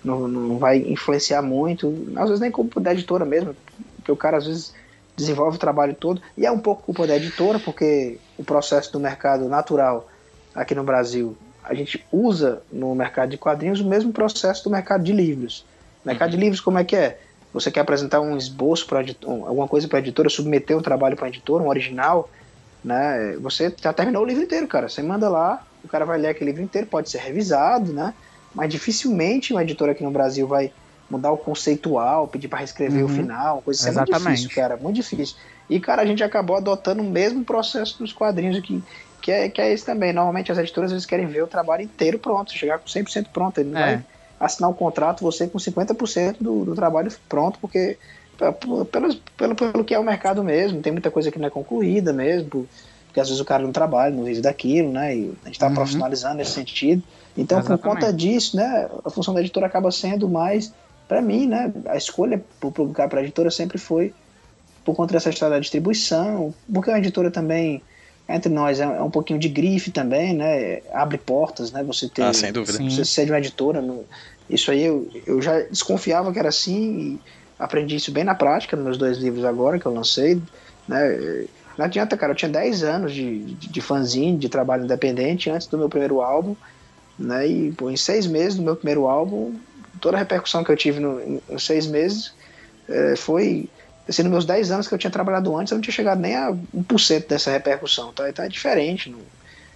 Não, 0.03 0.27
não 0.27 0.59
vai 0.59 0.77
influenciar 0.77 1.41
muito, 1.41 2.07
às 2.15 2.27
vezes 2.27 2.39
nem 2.39 2.51
culpa 2.51 2.79
da 2.79 2.93
editora 2.93 3.25
mesmo, 3.25 3.55
porque 3.95 4.11
o 4.11 4.15
cara 4.15 4.37
às 4.37 4.45
vezes 4.45 4.71
desenvolve 5.17 5.57
o 5.57 5.59
trabalho 5.59 5.95
todo, 5.95 6.21
e 6.37 6.45
é 6.45 6.51
um 6.51 6.59
pouco 6.59 6.83
culpa 6.83 7.07
da 7.07 7.15
editora, 7.15 7.57
porque 7.57 8.19
o 8.37 8.43
processo 8.43 8.93
do 8.93 8.99
mercado 8.99 9.49
natural 9.49 10.07
aqui 10.53 10.75
no 10.75 10.83
Brasil, 10.83 11.35
a 11.63 11.73
gente 11.73 12.05
usa 12.11 12.61
no 12.71 12.93
mercado 12.93 13.29
de 13.29 13.37
quadrinhos 13.37 13.81
o 13.81 13.85
mesmo 13.85 14.13
processo 14.13 14.63
do 14.65 14.69
mercado 14.69 15.03
de 15.03 15.11
livros. 15.11 15.65
mercado 16.05 16.29
de 16.29 16.37
livros, 16.37 16.61
como 16.61 16.77
é 16.77 16.83
que 16.83 16.95
é? 16.95 17.19
Você 17.55 17.71
quer 17.71 17.79
apresentar 17.79 18.19
um 18.19 18.35
esboço 18.35 18.85
para 18.85 18.99
alguma 19.25 19.65
coisa 19.65 19.87
para 19.87 19.97
a 19.97 20.01
editora, 20.01 20.29
submeter 20.29 20.77
um 20.77 20.81
trabalho 20.81 21.15
para 21.15 21.27
a 21.27 21.29
editora, 21.29 21.63
um 21.63 21.69
original, 21.69 22.29
né? 22.83 23.37
Você 23.39 23.73
já 23.81 23.93
terminou 23.93 24.23
o 24.23 24.25
livro 24.25 24.43
inteiro, 24.43 24.67
cara. 24.67 24.89
Você 24.89 25.01
manda 25.01 25.29
lá, 25.29 25.65
o 25.81 25.87
cara 25.87 26.03
vai 26.03 26.17
ler 26.19 26.27
aquele 26.27 26.51
livro 26.51 26.61
inteiro, 26.61 26.85
pode 26.85 27.09
ser 27.09 27.19
revisado, 27.19 27.93
né? 27.93 28.13
Mas 28.53 28.69
dificilmente 28.69 29.53
uma 29.53 29.63
editora 29.63 29.93
aqui 29.93 30.03
no 30.03 30.11
Brasil 30.11 30.45
vai 30.45 30.69
mudar 31.09 31.31
o 31.31 31.37
conceitual, 31.37 32.27
pedir 32.27 32.49
para 32.49 32.59
reescrever 32.59 33.05
uhum. 33.05 33.09
o 33.09 33.15
final, 33.15 33.61
coisa 33.61 33.89
assim. 33.89 33.97
É 33.97 34.01
muito 34.01 34.19
difícil, 34.19 34.49
cara, 34.53 34.75
muito 34.75 34.95
difícil. 34.97 35.37
E, 35.69 35.79
cara, 35.79 36.01
a 36.01 36.05
gente 36.05 36.23
acabou 36.25 36.57
adotando 36.57 37.01
o 37.01 37.05
mesmo 37.05 37.45
processo 37.45 37.97
dos 37.99 38.11
quadrinhos 38.11 38.57
aqui, 38.57 38.83
que 39.21 39.31
é, 39.31 39.47
que 39.47 39.61
é 39.61 39.71
esse 39.71 39.85
também. 39.85 40.11
Normalmente 40.11 40.51
as 40.51 40.57
editoras 40.57 40.91
eles 40.91 41.05
querem 41.05 41.25
ver 41.25 41.41
o 41.41 41.47
trabalho 41.47 41.83
inteiro 41.83 42.19
pronto, 42.19 42.51
chegar 42.51 42.79
com 42.79 42.85
100% 42.85 43.27
pronto. 43.31 43.59
Ele 43.59 43.69
não 43.69 43.79
é. 43.79 43.95
vai 43.95 44.05
assinar 44.45 44.69
um 44.69 44.73
contrato 44.73 45.21
você 45.21 45.47
com 45.47 45.57
50% 45.57 46.37
do, 46.39 46.65
do 46.65 46.75
trabalho 46.75 47.11
pronto, 47.27 47.57
porque 47.59 47.97
pelo, 48.59 48.85
pelo, 48.85 49.55
pelo 49.55 49.83
que 49.83 49.93
é 49.93 49.99
o 49.99 50.03
mercado 50.03 50.43
mesmo, 50.43 50.81
tem 50.81 50.91
muita 50.91 51.09
coisa 51.09 51.31
que 51.31 51.39
não 51.39 51.47
é 51.47 51.49
concluída 51.49 52.11
mesmo, 52.11 52.67
porque 53.07 53.19
às 53.19 53.27
vezes 53.27 53.41
o 53.41 53.45
cara 53.45 53.63
não 53.63 53.71
trabalha, 53.71 54.13
não 54.13 54.25
vive 54.25 54.41
daquilo, 54.41 54.91
né? 54.91 55.15
E 55.15 55.33
a 55.43 55.45
gente 55.45 55.55
está 55.55 55.67
uhum. 55.67 55.73
profissionalizando 55.73 56.35
nesse 56.35 56.51
sentido. 56.51 57.01
Então, 57.37 57.59
Exatamente. 57.59 57.81
por 57.81 57.89
conta 57.89 58.13
disso, 58.13 58.57
né, 58.57 58.89
a 59.03 59.09
função 59.09 59.33
da 59.33 59.41
editora 59.41 59.67
acaba 59.67 59.91
sendo 59.91 60.27
mais, 60.27 60.73
para 61.07 61.21
mim, 61.21 61.47
né, 61.47 61.71
a 61.87 61.97
escolha 61.97 62.43
por 62.59 62.71
publicar 62.71 63.07
para 63.07 63.19
a 63.19 63.23
editora 63.23 63.51
sempre 63.51 63.77
foi 63.77 64.13
por 64.83 64.95
conta 64.95 65.13
dessa 65.13 65.29
história 65.29 65.55
da 65.55 65.59
distribuição, 65.59 66.53
porque 66.71 66.91
a 66.91 66.97
editora 66.97 67.31
também 67.31 67.81
entre 68.27 68.51
nós 68.51 68.79
é, 68.79 68.87
um 69.01 69.09
pouquinho 69.09 69.39
de 69.39 69.47
grife 69.47 69.91
também, 69.91 70.33
né? 70.33 70.81
Abre 70.91 71.17
portas, 71.17 71.71
né? 71.71 71.83
Você 71.83 72.09
ter, 72.09 72.23
ah, 72.23 72.33
sem 72.33 72.51
dúvida. 72.51 72.77
Você 72.83 73.05
ser 73.05 73.25
de 73.25 73.31
uma 73.31 73.37
editora, 73.37 73.81
no, 73.81 74.03
isso 74.49 74.71
aí 74.71 74.83
eu, 74.83 75.09
eu 75.25 75.41
já 75.41 75.59
desconfiava 75.61 76.31
que 76.31 76.39
era 76.39 76.49
assim 76.49 76.99
e 76.99 77.19
aprendi 77.57 77.95
isso 77.95 78.11
bem 78.11 78.23
na 78.23 78.35
prática 78.35 78.75
nos 78.75 78.85
meus 78.85 78.97
dois 78.97 79.17
livros 79.17 79.45
agora 79.45 79.79
que 79.79 79.85
eu 79.85 79.93
lancei, 79.93 80.41
né? 80.87 81.45
Não 81.77 81.85
adianta, 81.85 82.15
cara, 82.15 82.31
eu 82.31 82.35
tinha 82.35 82.49
10 82.49 82.83
anos 82.83 83.13
de, 83.13 83.39
de, 83.55 83.69
de 83.69 83.81
fanzine, 83.81 84.37
de 84.37 84.47
trabalho 84.47 84.85
independente 84.85 85.49
antes 85.49 85.67
do 85.67 85.77
meu 85.77 85.89
primeiro 85.89 86.21
álbum, 86.21 86.55
né? 87.19 87.47
E 87.47 87.71
pô, 87.73 87.89
em 87.89 87.97
seis 87.97 88.27
meses 88.27 88.55
do 88.55 88.63
meu 88.63 88.75
primeiro 88.75 89.07
álbum, 89.07 89.55
toda 89.99 90.17
a 90.17 90.19
repercussão 90.19 90.63
que 90.63 90.71
eu 90.71 90.77
tive 90.77 90.99
no, 90.99 91.19
em, 91.21 91.41
em 91.49 91.59
seis 91.59 91.85
meses 91.85 92.33
é, 92.87 93.15
foi 93.15 93.69
assim, 94.07 94.23
nos 94.23 94.31
meus 94.31 94.45
10 94.45 94.71
anos 94.71 94.87
que 94.87 94.93
eu 94.93 94.97
tinha 94.97 95.11
trabalhado 95.11 95.55
antes, 95.57 95.71
eu 95.71 95.75
não 95.75 95.81
tinha 95.81 95.93
chegado 95.93 96.19
nem 96.19 96.35
a 96.35 96.51
1% 96.51 97.27
dessa 97.27 97.51
repercussão, 97.51 98.13
tá? 98.13 98.29
Então 98.29 98.45
é 98.45 98.49
diferente, 98.49 99.09
não, 99.09 99.19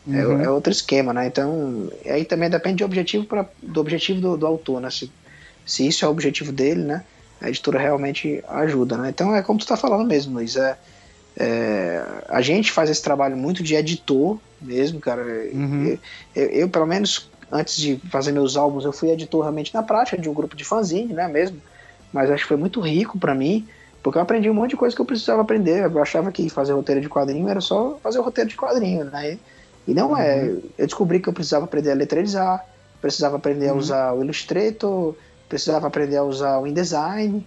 uhum. 0.05 0.41
é, 0.41 0.45
é, 0.45 0.49
outro 0.49 0.71
esquema, 0.71 1.13
né? 1.13 1.27
Então, 1.27 1.89
aí 2.05 2.25
também 2.25 2.49
depende 2.49 2.77
do 2.77 2.85
objetivo, 2.85 3.25
pra, 3.25 3.45
do, 3.61 3.79
objetivo 3.79 4.21
do, 4.21 4.37
do 4.37 4.47
autor, 4.47 4.81
né? 4.81 4.89
Se, 4.89 5.11
se 5.65 5.87
isso 5.87 6.05
é 6.05 6.07
o 6.07 6.11
objetivo 6.11 6.51
dele, 6.51 6.83
né? 6.83 7.03
A 7.41 7.49
editora 7.49 7.79
realmente 7.79 8.43
ajuda, 8.47 8.97
né? 8.97 9.09
Então 9.09 9.35
é 9.35 9.41
como 9.41 9.59
tu 9.59 9.65
tá 9.65 9.77
falando 9.77 10.07
mesmo, 10.07 10.33
Luiz, 10.33 10.55
é, 10.55 10.77
é 11.37 12.03
a 12.27 12.41
gente 12.41 12.71
faz 12.71 12.89
esse 12.89 13.01
trabalho 13.01 13.37
muito 13.37 13.63
de 13.63 13.75
editor 13.75 14.37
mesmo, 14.61 14.99
cara. 14.99 15.23
Uhum. 15.23 15.87
Eu, 15.87 15.99
eu, 16.35 16.49
eu, 16.49 16.69
pelo 16.69 16.85
menos, 16.85 17.29
antes 17.51 17.77
de 17.77 17.97
fazer 18.11 18.31
meus 18.31 18.57
álbuns, 18.57 18.85
eu 18.85 18.91
fui 18.91 19.09
editor 19.09 19.41
realmente 19.41 19.73
na 19.73 19.83
prática 19.83 20.17
de 20.17 20.29
um 20.29 20.33
grupo 20.33 20.55
de 20.55 20.63
fanzine, 20.63 21.13
né, 21.13 21.27
mesmo. 21.27 21.61
Mas 22.11 22.29
acho 22.29 22.43
que 22.43 22.47
foi 22.47 22.57
muito 22.57 22.79
rico 22.81 23.17
para 23.17 23.35
mim. 23.35 23.67
Porque 24.01 24.17
eu 24.17 24.21
aprendi 24.21 24.49
um 24.49 24.53
monte 24.53 24.71
de 24.71 24.77
coisa 24.77 24.95
que 24.95 25.01
eu 25.01 25.05
precisava 25.05 25.41
aprender. 25.41 25.83
Eu 25.83 26.01
achava 26.01 26.31
que 26.31 26.49
fazer 26.49 26.73
roteiro 26.73 27.01
de 27.01 27.09
quadrinho 27.09 27.49
era 27.49 27.59
só 27.59 27.99
fazer 28.01 28.19
o 28.19 28.21
roteiro 28.21 28.49
de 28.49 28.55
quadrinho, 28.55 29.05
né? 29.05 29.33
E 29.33 29.39
não 29.93 30.17
é. 30.17 30.43
uhum. 30.43 30.61
é. 30.77 30.83
Eu 30.83 30.85
descobri 30.85 31.19
que 31.19 31.29
eu 31.29 31.33
precisava 31.33 31.65
aprender 31.65 31.91
a 31.91 31.95
letrizar, 31.95 32.65
precisava 33.01 33.37
aprender 33.37 33.67
uhum. 33.67 33.73
a 33.73 33.77
usar 33.77 34.13
o 34.13 34.23
Illustrator, 34.23 35.15
precisava 35.47 35.87
aprender 35.87 36.17
a 36.17 36.23
usar 36.23 36.59
o 36.59 36.67
InDesign, 36.67 37.45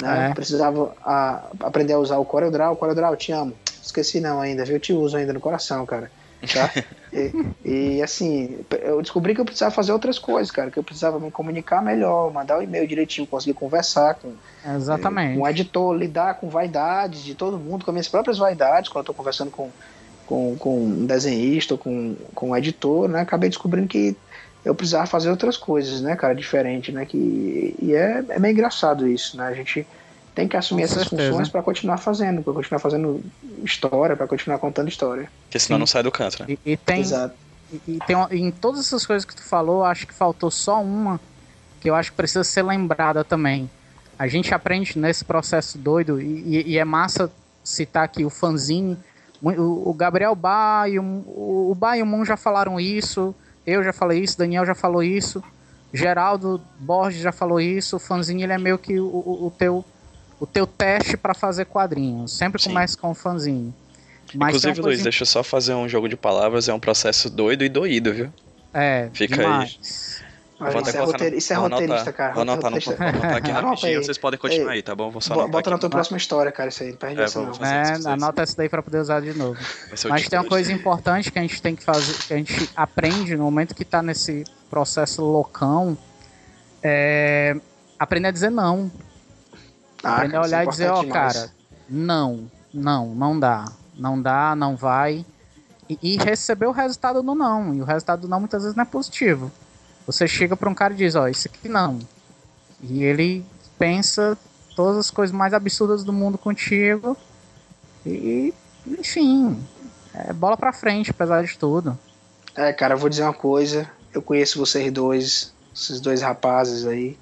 né? 0.00 0.30
É. 0.30 0.34
Precisava 0.34 0.94
a, 1.04 1.44
aprender 1.60 1.92
a 1.92 1.98
usar 1.98 2.18
o 2.18 2.24
CorelDRAW. 2.24 2.72
O 2.72 2.76
CorelDRAW, 2.76 3.16
te 3.16 3.32
amo. 3.32 3.54
Esqueci 3.82 4.20
não 4.20 4.40
ainda, 4.40 4.64
viu? 4.64 4.76
Eu 4.76 4.80
te 4.80 4.92
uso 4.92 5.16
ainda 5.16 5.32
no 5.32 5.40
coração, 5.40 5.84
cara. 5.86 6.10
Tá? 6.52 6.70
e, 7.12 7.96
e, 7.96 8.02
assim, 8.02 8.58
eu 8.82 9.00
descobri 9.00 9.34
que 9.34 9.40
eu 9.40 9.44
precisava 9.44 9.70
fazer 9.70 9.92
outras 9.92 10.18
coisas, 10.18 10.50
cara, 10.50 10.70
que 10.70 10.78
eu 10.78 10.82
precisava 10.82 11.18
me 11.18 11.30
comunicar 11.30 11.82
melhor, 11.82 12.32
mandar 12.32 12.56
o 12.56 12.58
um 12.58 12.62
e-mail 12.62 12.86
direitinho, 12.86 13.26
conseguir 13.26 13.54
conversar 13.54 14.14
com, 14.16 14.32
Exatamente. 14.76 15.38
com 15.38 15.44
o 15.44 15.48
editor, 15.48 15.94
lidar 15.94 16.34
com 16.34 16.48
vaidades 16.48 17.22
de 17.22 17.34
todo 17.34 17.58
mundo, 17.58 17.84
com 17.84 17.92
minhas 17.92 18.08
próprias 18.08 18.36
vaidades, 18.36 18.90
quando 18.90 19.04
eu 19.04 19.06
tô 19.06 19.14
conversando 19.14 19.50
com, 19.50 19.70
com, 20.26 20.56
com 20.56 20.84
um 20.84 21.06
desenhista, 21.06 21.76
com, 21.76 22.16
com 22.34 22.50
um 22.50 22.56
editor, 22.56 23.08
né? 23.08 23.20
Acabei 23.20 23.48
descobrindo 23.48 23.88
que 23.88 24.16
eu 24.64 24.74
precisava 24.74 25.06
fazer 25.06 25.30
outras 25.30 25.56
coisas, 25.56 26.00
né, 26.00 26.16
cara, 26.16 26.34
diferente, 26.34 26.90
né? 26.90 27.04
Que, 27.04 27.74
e 27.80 27.94
é, 27.94 28.24
é 28.28 28.38
meio 28.38 28.52
engraçado 28.52 29.06
isso, 29.06 29.36
né? 29.36 29.46
A 29.46 29.54
gente 29.54 29.86
tem 30.34 30.48
que 30.48 30.56
assumir 30.56 30.82
Com 30.82 30.86
essas 30.86 31.08
certeza. 31.08 31.30
funções 31.30 31.48
para 31.48 31.62
continuar 31.62 31.98
fazendo, 31.98 32.42
para 32.42 32.52
continuar 32.52 32.80
fazendo 32.80 33.22
história, 33.62 34.16
para 34.16 34.26
continuar 34.26 34.58
contando 34.58 34.88
história. 34.88 35.30
Porque 35.44 35.58
senão 35.58 35.76
Sim. 35.76 35.80
não 35.80 35.86
sai 35.86 36.02
do 36.02 36.10
canto, 36.10 36.42
né? 36.42 36.46
E, 36.64 36.72
e 36.72 36.76
tem, 36.76 37.00
Exato. 37.00 37.34
E, 37.72 37.92
e 37.92 37.98
tem 38.06 38.16
em 38.32 38.50
todas 38.50 38.80
essas 38.80 39.06
coisas 39.06 39.24
que 39.24 39.34
tu 39.34 39.42
falou, 39.42 39.84
acho 39.84 40.06
que 40.06 40.14
faltou 40.14 40.50
só 40.50 40.82
uma 40.82 41.20
que 41.80 41.90
eu 41.90 41.94
acho 41.94 42.10
que 42.10 42.16
precisa 42.16 42.42
ser 42.42 42.62
lembrada 42.62 43.22
também. 43.22 43.70
A 44.18 44.26
gente 44.26 44.54
aprende 44.54 44.98
nesse 44.98 45.24
processo 45.24 45.76
doido 45.76 46.20
e, 46.20 46.70
e 46.70 46.78
é 46.78 46.84
massa 46.84 47.30
citar 47.62 48.04
aqui 48.04 48.24
o 48.24 48.30
fanzine. 48.30 48.96
O, 49.44 49.90
o 49.90 49.94
Gabriel 49.94 50.34
Ba 50.34 50.88
e 50.88 50.98
o, 50.98 51.02
o 51.02 51.74
Ba 51.76 51.98
e 51.98 52.02
o 52.02 52.06
Moon 52.06 52.24
já 52.24 52.36
falaram 52.36 52.80
isso. 52.80 53.34
Eu 53.66 53.82
já 53.82 53.92
falei 53.92 54.20
isso, 54.20 54.38
Daniel 54.38 54.64
já 54.64 54.74
falou 54.74 55.02
isso. 55.02 55.42
Geraldo 55.92 56.60
Borges 56.78 57.22
já 57.22 57.32
falou 57.32 57.60
isso. 57.60 57.96
O 57.96 57.98
fanzine 57.98 58.42
ele 58.42 58.52
é 58.52 58.58
meio 58.58 58.78
que 58.78 58.98
o, 58.98 59.06
o, 59.06 59.46
o 59.46 59.50
teu 59.50 59.84
o 60.40 60.46
teu 60.46 60.66
teste 60.66 61.16
para 61.16 61.34
fazer 61.34 61.66
quadrinhos. 61.66 62.36
Sempre 62.36 62.60
Sim. 62.60 62.70
começa 62.70 62.98
com 62.98 63.10
um 63.10 63.14
fanzinho. 63.14 63.74
Mas 64.34 64.56
Inclusive, 64.56 64.80
Luiz, 64.80 65.02
deixa 65.02 65.22
eu 65.22 65.26
só 65.26 65.42
fazer 65.42 65.74
um 65.74 65.88
jogo 65.88 66.08
de 66.08 66.16
palavras. 66.16 66.68
É 66.68 66.74
um 66.74 66.80
processo 66.80 67.30
doido 67.30 67.64
e 67.64 67.68
doído, 67.68 68.12
viu? 68.12 68.32
É, 68.72 69.08
Fica 69.12 69.36
demais. 69.36 69.78
aí. 70.20 70.33
Olha, 70.68 70.80
isso, 70.80 70.96
é 70.96 71.00
roteir, 71.00 71.34
isso 71.34 71.52
é 71.52 71.56
roteirista, 71.56 72.12
cara. 72.12 72.32
Vou 72.32 72.42
anotar, 72.42 72.70
no, 72.70 72.80
vou 72.80 72.94
anotar 72.98 73.36
aqui 73.36 73.50
rapidinho, 73.52 74.04
vocês 74.04 74.18
podem 74.18 74.38
continuar 74.38 74.72
aí, 74.72 74.82
tá 74.82 74.94
bom? 74.94 75.10
Vou 75.10 75.20
só 75.20 75.46
Bota 75.46 75.70
na 75.70 75.78
tua 75.78 75.90
próxima 75.90 76.16
história, 76.16 76.50
cara, 76.50 76.68
isso 76.68 76.82
aí, 76.82 76.90
não 76.90 76.96
perde 76.96 77.20
é, 77.20 77.24
essa 77.24 77.40
não. 77.40 77.52
É, 77.64 78.12
anota 78.12 78.42
essa 78.42 78.56
daí 78.56 78.68
pra 78.68 78.82
poder 78.82 78.98
usar 78.98 79.20
de 79.20 79.34
novo. 79.34 79.58
Mas 80.08 80.28
tem 80.28 80.38
uma 80.38 80.48
coisa 80.48 80.72
importante 80.72 81.30
que 81.30 81.38
a 81.38 81.42
gente 81.42 81.60
tem 81.60 81.76
que 81.76 81.84
fazer, 81.84 82.14
que 82.26 82.34
a 82.34 82.36
gente 82.36 82.70
aprende 82.76 83.36
no 83.36 83.44
momento 83.44 83.74
que 83.74 83.84
tá 83.84 84.02
nesse 84.02 84.44
processo 84.70 85.22
loucão, 85.22 85.96
é 86.82 87.56
aprender 87.98 88.28
a 88.28 88.30
dizer 88.30 88.50
não. 88.50 88.90
Ah, 90.02 90.16
Aprender 90.16 90.36
a 90.36 90.42
olhar 90.42 90.62
é 90.62 90.66
e 90.66 90.68
dizer, 90.68 90.90
ó, 90.90 91.00
oh, 91.00 91.08
cara, 91.08 91.50
não, 91.88 92.50
não, 92.72 93.14
não 93.14 93.38
dá. 93.38 93.64
Não 93.96 94.20
dá, 94.20 94.54
não 94.54 94.76
vai. 94.76 95.24
E, 95.88 95.98
e, 96.02 96.16
receber 96.16 96.66
o 96.66 96.72
resultado 96.72 97.22
do 97.22 97.34
não. 97.34 97.74
E 97.74 97.80
o 97.80 97.84
resultado 97.84 98.22
do 98.22 98.28
não 98.28 98.40
muitas 98.40 98.62
vezes 98.62 98.76
não 98.76 98.82
é 98.82 98.86
positivo. 98.86 99.50
Você 100.06 100.28
chega 100.28 100.56
para 100.56 100.68
um 100.68 100.74
cara 100.74 100.92
e 100.92 100.96
diz, 100.96 101.14
ó, 101.14 101.28
isso 101.28 101.48
aqui 101.48 101.68
não. 101.68 101.98
E 102.82 103.02
ele 103.02 103.44
pensa 103.78 104.36
todas 104.76 104.98
as 104.98 105.10
coisas 105.10 105.34
mais 105.34 105.54
absurdas 105.54 106.04
do 106.04 106.12
mundo 106.12 106.36
contigo. 106.36 107.16
E, 108.04 108.52
enfim, 108.86 109.58
é 110.12 110.32
bola 110.32 110.56
pra 110.56 110.72
frente, 110.72 111.10
apesar 111.10 111.42
de 111.42 111.56
tudo. 111.58 111.98
É, 112.54 112.72
cara, 112.72 112.94
eu 112.94 112.98
vou 112.98 113.08
dizer 113.08 113.22
uma 113.22 113.32
coisa. 113.32 113.90
Eu 114.12 114.22
conheço 114.22 114.58
vocês 114.58 114.92
dois, 114.92 115.52
esses 115.74 116.00
dois 116.00 116.22
rapazes 116.22 116.86
aí. 116.86 117.18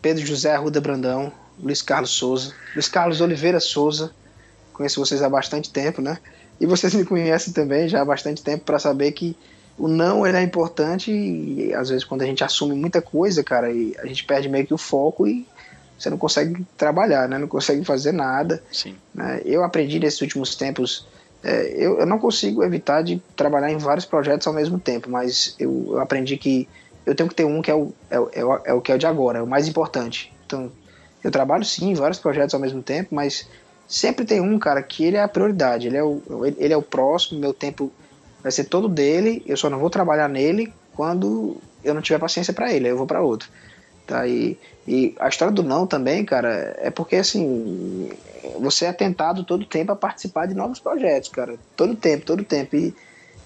Pedro 0.00 0.24
José 0.24 0.52
Arruda 0.52 0.80
Brandão, 0.80 1.32
Luiz 1.58 1.80
Carlos 1.80 2.10
Souza, 2.10 2.52
Luiz 2.74 2.88
Carlos 2.88 3.20
Oliveira 3.20 3.60
Souza, 3.60 4.12
conheço 4.72 5.00
vocês 5.00 5.22
há 5.22 5.28
bastante 5.28 5.70
tempo, 5.70 6.02
né? 6.02 6.18
E 6.60 6.66
vocês 6.66 6.94
me 6.94 7.04
conhecem 7.04 7.52
também 7.52 7.88
já 7.88 8.02
há 8.02 8.04
bastante 8.04 8.42
tempo 8.42 8.64
para 8.64 8.78
saber 8.78 9.12
que 9.12 9.36
o 9.78 9.88
não 9.88 10.26
ele 10.26 10.36
é 10.36 10.42
importante 10.42 11.10
e 11.10 11.72
às 11.74 11.88
vezes 11.88 12.04
quando 12.04 12.22
a 12.22 12.26
gente 12.26 12.44
assume 12.44 12.74
muita 12.74 13.00
coisa, 13.00 13.42
cara, 13.42 13.70
e 13.70 13.94
a 13.98 14.06
gente 14.06 14.24
perde 14.24 14.48
meio 14.48 14.66
que 14.66 14.74
o 14.74 14.78
foco 14.78 15.26
e 15.26 15.46
você 15.98 16.10
não 16.10 16.18
consegue 16.18 16.66
trabalhar, 16.76 17.28
né? 17.28 17.38
Não 17.38 17.46
consegue 17.46 17.84
fazer 17.84 18.12
nada. 18.12 18.62
Sim. 18.72 18.96
Né? 19.14 19.40
Eu 19.44 19.62
aprendi 19.62 20.00
nesses 20.00 20.20
últimos 20.20 20.56
tempos. 20.56 21.06
É, 21.44 21.72
eu, 21.76 22.00
eu 22.00 22.06
não 22.06 22.18
consigo 22.18 22.62
evitar 22.64 23.02
de 23.02 23.22
trabalhar 23.36 23.70
em 23.70 23.78
vários 23.78 24.04
projetos 24.04 24.46
ao 24.46 24.52
mesmo 24.52 24.80
tempo, 24.80 25.08
mas 25.08 25.54
eu, 25.58 25.90
eu 25.90 26.00
aprendi 26.00 26.36
que 26.36 26.68
eu 27.06 27.14
tenho 27.14 27.28
que 27.28 27.34
ter 27.34 27.44
um 27.44 27.62
que 27.62 27.70
é 27.70 27.74
o, 27.74 27.92
é, 28.10 28.16
é, 28.16 28.40
é 28.66 28.72
o 28.72 28.80
que 28.80 28.90
é 28.90 28.94
o 28.94 28.98
de 28.98 29.06
agora, 29.06 29.38
é 29.38 29.42
o 29.42 29.46
mais 29.46 29.68
importante. 29.68 30.32
Então, 30.46 30.70
eu 31.22 31.30
trabalho 31.30 31.64
sim 31.64 31.90
em 31.90 31.94
vários 31.94 32.18
projetos 32.18 32.54
ao 32.54 32.60
mesmo 32.60 32.82
tempo, 32.82 33.14
mas 33.14 33.48
sempre 33.86 34.24
tem 34.24 34.40
um, 34.40 34.58
cara, 34.58 34.82
que 34.82 35.04
ele 35.04 35.16
é 35.16 35.22
a 35.22 35.28
prioridade. 35.28 35.86
Ele 35.86 35.96
é 35.96 36.02
o, 36.02 36.20
ele 36.58 36.72
é 36.72 36.76
o 36.76 36.82
próximo, 36.82 37.38
meu 37.38 37.52
tempo 37.52 37.92
vai 38.42 38.50
ser 38.50 38.64
todo 38.64 38.88
dele, 38.88 39.42
eu 39.46 39.56
só 39.56 39.70
não 39.70 39.78
vou 39.78 39.90
trabalhar 39.90 40.28
nele 40.28 40.72
quando 40.94 41.56
eu 41.84 41.94
não 41.94 42.02
tiver 42.02 42.18
paciência 42.18 42.52
para 42.52 42.72
ele, 42.72 42.86
aí 42.86 42.92
eu 42.92 42.98
vou 42.98 43.06
para 43.06 43.22
outro. 43.22 43.48
Tá? 44.06 44.26
E, 44.26 44.58
e 44.86 45.14
a 45.18 45.28
história 45.28 45.54
do 45.54 45.62
não 45.62 45.86
também, 45.86 46.24
cara, 46.24 46.76
é 46.78 46.90
porque 46.90 47.16
assim, 47.16 48.10
você 48.60 48.86
é 48.86 48.92
tentado 48.92 49.44
todo 49.44 49.64
tempo 49.64 49.92
a 49.92 49.96
participar 49.96 50.46
de 50.46 50.54
novos 50.54 50.80
projetos, 50.80 51.30
cara. 51.30 51.54
Todo 51.76 51.94
tempo, 51.94 52.26
todo 52.26 52.44
tempo. 52.44 52.76
E, 52.76 52.94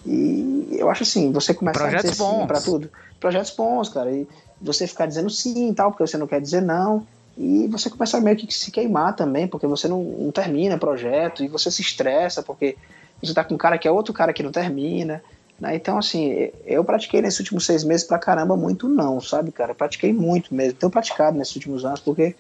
e 0.07 0.77
eu 0.79 0.91
acho 0.91 1.03
assim, 1.03 1.31
você 1.33 1.53
começa 1.53 1.79
projetos 1.79 2.07
a 2.07 2.11
dizer 2.11 2.23
bons. 2.23 2.41
sim 2.41 2.47
pra 2.47 2.61
tudo. 2.61 2.91
Projetos 3.21 3.51
bons, 3.51 3.89
cara. 3.89 4.11
E 4.11 4.27
você 4.61 4.87
ficar 4.87 5.07
dizendo 5.07 5.29
sim 5.29 5.71
e 5.71 5.75
tal, 5.75 5.91
porque 5.91 6.07
você 6.07 6.17
não 6.17 6.27
quer 6.27 6.41
dizer 6.41 6.63
não. 6.63 7.07
E 7.37 7.67
você 7.67 7.91
começa 7.91 8.17
a 8.17 8.21
meio 8.21 8.37
que 8.37 8.53
se 8.53 8.71
queimar 8.71 9.15
também, 9.15 9.47
porque 9.47 9.67
você 9.67 9.87
não, 9.87 10.03
não 10.03 10.33
termina 10.33 10.79
projeto 10.79 11.45
e 11.45 11.49
você 11.49 11.71
se 11.71 11.83
estressa 11.83 12.43
porque 12.43 12.77
você 13.23 13.35
tá 13.35 13.45
com 13.45 13.55
um 13.55 13.59
cara 13.59 13.79
que 13.79 13.89
é 13.89 13.91
outro 13.91 14.13
cara 14.13 14.33
que 14.33 14.43
não 14.43 14.53
termina. 14.53 15.23
Né? 15.59 15.75
Então, 15.75 15.99
assim, 15.99 16.51
eu 16.65 16.85
pratiquei 16.85 17.23
nesses 17.23 17.41
últimos 17.41 17.65
seis 17.65 17.83
meses 17.83 18.07
pra 18.07 18.19
caramba 18.19 18.57
muito 18.57 18.89
não, 18.89 19.21
sabe, 19.21 19.51
cara? 19.51 19.73
Eu 19.73 19.75
pratiquei 19.75 20.13
muito 20.13 20.55
mesmo. 20.55 20.79
Tenho 20.79 20.91
praticado 20.91 21.37
nesses 21.37 21.55
últimos 21.57 21.85
anos 21.85 22.01
porque 22.01 22.35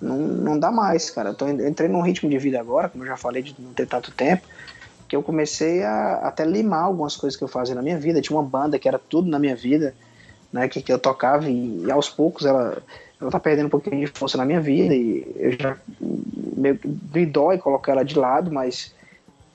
não, 0.00 0.18
não 0.18 0.58
dá 0.58 0.70
mais, 0.70 1.10
cara. 1.10 1.30
Eu, 1.30 1.34
tô, 1.34 1.46
eu 1.46 1.68
entrei 1.68 1.88
num 1.88 2.00
ritmo 2.00 2.30
de 2.30 2.38
vida 2.38 2.60
agora, 2.60 2.88
como 2.88 3.04
eu 3.04 3.08
já 3.08 3.16
falei, 3.16 3.42
de 3.42 3.54
não 3.58 3.72
ter 3.72 3.86
tanto 3.86 4.12
tempo, 4.12 4.46
que 5.08 5.16
eu 5.16 5.22
comecei 5.22 5.82
a 5.82 6.16
até 6.22 6.44
limar 6.44 6.84
algumas 6.84 7.16
coisas 7.16 7.36
que 7.36 7.44
eu 7.44 7.48
fazia 7.48 7.74
na 7.74 7.82
minha 7.82 7.98
vida. 7.98 8.20
Tinha 8.20 8.38
uma 8.38 8.48
banda 8.48 8.78
que 8.78 8.88
era 8.88 8.98
tudo 8.98 9.28
na 9.28 9.38
minha 9.38 9.56
vida, 9.56 9.94
né? 10.52 10.68
Que, 10.68 10.80
que 10.80 10.92
eu 10.92 10.98
tocava 10.98 11.48
e, 11.48 11.84
e 11.84 11.90
aos 11.90 12.08
poucos 12.08 12.46
ela 12.46 12.82
ela 13.20 13.30
tá 13.30 13.40
perdendo 13.40 13.66
um 13.66 13.70
pouquinho 13.70 14.00
de 14.00 14.06
força 14.06 14.36
na 14.36 14.44
minha 14.44 14.60
vida 14.60 14.94
e 14.94 15.26
eu 15.36 15.52
já 15.52 15.76
meio 16.56 16.78
me 17.12 17.24
dói 17.24 17.58
colocar 17.58 17.92
ela 17.92 18.04
de 18.04 18.18
lado, 18.18 18.52
mas 18.52 18.92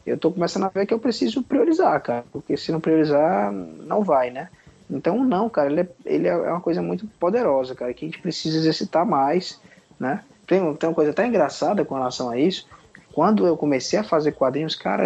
eu 0.10 0.18
tô 0.18 0.32
começando 0.32 0.64
a 0.64 0.70
ver 0.70 0.86
que 0.86 0.94
eu 0.94 1.00
preciso 1.00 1.44
priorizar, 1.44 2.02
cara, 2.02 2.26
porque 2.32 2.58
se 2.58 2.72
não 2.72 2.80
priorizar, 2.80 3.52
não 3.52 4.04
vai, 4.04 4.32
né? 4.32 4.50
Então, 4.90 5.24
não, 5.24 5.48
cara, 5.50 5.72
ele 5.72 5.82
é, 5.82 5.88
ele 6.06 6.28
é 6.28 6.36
uma 6.36 6.62
coisa 6.62 6.82
muito 6.82 7.06
poderosa, 7.20 7.76
cara, 7.76 7.94
que 7.94 8.06
a 8.06 8.08
gente 8.08 8.20
precisa 8.20 8.58
exercitar 8.58 9.06
mais, 9.06 9.60
né? 10.00 10.24
Tem, 10.48 10.60
tem 10.76 10.90
uma 10.90 10.96
coisa 10.96 11.12
até 11.12 11.28
engraçada 11.28 11.86
com 11.86 11.94
relação 11.94 12.30
a 12.30 12.40
isso. 12.40 12.66
Quando 13.14 13.46
eu 13.46 13.56
comecei 13.56 14.00
a 14.00 14.04
fazer 14.04 14.32
quadrinhos, 14.32 14.76
cara, 14.76 15.04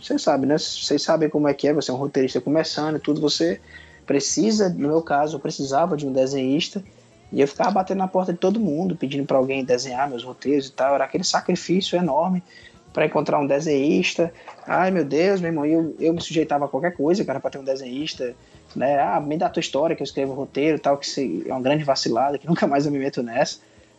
você 0.00 0.18
sabe, 0.18 0.46
né? 0.46 0.56
Vocês 0.58 1.02
sabem 1.02 1.28
como 1.28 1.48
é 1.48 1.54
que 1.54 1.66
é, 1.66 1.72
você 1.72 1.90
é 1.90 1.94
um 1.94 1.96
roteirista 1.96 2.40
começando 2.40 2.96
e 2.96 3.00
tudo, 3.00 3.20
você 3.20 3.60
precisa, 4.06 4.68
no 4.68 4.88
meu 4.88 5.02
caso, 5.02 5.36
eu 5.36 5.40
precisava 5.40 5.96
de 5.96 6.06
um 6.06 6.12
desenhista 6.12 6.82
e 7.32 7.40
eu 7.40 7.48
ficava 7.48 7.72
batendo 7.72 7.98
na 7.98 8.08
porta 8.08 8.32
de 8.32 8.38
todo 8.38 8.60
mundo, 8.60 8.94
pedindo 8.94 9.26
para 9.26 9.36
alguém 9.36 9.64
desenhar 9.64 10.08
meus 10.08 10.22
roteiros 10.22 10.68
e 10.68 10.72
tal. 10.72 10.94
Era 10.94 11.04
aquele 11.04 11.24
sacrifício 11.24 11.98
enorme 11.98 12.42
para 12.96 13.04
encontrar 13.04 13.38
um 13.38 13.46
desenhista. 13.46 14.32
Ai 14.66 14.90
meu 14.90 15.04
Deus, 15.04 15.38
meu 15.38 15.50
irmão, 15.50 15.66
eu, 15.66 15.94
eu 16.00 16.14
me 16.14 16.20
sujeitava 16.22 16.64
a 16.64 16.68
qualquer 16.68 16.96
coisa, 16.96 17.22
cara, 17.26 17.38
para 17.38 17.50
ter 17.50 17.58
um 17.58 17.64
desenhista. 17.64 18.34
Né? 18.74 18.98
Ah, 18.98 19.20
me 19.20 19.36
dá 19.36 19.46
a 19.46 19.50
tua 19.50 19.60
história 19.60 19.94
que 19.94 20.00
eu 20.00 20.04
escrevo 20.04 20.32
roteiro 20.32 20.78
tal, 20.78 20.96
que 20.96 21.44
é 21.46 21.52
uma 21.52 21.60
grande 21.60 21.84
vacilada, 21.84 22.38
que 22.38 22.46
nunca 22.48 22.66
mais 22.66 22.86
eu 22.86 22.92
me 22.92 22.98
meto 22.98 23.22
nessa. 23.22 23.58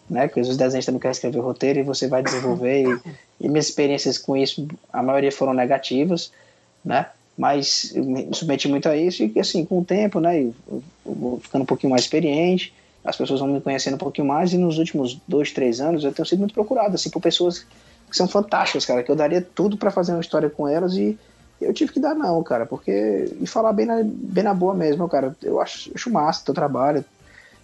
Né? 0.09 0.27
Porque 0.27 0.41
os 0.41 0.57
desenhistas 0.57 0.91
não 0.91 0.99
querem 0.99 1.11
escrever 1.11 1.37
roteiro 1.37 1.77
e 1.77 1.83
você 1.83 2.07
vai 2.07 2.23
desenvolver. 2.23 2.85
e, 2.87 3.45
e 3.45 3.47
minhas 3.47 3.67
experiências 3.67 4.17
com 4.17 4.35
isso, 4.35 4.67
a 4.91 5.03
maioria 5.03 5.31
foram 5.31 5.53
negativas, 5.53 6.31
né? 6.83 7.05
Mas 7.37 7.95
eu 7.95 8.03
me 8.03 8.29
submeti 8.33 8.67
muito 8.67 8.89
a 8.89 8.97
isso 8.97 9.23
e 9.23 9.39
assim, 9.39 9.63
com 9.63 9.77
o 9.77 9.85
tempo, 9.85 10.19
né? 10.19 10.41
Eu, 10.41 10.55
eu 10.67 10.83
vou 11.05 11.39
ficando 11.39 11.61
um 11.61 11.67
pouquinho 11.67 11.91
mais 11.91 12.01
experiente 12.01 12.73
as 13.05 13.15
pessoas 13.15 13.39
vão 13.39 13.47
me 13.47 13.61
conhecendo 13.61 13.93
um 13.93 13.99
pouquinho 13.99 14.27
mais 14.27 14.51
e 14.51 14.57
nos 14.57 14.77
últimos 14.77 15.17
dois, 15.25 15.53
três 15.53 15.79
anos 15.79 16.03
eu 16.03 16.11
tenho 16.11 16.25
sido 16.25 16.39
muito 16.39 16.53
procurado, 16.53 16.93
assim, 16.95 17.09
por 17.09 17.21
pessoas 17.21 17.65
que 18.10 18.16
são 18.16 18.28
fantásticas, 18.28 18.86
cara, 18.86 19.03
que 19.03 19.12
eu 19.12 19.16
daria 19.16 19.41
tudo 19.41 19.78
para 19.78 19.91
fazer 19.91 20.12
uma 20.12 20.22
história 20.22 20.49
com 20.49 20.68
elas 20.68 20.95
e 20.95 21.18
eu 21.60 21.74
tive 21.74 21.91
que 21.91 21.99
dar 21.99 22.16
não, 22.16 22.41
cara, 22.43 22.66
porque 22.66 23.36
e 23.41 23.47
falar 23.47 23.74
bem 23.74 23.86
na, 23.86 24.01
bem 24.03 24.43
na 24.43 24.53
boa 24.53 24.74
mesmo, 24.74 25.08
cara, 25.10 25.36
eu 25.41 25.60
acho, 25.60 25.91
acho 25.93 26.10
massa 26.12 26.45
teu 26.45 26.53
trabalho, 26.53 27.03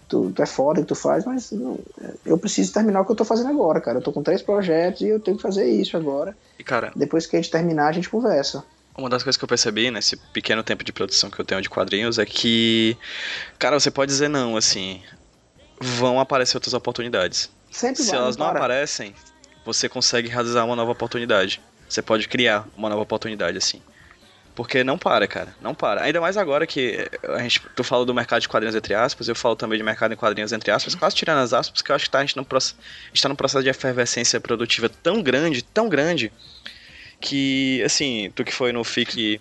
tu, 0.08 0.32
tu 0.34 0.42
é 0.42 0.46
foda 0.46 0.80
que 0.80 0.86
tu 0.86 0.94
faz, 0.94 1.24
mas 1.24 1.52
não, 1.52 1.78
eu 2.26 2.36
preciso 2.36 2.72
terminar 2.72 3.00
o 3.00 3.04
que 3.04 3.12
eu 3.12 3.16
tô 3.16 3.24
fazendo 3.24 3.50
agora, 3.50 3.80
cara, 3.80 3.98
eu 3.98 4.02
tô 4.02 4.12
com 4.12 4.22
três 4.22 4.42
projetos 4.42 5.02
e 5.02 5.08
eu 5.08 5.20
tenho 5.20 5.36
que 5.36 5.42
fazer 5.42 5.66
isso 5.66 5.96
agora. 5.96 6.36
E 6.58 6.64
cara, 6.64 6.92
depois 6.94 7.26
que 7.26 7.36
a 7.36 7.40
gente 7.40 7.50
terminar 7.50 7.88
a 7.88 7.92
gente 7.92 8.10
conversa. 8.10 8.64
Uma 8.96 9.08
das 9.08 9.24
coisas 9.24 9.36
que 9.36 9.44
eu 9.44 9.48
percebi 9.48 9.90
nesse 9.90 10.16
pequeno 10.16 10.62
tempo 10.62 10.84
de 10.84 10.92
produção 10.92 11.28
que 11.28 11.40
eu 11.40 11.44
tenho 11.44 11.60
de 11.60 11.68
quadrinhos 11.68 12.18
é 12.18 12.24
que, 12.24 12.96
cara, 13.58 13.78
você 13.78 13.90
pode 13.90 14.10
dizer 14.10 14.28
não, 14.28 14.56
assim 14.56 15.00
vão 15.80 16.18
aparecer 16.20 16.56
outras 16.56 16.74
oportunidades. 16.74 17.50
Sempre 17.70 18.02
Se 18.02 18.14
elas 18.14 18.36
não 18.36 18.46
para. 18.46 18.58
aparecem, 18.58 19.14
você 19.64 19.88
consegue 19.88 20.28
realizar 20.28 20.64
uma 20.64 20.76
nova 20.76 20.92
oportunidade. 20.92 21.60
Você 21.88 22.02
pode 22.02 22.28
criar 22.28 22.66
uma 22.76 22.88
nova 22.88 23.02
oportunidade 23.02 23.58
assim. 23.58 23.80
Porque 24.54 24.84
não 24.84 24.96
para, 24.96 25.26
cara. 25.26 25.54
Não 25.60 25.74
para. 25.74 26.02
Ainda 26.02 26.20
mais 26.20 26.36
agora 26.36 26.66
que 26.66 27.08
a 27.28 27.38
gente, 27.38 27.60
tu 27.74 27.82
fala 27.82 28.06
do 28.06 28.14
mercado 28.14 28.40
de 28.40 28.48
quadrinhos 28.48 28.76
entre 28.76 28.94
aspas, 28.94 29.28
eu 29.28 29.34
falo 29.34 29.56
também 29.56 29.76
de 29.76 29.84
mercado 29.84 30.12
em 30.14 30.16
quadrinhos 30.16 30.52
entre 30.52 30.70
aspas, 30.70 30.94
quase 30.94 31.16
tirando 31.16 31.38
as 31.38 31.52
aspas, 31.52 31.80
porque 31.80 31.90
eu 31.90 31.96
acho 31.96 32.04
que 32.04 32.10
tá, 32.10 32.18
a 32.18 32.20
gente 32.22 32.36
está 33.12 33.28
num 33.28 33.34
processo 33.34 33.64
de 33.64 33.68
efervescência 33.68 34.40
produtiva 34.40 34.88
tão 34.88 35.20
grande, 35.20 35.62
tão 35.62 35.88
grande, 35.88 36.32
que, 37.20 37.82
assim, 37.82 38.30
tu 38.34 38.44
que 38.44 38.52
foi 38.52 38.70
no 38.70 38.84
FIC 38.84 39.40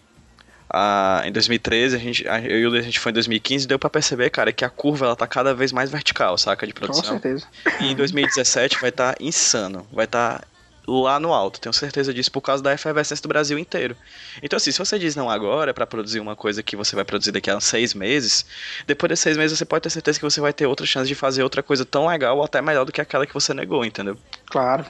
ah, 0.75 1.21
em 1.23 1.31
2013, 1.31 1.95
a 1.95 1.99
gente, 1.99 2.25
eu 2.25 2.59
e 2.59 2.67
o 2.67 2.73
a 2.73 2.81
gente 2.81 2.99
foi 2.99 3.11
em 3.11 3.13
2015, 3.13 3.67
deu 3.67 3.77
para 3.77 3.91
perceber, 3.91 4.31
cara, 4.31 4.51
que 4.51 4.65
a 4.65 4.69
curva 4.69 5.05
ela 5.05 5.15
tá 5.15 5.27
cada 5.27 5.53
vez 5.53 5.71
mais 5.71 5.91
vertical, 5.91 6.35
saca, 6.35 6.65
de 6.65 6.73
produção. 6.73 7.03
Com 7.03 7.21
certeza. 7.21 7.45
E 7.79 7.91
em 7.91 7.95
2017 7.95 8.81
vai 8.81 8.89
estar 8.89 9.13
tá 9.13 9.23
insano, 9.23 9.85
vai 9.91 10.05
estar 10.05 10.39
tá 10.39 10.47
lá 10.87 11.19
no 11.19 11.31
alto, 11.31 11.61
tenho 11.61 11.71
certeza 11.71 12.11
disso, 12.11 12.31
por 12.31 12.41
causa 12.41 12.63
da 12.63 12.73
efervescência 12.73 13.21
do 13.21 13.29
Brasil 13.29 13.59
inteiro. 13.59 13.95
Então, 14.41 14.57
assim, 14.57 14.71
se 14.71 14.79
você 14.79 14.97
diz 14.97 15.15
não 15.15 15.29
agora, 15.29 15.75
para 15.75 15.85
produzir 15.85 16.19
uma 16.19 16.35
coisa 16.35 16.63
que 16.63 16.75
você 16.75 16.95
vai 16.95 17.05
produzir 17.05 17.31
daqui 17.31 17.51
a 17.51 17.59
seis 17.59 17.93
meses, 17.93 18.43
depois 18.87 19.09
de 19.11 19.15
seis 19.15 19.37
meses 19.37 19.55
você 19.55 19.65
pode 19.65 19.83
ter 19.83 19.91
certeza 19.91 20.17
que 20.17 20.25
você 20.25 20.41
vai 20.41 20.53
ter 20.53 20.65
outra 20.65 20.87
chance 20.87 21.07
de 21.07 21.13
fazer 21.13 21.43
outra 21.43 21.61
coisa 21.61 21.85
tão 21.85 22.07
legal 22.07 22.37
ou 22.37 22.43
até 22.43 22.63
melhor 22.63 22.83
do 22.83 22.91
que 22.91 22.99
aquela 22.99 23.27
que 23.27 23.33
você 23.33 23.53
negou, 23.53 23.85
entendeu? 23.85 24.17
Claro. 24.47 24.85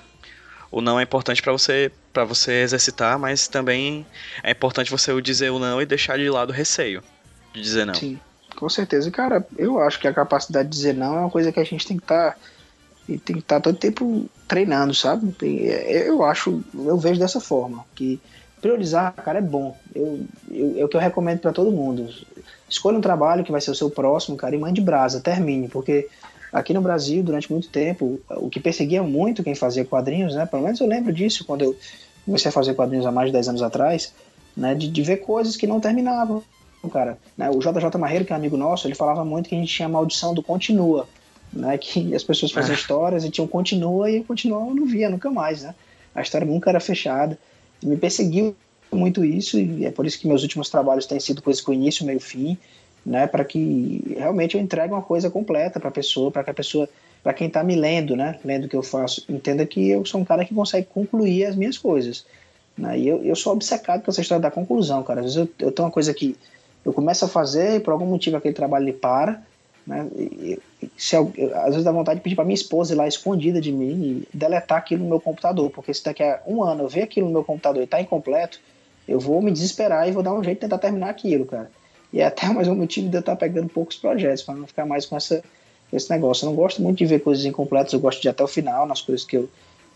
O 0.74 0.82
não 0.82 1.00
é 1.00 1.04
importante 1.04 1.40
para 1.40 1.52
você 1.52 1.92
para 2.12 2.26
você 2.26 2.64
exercitar, 2.64 3.18
mas 3.20 3.48
também 3.48 4.06
é 4.44 4.52
importante 4.52 4.90
você 4.90 5.20
dizer 5.22 5.52
o 5.52 5.60
não 5.60 5.80
e 5.80 5.86
deixar 5.86 6.18
de 6.18 6.28
lado 6.30 6.50
o 6.50 6.54
receio 6.54 7.04
de 7.54 7.62
dizer 7.62 7.86
não. 7.86 7.94
Sim, 7.94 8.20
com 8.56 8.68
certeza. 8.68 9.10
Cara, 9.12 9.46
eu 9.56 9.80
acho 9.80 10.00
que 10.00 10.08
a 10.08 10.14
capacidade 10.14 10.68
de 10.70 10.76
dizer 10.76 10.94
não 10.96 11.16
é 11.16 11.20
uma 11.22 11.30
coisa 11.30 11.52
que 11.52 11.60
a 11.60 11.64
gente 11.64 11.86
tem 11.86 11.98
que 11.98 12.04
estar 12.04 12.32
tá 12.32 12.38
e 13.08 13.20
tem 13.20 13.36
que 13.36 13.42
estar 13.42 13.60
todo 13.60 13.78
tempo 13.78 14.28
treinando, 14.48 14.96
sabe? 14.96 15.36
É, 15.44 16.10
eu 16.10 16.24
acho, 16.24 16.64
eu 16.74 16.98
vejo 16.98 17.20
dessa 17.20 17.40
forma, 17.40 17.86
que 17.94 18.20
priorizar, 18.60 19.14
cara, 19.14 19.40
é 19.40 19.42
bom. 19.42 19.78
Eu, 19.94 20.26
eu, 20.50 20.76
é 20.80 20.86
o 20.86 20.88
que 20.88 20.96
eu 20.96 21.02
recomendo 21.02 21.40
para 21.40 21.52
todo 21.52 21.72
mundo. 21.72 22.10
Escolha 22.68 22.98
um 22.98 23.02
trabalho 23.02 23.44
que 23.44 23.52
vai 23.52 23.62
ser 23.62 23.70
o 23.70 23.76
seu 23.76 23.92
próximo, 23.92 24.38
cara, 24.38 24.56
e 24.56 24.60
mande 24.60 24.82
brasa, 24.82 25.20
termine, 25.20 25.68
porque 25.68 26.10
aqui 26.54 26.74
no 26.74 26.82
Brasil, 26.82 27.24
durante 27.24 27.52
muito 27.52 27.68
tempo, 27.70 28.20
o 28.30 28.50
que 28.50 28.60
perseguia 28.60 29.02
muito 29.02 29.44
quem 29.44 29.56
fazia 29.56 29.84
quadrinhos, 29.84 30.36
né? 30.36 30.46
Pelo 30.46 30.64
menos 30.64 30.80
eu 30.80 30.88
lembro 30.88 31.12
disso 31.12 31.44
quando 31.44 31.64
eu 31.64 31.76
comecei 32.26 32.50
a 32.50 32.52
fazer 32.52 32.76
quadrinhos 32.76 33.06
há 33.06 33.12
mais 33.12 33.28
de 33.28 33.34
10 33.34 33.50
anos 33.50 33.62
atrás, 33.62 34.14
né? 34.56 34.76
De, 34.76 34.88
de 34.88 35.02
ver 35.02 35.18
coisas 35.18 35.58
que 35.58 35.66
não 35.66 35.80
terminavam, 35.80 36.44
cara. 36.92 37.18
Né? 37.38 37.50
O 37.50 37.60
JJ 37.60 37.98
Marreiro, 38.00 38.24
que 38.24 38.32
é 38.32 38.36
um 38.36 38.40
amigo 38.40 38.56
nosso, 38.56 38.88
ele 38.88 38.96
falava 38.96 39.26
muito 39.26 39.50
que 39.50 39.56
a 39.56 39.58
gente 39.58 39.74
tinha 39.74 39.88
a 39.88 39.90
maldição 39.90 40.34
do 40.34 40.44
continua 40.44 41.08
né? 41.54 41.78
Que 41.78 42.16
as 42.16 42.24
pessoas 42.24 42.52
faziam 42.52 42.74
ah. 42.74 42.78
histórias 42.78 43.24
e 43.24 43.30
tinham 43.30 43.48
continua 43.48 44.10
e 44.10 44.24
continua 44.24 44.60
eu 44.68 44.76
não 44.76 44.86
via 44.86 45.10
nunca 45.10 45.30
mais, 45.30 45.62
né? 45.62 45.76
A 46.16 46.22
história 46.22 46.46
nunca 46.46 46.70
era 46.70 46.80
fechada. 46.80 47.38
Me 47.82 47.96
perseguiu 47.98 48.56
muito 48.92 49.24
isso 49.24 49.60
e 49.60 49.86
é 49.86 49.92
por 49.92 50.06
isso 50.06 50.20
que 50.20 50.28
meus 50.28 50.42
últimos 50.42 50.70
trabalhos 50.70 51.06
têm 51.06 51.20
sido 51.20 51.42
coisas 51.42 51.62
com 51.62 51.74
início, 51.74 52.06
meio, 52.06 52.20
fim, 52.20 52.58
né? 53.06 53.28
Para 53.28 53.44
que 53.44 54.16
realmente 54.18 54.56
eu 54.56 54.62
entregue 54.62 54.94
uma 54.94 55.02
coisa 55.02 55.30
completa 55.30 55.80
para 55.80 55.90
a 55.90 55.92
pessoa, 55.92 56.32
para 56.32 56.44
que 56.44 56.50
a 56.50 56.54
pessoa, 56.54 56.90
para 57.22 57.34
quem 57.34 57.48
está 57.48 57.64
me 57.64 57.76
lendo, 57.76 58.16
né? 58.16 58.40
Lendo 58.44 58.66
o 58.66 58.70
que 58.70 58.76
eu 58.76 58.84
faço, 58.84 59.24
entenda 59.30 59.66
que 59.66 59.90
eu 59.90 60.06
sou 60.06 60.22
um 60.22 60.26
cara 60.26 60.46
que 60.46 60.54
consegue 60.54 60.88
concluir 60.88 61.46
as 61.46 61.56
minhas 61.56 61.78
coisas. 61.78 62.26
Né? 62.78 63.00
E 63.00 63.08
eu, 63.08 63.24
eu 63.24 63.36
sou 63.36 63.54
obcecado 63.54 64.04
com 64.04 64.12
essa 64.12 64.22
história 64.22 64.42
da 64.42 64.52
conclusão, 64.52 65.04
cara. 65.04 65.20
Às 65.20 65.36
vezes 65.36 65.38
eu, 65.38 65.68
eu 65.68 65.72
tenho 65.72 65.88
uma 65.88 65.92
coisa 65.92 66.14
que 66.14 66.36
eu 66.84 66.92
começo 66.92 67.24
a 67.26 67.28
fazer 67.28 67.76
e 67.76 67.80
por 67.80 67.92
algum 67.92 68.06
motivo 68.06 68.38
aquele 68.38 68.54
trabalho 68.54 68.86
ele 68.86 68.94
para 68.94 69.42
né? 69.86 70.08
E, 70.16 70.60
se, 70.98 71.16
às 71.16 71.70
vezes 71.70 71.84
dá 71.84 71.92
vontade 71.92 72.20
de 72.20 72.24
pedir 72.24 72.36
para 72.36 72.46
minha 72.46 72.56
esposa 72.56 72.94
ir 72.94 72.98
lá 72.98 73.08
escondida 73.08 73.60
de 73.60 73.72
mim 73.72 74.26
e 74.34 74.38
deletar 74.38 74.78
aquilo 74.78 75.04
no 75.04 75.10
meu 75.10 75.20
computador, 75.20 75.70
porque 75.70 75.94
se 75.94 76.04
daqui 76.04 76.24
a 76.24 76.42
um 76.48 76.64
ano 76.64 76.84
eu 76.84 76.88
ver 76.88 77.04
aquilo 77.04 77.28
no 77.28 77.34
meu 77.34 77.44
computador 77.44 77.82
e 77.82 77.86
está 77.86 78.02
incompleto, 78.02 78.60
eu 79.08 79.20
vou 79.20 79.42
me 79.42 79.52
desesperar 79.52 80.08
e 80.08 80.12
vou 80.12 80.24
dar 80.24 80.34
um 80.34 80.44
jeito 80.44 80.58
de 80.58 80.62
tentar 80.62 80.78
terminar 80.78 81.10
aquilo, 81.10 81.46
cara. 81.46 81.70
E 82.14 82.22
é 82.22 82.26
até 82.26 82.48
mais 82.54 82.68
um 82.68 82.76
motivo 82.76 83.10
de 83.10 83.18
eu 83.18 83.20
estar 83.20 83.34
tá 83.34 83.38
pegando 83.38 83.68
poucos 83.68 83.98
projetos, 83.98 84.44
para 84.44 84.56
não 84.56 84.68
ficar 84.68 84.86
mais 84.86 85.06
com 85.06 85.18
essa, 85.18 85.44
esse 85.92 86.10
negócio. 86.10 86.46
Eu 86.46 86.52
não 86.52 86.56
gosto 86.56 86.82
muito 86.82 87.00
de 87.00 87.06
ver 87.06 87.20
coisas 87.20 87.44
incompletas, 87.44 87.92
eu 87.92 88.00
gosto 88.00 88.22
de 88.22 88.28
ir 88.28 88.30
até 88.30 88.44
o 88.44 88.48
final 88.48 88.86
nas 88.86 89.02
coisas 89.02 89.26
que 89.26 89.36
eu, 89.36 89.50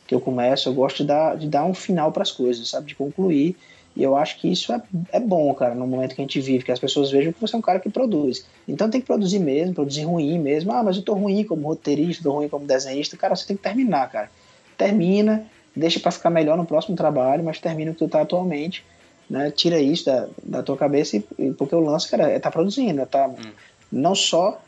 que 0.05 0.13
eu 0.13 0.19
começo, 0.19 0.67
eu 0.67 0.73
gosto 0.73 0.97
de 0.97 1.05
dar, 1.05 1.37
de 1.37 1.47
dar 1.47 1.63
um 1.63 1.73
final 1.73 2.11
para 2.11 2.23
as 2.23 2.31
coisas, 2.31 2.67
sabe? 2.67 2.87
De 2.87 2.95
concluir 2.95 3.55
e 3.97 4.03
eu 4.03 4.15
acho 4.15 4.37
que 4.39 4.47
isso 4.47 4.71
é, 4.71 4.79
é 5.11 5.19
bom, 5.19 5.51
cara, 5.55 5.73
no 5.73 5.87
momento 5.87 6.13
que 6.13 6.21
a 6.21 6.23
gente 6.23 6.39
vive, 6.39 6.63
que 6.63 6.71
as 6.71 6.77
pessoas 6.77 7.09
vejam 7.09 7.33
que 7.33 7.41
você 7.41 7.55
é 7.55 7.57
um 7.57 7.63
cara 7.63 7.79
que 7.79 7.89
produz. 7.89 8.45
Então 8.67 8.87
tem 8.91 9.01
que 9.01 9.07
produzir 9.07 9.39
mesmo, 9.39 9.73
produzir 9.73 10.03
ruim 10.03 10.37
mesmo. 10.37 10.71
Ah, 10.71 10.83
mas 10.83 10.97
eu 10.97 11.01
tô 11.01 11.15
ruim 11.15 11.43
como 11.43 11.67
roteirista, 11.67 12.21
tô 12.21 12.31
ruim 12.31 12.47
como 12.47 12.63
desenhista. 12.63 13.17
Cara, 13.17 13.35
você 13.35 13.47
tem 13.47 13.57
que 13.57 13.63
terminar, 13.63 14.07
cara. 14.11 14.29
Termina, 14.77 15.43
deixa 15.75 15.99
para 15.99 16.11
ficar 16.11 16.29
melhor 16.29 16.55
no 16.55 16.63
próximo 16.63 16.95
trabalho, 16.95 17.43
mas 17.43 17.59
termina 17.59 17.89
o 17.89 17.95
que 17.95 17.99
tu 17.99 18.07
tá 18.07 18.21
atualmente. 18.21 18.85
Né? 19.29 19.51
Tira 19.51 19.79
isso 19.79 20.05
da, 20.05 20.27
da 20.43 20.63
tua 20.63 20.77
cabeça, 20.77 21.17
e, 21.17 21.51
porque 21.51 21.75
o 21.75 21.79
lance, 21.79 22.09
cara, 22.09 22.29
é 22.29 22.39
tá 22.39 22.49
produzindo, 22.49 23.01
é 23.01 23.05
tá 23.05 23.27
hum. 23.27 23.51
não 23.91 24.15
só 24.15 24.61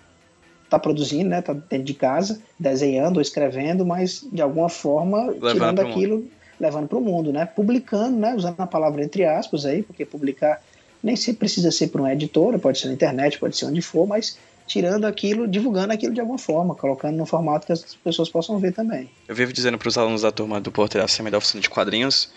tá 0.70 0.78
produzindo, 0.78 1.30
né? 1.30 1.42
Tá 1.42 1.54
dentro 1.54 1.84
de 1.84 1.94
casa, 1.94 2.40
desenhando 2.58 3.16
ou 3.16 3.22
escrevendo, 3.22 3.86
mas 3.86 4.26
de 4.32 4.42
alguma 4.42 4.70
forma 4.70 5.28
Levar 5.32 5.54
tirando 5.54 5.80
aquilo 5.80 6.28
levando 6.60 6.88
para 6.88 6.98
o 6.98 7.02
mundo, 7.02 7.32
né? 7.32 7.46
Publicando, 7.46 8.18
né? 8.18 8.36
Usando 8.36 8.60
a 8.60 8.68
palavra 8.68 9.04
entre 9.04 9.26
aspas 9.26 9.66
aí, 9.66 9.82
porque 9.82 10.06
publicar 10.06 10.62
nem 11.02 11.16
sempre 11.16 11.40
precisa 11.40 11.72
ser 11.72 11.88
para 11.88 12.02
uma 12.02 12.12
editora, 12.12 12.60
pode 12.60 12.78
ser 12.78 12.88
na 12.88 12.94
internet, 12.94 13.40
pode 13.40 13.58
ser 13.58 13.66
onde 13.66 13.82
for, 13.82 14.06
mas 14.06 14.38
tirando 14.68 15.06
aquilo, 15.06 15.48
divulgando 15.48 15.94
aquilo 15.94 16.14
de 16.14 16.20
alguma 16.20 16.38
forma, 16.38 16.76
colocando 16.76 17.16
no 17.16 17.26
formato 17.26 17.66
que 17.66 17.72
as 17.72 17.96
pessoas 17.96 18.30
possam 18.30 18.60
ver 18.60 18.74
também. 18.74 19.10
Eu 19.28 19.34
vivo 19.34 19.52
dizendo 19.52 19.78
para 19.78 19.88
os 19.88 19.98
alunos 19.98 20.22
da 20.22 20.32
turma 20.32 20.62
do 20.62 20.72
Porter 20.72 21.02
Acima 21.02 21.32
da 21.32 21.38
Oficina 21.40 21.62
de 21.62 21.70
Quadrinhos 21.70 22.30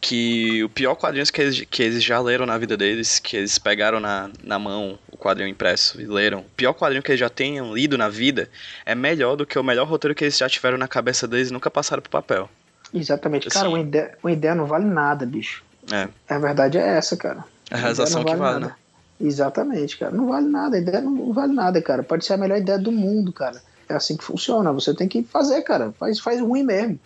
que 0.00 0.62
o 0.62 0.68
pior 0.68 0.94
quadrinhos 0.94 1.30
que 1.30 1.40
eles, 1.40 1.60
que 1.68 1.82
eles 1.82 2.02
já 2.02 2.20
leram 2.20 2.46
na 2.46 2.56
vida 2.58 2.76
deles, 2.76 3.18
que 3.18 3.36
eles 3.36 3.58
pegaram 3.58 3.98
na, 3.98 4.30
na 4.42 4.58
mão 4.58 4.98
o 5.10 5.16
quadrinho 5.16 5.48
impresso 5.48 6.00
e 6.00 6.06
leram, 6.06 6.40
o 6.40 6.50
pior 6.56 6.72
quadrinho 6.74 7.02
que 7.02 7.10
eles 7.10 7.20
já 7.20 7.28
tenham 7.28 7.74
lido 7.74 7.96
na 7.98 8.08
vida 8.08 8.48
é 8.84 8.94
melhor 8.94 9.36
do 9.36 9.46
que 9.46 9.58
o 9.58 9.64
melhor 9.64 9.86
roteiro 9.86 10.14
que 10.14 10.24
eles 10.24 10.36
já 10.36 10.48
tiveram 10.48 10.78
na 10.78 10.86
cabeça 10.86 11.26
deles 11.26 11.50
e 11.50 11.52
nunca 11.52 11.70
passaram 11.70 12.02
pro 12.02 12.10
papel. 12.10 12.48
Exatamente. 12.92 13.48
Cara, 13.48 13.68
uma 13.68 13.80
ideia, 13.80 14.16
uma 14.22 14.32
ideia 14.32 14.54
não 14.54 14.66
vale 14.66 14.84
nada, 14.84 15.26
bicho. 15.26 15.64
É. 15.92 16.08
A 16.28 16.38
verdade 16.38 16.78
é 16.78 16.96
essa, 16.96 17.16
cara. 17.16 17.44
A 17.70 17.76
realização 17.76 18.22
vale 18.22 18.34
que 18.34 18.40
vale, 18.40 18.54
nada. 18.60 18.66
né? 18.66 18.74
Exatamente, 19.20 19.98
cara. 19.98 20.12
Não 20.12 20.28
vale 20.28 20.46
nada. 20.46 20.76
A 20.76 20.80
ideia 20.80 21.00
não 21.00 21.32
vale 21.32 21.52
nada, 21.52 21.80
cara. 21.82 22.02
Pode 22.02 22.24
ser 22.24 22.34
a 22.34 22.36
melhor 22.36 22.58
ideia 22.58 22.78
do 22.78 22.92
mundo, 22.92 23.32
cara. 23.32 23.60
É 23.88 23.94
assim 23.94 24.16
que 24.16 24.24
funciona. 24.24 24.72
Você 24.72 24.94
tem 24.94 25.08
que 25.08 25.22
fazer, 25.22 25.62
cara. 25.62 25.92
Faz, 25.98 26.18
faz 26.20 26.40
ruim 26.40 26.62
mesmo. 26.62 26.98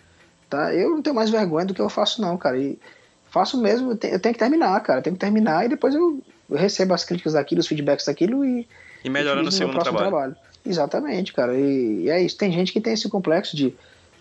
Tá? 0.51 0.73
Eu 0.73 0.91
não 0.91 1.01
tenho 1.01 1.15
mais 1.15 1.31
vergonha 1.31 1.65
do 1.65 1.73
que 1.73 1.81
eu 1.81 1.89
faço, 1.89 2.21
não, 2.21 2.37
cara. 2.37 2.57
E 2.59 2.77
faço 3.31 3.59
mesmo. 3.59 3.91
Eu 3.91 3.97
tenho, 3.97 4.19
que 4.19 4.39
terminar, 4.39 4.79
cara. 4.81 4.99
Eu 4.99 5.03
tenho 5.03 5.15
que 5.15 5.19
terminar 5.19 5.65
e 5.65 5.69
depois 5.69 5.95
eu, 5.95 6.21
eu 6.49 6.57
recebo 6.57 6.93
as 6.93 7.03
críticas 7.03 7.33
daquilo, 7.33 7.61
os 7.61 7.67
feedbacks 7.67 8.05
daquilo 8.05 8.45
e. 8.45 8.67
E 9.03 9.09
melhorando 9.09 9.49
o 9.49 9.51
segundo 9.51 9.79
trabalho. 9.79 10.09
trabalho. 10.09 10.35
Exatamente, 10.63 11.33
cara. 11.33 11.57
E, 11.57 12.03
e 12.03 12.09
é 12.09 12.21
isso. 12.21 12.37
Tem 12.37 12.51
gente 12.51 12.71
que 12.71 12.81
tem 12.81 12.93
esse 12.93 13.09
complexo 13.09 13.55
de 13.55 13.73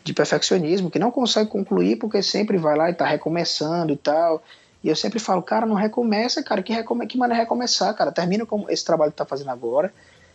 de 0.03 0.15
perfeccionismo, 0.15 0.91
que 0.91 0.99
não 0.99 1.11
consegue 1.11 1.51
concluir 1.51 1.97
porque 1.97 2.23
sempre 2.23 2.57
vai 2.57 2.77
lá 2.77 2.89
e 2.89 2.93
está 2.93 3.07
recomeçando 3.07 3.93
e 3.93 3.97
tal. 3.97 4.43
E 4.83 4.89
eu 4.89 4.97
sempre 4.97 5.19
falo, 5.19 5.43
cara, 5.43 5.67
não 5.67 5.75
recomeça, 5.75 6.43
cara, 6.43 6.63
que, 6.63 6.73
recome 6.73 7.07
que 7.07 7.19
maneira 7.19 7.43
recomeçar, 7.43 7.95
cara, 7.95 8.11
termina 8.11 8.47
como 8.47 8.71
esse 8.71 8.85
trabalho 8.85 9.13
que 9.13 9.19
tá 9.19 9.27
fazendo 9.27 9.51
agora, 9.51 9.93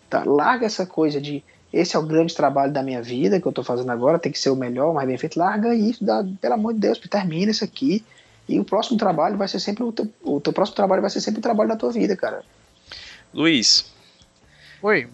tá? 0.07 0.23
Larga 0.23 0.67
essa 0.67 0.85
coisa 0.85 1.19
de 1.19 1.43
esse 1.75 1.93
é 1.93 1.99
o 1.99 2.03
grande 2.03 2.33
trabalho 2.33 2.71
da 2.71 2.81
minha 2.81 3.01
vida 3.01 3.37
que 3.37 3.45
eu 3.45 3.49
estou 3.49 3.61
fazendo 3.61 3.91
agora, 3.91 4.17
tem 4.17 4.31
que 4.31 4.39
ser 4.39 4.49
o 4.49 4.55
melhor, 4.55 4.91
o 4.91 4.93
mais 4.93 5.05
bem 5.05 5.17
feito. 5.17 5.37
Larga 5.37 5.75
isso, 5.75 6.05
dá, 6.05 6.23
pelo 6.39 6.53
amor 6.53 6.73
de 6.73 6.79
Deus, 6.79 6.97
termina 6.97 7.51
isso 7.51 7.65
aqui. 7.65 8.01
E 8.47 8.57
o 8.57 8.63
próximo 8.63 8.97
trabalho 8.97 9.35
vai 9.35 9.45
ser 9.49 9.59
sempre 9.59 9.83
o 9.83 9.91
teu, 9.91 10.07
o 10.23 10.39
teu 10.39 10.53
próximo 10.53 10.73
trabalho 10.77 11.01
vai 11.01 11.11
ser 11.11 11.19
sempre 11.19 11.39
o 11.39 11.41
trabalho 11.41 11.67
da 11.67 11.75
tua 11.75 11.91
vida, 11.91 12.15
cara. 12.15 12.43
Luiz. 13.33 13.91
Oi. 14.81 15.09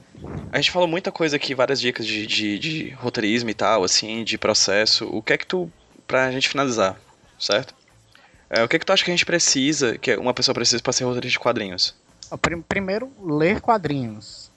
A 0.52 0.58
gente 0.58 0.70
falou 0.70 0.88
muita 0.88 1.12
coisa 1.12 1.36
aqui, 1.36 1.56
várias 1.56 1.82
dicas 1.82 2.06
de, 2.06 2.28
de, 2.28 2.60
de 2.60 2.90
roteirismo 2.92 3.50
e 3.50 3.56
tal, 3.56 3.84
assim, 3.84 4.24
de 4.24 4.38
processo. 4.38 5.08
O 5.08 5.24
que 5.24 5.34
é 5.34 5.38
que 5.40 5.48
tu, 5.48 5.72
pra 6.06 6.30
gente 6.30 6.48
finalizar, 6.48 6.96
certo? 7.40 7.74
É, 8.48 8.64
o 8.64 8.68
que 8.68 8.76
é 8.76 8.80
que 8.80 8.86
tu 8.86 8.94
acha 8.94 9.04
que 9.04 9.10
a 9.10 9.16
gente 9.16 9.26
precisa, 9.26 9.98
que 9.98 10.16
uma 10.16 10.34
pessoa 10.34 10.54
precisa 10.54 10.84
para 10.84 10.94
ser 10.94 11.06
roteirista 11.06 11.40
de 11.40 11.40
quadrinhos? 11.40 11.96
Primeiro, 12.70 13.12
ler 13.20 13.62
quadrinhos. 13.62 14.52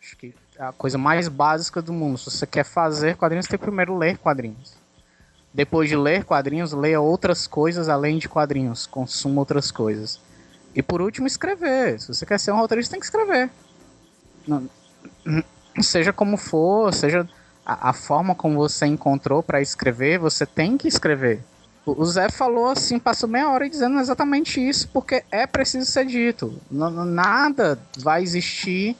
Acho 0.00 0.16
que 0.16 0.32
a 0.58 0.72
coisa 0.72 0.96
mais 0.96 1.28
básica 1.28 1.82
do 1.82 1.92
mundo. 1.92 2.18
Se 2.18 2.30
você 2.30 2.46
quer 2.46 2.64
fazer 2.64 3.16
quadrinhos, 3.16 3.46
tem 3.46 3.58
que 3.58 3.64
primeiro 3.64 3.96
ler 3.96 4.18
quadrinhos. 4.18 4.74
Depois 5.52 5.88
de 5.88 5.96
ler 5.96 6.24
quadrinhos, 6.24 6.72
leia 6.72 7.00
outras 7.00 7.46
coisas 7.46 7.88
além 7.88 8.18
de 8.18 8.28
quadrinhos. 8.28 8.86
Consuma 8.86 9.40
outras 9.40 9.70
coisas. 9.70 10.20
E 10.74 10.82
por 10.82 11.00
último, 11.00 11.26
escrever. 11.26 12.00
Se 12.00 12.08
você 12.08 12.26
quer 12.26 12.38
ser 12.38 12.52
um 12.52 12.56
roteirista, 12.56 12.92
tem 12.92 13.00
que 13.00 13.06
escrever. 13.06 13.50
Não, 14.46 14.68
seja 15.80 16.12
como 16.12 16.36
for, 16.36 16.92
seja 16.92 17.28
a, 17.64 17.90
a 17.90 17.92
forma 17.92 18.34
como 18.34 18.56
você 18.56 18.86
encontrou 18.86 19.42
para 19.42 19.60
escrever, 19.60 20.18
você 20.18 20.44
tem 20.44 20.76
que 20.76 20.88
escrever. 20.88 21.42
O, 21.86 22.02
o 22.02 22.04
Zé 22.04 22.28
falou 22.28 22.66
assim, 22.66 22.98
passou 22.98 23.28
meia 23.28 23.48
hora 23.50 23.68
dizendo 23.68 23.98
exatamente 23.98 24.60
isso, 24.66 24.88
porque 24.88 25.24
é 25.30 25.46
preciso 25.46 25.90
ser 25.90 26.06
dito. 26.06 26.60
N 26.70 26.90
nada 27.04 27.78
vai 27.98 28.22
existir 28.22 28.96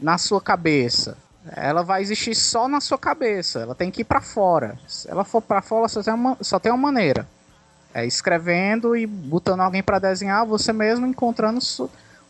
na 0.00 0.18
sua 0.18 0.40
cabeça. 0.40 1.16
Ela 1.54 1.82
vai 1.82 2.02
existir 2.02 2.34
só 2.34 2.66
na 2.66 2.80
sua 2.80 2.98
cabeça. 2.98 3.60
Ela 3.60 3.74
tem 3.74 3.90
que 3.90 4.00
ir 4.00 4.04
para 4.04 4.20
fora. 4.20 4.78
Se 4.86 5.08
ela 5.10 5.24
for 5.24 5.40
para 5.40 5.62
fora, 5.62 5.88
só 5.88 6.02
tem 6.02 6.12
uma, 6.12 6.36
só 6.40 6.58
tem 6.58 6.72
uma 6.72 6.78
maneira. 6.78 7.26
É 7.94 8.04
escrevendo 8.04 8.96
e 8.96 9.06
botando 9.06 9.60
alguém 9.60 9.82
para 9.82 9.98
desenhar, 9.98 10.44
você 10.44 10.72
mesmo 10.72 11.06
encontrando 11.06 11.60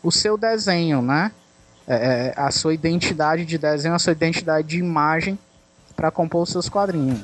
o 0.03 0.11
seu 0.11 0.37
desenho, 0.37 1.01
né? 1.01 1.31
É, 1.87 1.95
é, 1.95 2.33
a 2.37 2.51
sua 2.51 2.73
identidade 2.73 3.45
de 3.45 3.57
desenho, 3.57 3.95
a 3.95 3.99
sua 3.99 4.11
identidade 4.11 4.67
de 4.67 4.77
imagem 4.77 5.39
para 5.95 6.11
compor 6.11 6.43
os 6.43 6.51
seus 6.51 6.69
quadrinhos. 6.69 7.19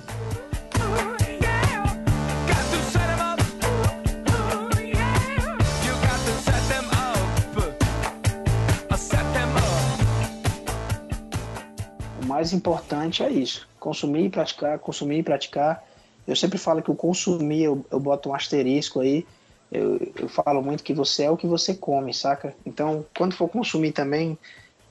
Mais 12.43 12.53
importante 12.53 13.23
é 13.23 13.29
isso: 13.29 13.67
consumir 13.79 14.25
e 14.25 14.29
praticar, 14.29 14.77
consumir 14.79 15.19
e 15.19 15.23
praticar 15.23 15.83
eu 16.27 16.35
sempre 16.35 16.57
falo 16.57 16.81
que 16.81 16.91
o 16.91 16.95
consumir, 16.95 17.63
eu, 17.63 17.85
eu 17.91 17.99
boto 17.99 18.29
um 18.29 18.35
asterisco 18.35 19.01
aí. 19.01 19.25
Eu, 19.71 19.99
eu 20.15 20.29
falo 20.29 20.61
muito 20.61 20.83
que 20.83 20.93
você 20.93 21.23
é 21.23 21.31
o 21.31 21.37
que 21.37 21.47
você 21.47 21.73
come, 21.73 22.13
saca? 22.13 22.55
Então, 22.65 23.05
quando 23.17 23.35
for 23.35 23.49
consumir 23.49 23.91
também, 23.91 24.37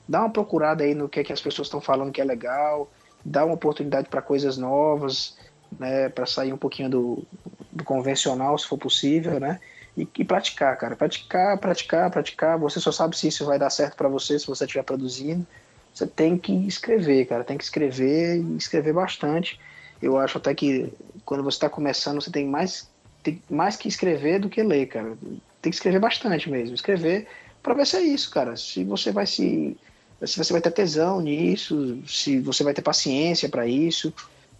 dá 0.07 0.19
uma 0.19 0.29
procurada 0.29 0.83
aí 0.83 0.93
no 0.93 1.09
que, 1.09 1.21
é 1.21 1.23
que 1.23 1.33
as 1.33 1.41
pessoas 1.41 1.67
estão 1.67 1.81
falando 1.81 2.11
que 2.11 2.21
é 2.21 2.23
legal, 2.23 2.91
dá 3.23 3.45
uma 3.45 3.55
oportunidade 3.55 4.09
para 4.09 4.21
coisas 4.21 4.57
novas, 4.57 5.35
né? 5.79 6.09
Para 6.09 6.25
sair 6.25 6.53
um 6.53 6.57
pouquinho 6.57 6.89
do, 6.89 7.23
do 7.71 7.83
convencional, 7.83 8.57
se 8.57 8.67
for 8.67 8.77
possível, 8.77 9.39
né? 9.39 9.59
E, 9.97 10.07
e, 10.19 10.23
praticar, 10.23 10.77
cara. 10.77 10.95
Praticar, 10.95 11.57
praticar, 11.57 12.11
praticar. 12.11 12.59
Você 12.59 12.79
só 12.79 12.91
sabe 12.91 13.17
se 13.17 13.27
isso 13.27 13.45
vai 13.45 13.57
dar 13.57 13.69
certo 13.69 13.95
para 13.95 14.09
você 14.09 14.37
se 14.37 14.45
você 14.45 14.65
estiver 14.65 14.83
produzindo. 14.83 15.47
Você 15.93 16.07
tem 16.07 16.37
que 16.37 16.51
escrever, 16.67 17.25
cara. 17.25 17.43
Tem 17.43 17.57
que 17.57 17.63
escrever 17.63 18.37
e 18.37 18.57
escrever 18.57 18.93
bastante. 18.93 19.59
Eu 20.01 20.17
acho 20.17 20.37
até 20.37 20.53
que 20.53 20.91
quando 21.23 21.43
você 21.43 21.55
está 21.55 21.69
começando, 21.69 22.21
você 22.21 22.31
tem 22.31 22.47
mais, 22.47 22.89
tem 23.21 23.41
mais 23.49 23.75
que 23.75 23.87
escrever 23.87 24.39
do 24.39 24.49
que 24.49 24.63
ler, 24.63 24.87
cara. 24.87 25.15
Tem 25.61 25.69
que 25.69 25.75
escrever 25.75 25.99
bastante 25.99 26.49
mesmo. 26.49 26.73
Escrever 26.73 27.27
para 27.61 27.73
ver 27.73 27.87
se 27.87 27.97
é 27.97 28.01
isso, 28.01 28.29
cara. 28.31 28.57
Se 28.57 28.83
você 28.83 29.11
vai 29.11 29.25
se. 29.25 29.77
Se 30.25 30.37
você 30.37 30.53
vai 30.53 30.61
ter 30.61 30.71
tesão 30.71 31.19
nisso, 31.19 32.01
se 32.07 32.39
você 32.39 32.63
vai 32.63 32.73
ter 32.73 32.81
paciência 32.81 33.49
para 33.49 33.67
isso. 33.67 34.13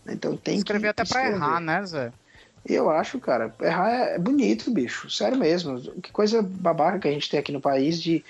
Então 0.07 0.37
tem 0.37 0.57
escrever 0.57 0.93
que. 0.93 1.01
Escrever 1.01 1.21
até 1.23 1.29
para 1.29 1.29
errar, 1.29 1.59
né, 1.59 1.85
Zé? 1.85 2.11
Eu 2.65 2.89
acho, 2.89 3.19
cara, 3.19 3.53
errar 3.61 3.91
é 3.91 4.19
bonito, 4.19 4.71
bicho. 4.71 5.09
Sério 5.09 5.37
mesmo. 5.37 5.79
Que 6.01 6.11
coisa 6.11 6.41
babaca 6.41 6.99
que 6.99 7.07
a 7.07 7.11
gente 7.11 7.29
tem 7.29 7.39
aqui 7.39 7.51
no 7.51 7.59
país 7.59 8.01
de 8.01 8.23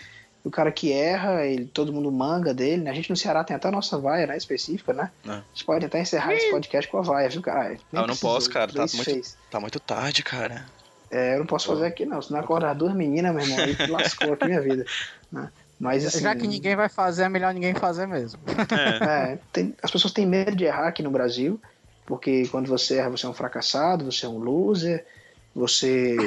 o 0.43 0.51
cara 0.51 0.71
que 0.71 0.91
erra, 0.91 1.45
ele, 1.45 1.65
todo 1.65 1.93
mundo 1.93 2.11
manga 2.11 2.53
dele, 2.53 2.83
né? 2.83 2.91
A 2.91 2.93
gente 2.93 3.09
no 3.09 3.15
Ceará 3.15 3.43
tem 3.43 3.55
até 3.55 3.69
a 3.69 3.71
nossa 3.71 3.97
vaia, 3.97 4.27
né? 4.27 4.35
Específica, 4.35 4.91
né? 4.91 5.09
É. 5.25 5.31
A 5.31 5.43
gente 5.53 5.65
pode 5.65 5.85
até 5.85 6.01
encerrar 6.01 6.33
esse 6.33 6.51
podcast 6.51 6.91
com 6.91 6.97
a 6.97 7.01
vaia, 7.01 7.29
viu, 7.29 7.41
cara? 7.41 7.77
Não, 7.91 8.01
eu 8.01 8.07
não 8.07 8.17
posso, 8.17 8.49
cara. 8.49 8.71
Tá 8.71 8.85
muito, 8.93 9.37
tá 9.49 9.59
muito 9.59 9.79
tarde, 9.79 10.21
cara. 10.21 10.65
É, 11.09 11.35
eu 11.35 11.39
não 11.39 11.45
posso 11.45 11.67
fazer 11.67 11.85
aqui, 11.85 12.05
não. 12.05 12.21
Se 12.21 12.31
não 12.31 12.39
acordar 12.39 12.73
duas 12.73 12.93
meninas, 12.93 13.33
meu 13.33 13.43
irmão, 13.43 13.59
aí 13.59 13.87
lascou 13.87 14.33
aqui 14.33 14.45
minha 14.45 14.61
vida. 14.61 14.85
Né? 15.31 15.49
Mas, 15.79 16.05
assim, 16.05 16.21
Já 16.21 16.35
que 16.35 16.47
ninguém 16.47 16.75
vai 16.75 16.89
fazer, 16.89 17.23
é 17.23 17.29
melhor 17.29 17.53
ninguém 17.53 17.73
fazer 17.73 18.05
mesmo. 18.05 18.39
É. 18.71 19.33
é 19.33 19.39
tem, 19.51 19.75
as 19.81 19.91
pessoas 19.91 20.13
têm 20.13 20.25
medo 20.25 20.55
de 20.55 20.65
errar 20.65 20.87
aqui 20.87 21.01
no 21.01 21.11
Brasil, 21.11 21.61
porque 22.05 22.47
quando 22.47 22.67
você 22.67 22.97
erra, 22.97 23.09
você 23.09 23.25
é 23.25 23.29
um 23.29 23.33
fracassado, 23.33 24.03
você 24.03 24.25
é 24.25 24.29
um 24.29 24.39
loser, 24.39 25.05
você. 25.55 26.17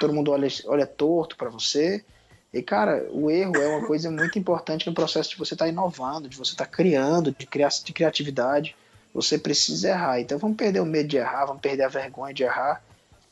todo 0.00 0.12
mundo 0.12 0.32
olha, 0.32 0.48
olha 0.66 0.86
torto 0.86 1.36
para 1.36 1.50
você. 1.50 2.04
E, 2.52 2.62
cara, 2.62 3.08
o 3.10 3.30
erro 3.30 3.56
é 3.56 3.66
uma 3.66 3.86
coisa 3.86 4.10
muito 4.10 4.38
importante 4.38 4.86
no 4.86 4.92
processo 4.92 5.30
de 5.30 5.36
você 5.36 5.54
estar 5.54 5.64
tá 5.64 5.70
inovando, 5.70 6.28
de 6.28 6.36
você 6.36 6.52
estar 6.52 6.66
tá 6.66 6.70
criando, 6.70 7.32
de, 7.32 7.46
criar, 7.46 7.70
de 7.70 7.92
criatividade. 7.92 8.76
Você 9.14 9.38
precisa 9.38 9.88
errar. 9.88 10.20
Então 10.20 10.38
vamos 10.38 10.56
perder 10.56 10.80
o 10.80 10.86
medo 10.86 11.08
de 11.08 11.16
errar, 11.16 11.46
vamos 11.46 11.62
perder 11.62 11.84
a 11.84 11.88
vergonha 11.88 12.34
de 12.34 12.42
errar. 12.42 12.82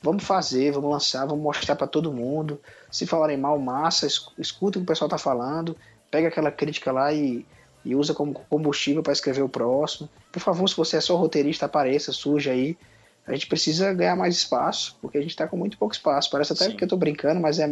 Vamos 0.03 0.25
fazer, 0.25 0.73
vamos 0.73 0.91
lançar, 0.91 1.27
vamos 1.27 1.43
mostrar 1.43 1.77
para 1.77 1.87
todo 1.87 2.11
mundo. 2.11 2.59
Se 2.91 3.07
falarem 3.07 3.37
mal, 3.37 3.59
massa, 3.59 4.07
escuta 4.39 4.79
o 4.79 4.81
que 4.81 4.85
o 4.85 4.87
pessoal 4.87 5.07
está 5.07 5.19
falando, 5.19 5.77
pega 6.11 6.29
aquela 6.29 6.51
crítica 6.51 6.91
lá 6.91 7.13
e, 7.13 7.45
e 7.85 7.95
usa 7.95 8.15
como 8.15 8.33
combustível 8.33 9.03
para 9.03 9.13
escrever 9.13 9.43
o 9.43 9.49
próximo. 9.49 10.09
Por 10.33 10.41
favor, 10.41 10.67
se 10.67 10.77
você 10.77 10.97
é 10.97 11.01
só 11.03 11.17
roteirista, 11.17 11.67
apareça, 11.67 12.13
surge 12.13 12.49
aí. 12.49 12.79
A 13.27 13.33
gente 13.33 13.47
precisa 13.47 13.93
ganhar 13.93 14.17
mais 14.17 14.35
espaço, 14.35 14.97
porque 15.03 15.19
a 15.19 15.21
gente 15.21 15.31
está 15.31 15.47
com 15.47 15.57
muito 15.57 15.77
pouco 15.77 15.95
espaço. 15.95 16.31
Parece 16.31 16.55
até 16.55 16.65
Sim. 16.65 16.77
que 16.77 16.83
eu 16.83 16.87
estou 16.87 16.99
brincando, 16.99 17.39
mas 17.39 17.59
é, 17.59 17.71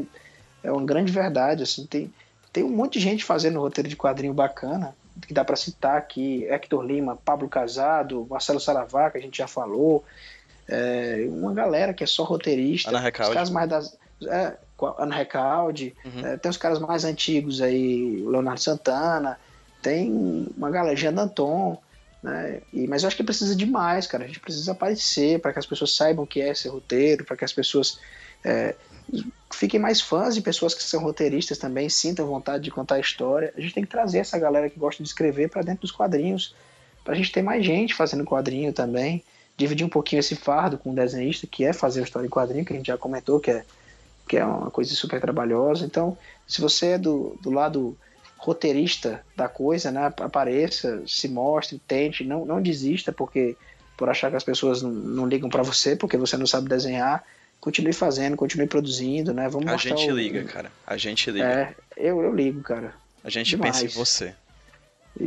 é 0.63 0.71
uma 0.71 0.85
grande 0.85 1.13
verdade. 1.13 1.63
Assim, 1.63 1.87
tem, 1.87 2.13
tem 2.53 2.65
um 2.65 2.71
monte 2.71 2.95
de 2.95 3.01
gente 3.01 3.25
fazendo 3.25 3.61
roteiro 3.61 3.89
de 3.89 3.97
quadrinho 3.97 4.35
bacana, 4.35 4.95
que 5.27 5.35
dá 5.35 5.45
para 5.45 5.57
citar 5.57 5.97
aqui: 5.97 6.47
Hector 6.49 6.83
Lima, 6.83 7.17
Pablo 7.17 7.49
Casado, 7.49 8.27
Marcelo 8.29 8.61
Saravá, 8.61 9.11
que 9.11 9.19
a 9.19 9.21
gente 9.21 9.39
já 9.39 9.47
falou. 9.47 10.05
É, 10.71 11.27
uma 11.31 11.55
galera 11.55 11.95
que 11.95 12.05
é 12.05 12.07
só 12.07 12.25
roteirista. 12.25 12.91
Ana 12.91 13.01
Recalde. 13.01 13.31
Os 13.31 13.35
caras 13.35 13.51
mais 13.51 13.69
das. 13.69 13.99
É, 14.27 14.57
Ana 14.99 15.17
Recalde. 15.17 15.95
Uhum. 16.05 16.27
É, 16.27 16.37
tem 16.37 16.51
os 16.51 16.57
caras 16.57 16.79
mais 16.79 17.05
antigos 17.05 17.63
aí, 17.63 18.23
Leonardo 18.27 18.61
Santana. 18.61 19.39
Tem 19.81 20.47
uma 20.57 20.71
galera, 20.71 20.95
Jean 20.95 21.15
Danton. 21.15 21.81
Né? 22.23 22.61
E, 22.73 22.87
mas 22.87 23.03
eu 23.03 23.07
acho 23.07 23.17
que 23.17 23.25
precisa 23.25 23.55
de 23.57 23.65
mais, 23.65 24.07
cara. 24.07 24.25
A 24.25 24.27
gente 24.27 24.41
precisa 24.41 24.73
aparecer 24.73 25.41
para 25.41 25.53
que 25.53 25.59
as 25.59 25.67
pessoas 25.67 25.95
saibam 25.95 26.25
o 26.25 26.27
que 26.27 26.41
é 26.41 26.51
esse 26.51 26.69
roteiro, 26.69 27.25
para 27.25 27.37
que 27.37 27.45
as 27.45 27.53
pessoas 27.53 27.99
é, 28.45 28.75
fiquem 29.51 29.81
mais 29.81 30.01
fãs 30.01 30.35
de 30.35 30.41
pessoas 30.41 30.75
que 30.75 30.83
são 30.83 31.03
roteiristas 31.03 31.59
também, 31.59 31.89
sintam 31.89 32.27
vontade 32.27 32.65
de 32.65 32.71
contar 32.71 32.97
a 32.97 33.01
história. 33.01 33.53
A 33.57 33.61
gente 33.61 33.75
tem 33.75 33.85
que 33.85 33.91
trazer 33.91 34.19
essa 34.19 34.39
galera 34.39 34.71
que 34.71 34.79
gosta 34.79 35.03
de 35.03 35.09
escrever 35.09 35.49
para 35.49 35.63
dentro 35.63 35.83
dos 35.83 35.91
quadrinhos, 35.91 36.55
para 37.05 37.15
a 37.15 37.17
gente 37.17 37.33
ter 37.33 37.43
mais 37.43 37.65
gente 37.65 37.95
fazendo 37.95 38.25
quadrinho 38.25 38.73
também, 38.73 39.25
dividir 39.57 39.85
um 39.85 39.89
pouquinho 39.89 40.21
esse 40.21 40.37
fardo 40.37 40.79
com 40.79 40.93
o 40.93 40.95
desenhista, 40.95 41.47
que 41.47 41.65
é 41.65 41.73
fazer 41.73 42.01
a 42.01 42.05
história 42.05 42.27
em 42.27 42.31
quadrinho, 42.31 42.65
que 42.65 42.73
a 42.73 42.77
gente 42.77 42.87
já 42.87 42.97
comentou, 42.97 43.41
que 43.41 43.51
é, 43.51 43.65
que 44.29 44.37
é 44.37 44.45
uma 44.45 44.71
coisa 44.71 44.95
super 44.95 45.21
trabalhosa. 45.21 45.85
Então, 45.85 46.17
se 46.47 46.61
você 46.61 46.91
é 46.91 46.99
do, 46.99 47.37
do 47.43 47.51
lado 47.51 47.97
roteirista 48.37 49.25
da 49.37 49.49
coisa, 49.49 49.91
né, 49.91 50.07
apareça, 50.21 51.03
se 51.07 51.29
mostre, 51.29 51.81
tente, 51.89 52.23
não, 52.23 52.45
não 52.45 52.63
desista 52.63 53.11
porque 53.11 53.57
por 53.97 54.09
achar 54.09 54.31
que 54.31 54.37
as 54.37 54.45
pessoas 54.45 54.81
não, 54.81 54.91
não 54.93 55.27
ligam 55.27 55.51
para 55.51 55.65
você 55.65 55.97
porque 55.97 56.17
você 56.17 56.37
não 56.37 56.47
sabe 56.47 56.69
desenhar 56.69 57.25
continue 57.61 57.93
fazendo, 57.93 58.37
continue 58.37 58.67
produzindo, 58.67 59.33
né? 59.33 59.49
Vamos 59.49 59.71
A 59.73 59.77
gente 59.77 60.11
o... 60.11 60.17
liga, 60.17 60.45
cara. 60.45 60.73
A 60.87 60.97
gente 60.97 61.31
liga. 61.31 61.47
É, 61.47 61.75
eu, 61.97 62.21
eu 62.23 62.35
ligo, 62.35 62.63
cara. 62.63 62.95
A 63.23 63.31
gente 63.31 63.51
Demais. 63.51 63.81
pensa 63.81 63.85
em 63.87 63.89
você. 63.89 64.35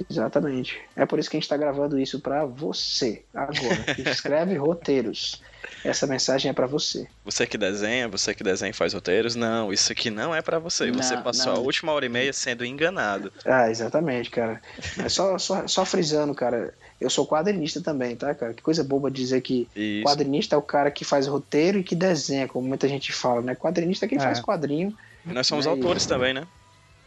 Exatamente. 0.09 0.79
É 0.95 1.05
por 1.05 1.19
isso 1.19 1.29
que 1.29 1.35
a 1.35 1.39
gente 1.39 1.45
está 1.45 1.57
gravando 1.57 1.99
isso 1.99 2.19
para 2.19 2.45
você 2.45 3.23
agora. 3.33 3.95
Que 3.95 4.01
escreve 4.09 4.55
roteiros. 4.55 5.41
Essa 5.83 6.07
mensagem 6.07 6.49
é 6.49 6.53
para 6.53 6.67
você. 6.67 7.07
Você 7.25 7.45
que 7.45 7.57
desenha, 7.57 8.07
você 8.07 8.33
que 8.33 8.43
desenha 8.43 8.69
e 8.69 8.73
faz 8.73 8.93
roteiros, 8.93 9.35
não, 9.35 9.71
isso 9.73 9.91
aqui 9.91 10.09
não 10.09 10.33
é 10.33 10.41
para 10.41 10.59
você. 10.59 10.87
Não, 10.87 11.01
você 11.01 11.17
passou 11.17 11.53
não. 11.53 11.59
a 11.59 11.63
última 11.63 11.91
hora 11.91 12.05
e 12.05 12.09
meia 12.09 12.31
sendo 12.33 12.65
enganado. 12.65 13.31
Ah, 13.45 13.69
exatamente, 13.69 14.29
cara. 14.29 14.61
É 15.03 15.09
só, 15.09 15.37
só, 15.37 15.67
só 15.67 15.85
frisando, 15.85 16.33
cara. 16.33 16.73
Eu 17.01 17.09
sou 17.09 17.25
quadrinista 17.25 17.81
também, 17.81 18.15
tá, 18.15 18.33
cara? 18.35 18.53
Que 18.53 18.61
coisa 18.61 18.83
boba 18.83 19.09
dizer 19.09 19.41
que 19.41 19.67
isso. 19.75 20.05
quadrinista 20.05 20.55
é 20.55 20.57
o 20.57 20.61
cara 20.61 20.91
que 20.91 21.03
faz 21.03 21.25
roteiro 21.25 21.79
e 21.79 21.83
que 21.83 21.95
desenha, 21.95 22.47
como 22.47 22.67
muita 22.67 22.87
gente 22.87 23.11
fala, 23.11 23.41
né? 23.41 23.55
Quadrinista 23.55 24.05
é 24.05 24.07
quem 24.07 24.19
é. 24.19 24.21
faz 24.21 24.39
quadrinho. 24.39 24.95
Nós 25.25 25.47
somos 25.47 25.65
né? 25.65 25.71
autores 25.71 26.05
também, 26.05 26.31
né? 26.31 26.45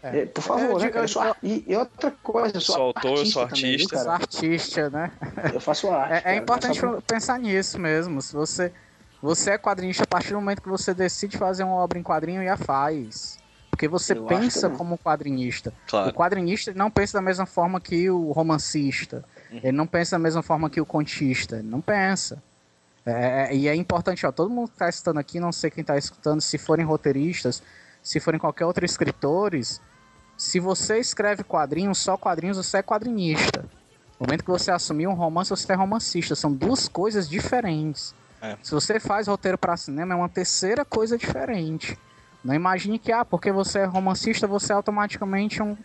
É. 0.03 0.19
é. 0.19 0.27
Por 0.27 0.43
favor, 0.43 0.81
né, 0.81 0.89
cara? 0.91 1.05
Eu 1.05 1.09
sou, 1.09 1.37
e, 1.41 1.65
e, 1.67 1.77
outra 1.77 2.11
coisa, 2.11 2.57
eu 2.57 2.61
sou, 2.61 2.75
sou 2.75 2.85
autor, 2.87 3.19
eu 3.19 3.27
sou 3.27 3.43
artista. 3.43 3.97
Também, 3.97 4.05
sou 4.05 4.13
artista, 4.13 4.91
né? 4.91 5.13
Eu 5.53 5.61
faço 5.61 5.89
arte. 5.89 6.27
É, 6.27 6.35
é 6.35 6.37
importante 6.37 6.81
faço... 6.81 7.03
pensar 7.03 7.39
nisso 7.39 7.79
mesmo. 7.79 8.21
Se 8.21 8.35
você, 8.35 8.73
você 9.23 9.53
é 9.53 9.59
quadrinista 9.59 10.03
a 10.03 10.07
partir 10.07 10.31
do 10.31 10.35
momento 10.35 10.61
que 10.61 10.69
você 10.69 10.93
decide 10.93 11.39
fazer 11.39 11.63
uma 11.63 11.77
obra 11.77 11.99
em 11.99 12.03
quadrinho 12.03 12.43
e 12.43 12.49
a 12.49 12.57
faz. 12.57 13.39
Porque 13.71 13.89
você 13.89 14.13
eu 14.13 14.25
pensa 14.25 14.71
como 14.71 14.99
quadrinista. 14.99 15.73
Claro. 15.89 16.11
O 16.11 16.13
quadrinista 16.13 16.73
não 16.75 16.91
pensa 16.91 17.19
da 17.19 17.23
mesma 17.23 17.47
forma 17.47 17.81
que 17.81 18.09
o 18.11 18.31
romancista. 18.31 19.25
Ele 19.63 19.77
não 19.77 19.87
pensa 19.87 20.17
da 20.17 20.19
mesma 20.19 20.43
forma 20.43 20.71
que 20.71 20.81
o 20.81 20.87
contista. 20.87 21.57
Ele 21.57 21.69
não 21.69 21.81
pensa. 21.81 22.43
É, 23.07 23.49
é 23.51 23.57
e 23.57 23.69
é 23.69 23.75
importante, 23.75 24.27
ó, 24.27 24.33
todo 24.33 24.51
mundo 24.51 24.69
que 24.69 24.75
está 24.75 24.89
escutando 24.89 25.19
aqui, 25.19 25.39
não 25.39 25.53
sei 25.53 25.71
quem 25.71 25.83
está 25.83 25.97
escutando, 25.97 26.41
se 26.41 26.59
forem 26.59 26.85
roteiristas, 26.85 27.63
se 28.03 28.19
forem 28.21 28.41
qualquer 28.41 28.65
outro 28.65 28.85
escritores, 28.85 29.81
se 30.37 30.59
você 30.59 30.99
escreve 30.99 31.45
quadrinhos, 31.45 31.99
só 31.99 32.17
quadrinhos, 32.17 32.57
você 32.57 32.79
é 32.79 32.83
quadrinista. 32.83 33.65
No 34.19 34.27
momento 34.27 34.45
que 34.45 34.51
você 34.51 34.71
assumir 34.71 35.07
um 35.07 35.15
romance, 35.15 35.51
você 35.51 35.73
é 35.73 35.77
romancista. 35.77 36.35
São 36.35 36.53
duas 36.53 36.89
coisas 36.89 37.29
diferentes. 37.29 38.15
É. 38.41 38.57
Se 38.63 38.73
você 38.73 39.01
faz 39.01 39.27
roteiro 39.27 39.59
para 39.59 39.77
cinema, 39.77 40.15
é 40.15 40.17
uma 40.17 40.29
terceira 40.29 40.85
coisa 40.85 41.17
diferente. 41.17 41.99
Não 42.45 42.55
imagine 42.55 42.99
que, 42.99 43.11
ah, 43.11 43.25
porque 43.25 43.51
você 43.51 43.81
é 43.81 43.85
romancista, 43.85 44.47
você 44.47 44.73
é 44.73 44.77
automaticamente 44.77 45.63
um, 45.63 45.77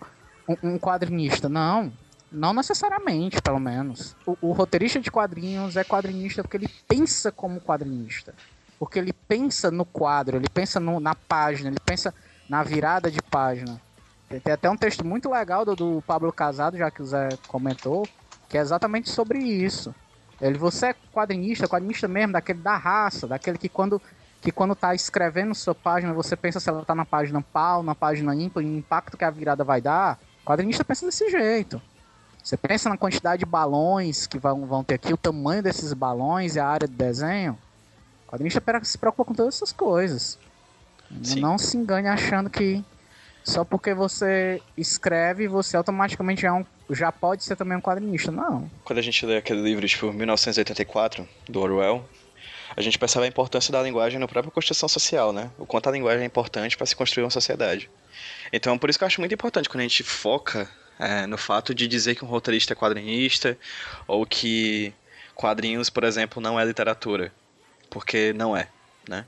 um, 0.48 0.56
um 0.64 0.80
quadrinista. 0.80 1.48
Não. 1.48 1.92
Não 2.32 2.54
necessariamente, 2.54 3.42
pelo 3.42 3.60
menos. 3.60 4.16
O, 4.26 4.38
o, 4.42 4.52
roteirista 4.52 5.00
de 5.00 5.10
quadrinhos 5.10 5.76
é 5.76 5.84
quadrinista 5.84 6.44
porque 6.44 6.58
ele 6.58 6.70
pensa 6.88 7.32
como 7.32 7.60
quadrinista. 7.60 8.36
Porque 8.78 9.00
ele 9.00 9.12
pensa 9.12 9.72
no 9.72 9.84
quadro, 9.84 10.38
ele 10.38 10.48
pensa 10.48 10.80
no, 10.80 11.00
na 11.00 11.16
página, 11.16 11.70
ele 11.70 11.80
pensa 11.84 12.14
na 12.48 12.64
virada 12.64 13.10
de 13.10 13.22
página. 13.22 13.82
Tem 14.44 14.54
até 14.54 14.70
um 14.70 14.78
texto 14.78 15.06
muito 15.06 15.30
legal 15.30 15.66
do, 15.66 15.76
do 15.76 16.04
Pablo 16.06 16.32
Casado, 16.32 16.78
já 16.78 16.92
que 16.92 17.02
o 17.02 17.06
Zé 17.06 17.30
comentou, 17.48 18.08
que 18.48 18.58
é 18.58 18.62
exatamente 18.62 19.10
sobre 19.10 19.40
isso. 19.40 19.94
Ele, 20.40 20.58
você 20.58 20.88
é 20.88 20.96
quadrinista, 21.12 21.68
quadrinista 21.68 22.08
mesmo, 22.08 22.34
daquele 22.34 22.60
da 22.60 22.78
raça, 22.78 23.28
daquele 23.28 23.58
que 23.58 23.68
quando 23.68 24.02
que 24.42 24.54
quando 24.54 24.74
tá 24.74 24.96
escrevendo 24.96 25.54
sua 25.54 25.76
página, 25.76 26.14
você 26.14 26.34
pensa 26.34 26.62
se 26.62 26.70
ela 26.70 26.86
tá 26.86 26.96
na 26.96 27.04
página 27.04 27.42
pau, 27.42 27.84
na 27.84 27.94
página 27.94 28.34
ímpar, 28.34 28.64
o 28.64 28.66
impacto 28.66 29.18
que 29.18 29.26
a 29.26 29.30
virada 29.30 29.66
vai 29.66 29.82
dar. 29.82 30.18
Quadrinista 30.46 30.86
pensa 30.86 31.06
desse 31.06 31.30
jeito. 31.30 31.82
Você 32.44 32.58
pensa 32.58 32.90
na 32.90 32.98
quantidade 32.98 33.40
de 33.40 33.46
balões 33.46 34.26
que 34.26 34.38
vão, 34.38 34.66
vão 34.66 34.84
ter 34.84 34.96
aqui, 34.96 35.14
o 35.14 35.18
tamanho 35.18 35.62
desses 35.62 35.94
balões 35.94 36.56
e 36.56 36.60
a 36.60 36.68
área 36.68 36.88
de 36.88 36.94
desenho. 36.94 37.58
O 38.28 38.32
quadrinista 38.32 38.62
se 38.84 38.98
preocupa 38.98 39.26
com 39.26 39.34
todas 39.34 39.56
essas 39.56 39.72
coisas. 39.72 40.38
Sim. 41.24 41.40
Não 41.40 41.58
se 41.58 41.76
engane 41.78 42.08
achando 42.08 42.50
que 42.50 42.84
só 43.44 43.64
porque 43.64 43.94
você 43.94 44.62
escreve, 44.78 45.48
você 45.48 45.76
automaticamente 45.76 46.46
é 46.46 46.52
um, 46.52 46.66
já 46.90 47.12
pode 47.12 47.44
ser 47.44 47.56
também 47.56 47.78
um 47.78 47.82
quadrinista. 47.82 48.32
Não. 48.32 48.70
Quando 48.84 49.00
a 49.00 49.02
gente 49.02 49.26
lê 49.26 49.38
aquele 49.38 49.62
livro, 49.62 49.88
tipo, 49.88 50.12
1984, 50.14 51.28
do 51.48 51.60
Orwell, 51.60 52.06
a 52.76 52.82
gente 52.82 53.00
percebe 53.00 53.26
a 53.26 53.28
importância 53.28 53.72
da 53.72 53.82
linguagem 53.82 54.20
na 54.20 54.28
própria 54.28 54.52
construção 54.52 54.88
social, 54.88 55.34
né? 55.34 55.50
O 55.58 55.66
quanto 55.66 55.90
a 55.90 55.92
linguagem 55.92 56.24
é 56.24 56.26
importante 56.26 56.78
para 56.78 56.86
se 56.86 56.96
construir 56.96 57.24
uma 57.24 57.30
sociedade. 57.32 57.90
Então, 58.54 58.78
por 58.78 58.90
isso 58.90 59.00
que 59.00 59.04
eu 59.04 59.08
acho 59.08 59.20
muito 59.20 59.34
importante 59.34 59.68
quando 59.68 59.82
a 59.82 59.88
gente 59.88 60.04
foca 60.04 60.70
é, 61.00 61.26
no 61.26 61.38
fato 61.38 61.74
de 61.74 61.88
dizer 61.88 62.16
que 62.16 62.26
um 62.26 62.28
roteirista 62.28 62.74
é 62.74 62.76
quadrinista 62.76 63.58
ou 64.06 64.26
que 64.26 64.94
quadrinhos, 65.34 65.90
por 65.90 66.04
exemplo, 66.04 66.42
não 66.42 66.60
é 66.60 66.66
literatura, 66.66 67.32
porque 67.90 68.34
não 68.34 68.56
é, 68.56 68.68
né? 69.08 69.26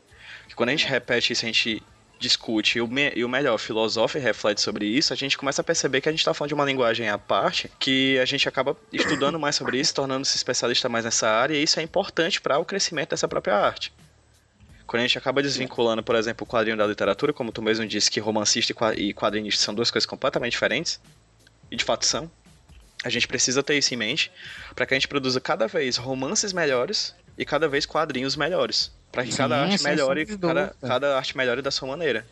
quando 0.56 0.70
a 0.70 0.74
gente 0.74 0.86
repete 0.86 1.34
isso, 1.34 1.44
a 1.44 1.48
gente 1.48 1.82
discute 2.20 2.78
e 2.78 2.82
o, 2.82 2.88
me, 2.88 3.12
e 3.16 3.26
o 3.26 3.30
melhor, 3.30 3.58
filosofa 3.58 4.20
e 4.20 4.22
reflete 4.22 4.62
sobre 4.62 4.86
isso, 4.86 5.12
a 5.12 5.16
gente 5.16 5.36
começa 5.36 5.62
a 5.62 5.64
perceber 5.64 6.02
que 6.02 6.08
a 6.08 6.12
gente 6.12 6.20
está 6.20 6.36
falando 6.36 6.50
de 6.50 6.54
uma 6.54 6.66
linguagem 6.66 7.10
à 7.10 7.18
parte, 7.18 7.72
que 7.80 8.20
a 8.20 8.26
gente 8.26 8.48
acaba 8.48 8.78
estudando 8.94 9.40
mais 9.40 9.56
sobre 9.56 9.80
isso, 9.80 9.94
tornando-se 9.96 10.36
especialista 10.38 10.88
mais 10.88 11.04
nessa 11.04 11.28
área, 11.28 11.56
e 11.56 11.64
isso 11.64 11.80
é 11.80 11.84
importante 11.84 12.40
para 12.40 12.60
o 12.60 12.66
crescimento 12.66 13.10
dessa 13.10 13.28
própria 13.28 13.56
arte. 13.56 13.92
Quando 14.86 15.00
a 15.02 15.08
gente 15.08 15.18
acaba 15.18 15.42
desvinculando, 15.42 16.04
por 16.04 16.16
exemplo, 16.16 16.46
o 16.46 16.48
quadrinho 16.48 16.78
da 16.78 16.86
literatura, 16.86 17.34
como 17.34 17.52
tu 17.52 17.62
mesmo 17.62 17.88
disse 17.88 18.12
que 18.12 18.20
romancista 18.20 18.76
e 18.96 19.14
quadrinista 19.14 19.64
são 19.64 19.74
duas 19.74 19.90
coisas 19.90 20.06
completamente 20.06 20.52
diferentes, 20.52 21.00
e 21.72 21.76
de 21.76 21.84
fato 21.84 22.06
são, 22.06 22.30
a 23.04 23.10
gente 23.10 23.28
precisa 23.28 23.64
ter 23.64 23.78
isso 23.78 23.94
em 23.94 23.98
mente 23.98 24.32
para 24.76 24.86
que 24.86 24.94
a 24.94 24.98
gente 24.98 25.08
produza 25.08 25.40
cada 25.42 25.68
vez 25.68 25.98
romances 25.98 26.54
melhores 26.54 27.16
e 27.38 27.46
cada 27.46 27.68
vez 27.68 27.86
quadrinhos 27.86 28.36
melhores. 28.36 28.92
Para 29.12 29.24
que 29.24 29.32
Sim, 29.32 29.38
cada 29.40 29.62
arte 29.64 29.84
melhore, 29.84 30.38
cada, 30.38 30.76
cada 30.80 31.18
arte 31.18 31.36
melhore 31.36 31.62
da 31.62 31.72
sua 31.72 31.88
maneira. 31.88 32.26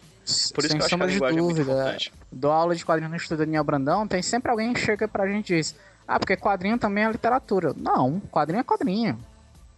Por 0.54 0.64
isso 0.64 0.70
sem 0.70 0.78
que 0.78 0.84
eu 0.84 0.86
acho 0.86 0.96
que 0.96 1.04
a 1.04 1.06
linguagem 1.06 1.38
dúvida. 1.40 1.62
é 1.62 1.66
muito 1.66 1.80
importante. 1.80 2.14
Dou 2.32 2.52
aula 2.52 2.76
de 2.76 2.86
quadrinho 2.86 3.10
no 3.10 3.16
Estudo 3.16 3.40
Daniel 3.40 3.64
Brandão, 3.64 4.08
tem 4.08 4.22
sempre 4.22 4.52
alguém 4.52 4.74
que 4.74 4.80
chega 4.80 5.08
pra 5.08 5.28
gente 5.28 5.54
e 5.54 5.58
diz 5.58 5.76
Ah, 6.08 6.20
porque 6.20 6.38
quadrinho 6.38 6.78
também 6.78 7.04
é 7.06 7.12
literatura. 7.12 7.74
Não, 7.76 8.20
quadrinho 8.32 8.60
é 8.60 8.64
quadrinho. 8.64 9.20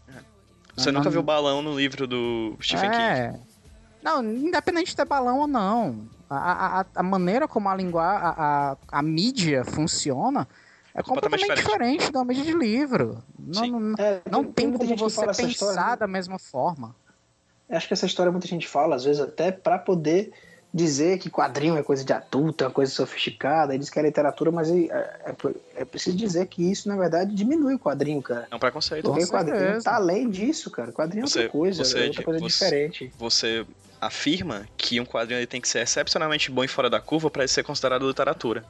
É. 0.09 0.19
Você 0.75 0.91
não, 0.91 0.99
nunca 0.99 1.05
não... 1.05 1.11
viu 1.11 1.23
balão 1.23 1.61
no 1.61 1.75
livro 1.75 2.05
do 2.05 2.57
Stephen 2.61 2.89
é. 2.89 3.29
King? 3.29 3.39
Não, 4.03 4.23
independente 4.23 4.87
de 4.87 4.95
ter 4.95 5.05
balão 5.05 5.39
ou 5.39 5.47
não. 5.47 6.07
A, 6.33 6.79
a, 6.79 6.85
a 6.95 7.03
maneira 7.03 7.45
como 7.47 7.67
a 7.67 7.75
linguagem, 7.75 8.25
a, 8.25 8.29
a, 8.29 8.99
a 8.99 9.01
mídia 9.01 9.65
funciona 9.65 10.47
é 10.93 11.03
completamente, 11.03 11.41
completamente 11.41 11.65
diferente. 11.65 11.97
diferente 11.99 12.11
da 12.13 12.23
mídia 12.23 12.43
de 12.45 12.53
livro. 12.53 13.23
Não, 13.37 13.67
não, 13.67 13.95
é, 13.97 14.21
não 14.29 14.43
tem, 14.45 14.71
tem 14.71 14.87
como 14.87 14.97
você 14.97 15.25
pensar 15.25 15.43
história, 15.43 15.81
né? 15.81 15.95
da 15.97 16.07
mesma 16.07 16.39
forma. 16.39 16.95
Acho 17.69 17.87
que 17.87 17.93
essa 17.93 18.05
história 18.05 18.31
muita 18.31 18.47
gente 18.47 18.67
fala, 18.67 18.95
às 18.95 19.03
vezes 19.03 19.21
até 19.21 19.51
para 19.51 19.77
poder 19.77 20.31
dizer 20.73 21.19
que 21.19 21.29
quadrinho 21.29 21.77
é 21.77 21.83
coisa 21.83 22.03
de 22.03 22.13
adulto, 22.13 22.63
é 22.63 22.67
uma 22.67 22.73
coisa 22.73 22.91
sofisticada, 22.91 23.75
eles 23.75 23.89
querem 23.89 24.09
literatura, 24.09 24.51
mas 24.51 24.69
é, 24.69 24.85
é, 24.85 25.35
é, 25.75 25.85
preciso 25.85 26.15
dizer 26.15 26.47
que 26.47 26.69
isso, 26.69 26.87
na 26.87 26.95
verdade, 26.95 27.35
diminui 27.35 27.75
o 27.75 27.79
quadrinho, 27.79 28.21
cara. 28.21 28.47
É 28.49 28.55
um 28.55 28.59
preconceito. 28.59 29.03
Porque 29.03 29.25
o 29.25 29.27
quadrinho 29.27 29.83
tá 29.83 29.95
além 29.95 30.29
disso, 30.29 30.71
cara. 30.71 30.91
O 30.91 30.93
quadrinho 30.93 31.27
você, 31.27 31.39
é 31.39 31.41
outra 31.43 31.51
coisa, 31.51 31.83
você, 31.83 31.99
é 31.99 32.07
outra 32.07 32.23
coisa 32.23 32.39
você, 32.39 32.47
diferente. 32.47 33.11
Você 33.17 33.65
afirma 34.01 34.67
que 34.75 34.99
um 34.99 35.05
quadrinho 35.05 35.37
ele 35.37 35.47
tem 35.47 35.61
que 35.61 35.67
ser 35.67 35.79
excepcionalmente 35.79 36.49
bom 36.49 36.63
e 36.63 36.67
fora 36.67 36.89
da 36.89 36.99
curva 36.99 37.29
para 37.29 37.43
ele 37.43 37.47
ser 37.47 37.63
considerado 37.63 38.07
literatura. 38.07 38.65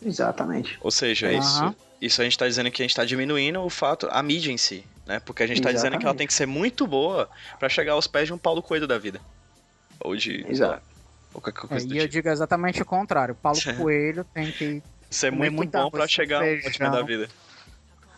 Exatamente. 0.00 0.78
Ou 0.80 0.90
seja, 0.92 1.28
uhum. 1.28 1.38
isso, 1.38 1.76
isso 2.00 2.20
a 2.20 2.24
gente 2.24 2.34
está 2.34 2.46
dizendo 2.46 2.70
que 2.70 2.80
a 2.80 2.84
gente 2.84 2.92
está 2.92 3.04
diminuindo 3.04 3.60
o 3.60 3.68
fato, 3.68 4.08
a 4.12 4.22
mídia 4.22 4.52
em 4.52 4.56
si, 4.56 4.86
né? 5.06 5.18
Porque 5.20 5.42
a 5.42 5.46
gente 5.46 5.58
está 5.58 5.72
dizendo 5.72 5.98
que 5.98 6.04
ela 6.04 6.14
tem 6.14 6.26
que 6.26 6.34
ser 6.34 6.46
muito 6.46 6.86
boa 6.86 7.28
para 7.58 7.68
chegar 7.68 7.94
aos 7.94 8.06
pés 8.06 8.28
de 8.28 8.32
um 8.32 8.38
Paulo 8.38 8.62
Coelho 8.62 8.86
da 8.86 8.98
vida. 8.98 9.20
Ou 10.00 10.14
de. 10.14 10.46
Exato. 10.48 10.82
Ou 11.32 11.40
qualquer 11.40 11.68
coisa 11.68 11.84
é, 11.84 11.86
e 11.86 11.88
tipo. 11.88 12.00
eu 12.00 12.08
digo 12.08 12.28
exatamente 12.28 12.80
o 12.80 12.86
contrário. 12.86 13.34
Paulo 13.34 13.58
Coelho 13.76 14.24
tem 14.32 14.52
que 14.52 14.82
ser 15.10 15.32
muito 15.32 15.70
bom 15.70 15.90
para 15.90 16.06
chegar 16.06 16.42
ao 16.42 16.48
ótimo 16.48 16.90
da 16.90 17.02
vida. 17.02 17.28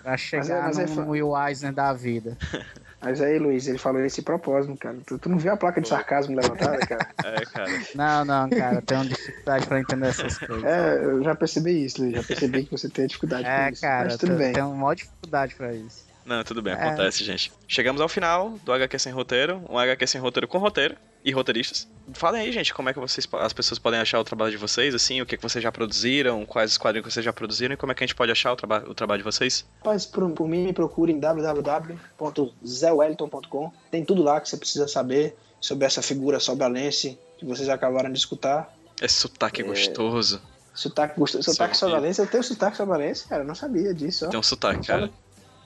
Pra 0.02 0.16
chegar 0.16 0.64
mas 0.64 0.78
é, 0.78 0.82
mas 0.82 0.96
no 0.96 1.02
é... 1.02 1.06
Will 1.06 1.32
Eisner 1.36 1.72
da 1.72 1.92
vida. 1.92 2.36
Mas 3.06 3.20
aí, 3.20 3.38
Luiz, 3.38 3.68
ele 3.68 3.78
falou 3.78 4.04
esse 4.04 4.20
propósito, 4.20 4.76
cara. 4.76 4.96
Tu, 5.06 5.16
tu 5.16 5.28
não 5.28 5.38
viu 5.38 5.52
a 5.52 5.56
placa 5.56 5.80
de 5.80 5.86
sarcasmo 5.86 6.34
levantada, 6.34 6.78
cara? 6.78 7.06
É, 7.24 7.44
cara. 7.44 7.70
Não, 7.94 8.24
não, 8.24 8.50
cara. 8.50 8.82
Tenho 8.82 9.04
dificuldade 9.04 9.66
pra 9.68 9.78
entender 9.78 10.08
essas 10.08 10.38
coisas. 10.44 10.64
É, 10.64 11.04
eu 11.04 11.22
já 11.22 11.36
percebi 11.36 11.84
isso, 11.84 12.02
Luiz. 12.02 12.14
Já 12.14 12.22
percebi 12.24 12.64
que 12.64 12.70
você 12.72 12.88
tem 12.88 13.06
dificuldade 13.06 13.46
é, 13.46 13.66
com 13.66 13.72
isso. 13.72 13.80
Cara, 13.80 14.04
Mas 14.06 14.16
tudo 14.16 14.34
bem. 14.34 14.52
Tenho 14.52 14.66
uma 14.66 14.74
maior 14.74 14.94
dificuldade 14.94 15.54
pra 15.54 15.72
isso. 15.72 16.04
Não, 16.26 16.42
tudo 16.42 16.60
bem, 16.60 16.74
é. 16.74 16.76
acontece, 16.76 17.22
gente. 17.22 17.52
Chegamos 17.68 18.00
ao 18.00 18.08
final 18.08 18.58
do 18.64 18.72
HQ 18.72 18.98
Sem 18.98 19.12
Roteiro, 19.12 19.62
um 19.70 19.78
HQ 19.78 20.08
Sem 20.08 20.20
Roteiro 20.20 20.48
com 20.48 20.58
roteiro 20.58 20.96
e 21.24 21.30
roteiristas. 21.30 21.86
Falem 22.14 22.42
aí, 22.42 22.50
gente, 22.50 22.74
como 22.74 22.88
é 22.88 22.92
que 22.92 22.98
vocês, 22.98 23.28
as 23.32 23.52
pessoas 23.52 23.78
podem 23.78 24.00
achar 24.00 24.18
o 24.18 24.24
trabalho 24.24 24.50
de 24.50 24.56
vocês, 24.56 24.92
assim, 24.92 25.20
o 25.20 25.26
que, 25.26 25.36
que 25.36 25.42
vocês 25.42 25.62
já 25.62 25.70
produziram, 25.70 26.44
quais 26.44 26.72
os 26.72 26.78
quadrinhos 26.78 27.06
que 27.06 27.12
vocês 27.12 27.24
já 27.24 27.32
produziram 27.32 27.74
e 27.74 27.76
como 27.76 27.92
é 27.92 27.94
que 27.94 28.02
a 28.02 28.06
gente 28.06 28.16
pode 28.16 28.32
achar 28.32 28.52
o, 28.52 28.56
traba 28.56 28.84
o 28.88 28.94
trabalho 28.94 29.18
de 29.18 29.24
vocês? 29.24 29.64
Rapaz, 29.78 30.04
por, 30.04 30.28
por 30.32 30.48
mim, 30.48 30.64
me 30.64 30.72
procurem 30.72 31.20
www.zewellington.com. 31.20 33.72
Tem 33.90 34.04
tudo 34.04 34.24
lá 34.24 34.40
que 34.40 34.48
você 34.48 34.56
precisa 34.56 34.88
saber 34.88 35.36
sobre 35.60 35.86
essa 35.86 36.02
figura 36.02 36.40
sobralense 36.40 37.16
que 37.38 37.44
vocês 37.44 37.68
acabaram 37.68 38.10
de 38.10 38.18
escutar. 38.18 38.74
Esse 39.00 39.14
sotaque 39.14 39.62
é... 39.62 39.64
gostoso. 39.64 40.42
Sotaque 40.74 41.16
gostoso. 41.18 41.44
Sotaque 41.44 41.76
sobralense, 41.76 42.20
eu 42.20 42.26
tenho 42.26 42.42
sotaque 42.42 42.76
sobralense, 42.76 43.26
cara, 43.26 43.42
eu 43.42 43.46
não 43.46 43.54
sabia 43.54 43.94
disso. 43.94 44.26
Ó. 44.26 44.28
Tem 44.28 44.38
um 44.38 44.42
sotaque, 44.42 44.86
cara. 44.86 45.10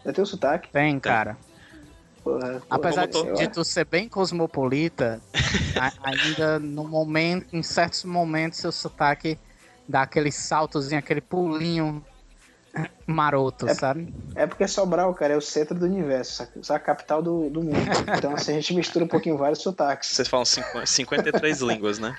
Tem 0.04 0.22
o 0.22 0.26
sotaque? 0.26 0.70
Tem, 0.70 0.98
cara. 0.98 1.36
Porra, 2.22 2.62
Apesar 2.68 3.06
de, 3.06 3.32
de, 3.32 3.48
tu 3.48 3.64
ser 3.64 3.86
bem 3.86 4.06
cosmopolita, 4.06 5.20
ainda 6.02 6.58
no 6.58 6.86
momento, 6.86 7.56
em 7.56 7.62
certos 7.62 8.04
momentos, 8.04 8.58
seu 8.58 8.70
sotaque 8.70 9.38
dá 9.88 10.02
aquele 10.02 10.30
saltozinho, 10.30 10.98
aquele 10.98 11.22
pulinho 11.22 12.04
maroto, 13.06 13.68
é, 13.68 13.74
sabe? 13.74 14.14
É 14.34 14.46
porque 14.46 14.68
Sobral, 14.68 15.12
cara, 15.14 15.34
é 15.34 15.36
o 15.36 15.40
centro 15.40 15.78
do 15.78 15.86
universo, 15.86 16.42
é 16.42 16.72
a 16.72 16.78
capital 16.78 17.22
do, 17.22 17.50
do 17.50 17.62
mundo. 17.62 17.90
Então, 18.16 18.34
assim, 18.34 18.52
a 18.52 18.54
gente 18.54 18.74
mistura 18.74 19.04
um 19.04 19.08
pouquinho 19.08 19.36
vários 19.36 19.60
sotaques. 19.60 20.10
Vocês 20.10 20.28
falam 20.28 20.44
53 20.44 21.60
línguas, 21.60 21.98
né? 21.98 22.16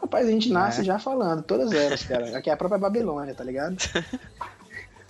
Rapaz, 0.00 0.26
a 0.26 0.30
gente 0.30 0.50
nasce 0.50 0.82
é. 0.82 0.84
já 0.84 0.98
falando, 0.98 1.42
todas 1.42 1.72
elas, 1.72 2.02
cara. 2.04 2.36
Aqui 2.36 2.50
é 2.50 2.52
a 2.52 2.56
própria 2.56 2.78
Babilônia, 2.78 3.34
tá 3.34 3.44
ligado? 3.44 3.76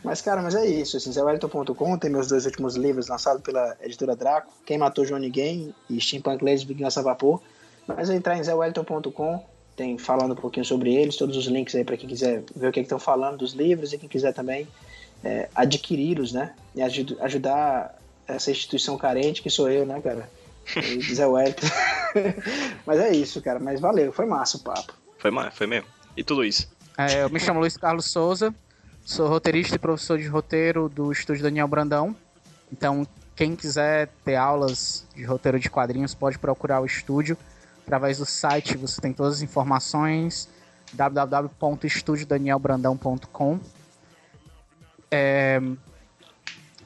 Mas, 0.05 0.21
cara, 0.21 0.43
mas 0.43 0.55
é 0.55 0.67
isso. 0.67 0.99
Assim, 0.99 1.11
ZéWellington.com 1.11 1.99
tem 1.99 2.11
meus 2.11 2.29
dois 2.29 2.45
últimos 2.45 2.77
livros 2.77 3.09
lançados 3.09 3.43
pela 3.43 3.75
editora 3.81 4.15
Draco: 4.15 4.53
Quem 4.67 4.77
Matou 4.77 5.05
Johnny 5.05 5.31
Game 5.31 5.75
e 5.89 5.99
Steampunk 6.01 6.45
Ladies 6.45 6.63
Vingança 6.63 7.03
Vapor. 7.03 7.41
Mas 7.87 8.11
entrar 8.11 8.37
em 8.37 8.45
ZéWellington.com 8.45 9.43
tem 9.75 9.99
falando 9.99 10.33
um 10.33 10.37
pouquinho 10.37 10.65
sobre 10.65 10.95
eles, 10.95 11.17
todos 11.17 11.37
os 11.37 11.47
links 11.47 11.75
aí 11.75 11.85
para 11.85 11.97
quem 11.97 12.09
quiser 12.09 12.45
ver 12.55 12.69
o 12.69 12.73
que 12.73 12.79
é 12.79 12.83
estão 12.83 12.99
falando 12.99 13.39
dos 13.39 13.55
livros 13.55 13.93
e 13.93 13.99
quem 13.99 14.09
quiser 14.09 14.33
também 14.33 14.69
é, 15.25 15.49
adquiri-los, 15.55 16.33
né? 16.33 16.55
E 16.77 16.83
ajudar 16.83 17.99
essa 18.29 18.51
instituição 18.51 18.97
carente 18.97 19.43
que 19.43 19.51
sou 19.51 19.71
eu, 19.71 19.85
né, 19.85 20.01
cara? 20.01 20.29
Zé 21.15 21.27
Wellington. 21.27 21.67
Mas 22.87 23.01
é 23.01 23.13
isso, 23.13 23.41
cara. 23.41 23.59
Mas 23.59 23.81
valeu, 23.81 24.13
foi 24.13 24.27
massa 24.27 24.59
o 24.59 24.61
papo. 24.61 24.95
Foi, 25.19 25.31
foi 25.53 25.67
mesmo. 25.67 25.89
E 26.17 26.23
tudo 26.23 26.45
isso. 26.45 26.69
É, 26.97 27.23
eu 27.23 27.31
me 27.31 27.41
chamo 27.41 27.61
Luiz 27.61 27.77
Carlos 27.77 28.11
Souza, 28.11 28.55
Sou 29.05 29.29
roteirista 29.29 29.77
e 29.77 29.79
professor 29.79 30.19
de 30.19 30.27
roteiro 30.27 30.89
do 30.89 31.13
estúdio 31.13 31.43
Daniel 31.43 31.69
Brandão. 31.69 32.17
Então, 32.73 33.07
quem 33.37 33.55
quiser 33.55 34.09
ter 34.25 34.35
aulas 34.35 35.07
de 35.15 35.23
roteiro 35.25 35.61
de 35.61 35.69
quadrinhos, 35.69 36.15
pode 36.15 36.39
procurar 36.39 36.81
o 36.81 36.87
estúdio. 36.87 37.37
Através 37.83 38.17
do 38.17 38.25
site 38.25 38.79
você 38.79 39.03
tem 39.03 39.13
todas 39.13 39.35
as 39.35 39.43
informações 39.43 40.49
www.estudiodanielbrandão.com. 40.95 43.61
É, 45.11 45.61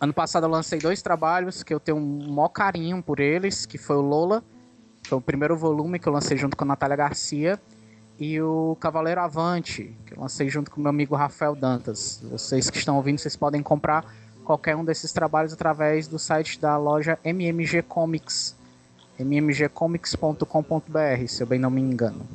ano 0.00 0.12
passado 0.12 0.46
eu 0.46 0.50
lancei 0.50 0.80
dois 0.80 1.00
trabalhos 1.00 1.62
que 1.62 1.72
eu 1.72 1.78
tenho 1.78 1.98
um 1.98 2.32
maior 2.32 2.48
carinho 2.48 3.00
por 3.00 3.20
eles, 3.20 3.64
que 3.64 3.78
foi 3.78 3.94
o 3.94 4.00
Lola, 4.00 4.42
foi 5.04 5.18
o 5.18 5.20
primeiro 5.20 5.56
volume 5.56 6.00
que 6.00 6.08
eu 6.08 6.12
lancei 6.12 6.36
junto 6.36 6.56
com 6.56 6.64
a 6.64 6.66
Natália 6.66 6.96
Garcia, 6.96 7.60
e 8.18 8.40
o 8.40 8.76
Cavaleiro 8.80 9.20
Avante, 9.20 9.94
que 10.04 10.14
eu 10.14 10.20
lancei 10.20 10.48
junto 10.48 10.70
com 10.70 10.80
meu 10.80 10.90
amigo 10.90 11.14
Rafael 11.14 11.54
Dantas. 11.54 12.20
Vocês 12.28 12.68
que 12.68 12.78
estão 12.78 12.96
ouvindo, 12.96 13.18
vocês 13.18 13.36
podem 13.36 13.62
comprar 13.62 14.04
qualquer 14.44 14.74
um 14.74 14.84
desses 14.84 15.12
trabalhos 15.12 15.52
através 15.52 16.08
do 16.08 16.18
site 16.18 16.58
da 16.58 16.76
loja 16.76 17.18
MMG 17.22 17.82
Comics, 17.82 18.56
mmgcomics.com.br, 19.18 21.26
se 21.28 21.42
eu 21.42 21.46
bem 21.46 21.60
não 21.60 21.70
me 21.70 21.80
engano. 21.80 22.26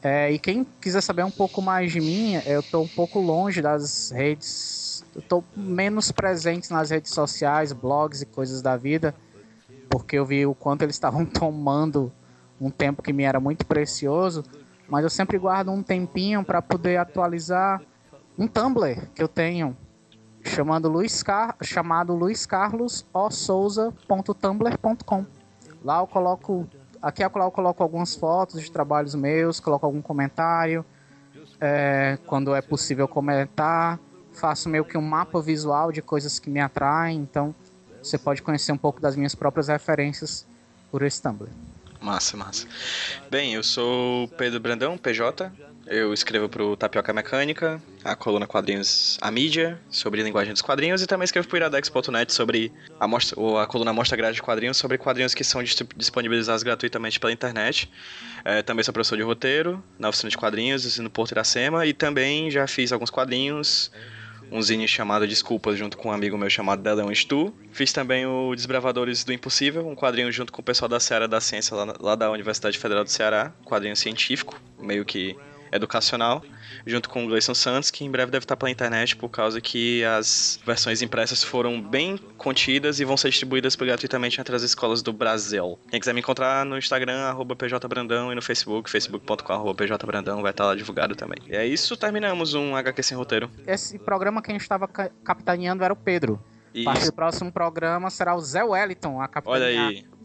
É, 0.00 0.30
e 0.30 0.38
quem 0.38 0.64
quiser 0.80 1.00
saber 1.00 1.24
um 1.24 1.30
pouco 1.30 1.60
mais 1.60 1.90
de 1.90 2.00
mim, 2.00 2.34
eu 2.46 2.60
estou 2.60 2.84
um 2.84 2.88
pouco 2.88 3.18
longe 3.18 3.60
das 3.60 4.12
redes, 4.12 5.04
estou 5.16 5.42
menos 5.56 6.12
presente 6.12 6.70
nas 6.70 6.90
redes 6.90 7.12
sociais, 7.12 7.72
blogs 7.72 8.22
e 8.22 8.26
coisas 8.26 8.62
da 8.62 8.76
vida. 8.76 9.12
porque 9.90 10.18
eu 10.18 10.26
vi 10.26 10.46
o 10.46 10.54
quanto 10.54 10.82
eles 10.82 10.94
estavam 10.94 11.24
tomando 11.26 12.12
um 12.60 12.70
tempo 12.70 13.02
que 13.02 13.12
me 13.12 13.24
era 13.24 13.40
muito 13.40 13.66
precioso, 13.66 14.44
mas 14.88 15.04
eu 15.04 15.10
sempre 15.10 15.38
guardo 15.38 15.70
um 15.70 15.82
tempinho 15.82 16.42
para 16.42 16.62
poder 16.62 16.96
atualizar 16.96 17.80
um 18.38 18.46
Tumblr 18.46 19.08
que 19.14 19.22
eu 19.22 19.28
tenho 19.28 19.76
chamado 20.42 20.88
Luiz 20.88 21.22
Car 21.22 21.56
chamado 21.62 22.14
Luiz 22.14 22.46
Carlos 22.46 23.04
O 23.12 23.30
Souza.tumblr.com. 23.30 25.26
Lá 25.84 26.00
eu 26.00 26.06
coloco 26.06 26.66
aqui 27.00 27.22
eu 27.22 27.30
coloco 27.30 27.82
algumas 27.82 28.14
fotos 28.14 28.62
de 28.62 28.70
trabalhos 28.70 29.14
meus, 29.14 29.60
coloco 29.60 29.84
algum 29.86 30.00
comentário, 30.00 30.84
é, 31.60 32.18
quando 32.26 32.54
é 32.54 32.62
possível 32.62 33.06
comentar, 33.06 33.98
faço 34.32 34.68
meio 34.68 34.84
que 34.84 34.96
um 34.96 35.02
mapa 35.02 35.40
visual 35.40 35.92
de 35.92 36.00
coisas 36.00 36.38
que 36.38 36.48
me 36.50 36.60
atraem, 36.60 37.20
então 37.20 37.54
você 38.02 38.16
pode 38.16 38.42
conhecer 38.42 38.72
um 38.72 38.78
pouco 38.78 39.00
das 39.00 39.16
minhas 39.16 39.34
próprias 39.34 39.68
referências 39.68 40.46
por 40.90 41.02
esse 41.02 41.20
Tumblr. 41.20 41.48
Massa, 42.00 42.36
massa. 42.36 42.66
Bem, 43.30 43.54
eu 43.54 43.62
sou 43.62 44.28
Pedro 44.28 44.60
Brandão, 44.60 44.96
PJ. 44.96 45.50
Eu 45.86 46.12
escrevo 46.12 46.50
para 46.50 46.62
o 46.62 46.76
Tapioca 46.76 47.14
Mecânica, 47.14 47.82
a 48.04 48.14
coluna 48.14 48.46
Quadrinhos 48.46 49.16
A 49.22 49.30
Mídia, 49.30 49.80
sobre 49.90 50.22
linguagem 50.22 50.52
dos 50.52 50.60
quadrinhos, 50.60 51.00
e 51.00 51.06
também 51.06 51.24
escrevo 51.24 51.48
para 51.48 51.60
iradex.net 51.60 52.30
sobre 52.30 52.70
a, 53.00 53.08
mostra, 53.08 53.40
ou 53.40 53.58
a 53.58 53.66
coluna 53.66 53.90
Mostra 53.90 54.14
Grade 54.14 54.34
de 54.34 54.42
Quadrinhos, 54.42 54.76
sobre 54.76 54.98
quadrinhos 54.98 55.32
que 55.32 55.42
são 55.42 55.62
disponibilizados 55.96 56.62
gratuitamente 56.62 57.18
pela 57.18 57.32
internet. 57.32 57.90
É, 58.44 58.60
também 58.60 58.84
sou 58.84 58.92
professor 58.92 59.16
de 59.16 59.22
roteiro 59.22 59.82
na 59.98 60.10
oficina 60.10 60.28
de 60.28 60.36
quadrinhos, 60.36 60.98
no 60.98 61.08
Porto 61.08 61.32
Iracema, 61.32 61.86
e 61.86 61.94
também 61.94 62.50
já 62.50 62.66
fiz 62.66 62.92
alguns 62.92 63.08
quadrinhos 63.08 63.90
um 64.50 64.60
zine 64.62 64.88
chamado 64.88 65.26
Desculpas, 65.26 65.78
junto 65.78 65.96
com 65.96 66.08
um 66.08 66.12
amigo 66.12 66.36
meu 66.38 66.48
chamado 66.48 66.82
Deleon 66.82 67.14
Stu. 67.14 67.54
Fiz 67.70 67.92
também 67.92 68.26
o 68.26 68.54
Desbravadores 68.54 69.24
do 69.24 69.32
Impossível, 69.32 69.86
um 69.86 69.94
quadrinho 69.94 70.30
junto 70.32 70.52
com 70.52 70.60
o 70.60 70.64
pessoal 70.64 70.88
da 70.88 70.98
Seara 70.98 71.28
da 71.28 71.40
Ciência, 71.40 71.76
lá, 71.76 71.94
lá 72.00 72.14
da 72.14 72.30
Universidade 72.30 72.78
Federal 72.78 73.04
do 73.04 73.10
Ceará, 73.10 73.52
um 73.60 73.64
quadrinho 73.64 73.96
científico, 73.96 74.60
meio 74.80 75.04
que 75.04 75.36
educacional, 75.70 76.42
junto 76.86 77.08
com 77.08 77.24
o 77.24 77.28
Gleison 77.28 77.54
Santos, 77.54 77.90
que 77.90 78.04
em 78.04 78.10
breve 78.10 78.30
deve 78.30 78.44
estar 78.44 78.56
pela 78.56 78.70
internet 78.70 79.16
por 79.16 79.28
causa 79.28 79.60
que 79.60 80.04
as 80.04 80.58
versões 80.64 81.02
impressas 81.02 81.42
foram 81.42 81.80
bem 81.80 82.16
contidas 82.36 83.00
e 83.00 83.04
vão 83.04 83.16
ser 83.16 83.30
distribuídas 83.30 83.76
gratuitamente 83.76 84.40
entre 84.40 84.54
as 84.54 84.62
escolas 84.62 85.02
do 85.02 85.12
Brasil. 85.12 85.78
Quem 85.90 86.00
quiser 86.00 86.12
me 86.12 86.20
encontrar 86.20 86.64
no 86.64 86.76
Instagram, 86.76 87.20
arroba 87.20 87.56
pjbrandão, 87.56 88.32
e 88.32 88.34
no 88.34 88.42
Facebook, 88.42 88.90
facebook.com, 88.90 89.74
pjbrandão, 89.74 90.42
vai 90.42 90.50
estar 90.50 90.66
lá 90.66 90.74
divulgado 90.74 91.14
também. 91.14 91.38
E 91.48 91.56
é 91.56 91.66
isso, 91.66 91.96
terminamos 91.96 92.54
um 92.54 92.74
HQ 92.76 93.02
sem 93.02 93.16
roteiro. 93.16 93.50
Esse 93.66 93.98
programa 93.98 94.42
que 94.42 94.50
a 94.50 94.54
gente 94.54 94.62
estava 94.62 94.88
capitaneando 94.88 95.84
era 95.84 95.92
o 95.92 95.96
Pedro. 95.96 96.42
Isso. 96.74 96.88
A 96.88 96.92
partir 96.92 97.06
do 97.06 97.12
próximo 97.12 97.52
programa 97.52 98.10
será 98.10 98.34
o 98.34 98.40
Zé 98.40 98.62
Wellington 98.62 99.20
a 99.20 99.28
capitanear. 99.28 99.86
Olha 99.86 99.88
aí. 99.88 100.17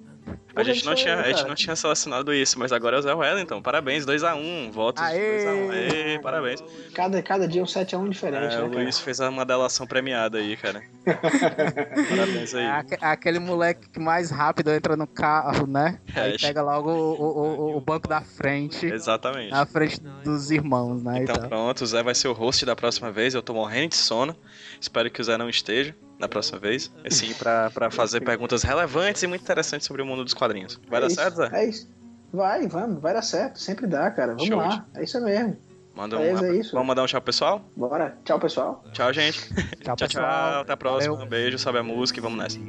A 0.56 0.64
gente, 0.64 0.86
não 0.86 0.94
tinha, 0.94 1.16
a 1.16 1.32
gente 1.32 1.48
não 1.48 1.56
tinha 1.56 1.76
selecionado 1.76 2.32
isso, 2.32 2.60
mas 2.60 2.72
agora 2.72 2.98
é 2.98 3.00
o 3.00 3.02
Zé 3.02 3.14
Wellington. 3.14 3.60
Parabéns, 3.60 4.06
2x1. 4.06 4.36
Um, 4.36 4.72
votos 4.72 5.04
2x1. 5.04 5.72
Aê, 5.72 6.20
parabéns. 6.20 6.64
Cada, 6.94 7.22
cada 7.24 7.48
dia 7.48 7.64
um 7.64 7.66
7x1 7.66 8.10
diferente. 8.10 8.54
É, 8.54 8.58
né, 8.58 8.64
o 8.64 8.68
Luiz 8.68 9.00
fez 9.00 9.20
uma 9.20 9.44
delação 9.44 9.88
premiada 9.88 10.38
aí, 10.38 10.56
cara. 10.56 10.84
parabéns 12.10 12.54
aí. 12.54 12.66
É 12.66 13.06
aquele 13.08 13.40
moleque 13.40 13.90
que 13.90 14.00
mais 14.00 14.30
rápido 14.30 14.70
entra 14.70 14.95
no 14.95 15.08
carro, 15.08 15.66
né? 15.66 16.00
É, 16.16 16.22
aí 16.22 16.38
pega 16.38 16.62
logo 16.62 16.91
o, 16.91 17.74
o, 17.74 17.78
o, 17.78 17.82
banco 17.82 18.08
da 18.08 18.22
frente. 18.22 18.86
Exatamente. 18.86 19.50
Na 19.50 19.66
frente 19.66 20.00
dos 20.24 20.52
irmãos, 20.52 21.02
né? 21.02 21.24
Então 21.24 21.50
pronto, 21.50 21.84
o 21.84 21.88
Zé 21.88 22.04
vai 22.04 22.14
ser 22.14 22.28
o 22.28 22.34
host 22.34 22.64
da 22.64 22.76
próxima 22.76 23.12
vez. 23.12 23.34
Eu 23.34 23.41
tô 23.41 23.56
morrendo 23.56 23.90
de 23.90 23.98
sono. 23.98 24.36
Espero 24.80 25.10
que 25.10 25.20
o 25.20 25.24
Zé 25.24 25.36
não 25.36 25.50
esteja 25.50 25.95
na 26.24 26.30
próxima 26.30 26.58
vez. 26.58 26.91
Assim, 27.06 27.34
pra, 27.34 27.70
pra 27.70 27.91
fazer 27.91 28.22
perguntas 28.22 28.64
relevantes 28.64 29.22
e 29.24 29.28
muito 29.28 29.41
interessantes 29.41 29.86
sobre 29.86 30.02
o 30.02 30.06
mundo 30.06 30.24
dos 30.24 30.34
quadrinhos. 30.34 30.80
Vai 30.90 31.00
é 31.00 31.02
dar 31.02 31.08
isso, 31.08 31.16
certo, 31.16 31.36
Zé? 31.36 31.50
É 31.52 31.66
isso. 31.66 31.90
Vai, 32.32 32.68
vamos, 32.68 33.02
vai 33.02 33.14
dar 33.14 33.22
certo. 33.22 33.60
Sempre 33.60 33.86
dá, 33.86 34.10
cara. 34.10 34.34
Vamos 34.34 34.48
Show. 34.48 34.58
lá. 34.58 34.86
É 34.95 35.04
isso 35.04 35.22
mesmo. 35.22 35.58
Manda 35.95 36.18
um, 36.18 36.22
é 36.24 36.56
isso. 36.56 36.72
Vamos 36.72 36.88
mandar 36.88 37.04
um 37.04 37.06
tchau 37.06 37.22
pessoal? 37.22 37.62
Bora. 37.76 38.18
Tchau, 38.26 38.40
pessoal. 38.40 38.84
Tchau, 38.94 39.14
gente. 39.14 39.54
tchau, 39.84 39.95
tchau, 39.95 40.08
pessoal. 40.08 40.52
Tchau. 40.52 40.62
Até 40.62 40.74
a 40.74 40.78
próxima. 40.78 41.14
Valeu. 41.14 41.28
Um 41.28 41.30
beijo, 41.30 41.60
sobe 41.60 41.78
a 41.78 41.84
música 41.84 42.20
e 42.20 42.22
vamos 42.22 42.40
nessa. 42.40 42.60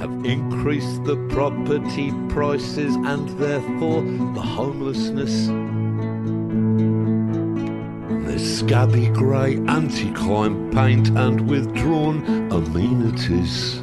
Have 0.00 0.26
increased 0.26 1.04
the 1.04 1.16
property 1.28 2.12
prices 2.28 2.94
and 2.96 3.28
therefore 3.38 4.02
the 4.34 4.40
homelessness. 4.40 5.50
Scabby 8.54 9.08
grey 9.08 9.56
anti-crime 9.66 10.70
paint 10.70 11.08
and 11.08 11.48
withdrawn 11.48 12.24
amenities. 12.52 13.78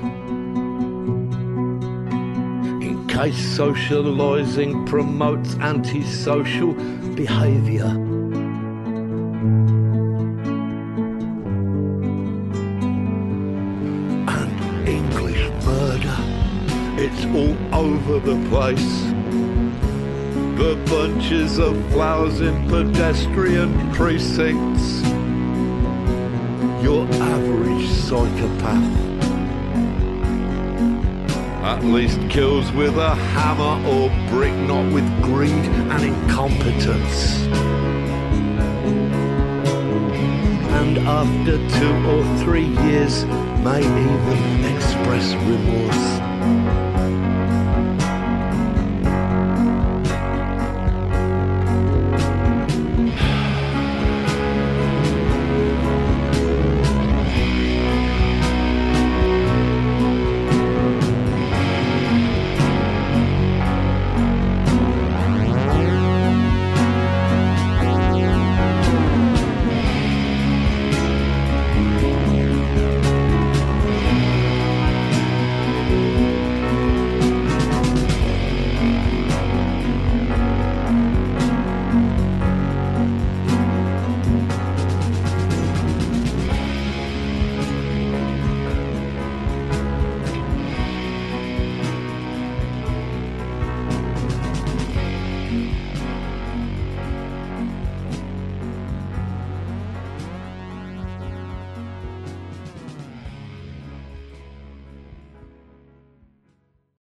In 2.79 3.05
case 3.05 3.57
socialising 3.57 4.87
promotes 4.87 5.55
antisocial 5.55 6.73
behaviour. 7.15 7.83
And 14.25 14.87
English 14.87 15.49
murder, 15.65 16.17
it's 16.97 17.25
all 17.35 17.57
over 17.75 18.19
the 18.19 18.37
place 18.49 19.10
bunches 20.91 21.57
of 21.57 21.73
flowers 21.93 22.41
in 22.41 22.67
pedestrian 22.67 23.71
precincts. 23.93 25.01
Your 26.83 27.07
average 27.13 27.87
psychopath 27.87 28.97
at 31.63 31.81
least 31.85 32.19
kills 32.29 32.69
with 32.73 32.97
a 32.97 33.15
hammer 33.15 33.77
or 33.87 34.09
brick, 34.29 34.53
not 34.67 34.91
with 34.91 35.07
greed 35.23 35.65
and 35.93 36.03
incompetence. 36.03 37.45
And 40.77 40.97
after 40.97 41.55
two 41.79 41.95
or 42.05 42.23
three 42.43 42.67
years, 42.83 43.23
may 43.63 43.79
even 43.79 44.75
express 44.75 45.33
remorse. 45.35 46.60